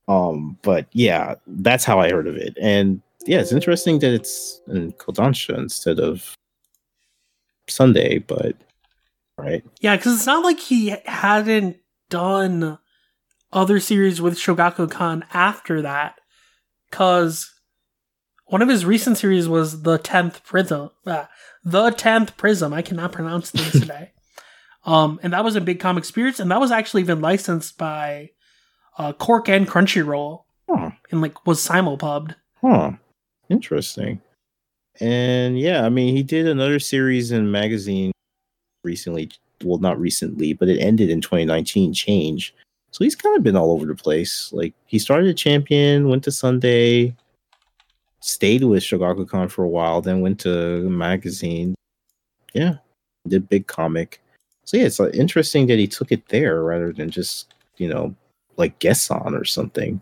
Um, 0.08 0.58
but 0.62 0.86
yeah, 0.92 1.34
that's 1.46 1.84
how 1.84 2.00
I 2.00 2.10
heard 2.10 2.26
of 2.26 2.36
it. 2.36 2.56
And 2.60 3.02
yeah, 3.26 3.40
it's 3.40 3.52
interesting 3.52 3.98
that 3.98 4.12
it's 4.14 4.60
in 4.66 4.92
Kodansha 4.92 5.56
instead 5.58 6.00
of 6.00 6.34
Sunday, 7.68 8.18
but 8.18 8.56
right. 9.36 9.62
Yeah, 9.80 9.96
because 9.96 10.14
it's 10.14 10.26
not 10.26 10.42
like 10.44 10.58
he 10.58 10.96
hadn't 11.04 11.76
done 12.08 12.78
other 13.52 13.80
series 13.80 14.20
with 14.20 14.38
Shogakukan 14.38 15.24
after 15.34 15.82
that. 15.82 16.18
Because 16.90 17.52
one 18.48 18.62
of 18.62 18.68
his 18.68 18.84
recent 18.84 19.16
series 19.18 19.48
was 19.48 19.82
the 19.82 19.98
Tenth 19.98 20.42
Prism. 20.44 20.90
Uh, 21.06 21.24
the 21.64 21.90
Tenth 21.90 22.36
Prism. 22.36 22.72
I 22.72 22.82
cannot 22.82 23.12
pronounce 23.12 23.50
things 23.50 23.72
today. 23.80 24.12
Um, 24.84 25.20
and 25.22 25.32
that 25.32 25.44
was 25.44 25.56
a 25.56 25.60
big 25.60 25.80
comic 25.80 26.04
spirits, 26.04 26.40
and 26.40 26.50
that 26.50 26.60
was 26.60 26.70
actually 26.70 27.02
even 27.02 27.20
licensed 27.20 27.76
by 27.78 28.30
uh, 28.96 29.12
Cork 29.12 29.48
and 29.48 29.66
Crunchyroll, 29.68 30.44
Huh. 30.68 30.90
and 31.10 31.20
like 31.22 31.46
was 31.46 31.66
simulpubbed. 31.66 32.34
Huh. 32.60 32.92
Interesting. 33.48 34.20
And 35.00 35.58
yeah, 35.58 35.84
I 35.84 35.88
mean, 35.88 36.14
he 36.16 36.22
did 36.22 36.46
another 36.46 36.78
series 36.78 37.30
in 37.32 37.50
magazine 37.50 38.12
recently. 38.84 39.30
Well, 39.64 39.78
not 39.78 39.98
recently, 39.98 40.52
but 40.52 40.68
it 40.68 40.78
ended 40.80 41.10
in 41.10 41.20
2019. 41.20 41.92
Change. 41.94 42.54
So 42.90 43.04
he's 43.04 43.14
kind 43.16 43.36
of 43.36 43.42
been 43.42 43.56
all 43.56 43.72
over 43.72 43.86
the 43.86 43.94
place. 43.94 44.50
Like 44.52 44.74
he 44.86 44.98
started 44.98 45.36
Champion, 45.36 46.08
went 46.08 46.24
to 46.24 46.30
Sunday, 46.32 47.14
stayed 48.20 48.64
with 48.64 48.82
Shogakukan 48.82 49.50
for 49.50 49.64
a 49.64 49.68
while, 49.68 50.00
then 50.00 50.20
went 50.20 50.40
to 50.40 50.88
magazine. 50.88 51.74
Yeah, 52.54 52.76
did 53.26 53.48
big 53.48 53.66
comic. 53.66 54.20
So 54.64 54.76
yeah, 54.76 54.84
it's 54.84 55.00
uh, 55.00 55.10
interesting 55.10 55.66
that 55.68 55.78
he 55.78 55.86
took 55.86 56.12
it 56.12 56.28
there 56.28 56.62
rather 56.62 56.92
than 56.92 57.10
just 57.10 57.54
you 57.76 57.88
know 57.88 58.14
like 58.56 58.78
Gessan 58.80 59.38
or 59.38 59.44
something. 59.44 60.00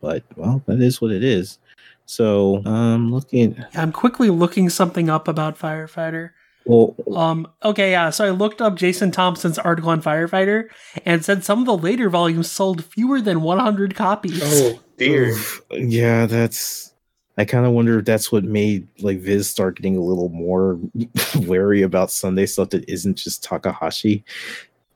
But 0.00 0.24
well, 0.36 0.62
that 0.66 0.80
is 0.80 1.00
what 1.00 1.12
it 1.12 1.24
is. 1.24 1.58
So 2.06 2.62
I'm 2.66 2.66
um 2.66 3.12
looking 3.12 3.64
I'm 3.74 3.92
quickly 3.92 4.30
looking 4.30 4.68
something 4.68 5.08
up 5.08 5.28
about 5.28 5.58
Firefighter. 5.58 6.30
Well 6.64 6.94
Um, 7.14 7.46
okay, 7.64 7.90
yeah, 7.92 8.10
so 8.10 8.24
I 8.26 8.30
looked 8.30 8.60
up 8.62 8.76
Jason 8.76 9.10
Thompson's 9.10 9.58
article 9.58 9.90
on 9.90 10.02
Firefighter 10.02 10.64
and 11.04 11.24
said 11.24 11.44
some 11.44 11.60
of 11.60 11.66
the 11.66 11.76
later 11.76 12.08
volumes 12.10 12.50
sold 12.50 12.84
fewer 12.84 13.20
than 13.20 13.42
100 13.42 13.94
copies. 13.94 14.40
Oh 14.42 14.80
dear. 14.96 15.30
oof, 15.30 15.62
yeah, 15.72 16.26
that's 16.26 16.92
I 17.38 17.44
kind 17.46 17.64
of 17.64 17.72
wonder 17.72 17.98
if 17.98 18.04
that's 18.04 18.30
what 18.30 18.44
made 18.44 18.86
like 19.00 19.18
Viz 19.20 19.48
start 19.48 19.76
getting 19.76 19.96
a 19.96 20.02
little 20.02 20.28
more 20.28 20.78
wary 21.36 21.82
about 21.82 22.10
Sunday 22.10 22.46
stuff 22.46 22.70
that 22.70 22.88
isn't 22.88 23.16
just 23.16 23.42
Takahashi. 23.42 24.22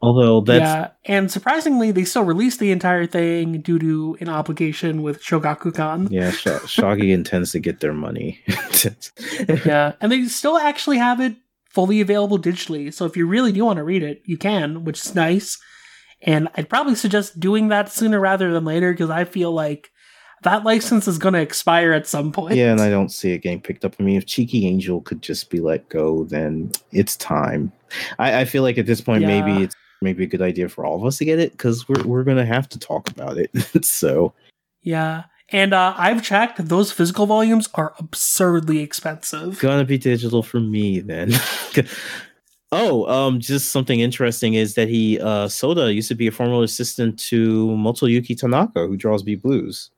Although 0.03 0.43
that's 0.43 0.61
yeah, 0.61 0.91
and 1.07 1.33
surprisingly, 1.33 1.91
they 1.91 2.05
still 2.05 2.23
released 2.23 2.61
the 2.61 2.71
entire 2.71 3.07
thing 3.07 3.63
due 3.63 3.79
to 3.79 4.19
an 4.21 4.29
obligation 4.29 5.01
with 5.03 5.23
Shogakukan. 5.23 6.09
yeah, 6.11 6.31
Sh- 6.31 6.49
Shaggy 6.71 7.13
intends 7.13 7.53
to 7.53 7.59
get 7.59 7.81
their 7.81 7.95
money. 7.95 8.39
yeah, 9.65 9.93
and 10.03 10.13
they 10.13 10.25
still 10.27 10.59
actually 10.59 10.99
have 10.99 11.21
it 11.21 11.35
fully 11.77 12.01
available 12.01 12.39
digitally. 12.39 12.91
So 12.91 13.05
if 13.05 13.19
you 13.19 13.27
really 13.27 13.53
do 13.53 13.63
want 13.67 13.77
to 13.77 13.85
read 13.85 14.03
it, 14.03 14.23
you 14.25 14.39
can, 14.39 14.83
which 14.85 15.05
is 15.05 15.15
nice. 15.15 15.59
And 16.23 16.49
I'd 16.55 16.71
probably 16.71 16.95
suggest 16.95 17.39
doing 17.39 17.69
that 17.69 17.93
sooner 17.93 18.19
rather 18.19 18.51
than 18.51 18.65
later 18.65 18.93
because 18.95 19.11
I 19.11 19.25
feel 19.25 19.53
like 19.53 19.91
that 20.43 20.65
license 20.65 21.07
is 21.07 21.19
going 21.19 21.35
to 21.35 21.41
expire 21.43 21.93
at 21.93 22.07
some 22.07 22.33
point. 22.33 22.55
Yeah, 22.57 22.73
and 22.73 22.81
I 22.81 22.89
don't 22.89 23.11
see 23.11 23.33
it 23.33 23.43
getting 23.43 23.61
picked 23.61 23.85
up. 23.85 23.95
I 24.01 24.05
mean, 24.05 24.17
if 24.17 24.25
Cheeky 24.25 24.67
Angel 24.67 25.03
could 25.03 25.21
just 25.21 25.51
be 25.51 25.61
let 25.61 25.87
go, 25.91 26.25
then 26.25 26.73
it's 26.93 27.15
time. 27.17 27.71
I, 28.19 28.41
I 28.41 28.45
feel 28.47 28.63
like 28.63 28.79
at 28.79 28.87
this 28.87 29.03
point, 29.03 29.21
Yeah. 29.21 29.29
maybe 29.43 29.65
it's 29.65 29.75
maybe 30.01 30.25
a 30.25 30.27
good 30.27 30.41
idea 30.41 30.71
for 30.71 30.87
all 30.87 30.97
of 30.97 31.05
us 31.05 31.19
to 31.19 31.27
get 31.27 31.39
it 31.39 31.53
because 31.53 31.87
we're 31.91 32.03
we're 32.05 32.25
gonna 32.25 32.47
have 32.47 32.71
to 32.71 32.79
talk 32.79 33.11
about 33.11 33.37
it. 33.37 33.51
so 33.85 34.33
Yeah. 34.83 35.25
And 35.51 35.73
uh, 35.73 35.95
I've 35.97 36.23
checked; 36.23 36.69
those 36.69 36.91
physical 36.91 37.27
volumes 37.27 37.69
are 37.75 37.95
absurdly 37.99 38.81
expensive. 38.81 39.61
gonna 39.61 39.85
be 39.85 39.99
digital 39.99 40.43
for 40.43 40.59
me 40.59 41.01
then. 41.01 41.33
oh, 42.73 43.07
um, 43.07 43.39
just 43.39 43.71
something 43.71 44.01
interesting 44.01 44.55
is 44.55 44.75
that 44.75 44.89
he 44.89 45.21
uh 45.21 45.47
Soda 45.47 45.93
used 45.93 46.09
to 46.09 46.17
be 46.17 46.27
a 46.27 46.33
former 46.33 46.63
assistant 46.65 47.19
to 47.21 47.69
Motoyuki 47.69 48.37
Tanaka, 48.37 48.87
who 48.87 48.97
draws 48.97 49.23
B 49.23 49.37
Blues. 49.37 49.91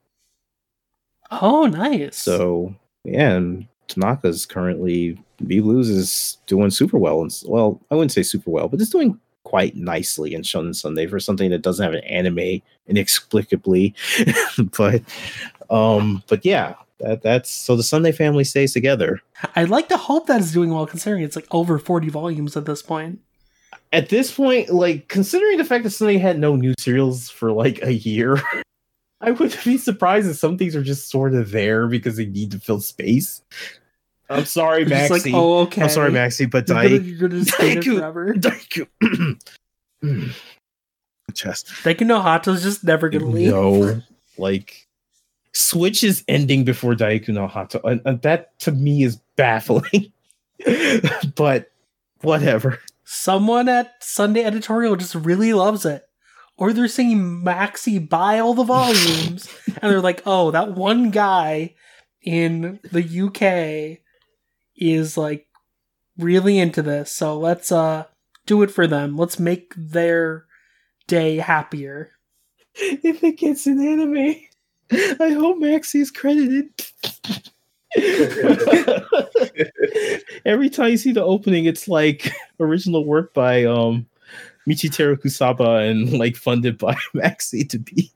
Oh, 1.31 1.67
nice. 1.67 2.17
So 2.17 2.75
yeah, 3.05 3.33
and 3.33 3.67
Tanaka's 3.89 4.45
currently 4.45 5.19
B 5.47 5.61
Blues 5.61 5.89
is 5.89 6.37
doing 6.47 6.71
super 6.71 6.99
well, 6.99 7.23
and 7.23 7.35
well, 7.47 7.81
I 7.91 7.95
wouldn't 7.95 8.13
say 8.13 8.23
super 8.23 8.51
well, 8.51 8.69
but 8.69 8.81
it's 8.81 8.91
doing 8.91 9.19
quite 9.45 9.77
nicely 9.77 10.35
in 10.35 10.43
Shonen 10.43 10.75
Sunday 10.75 11.07
for 11.07 11.21
something 11.21 11.51
that 11.51 11.63
doesn't 11.63 11.85
have 11.85 11.95
an 11.95 12.05
anime 12.05 12.61
inexplicably. 12.87 13.95
but 14.77 15.03
um, 15.71 16.23
but 16.29 16.45
yeah, 16.45 16.75
that 17.01 17.23
that's 17.23 17.51
so 17.51 17.77
the 17.77 17.83
Sunday 17.83 18.13
family 18.13 18.45
stays 18.45 18.73
together. 18.73 19.21
I'd 19.55 19.71
like 19.71 19.89
to 19.89 19.97
hope 19.97 20.27
that 20.27 20.41
is 20.41 20.53
doing 20.53 20.73
well, 20.73 20.87
considering 20.87 21.23
it's 21.23 21.37
like 21.37 21.47
over 21.51 21.79
forty 21.79 22.09
volumes 22.09 22.57
at 22.57 22.67
this 22.67 22.83
point. 22.83 23.21
At 23.93 24.11
this 24.11 24.33
point, 24.33 24.71
like 24.71 25.09
considering 25.09 25.59
the 25.59 25.65
fact 25.65 25.85
that 25.85 25.91
Sunday 25.91 26.19
had 26.19 26.39
no 26.39 26.57
new 26.57 26.75
serials 26.79 27.31
for 27.31 27.53
like 27.53 27.83
a 27.83 27.95
year. 27.95 28.41
I 29.21 29.33
wouldn't 29.33 29.65
be 29.65 29.79
surprised 29.79 30.31
if 30.31 30.37
some 30.37 30.57
things 30.57 30.77
are 30.77 30.83
just 30.83 31.11
sort 31.11 31.35
of 31.35 31.51
there 31.51 31.89
because 31.89 32.17
they 32.17 32.27
need 32.27 32.53
to 32.53 32.61
fill 32.61 32.81
space. 32.81 33.43
I'm 34.31 34.45
sorry, 34.45 34.85
Maxie. 34.85 35.31
like, 35.31 35.35
oh, 35.35 35.61
okay. 35.61 35.83
I'm 35.83 35.89
sorry, 35.89 36.11
Maxi, 36.11 36.51
but 36.51 36.69
You're 36.69 36.77
gonna, 36.77 36.97
you're 36.97 37.19
gonna 37.19 37.45
Daiku-. 38.35 39.41
Chest. 41.35 41.69
Daiku 41.83 42.07
no 42.07 42.21
Hato's 42.21 42.63
just 42.63 42.85
never 42.85 43.09
gonna 43.09 43.27
leave. 43.27 43.51
No, 43.51 44.03
like 44.37 44.87
Switch 45.53 46.05
is 46.05 46.25
ending 46.29 46.65
before 46.65 46.95
Daiku 46.95 47.29
no 47.29 47.47
Hato, 47.47 47.81
and, 47.85 48.01
and 48.05 48.21
that 48.23 48.59
to 48.61 48.73
me 48.73 49.03
is 49.03 49.17
baffling. 49.37 50.13
but 51.37 51.71
whatever. 52.23 52.81
Someone 53.05 53.69
at 53.69 54.03
Sunday 54.03 54.45
Editorial 54.45 54.97
just 54.97 55.15
really 55.15 55.53
loves 55.55 55.87
it. 55.87 56.05
or 56.57 56.73
they're 56.73 56.89
singing 56.89 57.43
Maxi 57.43 58.07
buy 58.07 58.39
all 58.39 58.55
the 58.55 58.65
volumes, 58.65 59.49
and 59.67 59.91
they're 59.91 60.01
like, 60.01 60.23
oh, 60.27 60.51
that 60.51 60.73
one 60.75 61.11
guy 61.11 61.75
in 62.23 62.81
the 62.91 63.01
UK 63.03 64.01
is 64.79 65.17
like 65.17 65.47
really 66.17 66.59
into 66.59 66.83
this, 66.83 67.11
so 67.11 67.39
let's 67.39 67.73
uh 67.73 68.05
do 68.47 68.63
it 68.63 68.71
for 68.71 68.87
them. 68.87 69.17
Let's 69.17 69.39
make 69.39 69.75
their 69.77 70.47
day 71.07 71.37
happier. 71.37 72.13
If 72.81 73.25
it 73.25 73.39
gets 73.39 73.67
an 73.67 73.81
anime, 73.81 74.37
I 74.93 75.31
hope 75.31 75.59
Maxi's 75.59 76.13
credited. 76.13 76.69
Every 80.47 80.71
time 80.71 80.91
you 80.91 80.97
see 80.97 81.11
the 81.11 81.25
opening, 81.25 81.65
it's 81.65 81.89
like 81.89 82.31
original 82.61 83.05
work 83.05 83.35
by 83.35 83.65
um 83.65 84.07
Michiteru 84.69 85.17
Kusaba 85.17 85.91
and 85.91 86.13
like 86.19 86.37
funded 86.37 86.79
by 86.79 86.95
Maxi 87.17 87.69
to 87.69 87.81
be. 87.81 88.13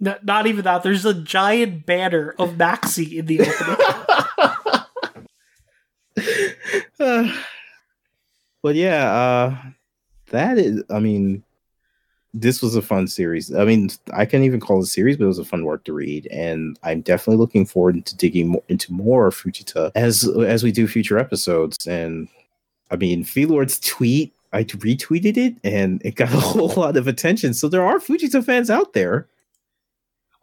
Not, 0.00 0.24
not 0.24 0.46
even 0.46 0.64
that. 0.64 0.82
There's 0.82 1.04
a 1.04 1.14
giant 1.14 1.86
banner 1.86 2.34
of 2.38 2.54
Maxi 2.54 3.18
in 3.18 3.26
the 3.26 3.42
opening. 3.42 4.55
Uh, 6.98 7.32
but 8.62 8.74
yeah, 8.74 9.12
uh 9.12 9.56
that 10.30 10.58
is 10.58 10.82
I 10.90 10.98
mean 10.98 11.44
this 12.38 12.60
was 12.60 12.76
a 12.76 12.82
fun 12.82 13.06
series. 13.06 13.54
I 13.54 13.64
mean, 13.64 13.88
I 14.12 14.26
can't 14.26 14.44
even 14.44 14.60
call 14.60 14.80
it 14.80 14.84
a 14.84 14.86
series, 14.86 15.16
but 15.16 15.24
it 15.24 15.28
was 15.28 15.38
a 15.38 15.44
fun 15.44 15.64
work 15.64 15.84
to 15.84 15.92
read, 15.94 16.26
and 16.26 16.78
I'm 16.82 17.00
definitely 17.00 17.38
looking 17.38 17.64
forward 17.64 18.04
to 18.04 18.16
digging 18.16 18.48
more, 18.48 18.62
into 18.68 18.92
more 18.92 19.30
Fujita 19.30 19.90
as 19.94 20.28
as 20.46 20.62
we 20.62 20.70
do 20.70 20.86
future 20.86 21.18
episodes. 21.18 21.86
And 21.86 22.28
I 22.90 22.96
mean, 22.96 23.26
Lord's 23.34 23.80
tweet, 23.80 24.34
I 24.52 24.64
retweeted 24.64 25.36
it, 25.38 25.56
and 25.64 26.02
it 26.04 26.14
got 26.16 26.28
a 26.34 26.40
whole 26.40 26.68
lot 26.68 26.96
of 26.96 27.08
attention. 27.08 27.54
So 27.54 27.68
there 27.68 27.84
are 27.84 27.98
Fujita 27.98 28.44
fans 28.44 28.70
out 28.70 28.92
there, 28.92 29.26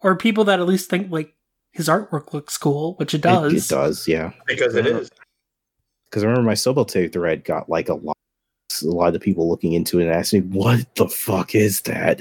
or 0.00 0.16
people 0.16 0.44
that 0.44 0.58
at 0.58 0.66
least 0.66 0.90
think 0.90 1.12
like 1.12 1.32
his 1.70 1.88
artwork 1.88 2.32
looks 2.32 2.58
cool, 2.58 2.94
which 2.94 3.14
it 3.14 3.20
does. 3.20 3.52
It, 3.52 3.56
it 3.58 3.68
does, 3.68 4.08
yeah, 4.08 4.32
because 4.46 4.74
it 4.74 4.86
is. 4.86 5.10
Because 6.14 6.22
I 6.22 6.28
remember 6.28 6.46
my 6.46 6.54
Sobote 6.54 7.12
thread 7.12 7.42
got 7.42 7.68
like 7.68 7.88
a 7.88 7.94
lot 7.94 8.16
a 8.82 8.86
lot 8.86 9.08
of 9.08 9.14
the 9.14 9.20
people 9.20 9.48
looking 9.48 9.72
into 9.72 9.98
it 9.98 10.04
and 10.04 10.12
asking, 10.12 10.48
me, 10.48 10.56
"What 10.56 10.94
the 10.94 11.08
fuck 11.08 11.56
is 11.56 11.80
that?" 11.82 12.20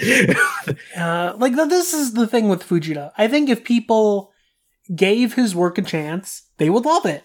uh, 0.97 1.35
like 1.37 1.55
this 1.55 1.93
is 1.93 2.13
the 2.13 2.25
thing 2.25 2.49
with 2.49 2.67
Fujita. 2.67 3.11
I 3.19 3.27
think 3.27 3.49
if 3.49 3.63
people 3.63 4.31
gave 4.95 5.35
his 5.35 5.53
work 5.53 5.77
a 5.77 5.83
chance, 5.83 6.41
they 6.57 6.71
would 6.71 6.85
love 6.85 7.05
it. 7.05 7.23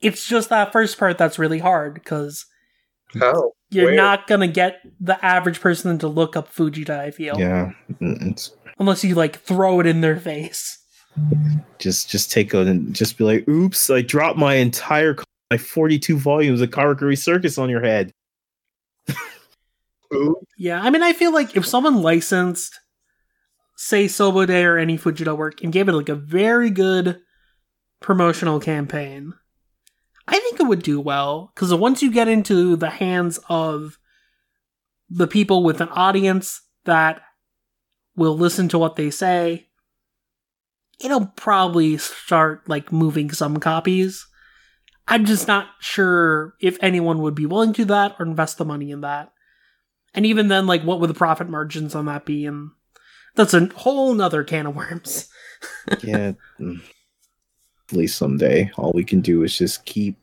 It's 0.00 0.26
just 0.26 0.48
that 0.48 0.72
first 0.72 0.98
part 0.98 1.16
that's 1.16 1.38
really 1.38 1.60
hard 1.60 1.94
because 1.94 2.46
how 3.14 3.52
you're 3.70 3.86
Where? 3.86 3.94
not 3.94 4.26
gonna 4.26 4.48
get 4.48 4.80
the 4.98 5.24
average 5.24 5.60
person 5.60 5.96
to 6.00 6.08
look 6.08 6.36
up 6.36 6.52
Fujita. 6.52 6.98
I 6.98 7.12
feel 7.12 7.38
yeah, 7.38 7.70
it's 8.00 8.50
unless 8.80 9.04
you 9.04 9.14
like 9.14 9.38
throw 9.42 9.78
it 9.78 9.86
in 9.86 10.00
their 10.00 10.18
face. 10.18 10.76
Just 11.78 12.10
just 12.10 12.32
take 12.32 12.52
it 12.52 12.66
and 12.66 12.92
just 12.96 13.16
be 13.16 13.22
like, 13.22 13.48
"Oops, 13.48 13.90
I 13.90 14.02
dropped 14.02 14.38
my 14.38 14.54
entire." 14.54 15.14
My 15.50 15.56
42 15.56 16.18
volumes 16.18 16.60
of 16.60 16.70
Karakuri 16.70 17.16
Circus 17.16 17.58
on 17.58 17.70
your 17.70 17.82
head. 17.82 18.12
Yeah, 20.56 20.80
I 20.80 20.90
mean, 20.90 21.02
I 21.02 21.12
feel 21.12 21.32
like 21.32 21.56
if 21.56 21.66
someone 21.66 22.02
licensed, 22.02 22.78
say, 23.76 24.06
Sobote 24.06 24.64
or 24.64 24.78
any 24.78 24.96
Fujita 24.98 25.36
work 25.36 25.62
and 25.62 25.72
gave 25.72 25.88
it 25.88 25.92
like 25.92 26.08
a 26.08 26.14
very 26.14 26.70
good 26.70 27.20
promotional 28.00 28.60
campaign, 28.60 29.34
I 30.26 30.38
think 30.38 30.60
it 30.60 30.66
would 30.66 30.82
do 30.82 31.00
well. 31.00 31.52
Because 31.54 31.74
once 31.74 32.02
you 32.02 32.10
get 32.10 32.28
into 32.28 32.76
the 32.76 32.90
hands 32.90 33.38
of 33.48 33.98
the 35.10 35.26
people 35.26 35.62
with 35.62 35.80
an 35.80 35.88
audience 35.90 36.60
that 36.84 37.22
will 38.16 38.36
listen 38.36 38.68
to 38.68 38.78
what 38.78 38.96
they 38.96 39.10
say, 39.10 39.68
it'll 41.02 41.26
probably 41.26 41.96
start 41.96 42.68
like 42.68 42.92
moving 42.92 43.30
some 43.30 43.58
copies. 43.58 44.26
I'm 45.08 45.24
just 45.24 45.48
not 45.48 45.68
sure 45.80 46.54
if 46.60 46.76
anyone 46.82 47.20
would 47.22 47.34
be 47.34 47.46
willing 47.46 47.72
to 47.72 47.82
do 47.82 47.86
that 47.86 48.16
or 48.18 48.26
invest 48.26 48.58
the 48.58 48.64
money 48.64 48.90
in 48.90 49.00
that. 49.00 49.32
And 50.14 50.26
even 50.26 50.48
then, 50.48 50.66
like, 50.66 50.82
what 50.82 51.00
would 51.00 51.10
the 51.10 51.14
profit 51.14 51.48
margins 51.48 51.94
on 51.94 52.06
that 52.06 52.26
be? 52.26 52.44
And 52.44 52.70
that's 53.34 53.54
a 53.54 53.66
whole 53.74 54.12
nother 54.14 54.44
can 54.44 54.66
of 54.66 54.76
worms. 54.76 55.28
yeah. 56.02 56.32
Mm. 56.60 56.80
At 57.90 57.96
least 57.96 58.18
someday, 58.18 58.70
all 58.76 58.92
we 58.94 59.02
can 59.02 59.20
do 59.20 59.42
is 59.42 59.56
just 59.56 59.86
keep, 59.86 60.16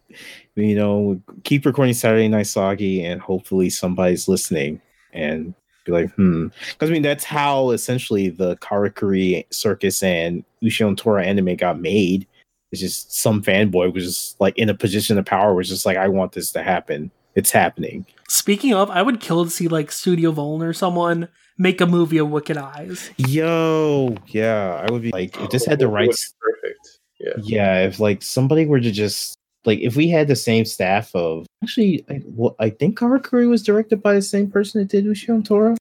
you 0.53 0.75
know, 0.75 1.19
keep 1.43 1.65
recording 1.65 1.95
Saturday 1.95 2.27
Night 2.27 2.45
Shaggy, 2.45 3.03
and 3.03 3.19
hopefully 3.19 3.71
somebody's 3.71 4.27
listening 4.27 4.79
and 5.13 5.55
be 5.85 5.91
like, 5.91 6.13
hmm. 6.13 6.47
Because 6.73 6.89
I 6.89 6.93
mean, 6.93 7.01
that's 7.01 7.23
how 7.23 7.71
essentially 7.71 8.29
the 8.29 8.55
Karakuri 8.57 9.45
Circus 9.51 10.03
and 10.03 10.43
Ushio 10.61 10.95
Tora 10.95 11.25
anime 11.25 11.55
got 11.55 11.79
made. 11.79 12.27
It's 12.71 12.81
just 12.81 13.13
some 13.13 13.41
fanboy 13.41 13.93
was 13.93 14.05
just 14.05 14.41
like 14.41 14.57
in 14.57 14.69
a 14.69 14.73
position 14.73 15.17
of 15.17 15.25
power, 15.25 15.53
was 15.53 15.69
just 15.69 15.85
like, 15.85 15.97
I 15.97 16.07
want 16.07 16.33
this 16.33 16.51
to 16.53 16.63
happen. 16.63 17.11
It's 17.35 17.51
happening. 17.51 18.05
Speaking 18.29 18.73
of, 18.73 18.89
I 18.89 19.01
would 19.01 19.19
kill 19.19 19.43
to 19.43 19.51
see 19.51 19.67
like 19.67 19.91
Studio 19.91 20.31
Voln 20.31 20.61
or 20.61 20.73
someone 20.73 21.27
make 21.57 21.81
a 21.81 21.85
movie 21.85 22.17
of 22.17 22.29
Wicked 22.29 22.57
Eyes. 22.57 23.11
Yo, 23.17 24.15
yeah, 24.27 24.85
I 24.85 24.91
would 24.91 25.01
be 25.01 25.11
like, 25.11 25.39
if 25.41 25.49
this 25.49 25.65
had 25.65 25.79
the 25.79 25.87
rights, 25.87 26.33
perfect. 26.39 26.99
Yeah, 27.19 27.33
yeah. 27.41 27.81
If 27.81 27.99
like 27.99 28.23
somebody 28.23 28.65
were 28.65 28.79
to 28.79 28.91
just 28.91 29.35
like, 29.65 29.79
if 29.79 29.95
we 29.95 30.07
had 30.07 30.27
the 30.27 30.35
same 30.35 30.65
staff 30.65 31.13
of 31.13 31.45
actually, 31.63 32.05
I, 32.09 32.21
well, 32.25 32.55
I 32.59 32.69
think 32.69 32.97
Karakuri 32.97 33.49
was 33.49 33.63
directed 33.63 34.01
by 34.01 34.13
the 34.13 34.21
same 34.21 34.49
person 34.49 34.81
that 34.81 34.89
did 34.89 35.05
Ushio 35.05 35.43
Tora. 35.43 35.77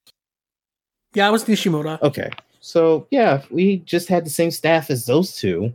Yeah, 1.14 1.28
it 1.28 1.32
was 1.32 1.44
Nishimura. 1.44 2.02
Okay, 2.02 2.30
so 2.60 3.06
yeah, 3.10 3.36
if 3.36 3.50
we 3.50 3.78
just 3.78 4.08
had 4.08 4.26
the 4.26 4.30
same 4.30 4.50
staff 4.50 4.90
as 4.90 5.06
those 5.06 5.36
two. 5.36 5.72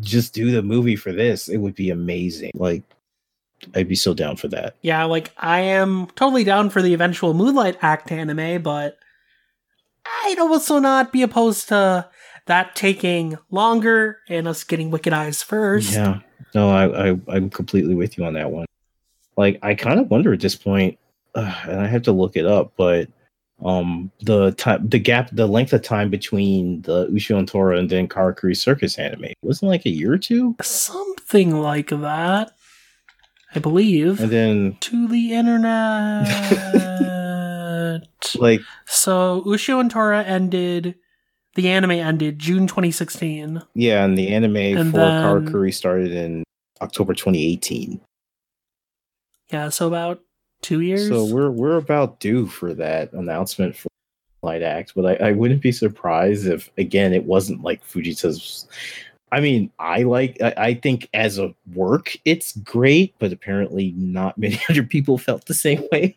Just 0.00 0.34
do 0.34 0.50
the 0.50 0.62
movie 0.62 0.96
for 0.96 1.12
this. 1.12 1.48
It 1.48 1.58
would 1.58 1.74
be 1.74 1.90
amazing. 1.90 2.52
Like 2.54 2.82
I'd 3.74 3.88
be 3.88 3.96
so 3.96 4.14
down 4.14 4.36
for 4.36 4.48
that. 4.48 4.76
Yeah, 4.82 5.04
like 5.04 5.32
I 5.36 5.60
am 5.60 6.06
totally 6.14 6.44
down 6.44 6.70
for 6.70 6.82
the 6.82 6.94
eventual 6.94 7.34
Moonlight 7.34 7.78
Act 7.82 8.12
anime, 8.12 8.62
but 8.62 8.98
I'd 10.24 10.38
also 10.38 10.78
not 10.78 11.12
be 11.12 11.22
opposed 11.22 11.68
to 11.68 12.08
that 12.46 12.76
taking 12.76 13.36
longer 13.50 14.18
and 14.28 14.48
us 14.48 14.64
getting 14.64 14.90
Wicked 14.90 15.12
Eyes 15.12 15.42
first. 15.42 15.92
Yeah, 15.92 16.20
no, 16.54 16.70
I, 16.70 17.10
I 17.10 17.20
I'm 17.28 17.50
completely 17.50 17.94
with 17.94 18.16
you 18.16 18.24
on 18.24 18.34
that 18.34 18.50
one. 18.50 18.66
Like, 19.36 19.58
I 19.62 19.74
kind 19.74 20.00
of 20.00 20.10
wonder 20.10 20.32
at 20.32 20.40
this 20.40 20.56
point, 20.56 20.98
uh, 21.34 21.54
and 21.64 21.80
I 21.80 21.86
have 21.86 22.02
to 22.02 22.12
look 22.12 22.36
it 22.36 22.46
up, 22.46 22.72
but 22.76 23.08
um, 23.64 24.10
the 24.20 24.52
time, 24.52 24.88
the 24.88 24.98
gap, 24.98 25.30
the 25.32 25.46
length 25.46 25.72
of 25.72 25.82
time 25.82 26.10
between 26.10 26.82
the 26.82 27.06
Ushio 27.08 27.38
and 27.38 27.48
Tora 27.48 27.78
and 27.78 27.90
then 27.90 28.08
Karakuri 28.08 28.56
Circus 28.56 28.98
anime 28.98 29.32
wasn't 29.42 29.70
like 29.70 29.84
a 29.84 29.90
year 29.90 30.12
or 30.12 30.18
two, 30.18 30.56
something 30.62 31.60
like 31.60 31.88
that. 31.88 32.52
I 33.54 33.60
believe. 33.60 34.20
And 34.20 34.30
then 34.30 34.76
to 34.80 35.08
the 35.08 35.32
internet. 35.32 36.28
like 38.36 38.60
so 38.86 39.42
Ushio 39.46 39.80
and 39.80 39.90
Tora 39.90 40.22
ended 40.22 40.94
the 41.54 41.68
anime 41.68 41.92
ended 41.92 42.38
June 42.38 42.66
2016. 42.66 43.62
Yeah, 43.74 44.04
and 44.04 44.16
the 44.16 44.28
anime 44.28 44.56
and 44.56 44.90
for 44.92 44.98
then, 44.98 45.24
Karakuri 45.24 45.74
started 45.74 46.12
in 46.12 46.44
October 46.80 47.14
2018. 47.14 48.00
Yeah, 49.50 49.70
so 49.70 49.88
about 49.88 50.20
2 50.62 50.80
years. 50.80 51.08
So 51.08 51.24
we're 51.24 51.50
we're 51.50 51.76
about 51.76 52.20
due 52.20 52.46
for 52.46 52.74
that 52.74 53.12
announcement 53.12 53.76
for 53.76 53.88
Light 54.42 54.62
Act, 54.62 54.92
but 54.94 55.20
I, 55.20 55.28
I 55.28 55.32
wouldn't 55.32 55.62
be 55.62 55.72
surprised 55.72 56.46
if 56.46 56.70
again 56.78 57.12
it 57.12 57.24
wasn't 57.24 57.62
like 57.62 57.84
Fujita's 57.84 58.66
I 59.30 59.40
mean, 59.40 59.70
I 59.78 60.02
like. 60.02 60.40
I, 60.40 60.54
I, 60.56 60.74
think 60.74 61.08
as 61.12 61.38
a 61.38 61.54
work, 61.74 62.16
it's 62.24 62.56
great, 62.56 63.14
but 63.18 63.32
apparently 63.32 63.92
not 63.96 64.38
many 64.38 64.60
other 64.70 64.82
people 64.82 65.18
felt 65.18 65.46
the 65.46 65.54
same 65.54 65.84
way. 65.92 66.16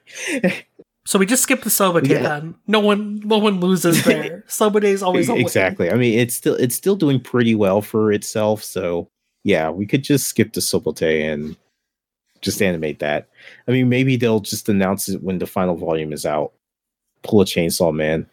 so 1.05 1.19
we 1.19 1.25
just 1.25 1.43
skip 1.43 1.63
the 1.63 1.69
Soba 1.69 2.07
yeah. 2.07 2.21
then. 2.21 2.55
No 2.67 2.79
one, 2.79 3.19
no 3.25 3.37
one 3.37 3.59
loses 3.59 4.03
there. 4.05 4.43
Soba 4.47 4.79
is 4.85 5.03
always 5.03 5.29
exactly. 5.29 5.91
I 5.91 5.95
mean, 5.95 6.17
it's 6.19 6.35
still 6.35 6.55
it's 6.55 6.75
still 6.75 6.95
doing 6.95 7.19
pretty 7.19 7.55
well 7.55 7.81
for 7.81 8.11
itself. 8.11 8.63
So 8.63 9.09
yeah, 9.43 9.69
we 9.69 9.85
could 9.85 10.03
just 10.03 10.27
skip 10.27 10.53
the 10.53 10.61
Sobote 10.61 11.33
and 11.33 11.57
just 12.41 12.61
animate 12.61 12.99
that. 12.99 13.29
I 13.67 13.71
mean, 13.71 13.89
maybe 13.89 14.15
they'll 14.15 14.39
just 14.39 14.69
announce 14.69 15.09
it 15.09 15.23
when 15.23 15.39
the 15.39 15.47
final 15.47 15.75
volume 15.75 16.13
is 16.13 16.25
out. 16.25 16.53
Pull 17.23 17.41
a 17.41 17.45
chainsaw, 17.45 17.93
man. 17.93 18.27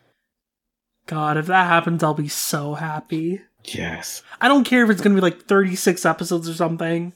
God, 1.06 1.36
if 1.36 1.46
that 1.46 1.66
happens, 1.66 2.02
I'll 2.02 2.14
be 2.14 2.28
so 2.28 2.74
happy. 2.74 3.40
Yes. 3.64 4.22
I 4.40 4.48
don't 4.48 4.64
care 4.64 4.84
if 4.84 4.90
it's 4.90 5.00
going 5.00 5.14
to 5.14 5.20
be 5.20 5.24
like 5.24 5.42
36 5.44 6.04
episodes 6.04 6.48
or 6.48 6.54
something. 6.54 7.12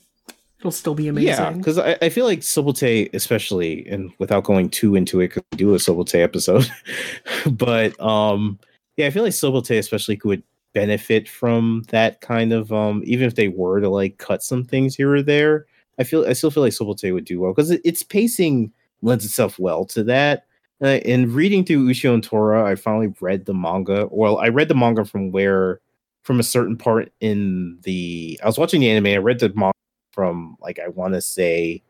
It'll 0.59 0.71
still 0.71 0.95
be 0.95 1.09
amazing. 1.09 1.29
Yeah, 1.29 1.51
because 1.51 1.79
I, 1.79 1.97
I 2.01 2.09
feel 2.09 2.25
like 2.25 2.41
Sobote, 2.41 3.13
especially, 3.15 3.87
and 3.89 4.13
without 4.19 4.45
going 4.45 4.71
too 4.71 4.95
into 4.95 5.21
it, 5.21 5.33
could 5.33 5.43
do 5.57 5.75
a 5.75 5.79
Sobote 5.79 6.15
episode. 6.15 6.71
but 7.51 8.01
um, 8.01 8.61
yeah, 8.97 9.07
I 9.07 9.11
feel 9.11 9.25
like 9.25 9.33
Sobote 9.33 9.77
especially 9.77 10.17
could 10.17 10.43
benefit 10.73 11.29
from 11.29 11.85
that 11.89 12.21
kind 12.21 12.53
of 12.53 12.73
um, 12.73 13.03
even 13.05 13.27
if 13.27 13.35
they 13.35 13.49
were 13.49 13.81
to 13.81 13.89
like 13.89 14.19
cut 14.19 14.43
some 14.43 14.65
things 14.65 14.95
here 14.95 15.13
or 15.13 15.23
there. 15.23 15.67
I 15.99 16.05
feel 16.05 16.27
I 16.27 16.33
still 16.33 16.51
feel 16.51 16.63
like 16.63 16.73
Sobote 16.73 17.13
would 17.13 17.25
do 17.25 17.41
well 17.41 17.53
because 17.53 17.71
it, 17.71 17.81
its 17.85 18.03
pacing 18.03 18.73
lends 19.03 19.25
itself 19.25 19.59
well 19.59 19.85
to 19.87 20.03
that. 20.05 20.47
Uh, 20.83 20.99
in 21.05 21.33
reading 21.33 21.65
through 21.65 21.89
Ushio 21.89 22.13
and 22.13 22.25
Tora, 22.25 22.65
I 22.65 22.75
finally 22.75 23.15
read 23.21 23.45
the 23.45 23.55
manga. 23.55 24.09
Well, 24.11 24.39
I 24.39 24.49
read 24.49 24.69
the 24.69 24.75
manga 24.75 25.05
from 25.05 25.31
where, 25.31 25.81
from 26.25 26.41
a 26.41 26.45
certain 26.45 26.77
part 26.77 27.13
in 27.21 27.79
the. 27.83 28.41
I 28.43 28.47
was 28.47 28.59
watching 28.59 28.81
the 28.81 28.91
anime. 28.91 29.07
I 29.07 29.19
read 29.19 29.39
the 29.39 29.51
manga 29.51 29.73
from 30.13 30.57
like 30.61 30.79
I 30.79 30.89
want 30.89 31.15
to 31.15 31.21
say, 31.21 31.83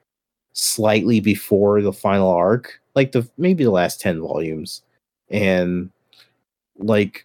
slightly 0.53 1.21
before 1.21 1.81
the 1.81 1.93
final 1.93 2.31
arc, 2.31 2.81
like 2.95 3.13
the 3.13 3.27
maybe 3.39 3.65
the 3.65 3.71
last 3.71 4.01
ten 4.01 4.21
volumes, 4.21 4.83
and 5.31 5.91
like 6.77 7.25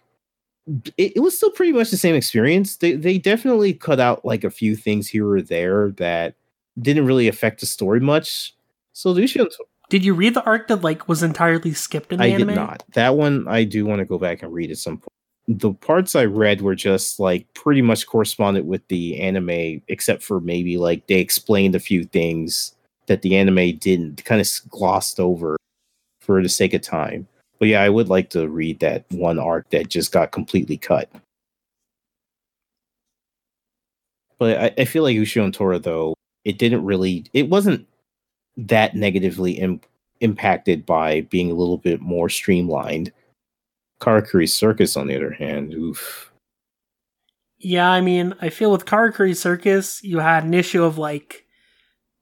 it, 0.96 1.16
it 1.16 1.20
was 1.20 1.36
still 1.36 1.50
pretty 1.50 1.72
much 1.72 1.90
the 1.90 1.96
same 1.96 2.14
experience. 2.14 2.76
They 2.76 2.92
they 2.94 3.18
definitely 3.18 3.74
cut 3.74 4.00
out 4.00 4.24
like 4.24 4.44
a 4.44 4.50
few 4.50 4.76
things 4.76 5.08
here 5.08 5.28
or 5.28 5.42
there 5.42 5.90
that 5.92 6.34
didn't 6.80 7.06
really 7.06 7.28
affect 7.28 7.60
the 7.60 7.66
story 7.66 8.00
much. 8.00 8.54
So 8.92 9.14
Ushio 9.14 9.48
Did 9.90 10.04
you 10.04 10.14
read 10.14 10.34
the 10.34 10.44
arc 10.44 10.68
that 10.68 10.82
like 10.82 11.08
was 11.08 11.22
entirely 11.22 11.72
skipped 11.72 12.12
in 12.12 12.18
the 12.18 12.24
I 12.24 12.28
anime? 12.28 12.48
did 12.48 12.56
not. 12.56 12.84
That 12.94 13.16
one 13.16 13.46
I 13.48 13.64
do 13.64 13.86
want 13.86 14.00
to 14.00 14.04
go 14.04 14.18
back 14.18 14.42
and 14.42 14.52
read 14.52 14.70
at 14.70 14.78
some 14.78 14.98
point. 14.98 15.12
The 15.46 15.72
parts 15.72 16.14
I 16.14 16.26
read 16.26 16.60
were 16.60 16.74
just 16.74 17.18
like 17.18 17.46
pretty 17.54 17.80
much 17.80 18.06
corresponded 18.06 18.66
with 18.66 18.86
the 18.88 19.18
anime, 19.20 19.80
except 19.88 20.22
for 20.22 20.40
maybe 20.40 20.76
like 20.76 21.06
they 21.06 21.20
explained 21.20 21.74
a 21.74 21.80
few 21.80 22.04
things 22.04 22.74
that 23.06 23.22
the 23.22 23.36
anime 23.36 23.78
didn't, 23.78 24.24
kind 24.24 24.40
of 24.40 24.48
glossed 24.68 25.18
over 25.18 25.56
for 26.20 26.42
the 26.42 26.48
sake 26.48 26.74
of 26.74 26.82
time. 26.82 27.26
But 27.58 27.68
yeah, 27.68 27.82
I 27.82 27.88
would 27.88 28.08
like 28.08 28.30
to 28.30 28.46
read 28.48 28.80
that 28.80 29.04
one 29.10 29.38
arc 29.38 29.70
that 29.70 29.88
just 29.88 30.12
got 30.12 30.32
completely 30.32 30.76
cut. 30.76 31.10
But 34.38 34.58
I, 34.58 34.82
I 34.82 34.84
feel 34.84 35.02
like 35.02 35.16
Ushio 35.16 35.44
and 35.44 35.54
Tora 35.54 35.78
though, 35.78 36.14
it 36.44 36.58
didn't 36.58 36.84
really, 36.84 37.26
it 37.32 37.48
wasn't 37.48 37.86
that 38.56 38.94
negatively 38.94 39.52
Im- 39.52 39.80
impacted 40.20 40.84
by 40.84 41.22
being 41.22 41.50
a 41.50 41.54
little 41.54 41.78
bit 41.78 42.00
more 42.00 42.28
streamlined. 42.28 43.12
Karakuri 44.00 44.48
Circus, 44.48 44.96
on 44.96 45.08
the 45.08 45.16
other 45.16 45.32
hand, 45.32 45.74
oof. 45.74 46.32
Yeah, 47.58 47.90
I 47.90 48.00
mean, 48.00 48.34
I 48.40 48.48
feel 48.48 48.70
with 48.70 48.86
Karakuri 48.86 49.36
Circus, 49.36 50.02
you 50.04 50.20
had 50.20 50.44
an 50.44 50.54
issue 50.54 50.84
of 50.84 50.98
like, 50.98 51.44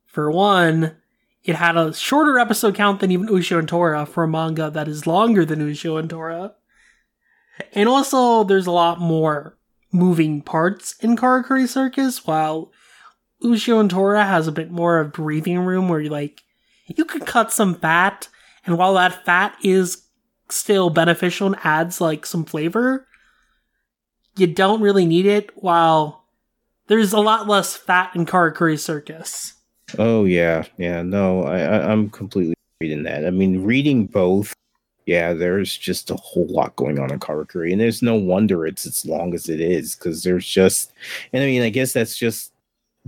for 0.06 0.30
one, 0.30 0.96
it 1.44 1.54
had 1.54 1.76
a 1.76 1.92
shorter 1.94 2.38
episode 2.38 2.74
count 2.74 3.00
than 3.00 3.10
even 3.10 3.28
Ushio 3.28 3.58
and 3.58 3.68
Tora 3.68 4.06
for 4.06 4.24
a 4.24 4.28
manga 4.28 4.70
that 4.70 4.88
is 4.88 5.06
longer 5.06 5.44
than 5.44 5.60
Ushio 5.60 5.98
and 5.98 6.08
Tora. 6.08 6.54
And 7.72 7.88
also, 7.88 8.44
there's 8.44 8.66
a 8.66 8.72
lot 8.72 8.98
more 9.00 9.56
moving 9.92 10.42
parts 10.42 10.96
in 11.00 11.16
Karakuri 11.16 11.68
Circus, 11.68 12.26
while 12.26 12.72
Ushio 13.42 13.80
and 13.80 13.90
Tora 13.90 14.24
has 14.24 14.46
a 14.48 14.52
bit 14.52 14.70
more 14.70 14.98
of 14.98 15.12
breathing 15.12 15.58
room 15.60 15.88
where 15.88 16.00
you 16.00 16.10
like, 16.10 16.42
you 16.86 17.04
could 17.04 17.26
cut 17.26 17.52
some 17.52 17.74
fat, 17.74 18.28
and 18.64 18.78
while 18.78 18.94
that 18.94 19.24
fat 19.24 19.56
is 19.62 20.02
still 20.48 20.90
beneficial 20.90 21.48
and 21.48 21.56
adds 21.64 22.00
like 22.00 22.24
some 22.24 22.44
flavor, 22.44 23.06
you 24.36 24.46
don't 24.46 24.80
really 24.80 25.06
need 25.06 25.26
it 25.26 25.50
while 25.56 26.24
there's 26.86 27.12
a 27.12 27.20
lot 27.20 27.48
less 27.48 27.74
fat 27.74 28.14
in 28.14 28.26
Karakuri 28.26 28.78
Circus. 28.78 29.54
Oh 29.98 30.24
yeah, 30.24 30.64
yeah. 30.78 31.02
No, 31.02 31.44
I, 31.44 31.60
I 31.60 31.92
I'm 31.92 32.10
completely 32.10 32.54
reading 32.80 33.04
that. 33.04 33.26
I 33.26 33.30
mean, 33.30 33.64
reading 33.64 34.06
both. 34.06 34.52
Yeah, 35.06 35.34
there's 35.34 35.76
just 35.76 36.10
a 36.10 36.16
whole 36.16 36.48
lot 36.48 36.74
going 36.74 36.98
on 36.98 37.12
in 37.12 37.20
Karakuri, 37.20 37.70
and 37.70 37.80
there's 37.80 38.02
no 38.02 38.16
wonder 38.16 38.66
it's 38.66 38.86
as 38.86 39.06
long 39.06 39.34
as 39.34 39.48
it 39.48 39.60
is 39.60 39.94
because 39.94 40.24
there's 40.24 40.46
just, 40.46 40.92
and 41.32 41.44
I 41.44 41.46
mean, 41.46 41.62
I 41.62 41.68
guess 41.68 41.92
that's 41.92 42.16
just 42.16 42.52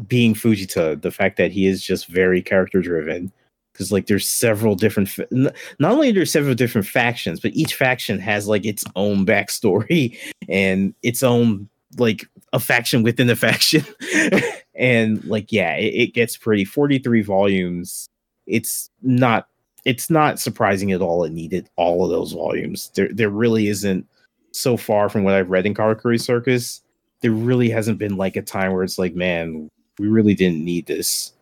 being 0.07 0.35
Fujita, 0.35 1.01
the 1.01 1.11
fact 1.11 1.37
that 1.37 1.51
he 1.51 1.66
is 1.66 1.83
just 1.83 2.07
very 2.07 2.43
character 2.43 2.81
driven. 2.81 3.33
Because 3.73 3.93
like 3.93 4.07
there's 4.07 4.29
several 4.29 4.75
different, 4.75 5.09
fa- 5.09 5.29
not 5.31 5.93
only 5.93 6.11
there's 6.11 6.33
several 6.33 6.55
different 6.55 6.87
factions, 6.87 7.41
but 7.41 7.55
each 7.55 7.75
faction 7.75 8.19
has 8.19 8.49
like 8.49 8.65
its 8.65 8.85
own 8.97 9.25
backstory 9.25 10.19
and 10.49 10.95
its 11.03 11.23
own 11.23 11.69
like 11.97 12.27
a 12.53 12.61
faction 12.61 13.03
within 13.03 13.31
a 13.31 13.37
faction. 13.37 13.85
and 14.75 15.25
like 15.25 15.53
yeah, 15.53 15.75
it, 15.75 15.95
it 15.95 16.15
gets 16.15 16.37
pretty. 16.37 16.65
Forty 16.65 16.99
three 16.99 17.23
volumes. 17.23 18.09
It's 18.47 18.91
not. 19.03 19.49
It's 19.85 20.11
not 20.11 20.39
surprising 20.39 20.93
at 20.93 21.01
all. 21.01 21.25
It 21.25 21.33
needed 21.33 21.70
all 21.77 22.05
of 22.05 22.11
those 22.11 22.33
volumes. 22.33 22.91
There, 22.95 23.09
there 23.12 23.31
really 23.31 23.69
isn't. 23.69 24.07
So 24.53 24.77
far 24.77 25.09
from 25.09 25.25
what 25.25 25.35
I've 25.35 25.51
read 25.51 25.66
in 25.66 25.75
Karakuri 25.75 26.20
Circus, 26.20 26.83
there 27.23 27.31
really 27.31 27.70
hasn't 27.70 27.99
been 27.99 28.16
like 28.16 28.37
a 28.37 28.43
time 28.43 28.73
where 28.73 28.83
it's 28.83 28.99
like, 28.99 29.15
man, 29.15 29.70
we 29.99 30.09
really 30.09 30.35
didn't 30.35 30.65
need 30.65 30.87
this. 30.87 31.33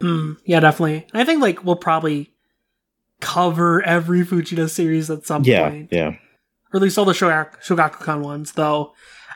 Mm, 0.00 0.36
yeah, 0.44 0.60
definitely. 0.60 1.06
I 1.12 1.24
think 1.24 1.42
like 1.42 1.64
we'll 1.64 1.76
probably 1.76 2.32
cover 3.20 3.82
every 3.82 4.24
Fujita 4.24 4.68
series 4.70 5.10
at 5.10 5.26
some 5.26 5.42
Yeah, 5.44 5.68
point, 5.70 5.88
yeah. 5.90 6.08
or 6.72 6.76
at 6.76 6.82
least 6.82 6.98
all 6.98 7.04
the 7.04 7.12
Shogak- 7.12 7.62
Shogakukan 7.64 8.20
ones. 8.22 8.52
Though 8.52 8.92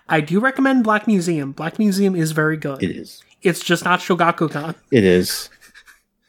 I 0.08 0.20
do 0.20 0.38
recommend 0.40 0.84
Black 0.84 1.06
Museum. 1.06 1.52
Black 1.52 1.78
Museum 1.78 2.14
is 2.14 2.32
very 2.32 2.56
good. 2.56 2.82
It 2.82 2.90
is. 2.92 3.22
It's 3.42 3.60
just 3.64 3.84
not 3.84 3.98
Shogakukan. 4.00 4.76
It 4.92 5.04
is. 5.04 5.48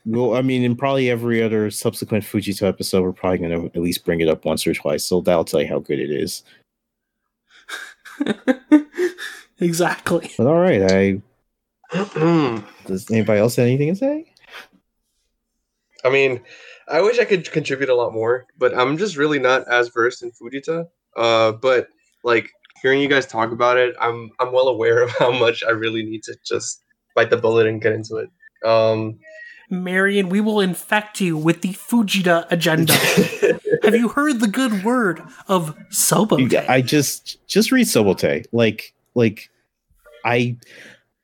Well, 0.05 0.35
I 0.35 0.41
mean, 0.41 0.63
in 0.63 0.75
probably 0.75 1.09
every 1.09 1.41
other 1.43 1.69
subsequent 1.71 2.23
Fujita 2.25 2.67
episode, 2.67 3.03
we're 3.03 3.13
probably 3.13 3.37
going 3.37 3.51
to 3.51 3.65
at 3.67 3.81
least 3.81 4.03
bring 4.03 4.19
it 4.19 4.27
up 4.27 4.43
once 4.45 4.65
or 4.67 4.73
twice. 4.73 5.03
So 5.05 5.21
that'll 5.21 5.45
tell 5.45 5.61
you 5.61 5.67
how 5.67 5.79
good 5.79 5.99
it 5.99 6.09
is. 6.11 6.43
exactly. 9.59 10.31
But 10.37 10.47
all 10.47 10.59
right, 10.59 10.81
I 10.91 11.21
does 12.85 13.09
anybody 13.11 13.39
else 13.39 13.55
have 13.55 13.67
anything 13.67 13.89
to 13.89 13.95
say? 13.95 14.33
I 16.03 16.09
mean, 16.09 16.41
I 16.87 17.01
wish 17.01 17.19
I 17.19 17.25
could 17.25 17.49
contribute 17.51 17.89
a 17.89 17.95
lot 17.95 18.13
more, 18.13 18.45
but 18.57 18.77
I'm 18.77 18.97
just 18.97 19.15
really 19.15 19.39
not 19.39 19.67
as 19.67 19.89
versed 19.89 20.23
in 20.23 20.31
Fujita. 20.31 20.87
Uh, 21.15 21.53
but 21.53 21.87
like 22.23 22.49
hearing 22.81 23.01
you 23.01 23.07
guys 23.07 23.25
talk 23.25 23.51
about 23.51 23.77
it, 23.77 23.95
I'm 23.99 24.31
I'm 24.39 24.51
well 24.51 24.67
aware 24.67 25.01
of 25.03 25.11
how 25.19 25.31
much 25.31 25.63
I 25.63 25.71
really 25.71 26.03
need 26.03 26.23
to 26.23 26.35
just 26.43 26.83
bite 27.15 27.29
the 27.29 27.37
bullet 27.37 27.67
and 27.67 27.81
get 27.81 27.93
into 27.93 28.17
it. 28.17 28.29
Um, 28.67 29.19
Marion, 29.69 30.29
we 30.29 30.41
will 30.41 30.59
infect 30.59 31.21
you 31.21 31.37
with 31.37 31.61
the 31.61 31.73
Fujita 31.73 32.45
agenda. 32.51 32.93
Have 33.83 33.95
you 33.95 34.09
heard 34.09 34.39
the 34.39 34.47
good 34.47 34.83
word 34.83 35.21
of 35.47 35.75
Sobote? 35.89 36.69
I 36.69 36.81
just 36.81 37.45
just 37.47 37.71
read 37.71 37.87
Sobote. 37.87 38.45
Like 38.51 38.93
like 39.15 39.49
I 40.25 40.57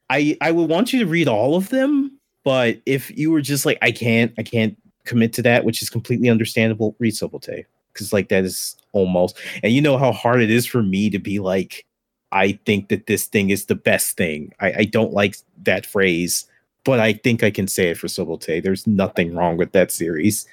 I 0.09 0.37
I 0.41 0.51
would 0.51 0.69
want 0.69 0.91
you 0.93 0.99
to 0.99 1.05
read 1.05 1.27
all 1.27 1.55
of 1.55 1.69
them, 1.69 2.11
but 2.43 2.81
if 2.85 3.15
you 3.17 3.31
were 3.31 3.41
just 3.41 3.65
like 3.65 3.77
I 3.81 3.91
can't 3.91 4.33
I 4.37 4.43
can't 4.43 4.77
commit 5.05 5.33
to 5.33 5.41
that, 5.43 5.65
which 5.65 5.81
is 5.81 5.89
completely 5.89 6.29
understandable, 6.29 6.95
read 6.99 7.13
Sobote. 7.13 7.65
Cause 7.95 8.13
like 8.13 8.29
that 8.29 8.43
is 8.45 8.75
almost 8.93 9.37
and 9.63 9.73
you 9.73 9.81
know 9.81 9.97
how 9.97 10.11
hard 10.11 10.41
it 10.41 10.49
is 10.49 10.65
for 10.65 10.81
me 10.83 11.09
to 11.09 11.19
be 11.19 11.39
like, 11.39 11.85
I 12.31 12.53
think 12.65 12.89
that 12.89 13.07
this 13.07 13.25
thing 13.25 13.49
is 13.49 13.65
the 13.65 13.75
best 13.75 14.15
thing. 14.15 14.53
I, 14.59 14.73
I 14.79 14.83
don't 14.85 15.11
like 15.13 15.35
that 15.63 15.85
phrase, 15.85 16.45
but 16.85 16.99
I 16.99 17.13
think 17.13 17.43
I 17.43 17.51
can 17.51 17.67
say 17.67 17.89
it 17.89 17.97
for 17.97 18.07
Sobote. 18.07 18.63
There's 18.63 18.87
nothing 18.87 19.35
wrong 19.35 19.57
with 19.57 19.71
that 19.73 19.91
series. 19.91 20.47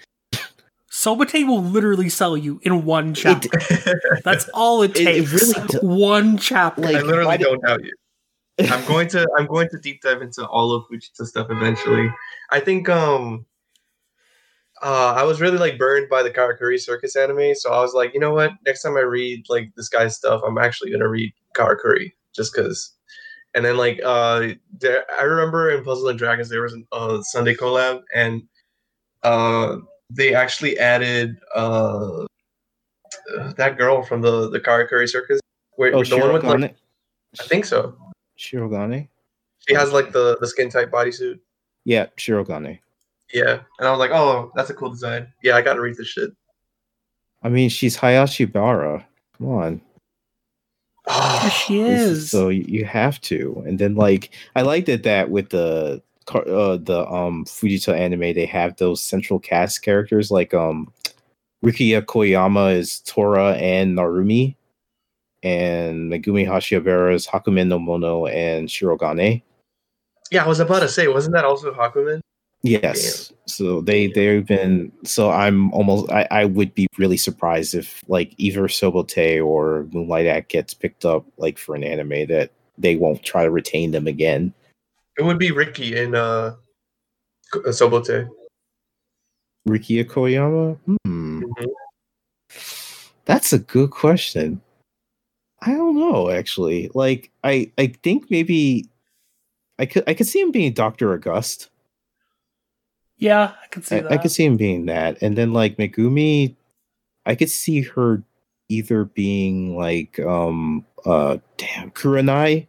Sobote 0.90 1.46
will 1.46 1.62
literally 1.62 2.08
sell 2.08 2.36
you 2.36 2.58
in 2.62 2.84
one 2.84 3.12
chapter. 3.12 3.50
That's 4.24 4.48
all 4.54 4.82
it 4.82 4.92
It- 4.98 5.02
it 5.02 5.04
takes. 5.28 5.32
really 5.32 5.78
one 5.82 6.38
chapter. 6.38 6.80
Like, 6.80 6.96
I 6.96 7.00
literally 7.02 7.38
don't 7.38 7.60
doubt 7.62 7.84
you. 7.84 7.92
I'm 8.58 8.84
going 8.86 9.08
to 9.08 9.26
I'm 9.36 9.46
going 9.46 9.68
to 9.70 9.78
deep 9.78 10.02
dive 10.02 10.22
into 10.22 10.46
all 10.46 10.72
of 10.72 10.84
Fujita 10.86 11.26
stuff 11.26 11.48
eventually. 11.50 12.10
I 12.50 12.60
think 12.60 12.88
um 12.88 13.44
uh 14.82 15.14
I 15.16 15.24
was 15.24 15.40
really 15.40 15.58
like 15.58 15.78
burned 15.78 16.08
by 16.08 16.22
the 16.22 16.30
Karakuri 16.30 16.80
Circus 16.80 17.16
anime, 17.16 17.54
so 17.54 17.72
I 17.72 17.80
was 17.80 17.94
like, 17.94 18.14
you 18.14 18.20
know 18.20 18.32
what? 18.32 18.52
Next 18.64 18.82
time 18.82 18.96
I 18.96 19.00
read 19.00 19.44
like 19.48 19.72
this 19.76 19.88
guy's 19.88 20.16
stuff, 20.16 20.42
I'm 20.46 20.58
actually 20.58 20.90
gonna 20.90 21.08
read 21.08 21.32
Karakuri 21.54 22.12
just 22.34 22.54
because. 22.54 22.92
And 23.54 23.64
then 23.64 23.76
like 23.76 24.00
uh 24.04 24.48
there, 24.80 25.04
I 25.18 25.24
remember 25.24 25.70
in 25.70 25.84
Puzzle 25.84 26.08
and 26.08 26.18
Dragons 26.18 26.48
there 26.48 26.62
was 26.62 26.74
a 26.74 26.82
uh, 26.94 27.22
Sunday 27.22 27.54
collab 27.54 28.02
and 28.14 28.42
uh 29.22 29.76
they 30.10 30.34
actually 30.34 30.78
added 30.78 31.36
uh 31.54 32.24
that 33.56 33.76
girl 33.76 34.02
from 34.02 34.22
the 34.22 34.48
the 34.48 34.60
Karakuri 34.60 35.08
Circus. 35.08 35.40
Wait, 35.76 35.92
Oh, 35.92 36.02
the 36.02 36.16
one 36.16 36.32
with 36.32 36.44
like 36.44 36.76
I 37.40 37.44
think 37.44 37.66
so. 37.66 37.96
Shirogane. 38.38 39.08
She 39.66 39.74
has 39.74 39.92
like 39.92 40.12
the 40.12 40.36
the 40.40 40.46
skin 40.46 40.70
tight 40.70 40.90
bodysuit. 40.90 41.40
Yeah, 41.84 42.06
Shirogane. 42.16 42.78
Yeah, 43.32 43.60
and 43.78 43.88
I 43.88 43.90
was 43.90 43.98
like, 43.98 44.12
oh, 44.12 44.52
that's 44.54 44.70
a 44.70 44.74
cool 44.74 44.90
design. 44.90 45.32
Yeah, 45.42 45.56
I 45.56 45.62
gotta 45.62 45.80
read 45.80 45.96
this 45.96 46.08
shit. 46.08 46.30
I 47.42 47.48
mean, 47.48 47.68
she's 47.68 47.96
Hayashibara. 47.96 49.04
Come 49.38 49.48
on. 49.48 49.80
There 51.06 51.50
she 51.50 51.82
This 51.82 52.02
is. 52.02 52.30
so 52.30 52.48
you 52.48 52.64
you 52.66 52.84
have 52.84 53.20
to. 53.22 53.62
And 53.66 53.78
then 53.78 53.94
like 53.94 54.30
I 54.56 54.62
liked 54.62 54.88
it 54.88 55.04
that 55.04 55.30
with 55.30 55.50
the 55.50 56.02
car- 56.24 56.48
uh, 56.48 56.76
the 56.76 57.06
um 57.08 57.44
Fujita 57.44 57.96
anime 57.96 58.34
they 58.34 58.46
have 58.46 58.76
those 58.76 59.00
central 59.00 59.38
cast 59.38 59.82
characters 59.82 60.30
like 60.30 60.52
um 60.52 60.92
Rikiya 61.64 62.02
Koyama 62.02 62.74
is 62.74 63.00
Tora 63.00 63.52
and 63.54 63.96
Narumi 63.96 64.56
and 65.42 66.10
Megumi 66.10 66.46
Hayashibara 66.46 67.14
is 67.14 67.26
Hakumen 67.26 67.68
no 67.68 67.78
Mono 67.78 68.26
and 68.26 68.68
Shirogane. 68.68 69.42
Yeah, 70.30 70.44
I 70.44 70.48
was 70.48 70.60
about 70.60 70.80
to 70.80 70.88
say, 70.88 71.08
wasn't 71.08 71.34
that 71.34 71.44
also 71.44 71.72
Hakumen? 71.72 72.20
Yes. 72.62 73.32
So 73.46 73.80
they 73.80 74.08
they've 74.08 74.44
been 74.44 74.90
so 75.04 75.30
I'm 75.30 75.72
almost 75.72 76.10
I, 76.10 76.26
I 76.30 76.44
would 76.46 76.74
be 76.74 76.88
really 76.98 77.16
surprised 77.16 77.74
if 77.74 78.02
like 78.08 78.34
either 78.38 78.62
Sobote 78.62 79.44
or 79.44 79.86
Moonlight 79.92 80.26
Act 80.26 80.48
gets 80.48 80.74
picked 80.74 81.04
up 81.04 81.24
like 81.36 81.58
for 81.58 81.76
an 81.76 81.84
anime 81.84 82.26
that 82.26 82.50
they 82.76 82.96
won't 82.96 83.22
try 83.22 83.44
to 83.44 83.50
retain 83.50 83.92
them 83.92 84.06
again. 84.06 84.52
It 85.16 85.22
would 85.22 85.38
be 85.38 85.52
Ricky 85.52 85.96
in 85.96 86.14
uh, 86.14 86.56
uh, 87.54 87.58
Sobote. 87.68 88.28
Ricky 89.64 90.02
Koyama? 90.04 90.76
Hmm. 90.86 91.42
Mhm. 91.42 91.66
That's 93.24 93.52
a 93.52 93.58
good 93.58 93.90
question. 93.90 94.60
I 95.60 95.72
don't 95.72 95.98
know 95.98 96.30
actually. 96.30 96.90
Like 96.94 97.30
I 97.44 97.70
I 97.78 97.88
think 98.02 98.30
maybe 98.30 98.88
I 99.78 99.86
could 99.86 100.04
I 100.06 100.14
could 100.14 100.26
see 100.26 100.40
him 100.40 100.50
being 100.50 100.72
Dr. 100.72 101.12
August. 101.12 101.70
Yeah, 103.18 103.52
I 103.62 103.66
can 103.68 103.82
see 103.82 103.96
I, 103.96 104.00
that. 104.00 104.12
I 104.12 104.18
could 104.18 104.30
see 104.30 104.44
him 104.44 104.56
being 104.56 104.86
that. 104.86 105.20
And 105.22 105.36
then 105.36 105.52
like 105.52 105.76
Megumi, 105.78 106.54
I 107.24 107.34
could 107.34 107.50
see 107.50 107.82
her 107.82 108.22
either 108.68 109.04
being 109.04 109.76
like 109.76 110.18
um 110.20 110.84
uh 111.04 111.38
damn 111.56 111.90
Kurenai. 111.90 112.66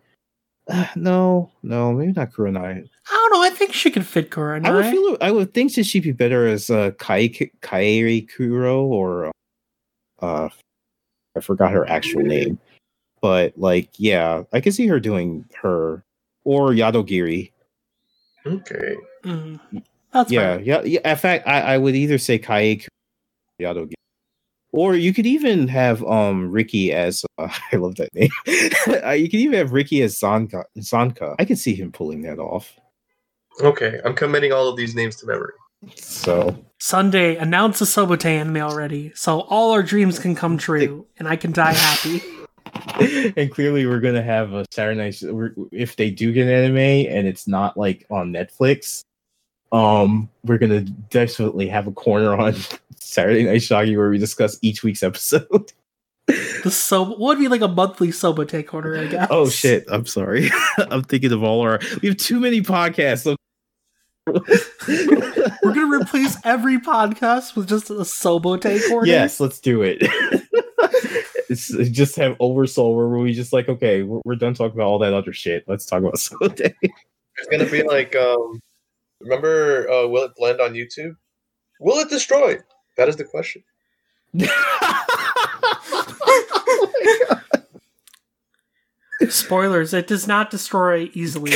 Uh, 0.69 0.85
no, 0.95 1.49
no, 1.63 1.93
maybe 1.93 2.11
not 2.11 2.31
Kurenai. 2.31 2.89
I 3.09 3.11
don't 3.11 3.33
know. 3.33 3.41
I 3.41 3.49
think 3.49 3.73
she 3.73 3.89
could 3.89 4.05
fit 4.05 4.31
Kurenai. 4.31 4.65
I 4.65 4.71
would 4.71 4.85
feel 4.85 5.17
I 5.21 5.31
would 5.31 5.53
think 5.53 5.75
that 5.75 5.85
she'd 5.85 6.03
be 6.03 6.11
better 6.11 6.47
as 6.47 6.69
uh 6.69 6.91
Kai 6.91 7.29
Kairi 7.61 8.27
Kuro 8.29 8.85
or 8.85 9.31
uh 10.21 10.49
I 11.35 11.39
forgot 11.41 11.71
her 11.71 11.87
actual 11.89 12.21
name. 12.21 12.59
But 13.27 13.57
like 13.57 13.89
yeah, 13.97 14.43
I 14.53 14.61
can 14.61 14.71
see 14.71 14.87
her 14.87 15.01
doing 15.01 15.43
her 15.61 16.05
or 16.45 16.69
Yadogiri. 16.69 17.51
Okay. 18.45 18.95
Mhm. 19.25 19.59
That's 20.13 20.31
yeah, 20.31 20.55
fair. 20.55 20.61
yeah, 20.61 20.81
yeah. 20.83 21.11
In 21.11 21.17
fact, 21.17 21.45
I, 21.45 21.59
I 21.73 21.77
would 21.77 21.93
either 21.93 22.19
say 22.19 22.39
Kaie 22.39 22.85
Yadogiri. 23.61 23.95
Or 24.71 24.95
you 24.95 25.13
could 25.13 25.25
even 25.25 25.67
have 25.67 26.01
um 26.05 26.49
Ricky 26.49 26.93
as 26.93 27.25
uh, 27.37 27.49
I 27.73 27.75
love 27.75 27.95
that 27.95 28.15
name. 28.15 28.29
uh, 29.05 29.11
you 29.11 29.29
could 29.29 29.41
even 29.41 29.59
have 29.59 29.73
Ricky 29.73 30.01
as 30.03 30.17
Zanka. 30.17 30.63
Zanka. 30.77 31.35
I 31.37 31.43
could 31.43 31.59
see 31.59 31.75
him 31.75 31.91
pulling 31.91 32.21
that 32.21 32.39
off. 32.39 32.79
Okay. 33.59 33.99
I'm 34.05 34.15
committing 34.15 34.53
all 34.53 34.69
of 34.69 34.77
these 34.77 34.95
names 34.95 35.17
to 35.17 35.27
memory. 35.27 35.51
So 35.95 36.57
Sunday, 36.79 37.35
announce 37.35 37.81
a 37.81 37.85
Sobote 37.85 38.23
anime 38.23 38.57
already, 38.57 39.11
so 39.15 39.41
all 39.41 39.73
our 39.73 39.83
dreams 39.83 40.17
can 40.17 40.33
come 40.33 40.57
true, 40.67 41.07
and 41.19 41.27
I 41.27 41.35
can 41.35 41.51
die 41.51 41.73
happy. 41.73 42.21
and 43.37 43.51
clearly 43.51 43.85
we're 43.85 43.99
gonna 43.99 44.23
have 44.23 44.53
a 44.53 44.65
Saturday 44.71 44.99
night. 44.99 45.21
If 45.71 45.95
they 45.95 46.09
do 46.09 46.31
get 46.31 46.47
an 46.47 46.53
anime 46.53 46.77
and 46.77 47.27
it's 47.27 47.47
not 47.47 47.77
like 47.77 48.05
on 48.09 48.31
Netflix, 48.31 49.03
um, 49.71 50.29
we're 50.43 50.57
gonna 50.57 50.81
definitely 50.81 51.67
have 51.67 51.87
a 51.87 51.91
corner 51.91 52.33
on 52.35 52.55
Saturday 52.95 53.43
Night 53.43 53.61
Shaggy 53.61 53.97
where 53.97 54.09
we 54.09 54.17
discuss 54.17 54.57
each 54.61 54.83
week's 54.83 55.03
episode. 55.03 55.73
The 56.63 56.71
so 56.71 57.03
what 57.03 57.19
would 57.19 57.39
be 57.39 57.47
like 57.47 57.61
a 57.61 57.69
monthly 57.69 58.09
Sobote 58.09 58.67
corner, 58.67 58.97
I 58.97 59.05
guess. 59.07 59.27
oh 59.31 59.47
shit! 59.47 59.85
I'm 59.89 60.05
sorry. 60.05 60.51
I'm 60.77 61.03
thinking 61.03 61.31
of 61.31 61.41
all 61.41 61.61
our. 61.61 61.79
We 62.01 62.09
have 62.09 62.17
too 62.17 62.41
many 62.41 62.59
podcasts. 62.59 63.23
So... 63.23 63.37
We're 65.63 65.73
gonna 65.73 66.01
replace 66.01 66.35
every 66.43 66.79
podcast 66.79 67.55
with 67.55 67.69
just 67.69 67.89
a 67.89 68.03
Sobote 68.03 68.89
corner. 68.89 69.07
yes, 69.07 69.39
let's 69.39 69.61
do 69.61 69.81
it. 69.83 70.03
It's 71.49 71.67
just 71.89 72.15
have 72.15 72.35
Oversoul 72.39 72.95
where 72.95 73.07
we 73.07 73.33
just 73.33 73.53
like 73.53 73.69
okay, 73.69 74.03
we're, 74.03 74.21
we're 74.25 74.35
done 74.35 74.53
talking 74.53 74.77
about 74.77 74.87
all 74.87 74.99
that 74.99 75.13
other 75.13 75.33
shit. 75.33 75.63
Let's 75.67 75.85
talk 75.85 75.99
about 75.99 76.19
Sunday. 76.19 76.75
It's 76.81 77.47
gonna 77.49 77.69
be 77.69 77.83
like 77.83 78.15
um, 78.15 78.59
remember 79.21 79.89
uh, 79.89 80.07
will 80.07 80.23
it 80.23 80.35
blend 80.35 80.61
on 80.61 80.73
YouTube? 80.73 81.15
Will 81.79 81.99
it 81.99 82.09
destroy? 82.09 82.57
That 82.97 83.09
is 83.09 83.15
the 83.15 83.23
question. 83.23 83.63
Spoilers: 89.29 89.93
It 89.93 90.07
does 90.07 90.27
not 90.27 90.51
destroy 90.51 91.09
easily 91.13 91.51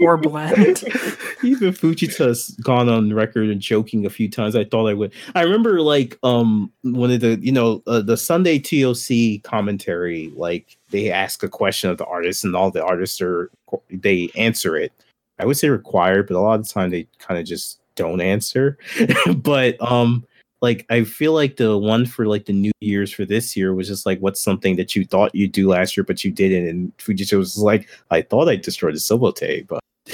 or 0.00 0.16
blend. 0.16 0.84
Even 1.42 1.72
Fujita's 1.72 2.50
gone 2.62 2.88
on 2.88 3.12
record 3.12 3.48
and 3.48 3.60
joking 3.60 4.06
a 4.06 4.10
few 4.10 4.30
times. 4.30 4.54
I 4.54 4.64
thought 4.64 4.86
I 4.86 4.94
would. 4.94 5.12
I 5.34 5.42
remember 5.42 5.80
like 5.80 6.18
um 6.22 6.72
one 6.82 7.10
of 7.10 7.20
the 7.20 7.38
you 7.40 7.52
know 7.52 7.82
uh, 7.86 8.00
the 8.00 8.16
Sunday 8.16 8.58
TOC 8.58 9.42
commentary. 9.42 10.32
Like 10.36 10.78
they 10.90 11.10
ask 11.10 11.42
a 11.42 11.48
question 11.48 11.90
of 11.90 11.98
the 11.98 12.06
artist, 12.06 12.44
and 12.44 12.54
all 12.54 12.70
the 12.70 12.84
artists 12.84 13.20
are 13.20 13.50
they 13.90 14.30
answer 14.36 14.76
it. 14.76 14.92
I 15.40 15.46
would 15.46 15.56
say 15.56 15.68
required, 15.68 16.28
but 16.28 16.36
a 16.36 16.40
lot 16.40 16.60
of 16.60 16.66
the 16.66 16.72
time 16.72 16.90
they 16.90 17.06
kind 17.18 17.40
of 17.40 17.46
just 17.46 17.80
don't 17.96 18.20
answer. 18.20 18.78
but 19.36 19.80
um 19.82 20.24
like 20.60 20.86
I 20.90 21.04
feel 21.04 21.32
like 21.32 21.56
the 21.56 21.78
one 21.78 22.06
for 22.06 22.26
like 22.26 22.46
the 22.46 22.52
New 22.52 22.72
Year's 22.80 23.12
for 23.12 23.24
this 23.24 23.56
year 23.56 23.74
was 23.74 23.88
just 23.88 24.06
like 24.06 24.18
what's 24.20 24.40
something 24.40 24.76
that 24.76 24.96
you 24.96 25.04
thought 25.04 25.34
you'd 25.34 25.52
do 25.52 25.68
last 25.68 25.96
year 25.96 26.04
but 26.04 26.24
you 26.24 26.30
didn't, 26.30 26.68
and 26.68 26.96
Fujita 26.98 27.36
was 27.38 27.58
like, 27.58 27.88
I 28.10 28.22
thought 28.22 28.48
I 28.48 28.56
destroyed 28.56 28.94
the 28.94 28.98
Sobote, 28.98 29.66
but 29.66 29.80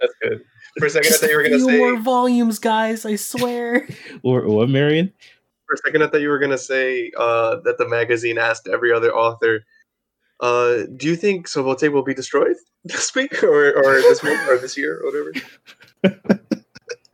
That's 0.00 0.14
good. 0.22 0.44
For 0.78 0.86
a 0.86 0.90
second, 0.90 1.12
I 1.12 1.16
thought 1.16 1.30
you 1.30 1.36
were 1.36 1.42
gonna 1.42 1.56
Few 1.56 1.66
say. 1.66 1.78
more 1.78 1.98
volumes, 1.98 2.58
guys. 2.58 3.04
I 3.04 3.16
swear. 3.16 3.88
or 4.22 4.42
what, 4.46 4.68
Marion? 4.68 5.12
For 5.66 5.74
a 5.74 5.78
second, 5.78 6.02
I 6.02 6.08
thought 6.08 6.20
you 6.20 6.28
were 6.28 6.38
gonna 6.38 6.58
say 6.58 7.12
uh, 7.16 7.56
that 7.64 7.78
the 7.78 7.88
magazine 7.88 8.38
asked 8.38 8.68
every 8.68 8.92
other 8.92 9.14
author, 9.14 9.64
uh, 10.40 10.84
"Do 10.96 11.08
you 11.08 11.16
think 11.16 11.46
Sobote 11.48 11.92
will 11.92 12.02
be 12.02 12.14
destroyed 12.14 12.56
this 12.84 13.14
week, 13.14 13.42
or, 13.42 13.72
or 13.72 13.94
this 14.00 14.22
month, 14.22 14.48
or 14.48 14.58
this 14.58 14.76
year, 14.76 15.00
or 15.02 15.32
whatever?" 16.02 16.40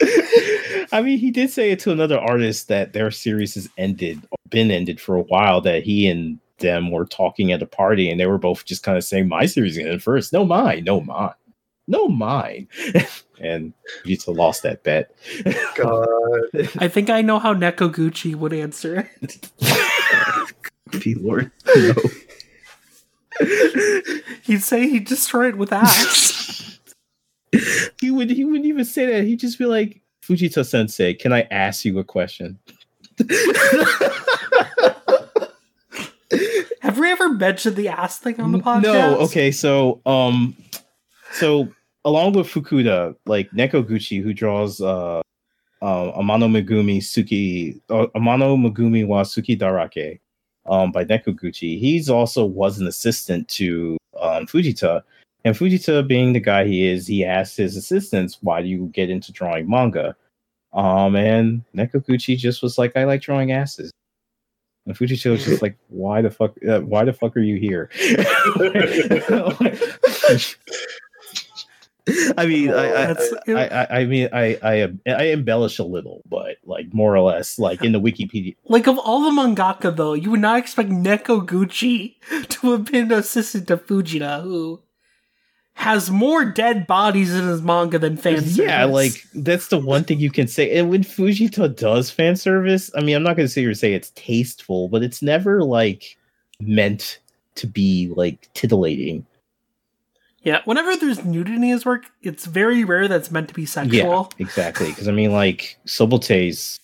I 0.02 1.02
mean, 1.02 1.18
he 1.18 1.30
did 1.30 1.50
say 1.50 1.70
it 1.70 1.80
to 1.80 1.92
another 1.92 2.18
artist 2.18 2.68
that 2.68 2.92
their 2.92 3.10
series 3.10 3.54
has 3.54 3.68
ended 3.78 4.26
or 4.30 4.38
been 4.50 4.70
ended 4.70 5.00
for 5.00 5.16
a 5.16 5.22
while. 5.22 5.60
That 5.60 5.82
he 5.82 6.06
and 6.06 6.38
them 6.58 6.90
were 6.90 7.06
talking 7.06 7.52
at 7.52 7.62
a 7.62 7.66
party, 7.66 8.10
and 8.10 8.18
they 8.18 8.26
were 8.26 8.38
both 8.38 8.64
just 8.64 8.82
kind 8.82 8.96
of 8.96 9.04
saying, 9.04 9.28
"My 9.28 9.46
series 9.46 9.78
ended 9.78 10.02
first. 10.02 10.32
No, 10.32 10.44
mine. 10.44 10.84
No, 10.84 11.00
mine. 11.00 11.34
No, 11.86 12.08
mine." 12.08 12.68
and 13.40 13.72
Vita 14.06 14.30
lost 14.30 14.62
that 14.62 14.82
bet. 14.82 15.14
God, 15.74 16.08
I 16.78 16.88
think 16.88 17.10
I 17.10 17.22
know 17.22 17.38
how 17.38 17.54
Nekoguchi 17.54 18.34
would 18.34 18.52
answer. 18.52 19.10
P 20.92 21.14
Lord, 21.20 21.50
no. 21.76 21.94
He'd 24.42 24.62
say 24.62 24.88
he'd 24.88 25.06
destroy 25.06 25.48
it 25.48 25.58
with 25.58 25.72
axe. 25.72 26.43
he 28.00 28.10
would. 28.10 28.30
He 28.30 28.44
wouldn't 28.44 28.66
even 28.66 28.84
say 28.84 29.06
that. 29.06 29.24
He'd 29.24 29.40
just 29.40 29.58
be 29.58 29.66
like, 29.66 30.00
"Fujita 30.22 30.64
Sensei, 30.64 31.14
can 31.14 31.32
I 31.32 31.42
ask 31.50 31.84
you 31.84 31.98
a 31.98 32.04
question?" 32.04 32.58
Have 36.80 36.98
we 36.98 37.10
ever 37.10 37.30
mentioned 37.30 37.76
the 37.76 37.88
ass 37.88 38.18
thing 38.18 38.40
on 38.40 38.52
the 38.52 38.58
podcast? 38.58 38.82
No, 38.82 39.18
okay, 39.20 39.50
so 39.50 40.00
um 40.06 40.56
so 41.32 41.68
along 42.04 42.34
with 42.34 42.46
Fukuda, 42.46 43.16
like 43.26 43.50
Nekoguchi 43.52 44.22
who 44.22 44.34
draws 44.34 44.80
uh 44.80 45.20
uh, 45.82 46.12
Amano 46.12 46.48
Megumi 46.48 46.98
Suki 46.98 47.80
uh, 47.90 48.06
Amano 48.16 48.56
Megumi 48.56 49.06
wa 49.06 49.22
Suki 49.22 49.58
Darake 49.58 50.20
um 50.66 50.92
by 50.92 51.04
Nekoguchi. 51.04 51.78
He's 51.78 52.08
also 52.08 52.44
was 52.44 52.78
an 52.78 52.86
assistant 52.86 53.48
to 53.48 53.96
um 54.20 54.46
Fujita. 54.46 55.02
And 55.44 55.54
Fujita 55.54 56.06
being 56.06 56.32
the 56.32 56.40
guy 56.40 56.64
he 56.66 56.86
is, 56.86 57.06
he 57.06 57.24
asked 57.24 57.56
his 57.56 57.76
assistants, 57.76 58.38
why 58.40 58.62
do 58.62 58.68
you 58.68 58.86
get 58.94 59.10
into 59.10 59.32
drawing 59.32 59.68
manga? 59.68 60.16
Um 60.72 61.14
and 61.16 61.62
Nekoguchi 61.76 62.36
just 62.36 62.62
was 62.62 62.78
like, 62.78 62.96
I 62.96 63.04
like 63.04 63.20
drawing 63.22 63.52
asses. 63.52 63.92
And 64.86 64.96
Fujita 64.96 65.30
was 65.30 65.44
just 65.44 65.62
like, 65.62 65.78
"Why 65.88 66.20
the 66.20 66.30
fuck? 66.30 66.56
Uh, 66.66 66.80
why 66.80 67.04
the 67.04 67.12
fuck 67.14 67.34
are 67.38 67.40
you 67.40 67.56
here?" 67.56 67.88
I 72.36 72.44
mean, 72.44 72.70
I, 72.70 72.92
I, 72.92 73.16
I, 73.48 73.66
I, 73.66 74.00
I 74.00 74.04
mean, 74.04 74.28
I, 74.30 74.58
I, 74.62 74.74
am- 74.74 75.00
I 75.06 75.28
embellish 75.28 75.78
a 75.78 75.84
little, 75.84 76.20
but 76.28 76.58
like 76.66 76.92
more 76.92 77.16
or 77.16 77.22
less, 77.22 77.58
like 77.58 77.82
in 77.82 77.92
the 77.92 78.00
Wikipedia. 78.00 78.56
Like 78.66 78.86
of 78.86 78.98
all 78.98 79.22
the 79.22 79.30
mangaka, 79.30 79.94
though, 79.96 80.12
you 80.12 80.32
would 80.32 80.40
not 80.40 80.58
expect 80.58 80.90
Nekoguchi 80.90 82.16
to 82.48 82.72
have 82.72 82.84
been 82.84 83.06
an 83.10 83.12
assistant 83.12 83.68
to 83.68 83.78
Fujita, 83.78 84.42
who 84.42 84.82
has 85.74 86.10
more 86.10 86.44
dead 86.44 86.86
bodies 86.86 87.34
in 87.34 87.46
his 87.46 87.60
manga 87.60 87.98
than 87.98 88.16
fan 88.16 88.38
service. 88.38 88.56
Yeah, 88.58 88.84
like 88.84 89.24
that's 89.34 89.68
the 89.68 89.78
one 89.78 90.04
thing 90.04 90.20
you 90.20 90.30
can 90.30 90.46
say. 90.46 90.76
And 90.78 90.88
when 90.88 91.02
Fujita 91.02 91.74
does 91.74 92.10
fan 92.10 92.36
service, 92.36 92.90
I 92.96 93.00
mean, 93.00 93.16
I'm 93.16 93.22
not 93.22 93.36
going 93.36 93.46
to 93.46 93.52
sit 93.52 93.60
here 93.60 93.70
and 93.70 93.78
say 93.78 93.92
it's 93.92 94.10
tasteful, 94.14 94.88
but 94.88 95.02
it's 95.02 95.20
never 95.20 95.62
like 95.64 96.16
meant 96.60 97.18
to 97.56 97.66
be 97.66 98.12
like 98.16 98.48
titillating. 98.54 99.26
yeah. 100.42 100.60
Whenever 100.64 100.96
there's 100.96 101.24
nudity 101.24 101.56
in 101.56 101.62
his 101.62 101.84
work, 101.84 102.06
it's 102.22 102.46
very 102.46 102.84
rare 102.84 103.08
that 103.08 103.16
it's 103.16 103.30
meant 103.30 103.48
to 103.48 103.54
be 103.54 103.66
sexual. 103.66 104.30
Yeah, 104.38 104.44
exactly. 104.44 104.88
Because 104.88 105.08
I 105.08 105.12
mean, 105.12 105.32
like 105.32 105.76
Sobote's 105.86 106.78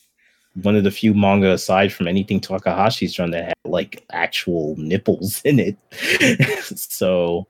one 0.62 0.75
of 0.75 0.83
the 0.83 0.91
few 0.91 1.15
manga 1.15 1.53
aside 1.53 1.93
from 1.93 2.09
anything 2.09 2.41
Takahashi's 2.41 3.15
done 3.15 3.31
that 3.31 3.45
had 3.45 3.55
like 3.65 4.05
actual 4.11 4.75
nipples 4.77 5.41
in 5.43 5.61
it. 5.61 5.77
so 6.65 7.47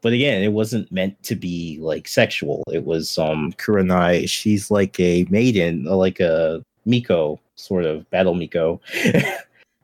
but 0.00 0.12
again, 0.12 0.42
it 0.42 0.52
wasn't 0.52 0.90
meant 0.92 1.20
to 1.24 1.34
be 1.34 1.78
like 1.80 2.08
sexual. 2.08 2.62
It 2.72 2.84
was 2.84 3.18
um 3.18 3.52
Kurenai. 3.54 4.28
She's 4.28 4.70
like 4.70 4.98
a 5.00 5.26
maiden, 5.30 5.86
uh, 5.88 5.96
like 5.96 6.20
a 6.20 6.64
Miko 6.84 7.40
sort 7.56 7.84
of 7.84 8.08
battle 8.10 8.34
Miko. 8.34 8.80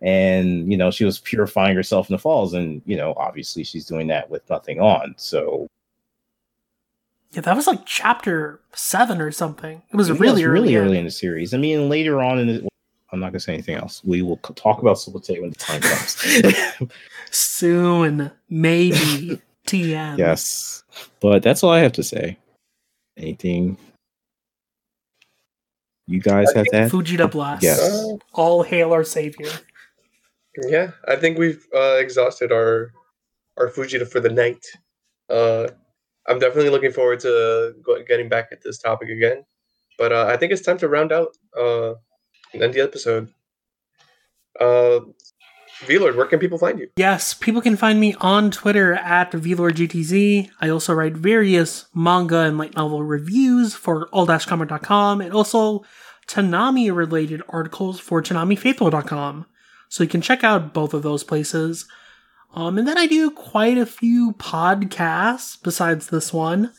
and 0.05 0.71
you 0.71 0.77
know 0.77 0.91
she 0.91 1.05
was 1.05 1.19
purifying 1.21 1.75
herself 1.75 2.09
in 2.09 2.15
the 2.15 2.19
falls 2.19 2.53
and 2.53 2.83
you 2.85 2.97
know 2.97 3.15
obviously 3.17 3.65
she's 3.65 3.87
doing 3.87 4.07
that 4.07 4.29
with 4.31 4.49
nothing 4.51 4.79
on 4.79 5.15
so 5.17 5.67
yeah 7.33 7.41
that 7.41 7.57
was 7.57 7.67
like 7.67 7.85
chapter 7.87 8.61
seven 8.75 9.21
or 9.21 9.33
something 9.33 9.83
it 9.91 9.97
was 9.97 10.11
it 10.11 10.21
really 10.21 10.43
was 10.43 10.45
really 10.45 10.77
early, 10.77 10.89
early 10.89 10.99
in 10.99 11.05
the 11.05 11.11
series 11.11 11.55
i 11.55 11.57
mean 11.57 11.89
later 11.89 12.21
on 12.21 12.39
in 12.39 12.47
the 12.47 12.69
i'm 13.13 13.21
not 13.21 13.29
gonna 13.31 13.41
say 13.41 13.55
anything 13.55 13.77
else 13.77 14.03
we 14.05 14.21
will 14.21 14.37
talk 14.37 14.83
about 14.83 14.99
Solitaire 14.99 15.41
when 15.41 15.51
the 15.51 15.57
time 15.57 15.81
comes 15.81 16.91
soon 17.31 18.31
maybe 18.51 19.41
tm 19.67 20.19
yes 20.19 20.85
but 21.21 21.43
that's 21.43 21.63
all 21.63 21.71
i 21.71 21.81
have 21.81 21.93
to 21.93 22.03
say 22.03 22.39
anything 23.17 23.77
you 26.07 26.21
guys 26.21 26.53
have 26.53 26.67
that 26.73 26.91
fujita 26.91 27.31
blast 27.31 27.63
Yes. 27.63 27.81
Uh, 27.81 28.17
all 28.35 28.63
hail 28.63 28.93
our 28.93 29.05
savior 29.05 29.51
yeah, 30.63 30.93
I 31.09 31.17
think 31.17 31.39
we've 31.39 31.67
uh, 31.75 31.97
exhausted 31.99 32.53
our 32.53 32.93
our 33.57 33.69
Fujita 33.69 34.07
for 34.07 34.21
the 34.21 34.31
night. 34.31 34.65
Uh, 35.29 35.69
I'm 36.29 36.39
definitely 36.39 36.71
looking 36.71 36.93
forward 36.93 37.21
to 37.21 37.75
getting 38.07 38.29
back 38.29 38.49
at 38.53 38.63
this 38.63 38.79
topic 38.79 39.09
again. 39.09 39.45
But 39.99 40.13
uh, 40.13 40.27
I 40.29 40.37
think 40.37 40.53
it's 40.53 40.63
time 40.63 40.79
to 40.79 40.89
round 40.89 41.13
out 41.13 41.37
uh, 41.59 41.95
and 42.53 42.63
end 42.63 42.75
the 42.75 42.81
episode. 42.81 43.29
Uh, 44.61 45.01
V-Lord, 45.81 46.17
where 46.17 46.27
can 46.27 46.39
people 46.39 46.59
find 46.59 46.79
you? 46.79 46.89
Yes, 46.97 47.35
people 47.35 47.61
can 47.61 47.77
find 47.77 48.01
me 48.01 48.15
on 48.21 48.51
Twitter 48.51 48.95
at 48.95 49.33
VLordGTZ. 49.33 50.51
I 50.61 50.69
also 50.69 50.95
write 50.95 51.15
various 51.15 51.87
manga 51.95 52.41
and 52.41 52.59
light 52.59 52.77
novel 52.77 53.03
reviews 53.03 53.75
for 53.75 54.09
all-comic.com 54.09 55.21
and 55.21 55.33
also 55.33 55.85
Toonami 56.27 56.95
related 56.95 57.43
articles 57.49 58.01
for 58.01 58.23
ToonamiFaithful.com. 58.23 59.47
So 59.89 60.03
you 60.03 60.09
can 60.09 60.23
check 60.23 60.43
out 60.43 60.73
both 60.73 60.95
of 60.95 61.03
those 61.03 61.25
places. 61.25 61.87
Um, 62.55 62.79
and 62.79 62.87
then 62.87 62.97
I 62.97 63.07
do 63.07 63.31
quite 63.31 63.79
a 63.79 63.87
few 63.87 64.33
podcasts 64.33 65.61
besides 65.61 66.09
this 66.09 66.33
one. 66.33 66.73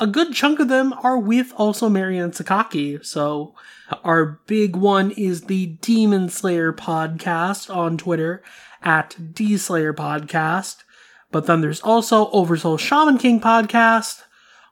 A 0.00 0.06
good 0.06 0.32
chunk 0.32 0.60
of 0.60 0.68
them 0.68 0.94
are 1.02 1.18
with 1.18 1.52
also 1.58 1.90
Marion 1.90 2.30
Sakaki. 2.30 3.04
So 3.04 3.54
our 4.02 4.40
big 4.46 4.74
one 4.74 5.10
is 5.10 5.42
the 5.42 5.66
Demon 5.66 6.30
Slayer 6.30 6.72
podcast 6.72 7.74
on 7.74 7.98
Twitter 7.98 8.42
at 8.82 9.34
D 9.34 9.58
Slayer 9.58 9.92
Podcast. 9.92 10.84
But 11.30 11.44
then 11.44 11.60
there's 11.60 11.82
also 11.82 12.30
Oversoul 12.30 12.78
Shaman 12.78 13.18
King 13.18 13.40
podcast 13.40 14.22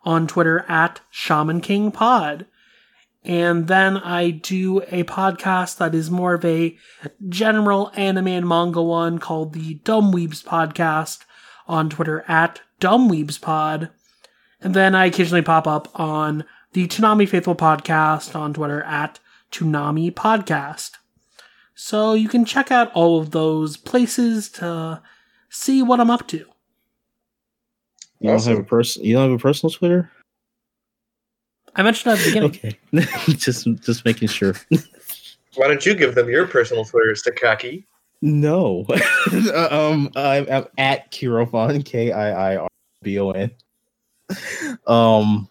on 0.02 0.26
Twitter 0.26 0.64
at 0.66 1.02
Shaman 1.10 1.60
King 1.60 1.92
Pod. 1.92 2.46
And 3.22 3.68
then 3.68 3.98
I 3.98 4.30
do 4.30 4.80
a 4.88 5.04
podcast 5.04 5.76
that 5.76 5.94
is 5.94 6.10
more 6.10 6.32
of 6.32 6.44
a 6.46 6.78
general 7.28 7.92
anime 7.94 8.28
and 8.28 8.48
manga 8.48 8.82
one 8.82 9.18
called 9.18 9.52
the 9.52 9.74
Dumb 9.74 10.10
Weebs 10.10 10.42
Podcast 10.42 11.26
on 11.66 11.90
Twitter 11.90 12.24
at 12.26 12.62
Dumbweebs 12.80 13.38
Pod. 13.42 13.90
And 14.60 14.74
then 14.74 14.94
I 14.94 15.06
occasionally 15.06 15.42
pop 15.42 15.66
up 15.66 15.88
on 15.98 16.44
the 16.72 16.86
Toonami 16.86 17.28
Faithful 17.28 17.54
Podcast 17.54 18.34
on 18.34 18.54
Twitter 18.54 18.82
at 18.82 19.20
Toonami 19.52 20.12
Podcast. 20.12 20.92
So 21.74 22.14
you 22.14 22.28
can 22.28 22.44
check 22.44 22.70
out 22.70 22.92
all 22.92 23.20
of 23.20 23.30
those 23.30 23.76
places 23.76 24.48
to 24.50 25.00
see 25.48 25.82
what 25.82 26.00
I'm 26.00 26.10
up 26.10 26.26
to. 26.28 26.44
you 28.20 28.30
don't 28.30 28.44
have 28.44 28.58
a 28.58 28.64
person 28.64 29.04
you 29.04 29.14
don't 29.14 29.30
have 29.30 29.38
a 29.38 29.42
personal 29.42 29.70
twitter 29.70 30.10
I 31.76 31.82
mentioned 31.82 32.12
at 32.12 32.18
the 32.18 32.24
beginning. 32.24 32.50
okay 32.50 32.78
just 33.34 33.66
just 33.82 34.04
making 34.04 34.26
sure 34.28 34.54
Why 35.58 35.66
don't 35.66 35.84
you 35.84 35.94
give 35.94 36.14
them 36.14 36.28
your 36.28 36.46
personal 36.46 36.84
Twitter, 36.84 37.14
Sakaki? 37.14 37.84
No. 38.22 38.86
um, 39.54 40.08
I'm, 40.14 40.46
I'm 40.50 40.66
at 40.78 41.10
Kirofon, 41.10 41.84
K 41.84 42.12
I 42.12 42.52
I 42.52 42.56
R 42.56 42.68
B 43.02 43.18
O 43.18 43.30
N. 43.32 43.50
Um, 44.86 45.48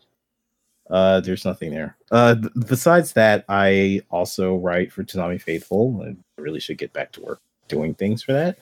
uh, 0.89 1.19
there's 1.19 1.45
nothing 1.45 1.71
there. 1.71 1.97
Uh, 2.11 2.35
b- 2.35 2.49
besides 2.67 3.13
that, 3.13 3.45
I 3.49 4.01
also 4.09 4.55
write 4.55 4.91
for 4.91 5.03
Toonami 5.03 5.41
Faithful, 5.41 6.01
I 6.05 6.15
really 6.41 6.59
should 6.59 6.77
get 6.77 6.93
back 6.93 7.11
to 7.13 7.21
work 7.21 7.41
doing 7.67 7.93
things 7.93 8.23
for 8.23 8.33
that. 8.33 8.57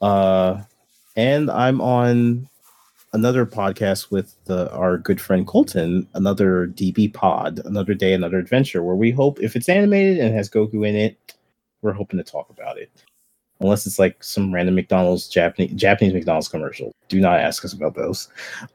Uh, 0.00 0.62
and 1.16 1.50
I'm 1.50 1.80
on 1.80 2.48
another 3.12 3.44
podcast 3.46 4.10
with 4.10 4.34
the, 4.44 4.72
our 4.72 4.98
good 4.98 5.20
friend 5.20 5.46
Colton, 5.46 6.08
another 6.14 6.68
DB 6.68 7.12
pod, 7.12 7.60
another 7.64 7.94
day, 7.94 8.12
another 8.12 8.38
adventure, 8.38 8.82
where 8.82 8.96
we 8.96 9.10
hope 9.10 9.40
if 9.40 9.56
it's 9.56 9.68
animated 9.68 10.18
and 10.18 10.34
has 10.34 10.50
Goku 10.50 10.86
in 10.88 10.96
it, 10.96 11.34
we're 11.82 11.92
hoping 11.92 12.18
to 12.18 12.24
talk 12.24 12.50
about 12.50 12.78
it. 12.78 12.90
Unless 13.60 13.86
it's 13.86 13.98
like 13.98 14.22
some 14.24 14.54
random 14.54 14.74
McDonald's 14.74 15.28
Japanese 15.28 15.72
Japanese 15.74 16.14
McDonald's 16.14 16.48
commercial. 16.48 16.92
Do 17.08 17.20
not 17.20 17.40
ask 17.40 17.62
us 17.64 17.74
about 17.74 17.94
those. 17.94 18.28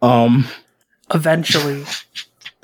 Um 0.03 0.47
Eventually. 1.13 1.83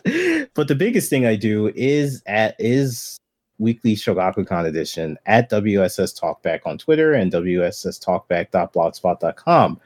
but 0.53 0.68
the 0.68 0.76
biggest 0.76 1.09
thing 1.09 1.26
I 1.26 1.35
do 1.35 1.72
is 1.76 2.23
at 2.26 2.55
is 2.59 3.18
weekly 3.59 3.95
Shogakukan 3.95 4.65
edition 4.65 5.18
at 5.27 5.49
WSS 5.49 6.19
Talkback 6.19 6.61
on 6.65 6.77
Twitter 6.77 7.13
and 7.13 7.31
WSS 7.31 8.03
Talkback.blogspot.com, 8.03 9.80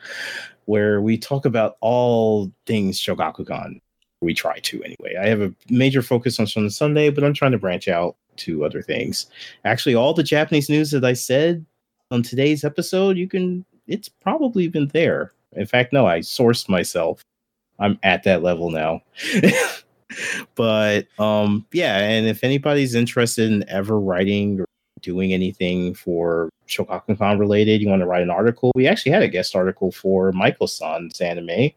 where 0.65 1.01
we 1.01 1.17
talk 1.17 1.45
about 1.45 1.77
all 1.81 2.51
things 2.65 2.99
Shogakukan. 2.99 3.81
We 4.21 4.33
try 4.33 4.59
to 4.59 4.83
anyway. 4.83 5.17
I 5.21 5.27
have 5.27 5.41
a 5.41 5.53
major 5.69 6.01
focus 6.01 6.39
on 6.39 6.45
Shonen 6.45 6.71
Sunday, 6.71 7.09
but 7.09 7.23
I'm 7.23 7.33
trying 7.33 7.51
to 7.51 7.57
branch 7.59 7.87
out 7.87 8.15
to 8.37 8.63
other 8.65 8.81
things. 8.81 9.27
Actually, 9.65 9.95
all 9.95 10.13
the 10.13 10.23
Japanese 10.23 10.69
news 10.69 10.91
that 10.91 11.03
I 11.03 11.13
said 11.13 11.65
on 12.11 12.23
today's 12.23 12.63
episode, 12.63 13.17
you 13.17 13.27
can 13.27 13.65
it's 13.87 14.09
probably 14.09 14.67
been 14.67 14.87
there. 14.87 15.31
In 15.51 15.65
fact, 15.65 15.93
no, 15.93 16.07
I 16.07 16.19
sourced 16.19 16.67
myself. 16.67 17.21
I'm 17.79 17.99
at 18.03 18.23
that 18.23 18.43
level 18.43 18.71
now. 18.71 19.01
but 20.55 21.07
um 21.19 21.65
yeah, 21.71 21.99
and 21.99 22.27
if 22.27 22.43
anybody's 22.43 22.95
interested 22.95 23.51
in 23.51 23.67
ever 23.69 23.99
writing 23.99 24.59
or 24.59 24.65
doing 25.01 25.33
anything 25.33 25.93
for 25.93 26.49
Shogakukan 26.67 27.39
related, 27.39 27.81
you 27.81 27.89
want 27.89 28.01
to 28.01 28.07
write 28.07 28.23
an 28.23 28.31
article, 28.31 28.71
we 28.75 28.87
actually 28.87 29.11
had 29.11 29.23
a 29.23 29.27
guest 29.27 29.55
article 29.55 29.91
for 29.91 30.31
Michael-san's 30.31 31.21
anime. 31.21 31.71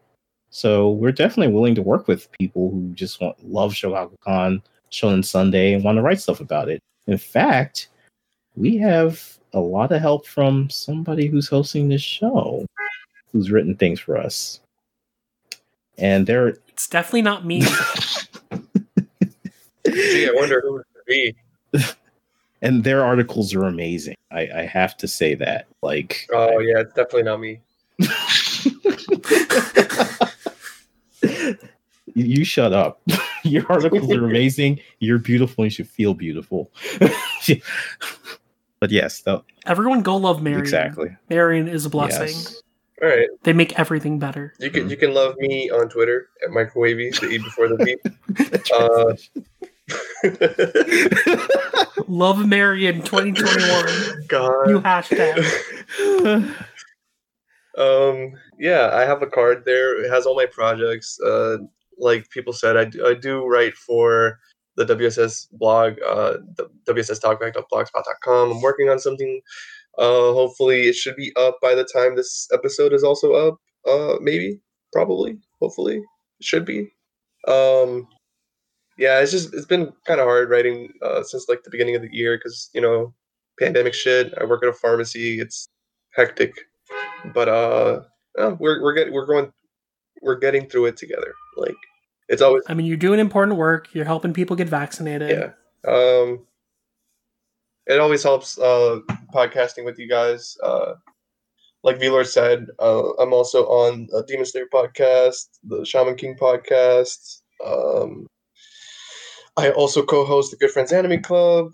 So 0.50 0.92
we're 0.92 1.12
definitely 1.12 1.52
willing 1.52 1.74
to 1.74 1.82
work 1.82 2.08
with 2.08 2.30
people 2.32 2.70
who 2.70 2.90
just 2.94 3.20
want 3.20 3.36
love 3.46 3.74
Shogakukan, 3.74 4.62
Shonen 4.90 5.24
Sunday, 5.24 5.74
and 5.74 5.84
want 5.84 5.96
to 5.96 6.02
write 6.02 6.20
stuff 6.20 6.40
about 6.40 6.70
it. 6.70 6.80
In 7.06 7.18
fact, 7.18 7.88
we 8.56 8.76
have 8.78 9.38
a 9.52 9.60
lot 9.60 9.92
of 9.92 10.00
help 10.00 10.26
from 10.26 10.70
somebody 10.70 11.26
who's 11.26 11.48
hosting 11.48 11.88
this 11.88 12.02
show, 12.02 12.66
who's 13.32 13.50
written 13.50 13.76
things 13.76 14.00
for 14.00 14.16
us. 14.16 14.60
And 15.98 16.26
they're 16.26 16.48
It's 16.68 16.88
definitely 16.88 17.22
not 17.22 17.44
me. 17.44 17.60
Gee, 19.86 20.28
I 20.28 20.32
wonder 20.34 20.60
who 20.60 20.78
it 20.78 20.86
could 20.94 21.04
be. 21.06 21.34
and 22.62 22.84
their 22.84 23.04
articles 23.04 23.54
are 23.54 23.64
amazing. 23.64 24.14
I, 24.30 24.48
I 24.54 24.62
have 24.62 24.96
to 24.98 25.08
say 25.08 25.34
that. 25.36 25.66
Like, 25.82 26.28
Oh 26.32 26.58
yeah, 26.60 26.78
it's 26.80 26.92
definitely 26.94 27.22
not 27.24 27.40
me. 27.40 27.60
you, 31.22 31.58
you 32.14 32.44
shut 32.44 32.72
up. 32.72 33.00
Your 33.44 33.70
articles 33.70 34.10
are 34.12 34.24
amazing. 34.24 34.80
You're 34.98 35.18
beautiful. 35.18 35.64
You 35.64 35.70
should 35.70 35.88
feel 35.88 36.14
beautiful. 36.14 36.70
but 38.80 38.90
yes, 38.90 39.20
though, 39.22 39.44
Everyone 39.66 40.02
go 40.02 40.16
love 40.16 40.42
Marion. 40.42 40.60
exactly. 40.60 41.16
Marion 41.30 41.68
is 41.68 41.86
a 41.86 41.90
blessing. 41.90 42.28
Yes. 42.28 42.62
All 43.00 43.08
right, 43.08 43.28
They 43.44 43.52
make 43.52 43.78
everything 43.78 44.18
better. 44.18 44.52
you 44.58 44.70
can 44.70 44.90
you 44.90 44.96
can 44.96 45.14
love 45.14 45.36
me 45.38 45.70
on 45.70 45.88
Twitter 45.88 46.30
at 46.44 46.50
microwavy 46.50 47.16
the 47.20 47.28
e 47.28 47.38
before 47.38 47.68
the 47.68 47.76
beep. 47.84 48.00
Uh, 48.74 49.14
Love 52.08 52.46
Marion 52.46 53.00
2021. 53.02 54.26
God. 54.28 54.66
New 54.66 54.80
hashtag. 54.80 55.44
Um, 57.76 58.32
yeah, 58.58 58.90
I 58.92 59.02
have 59.02 59.22
a 59.22 59.26
card 59.28 59.62
there. 59.64 60.02
It 60.04 60.10
has 60.10 60.26
all 60.26 60.34
my 60.34 60.46
projects. 60.46 61.20
Uh, 61.20 61.58
like 61.96 62.28
people 62.30 62.52
said, 62.52 62.76
I 62.76 62.86
do, 62.86 63.06
I 63.06 63.14
do 63.14 63.46
write 63.46 63.74
for 63.74 64.40
the 64.74 64.84
WSS 64.84 65.46
blog, 65.52 65.92
uh, 66.04 66.38
the 66.56 66.68
WSSTalkback.blogspot.com. 66.88 68.50
I'm 68.50 68.60
working 68.62 68.88
on 68.88 68.98
something. 68.98 69.40
Uh, 69.98 70.32
hopefully, 70.32 70.82
it 70.82 70.94
should 70.94 71.16
be 71.16 71.32
up 71.36 71.58
by 71.60 71.74
the 71.74 71.84
time 71.84 72.16
this 72.16 72.48
episode 72.52 72.92
is 72.92 73.02
also 73.02 73.32
up. 73.32 73.56
Uh, 73.86 74.16
maybe, 74.20 74.60
probably, 74.92 75.38
hopefully, 75.60 75.96
it 75.96 76.44
should 76.44 76.64
be. 76.64 76.90
Um, 77.46 78.06
yeah, 78.96 79.20
it's 79.20 79.32
just 79.32 79.54
it's 79.54 79.66
been 79.66 79.92
kind 80.06 80.20
of 80.20 80.26
hard 80.26 80.50
writing 80.50 80.92
uh, 81.02 81.22
since 81.22 81.48
like 81.48 81.62
the 81.62 81.70
beginning 81.70 81.96
of 81.96 82.02
the 82.02 82.12
year 82.12 82.36
because 82.36 82.70
you 82.74 82.80
know 82.80 83.14
pandemic 83.58 83.94
shit. 83.94 84.32
I 84.40 84.44
work 84.44 84.62
at 84.62 84.68
a 84.68 84.72
pharmacy. 84.72 85.40
It's 85.40 85.68
hectic 86.16 86.54
but 87.34 87.48
uh 87.48 88.00
we're 88.58 88.82
we're 88.82 88.94
getting 88.94 89.12
we're 89.12 89.26
going 89.26 89.52
we're 90.22 90.38
getting 90.38 90.66
through 90.68 90.86
it 90.86 90.96
together. 90.96 91.34
Like 91.56 91.76
it's 92.28 92.42
always 92.42 92.62
I 92.68 92.74
mean, 92.74 92.86
you're 92.86 92.96
doing 92.96 93.20
important 93.20 93.56
work. 93.58 93.88
You're 93.94 94.04
helping 94.04 94.32
people 94.32 94.56
get 94.56 94.68
vaccinated. 94.68 95.30
yeah. 95.30 95.90
Um, 95.90 96.46
it 97.88 98.00
always 98.00 98.22
helps 98.22 98.58
uh, 98.58 99.00
podcasting 99.34 99.84
with 99.84 99.98
you 99.98 100.08
guys. 100.08 100.56
Uh, 100.62 100.94
like 101.82 102.00
V-Lord 102.00 102.26
said, 102.26 102.66
uh, 102.80 103.12
I'm 103.20 103.32
also 103.32 103.64
on 103.66 104.08
a 104.14 104.22
Demon 104.24 104.44
Slayer 104.44 104.66
podcast, 104.72 105.48
the 105.64 105.84
Shaman 105.84 106.16
King 106.16 106.36
podcast. 106.40 107.40
Um, 107.64 108.26
I 109.56 109.70
also 109.70 110.04
co-host 110.04 110.50
the 110.50 110.56
Good 110.56 110.70
Friends 110.70 110.92
Anime 110.92 111.22
Club, 111.22 111.72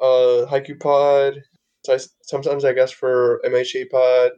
uh, 0.00 0.46
Haikyu 0.48 0.80
Pod. 0.80 1.42
So 1.84 1.94
I, 1.94 1.98
sometimes 2.22 2.64
I 2.64 2.72
guess 2.72 2.92
for 2.92 3.40
MHA 3.44 3.90
Pod. 3.90 4.32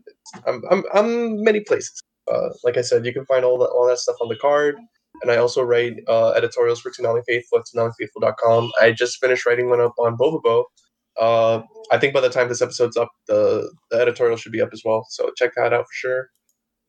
I'm 0.47 0.63
I'm 0.71 0.85
I'm 0.93 1.43
many 1.43 1.61
places. 1.61 2.01
Uh, 2.31 2.51
like 2.65 2.77
I 2.77 2.83
said, 2.83 3.07
you 3.07 3.13
can 3.13 3.25
find 3.27 3.45
all 3.45 3.59
that 3.59 3.67
all 3.71 3.87
that 3.87 3.99
stuff 3.99 4.17
on 4.21 4.29
the 4.29 4.37
card. 4.37 4.77
And 5.23 5.33
I 5.33 5.37
also 5.37 5.63
write 5.63 5.95
uh, 6.07 6.31
editorials 6.31 6.81
for 6.81 6.91
Toonami 6.91 7.23
Faithful 7.27 7.59
at 7.59 7.65
toonamifaithful.com. 7.75 8.71
I 8.81 8.93
just 8.93 9.19
finished 9.19 9.47
writing 9.47 9.69
one 9.69 9.81
up 9.81 9.95
on 9.99 10.17
Bobobo. 10.17 10.65
Uh, 11.19 11.63
I 11.91 11.99
think 11.99 12.15
by 12.15 12.21
the 12.21 12.29
time 12.31 12.49
this 12.49 12.63
episode's 12.63 12.97
up, 12.97 13.11
the, 13.27 13.71
the 13.91 13.99
editorial 13.99 14.37
should 14.37 14.53
be 14.53 14.61
up 14.61 14.71
as 14.73 14.83
well. 14.85 15.07
So 15.11 15.31
check 15.37 15.53
that 15.57 15.73
out 15.73 15.85
for 15.85 15.93
sure. 15.93 16.31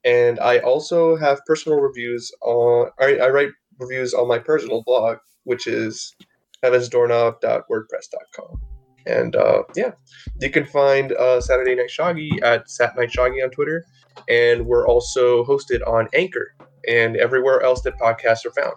And 0.06 0.40
I 0.40 0.60
also 0.60 1.16
have 1.18 1.42
personal 1.46 1.80
reviews 1.80 2.32
on. 2.42 2.90
I, 3.00 3.18
I 3.18 3.30
write 3.30 3.50
reviews 3.80 4.14
on 4.14 4.28
my 4.28 4.40
personal 4.40 4.84
blog, 4.86 5.18
which 5.44 5.68
is 5.68 6.16
heavensdoorknob.wordpress.com. 6.64 8.62
And 9.06 9.36
uh, 9.36 9.64
yeah, 9.76 9.92
you 10.40 10.50
can 10.50 10.66
find 10.66 11.12
uh, 11.14 11.42
Saturday 11.42 11.76
Night 11.76 11.90
Shaggy 11.90 12.32
at 12.44 12.70
Sat 12.70 12.96
Night 12.96 13.12
Shaggy 13.12 13.42
on 13.42 13.50
Twitter, 13.50 13.84
and 14.28 14.66
we're 14.66 14.88
also 14.88 15.44
hosted 15.46 15.86
on 15.88 16.08
Anchor 16.14 16.54
and 16.88 17.18
everywhere 17.18 17.62
else 17.62 17.82
that 17.82 17.98
podcasts 17.98 18.46
are 18.46 18.52
found. 18.52 18.76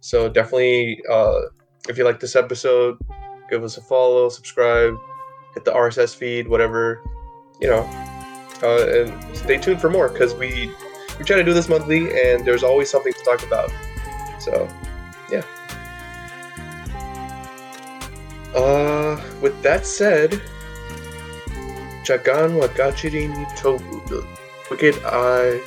So 0.00 0.28
definitely, 0.28 1.00
uh, 1.10 1.40
if 1.88 1.96
you 1.96 2.04
like 2.04 2.20
this 2.20 2.36
episode, 2.36 2.98
give 3.52 3.62
us 3.64 3.76
a 3.76 3.82
follow, 3.82 4.30
subscribe, 4.30 4.98
hit 5.52 5.66
the 5.66 5.70
RSS 5.70 6.16
feed, 6.16 6.48
whatever, 6.48 7.02
you 7.60 7.68
know, 7.68 7.82
uh, 8.62 8.86
and 8.88 9.36
stay 9.36 9.58
tuned 9.58 9.78
for 9.78 9.90
more 9.90 10.08
because 10.08 10.34
we 10.34 10.72
we 11.18 11.24
try 11.26 11.36
to 11.36 11.44
do 11.44 11.52
this 11.52 11.68
monthly, 11.68 12.08
and 12.18 12.46
there's 12.46 12.62
always 12.62 12.90
something 12.90 13.12
to 13.12 13.24
talk 13.24 13.46
about. 13.46 13.70
So, 14.40 14.66
yeah. 15.30 15.44
Uh, 18.56 19.22
with 19.42 19.62
that 19.62 19.84
said, 19.84 20.40
Wagachiri 22.06 23.28
ni 23.28 23.44
Tobu, 23.60 24.06
the 24.08 24.26
wicked 24.70 24.96
eye 25.04 25.60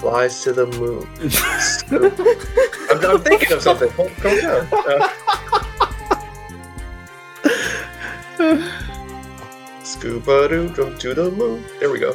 flies 0.00 0.42
to 0.44 0.52
the 0.52 0.66
moon. 0.66 1.08
I'm, 2.90 3.10
I'm 3.10 3.22
thinking 3.22 3.52
of 3.52 3.62
something. 3.62 3.90
Hold, 3.92 4.10
calm 4.16 4.40
down. 4.40 4.68
Uh, 4.70 5.08
scuba 9.84 10.48
doo 10.48 10.68
doo 10.70 10.96
to 10.98 11.14
the 11.14 11.30
moon. 11.30 11.62
There 11.78 11.90
we 11.90 11.98
go. 11.98 12.12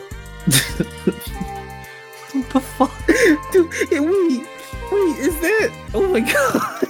What 2.34 2.50
the 2.50 2.60
fuck? 2.60 2.92
Dude, 3.52 3.74
hey, 3.90 4.00
wait, 4.00 4.46
wait, 4.92 5.18
is 5.20 5.40
that? 5.42 5.72
Oh 5.94 6.08
my 6.10 6.20
god! 6.34 6.88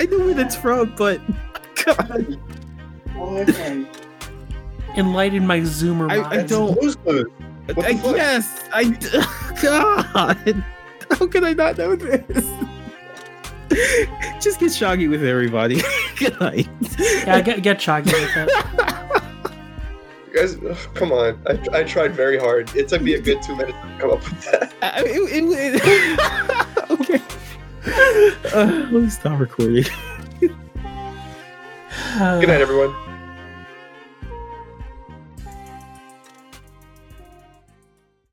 I 0.00 0.06
know 0.06 0.18
where 0.24 0.34
that's 0.34 0.56
from, 0.56 0.94
but 0.96 1.20
God, 1.84 2.38
Enlighten 4.96 5.46
my 5.46 5.60
Zoomer 5.60 6.10
I- 6.10 6.40
I 6.40 6.42
don't- 6.42 6.78
Blue's 6.78 6.96
Clues. 6.96 7.26
What 7.66 7.76
the 7.76 7.86
I 7.88 7.96
fuck? 7.96 8.14
guess 8.16 8.68
I. 8.72 8.84
God, 9.62 10.64
how 11.10 11.26
can 11.28 11.44
I 11.44 11.52
not 11.52 11.78
know 11.78 11.94
this? 11.96 12.44
Just 14.40 14.60
get 14.60 14.70
shoggy 14.70 15.08
with 15.08 15.24
everybody. 15.24 15.80
Good 16.18 16.38
night. 16.40 16.68
Yeah, 16.98 17.40
get 17.40 17.62
get 17.62 17.80
Shaggy 17.80 18.10
with 18.12 18.30
it. 18.36 18.50
You 20.28 20.38
guys, 20.38 20.56
ugh, 20.64 20.94
come 20.94 21.12
on. 21.12 21.38
I, 21.46 21.78
I 21.80 21.82
tried 21.84 22.12
very 22.14 22.38
hard. 22.38 22.74
It 22.74 22.88
took 22.88 23.02
me 23.02 23.14
a 23.14 23.20
good 23.20 23.42
two 23.42 23.54
minutes 23.54 23.76
to 23.82 23.96
come 23.98 24.10
up 24.12 24.22
with 24.24 24.42
that. 24.50 24.72
I- 24.82 25.02
it- 25.04 25.42
it- 25.52 25.80
it- 25.84 26.90
okay. 26.90 27.20
Uh, 28.54 28.66
let 28.90 29.02
me 29.02 29.10
stop 29.10 29.38
recording. 29.40 29.84
Good 30.40 30.52
night, 32.48 32.60
everyone. 32.60 32.94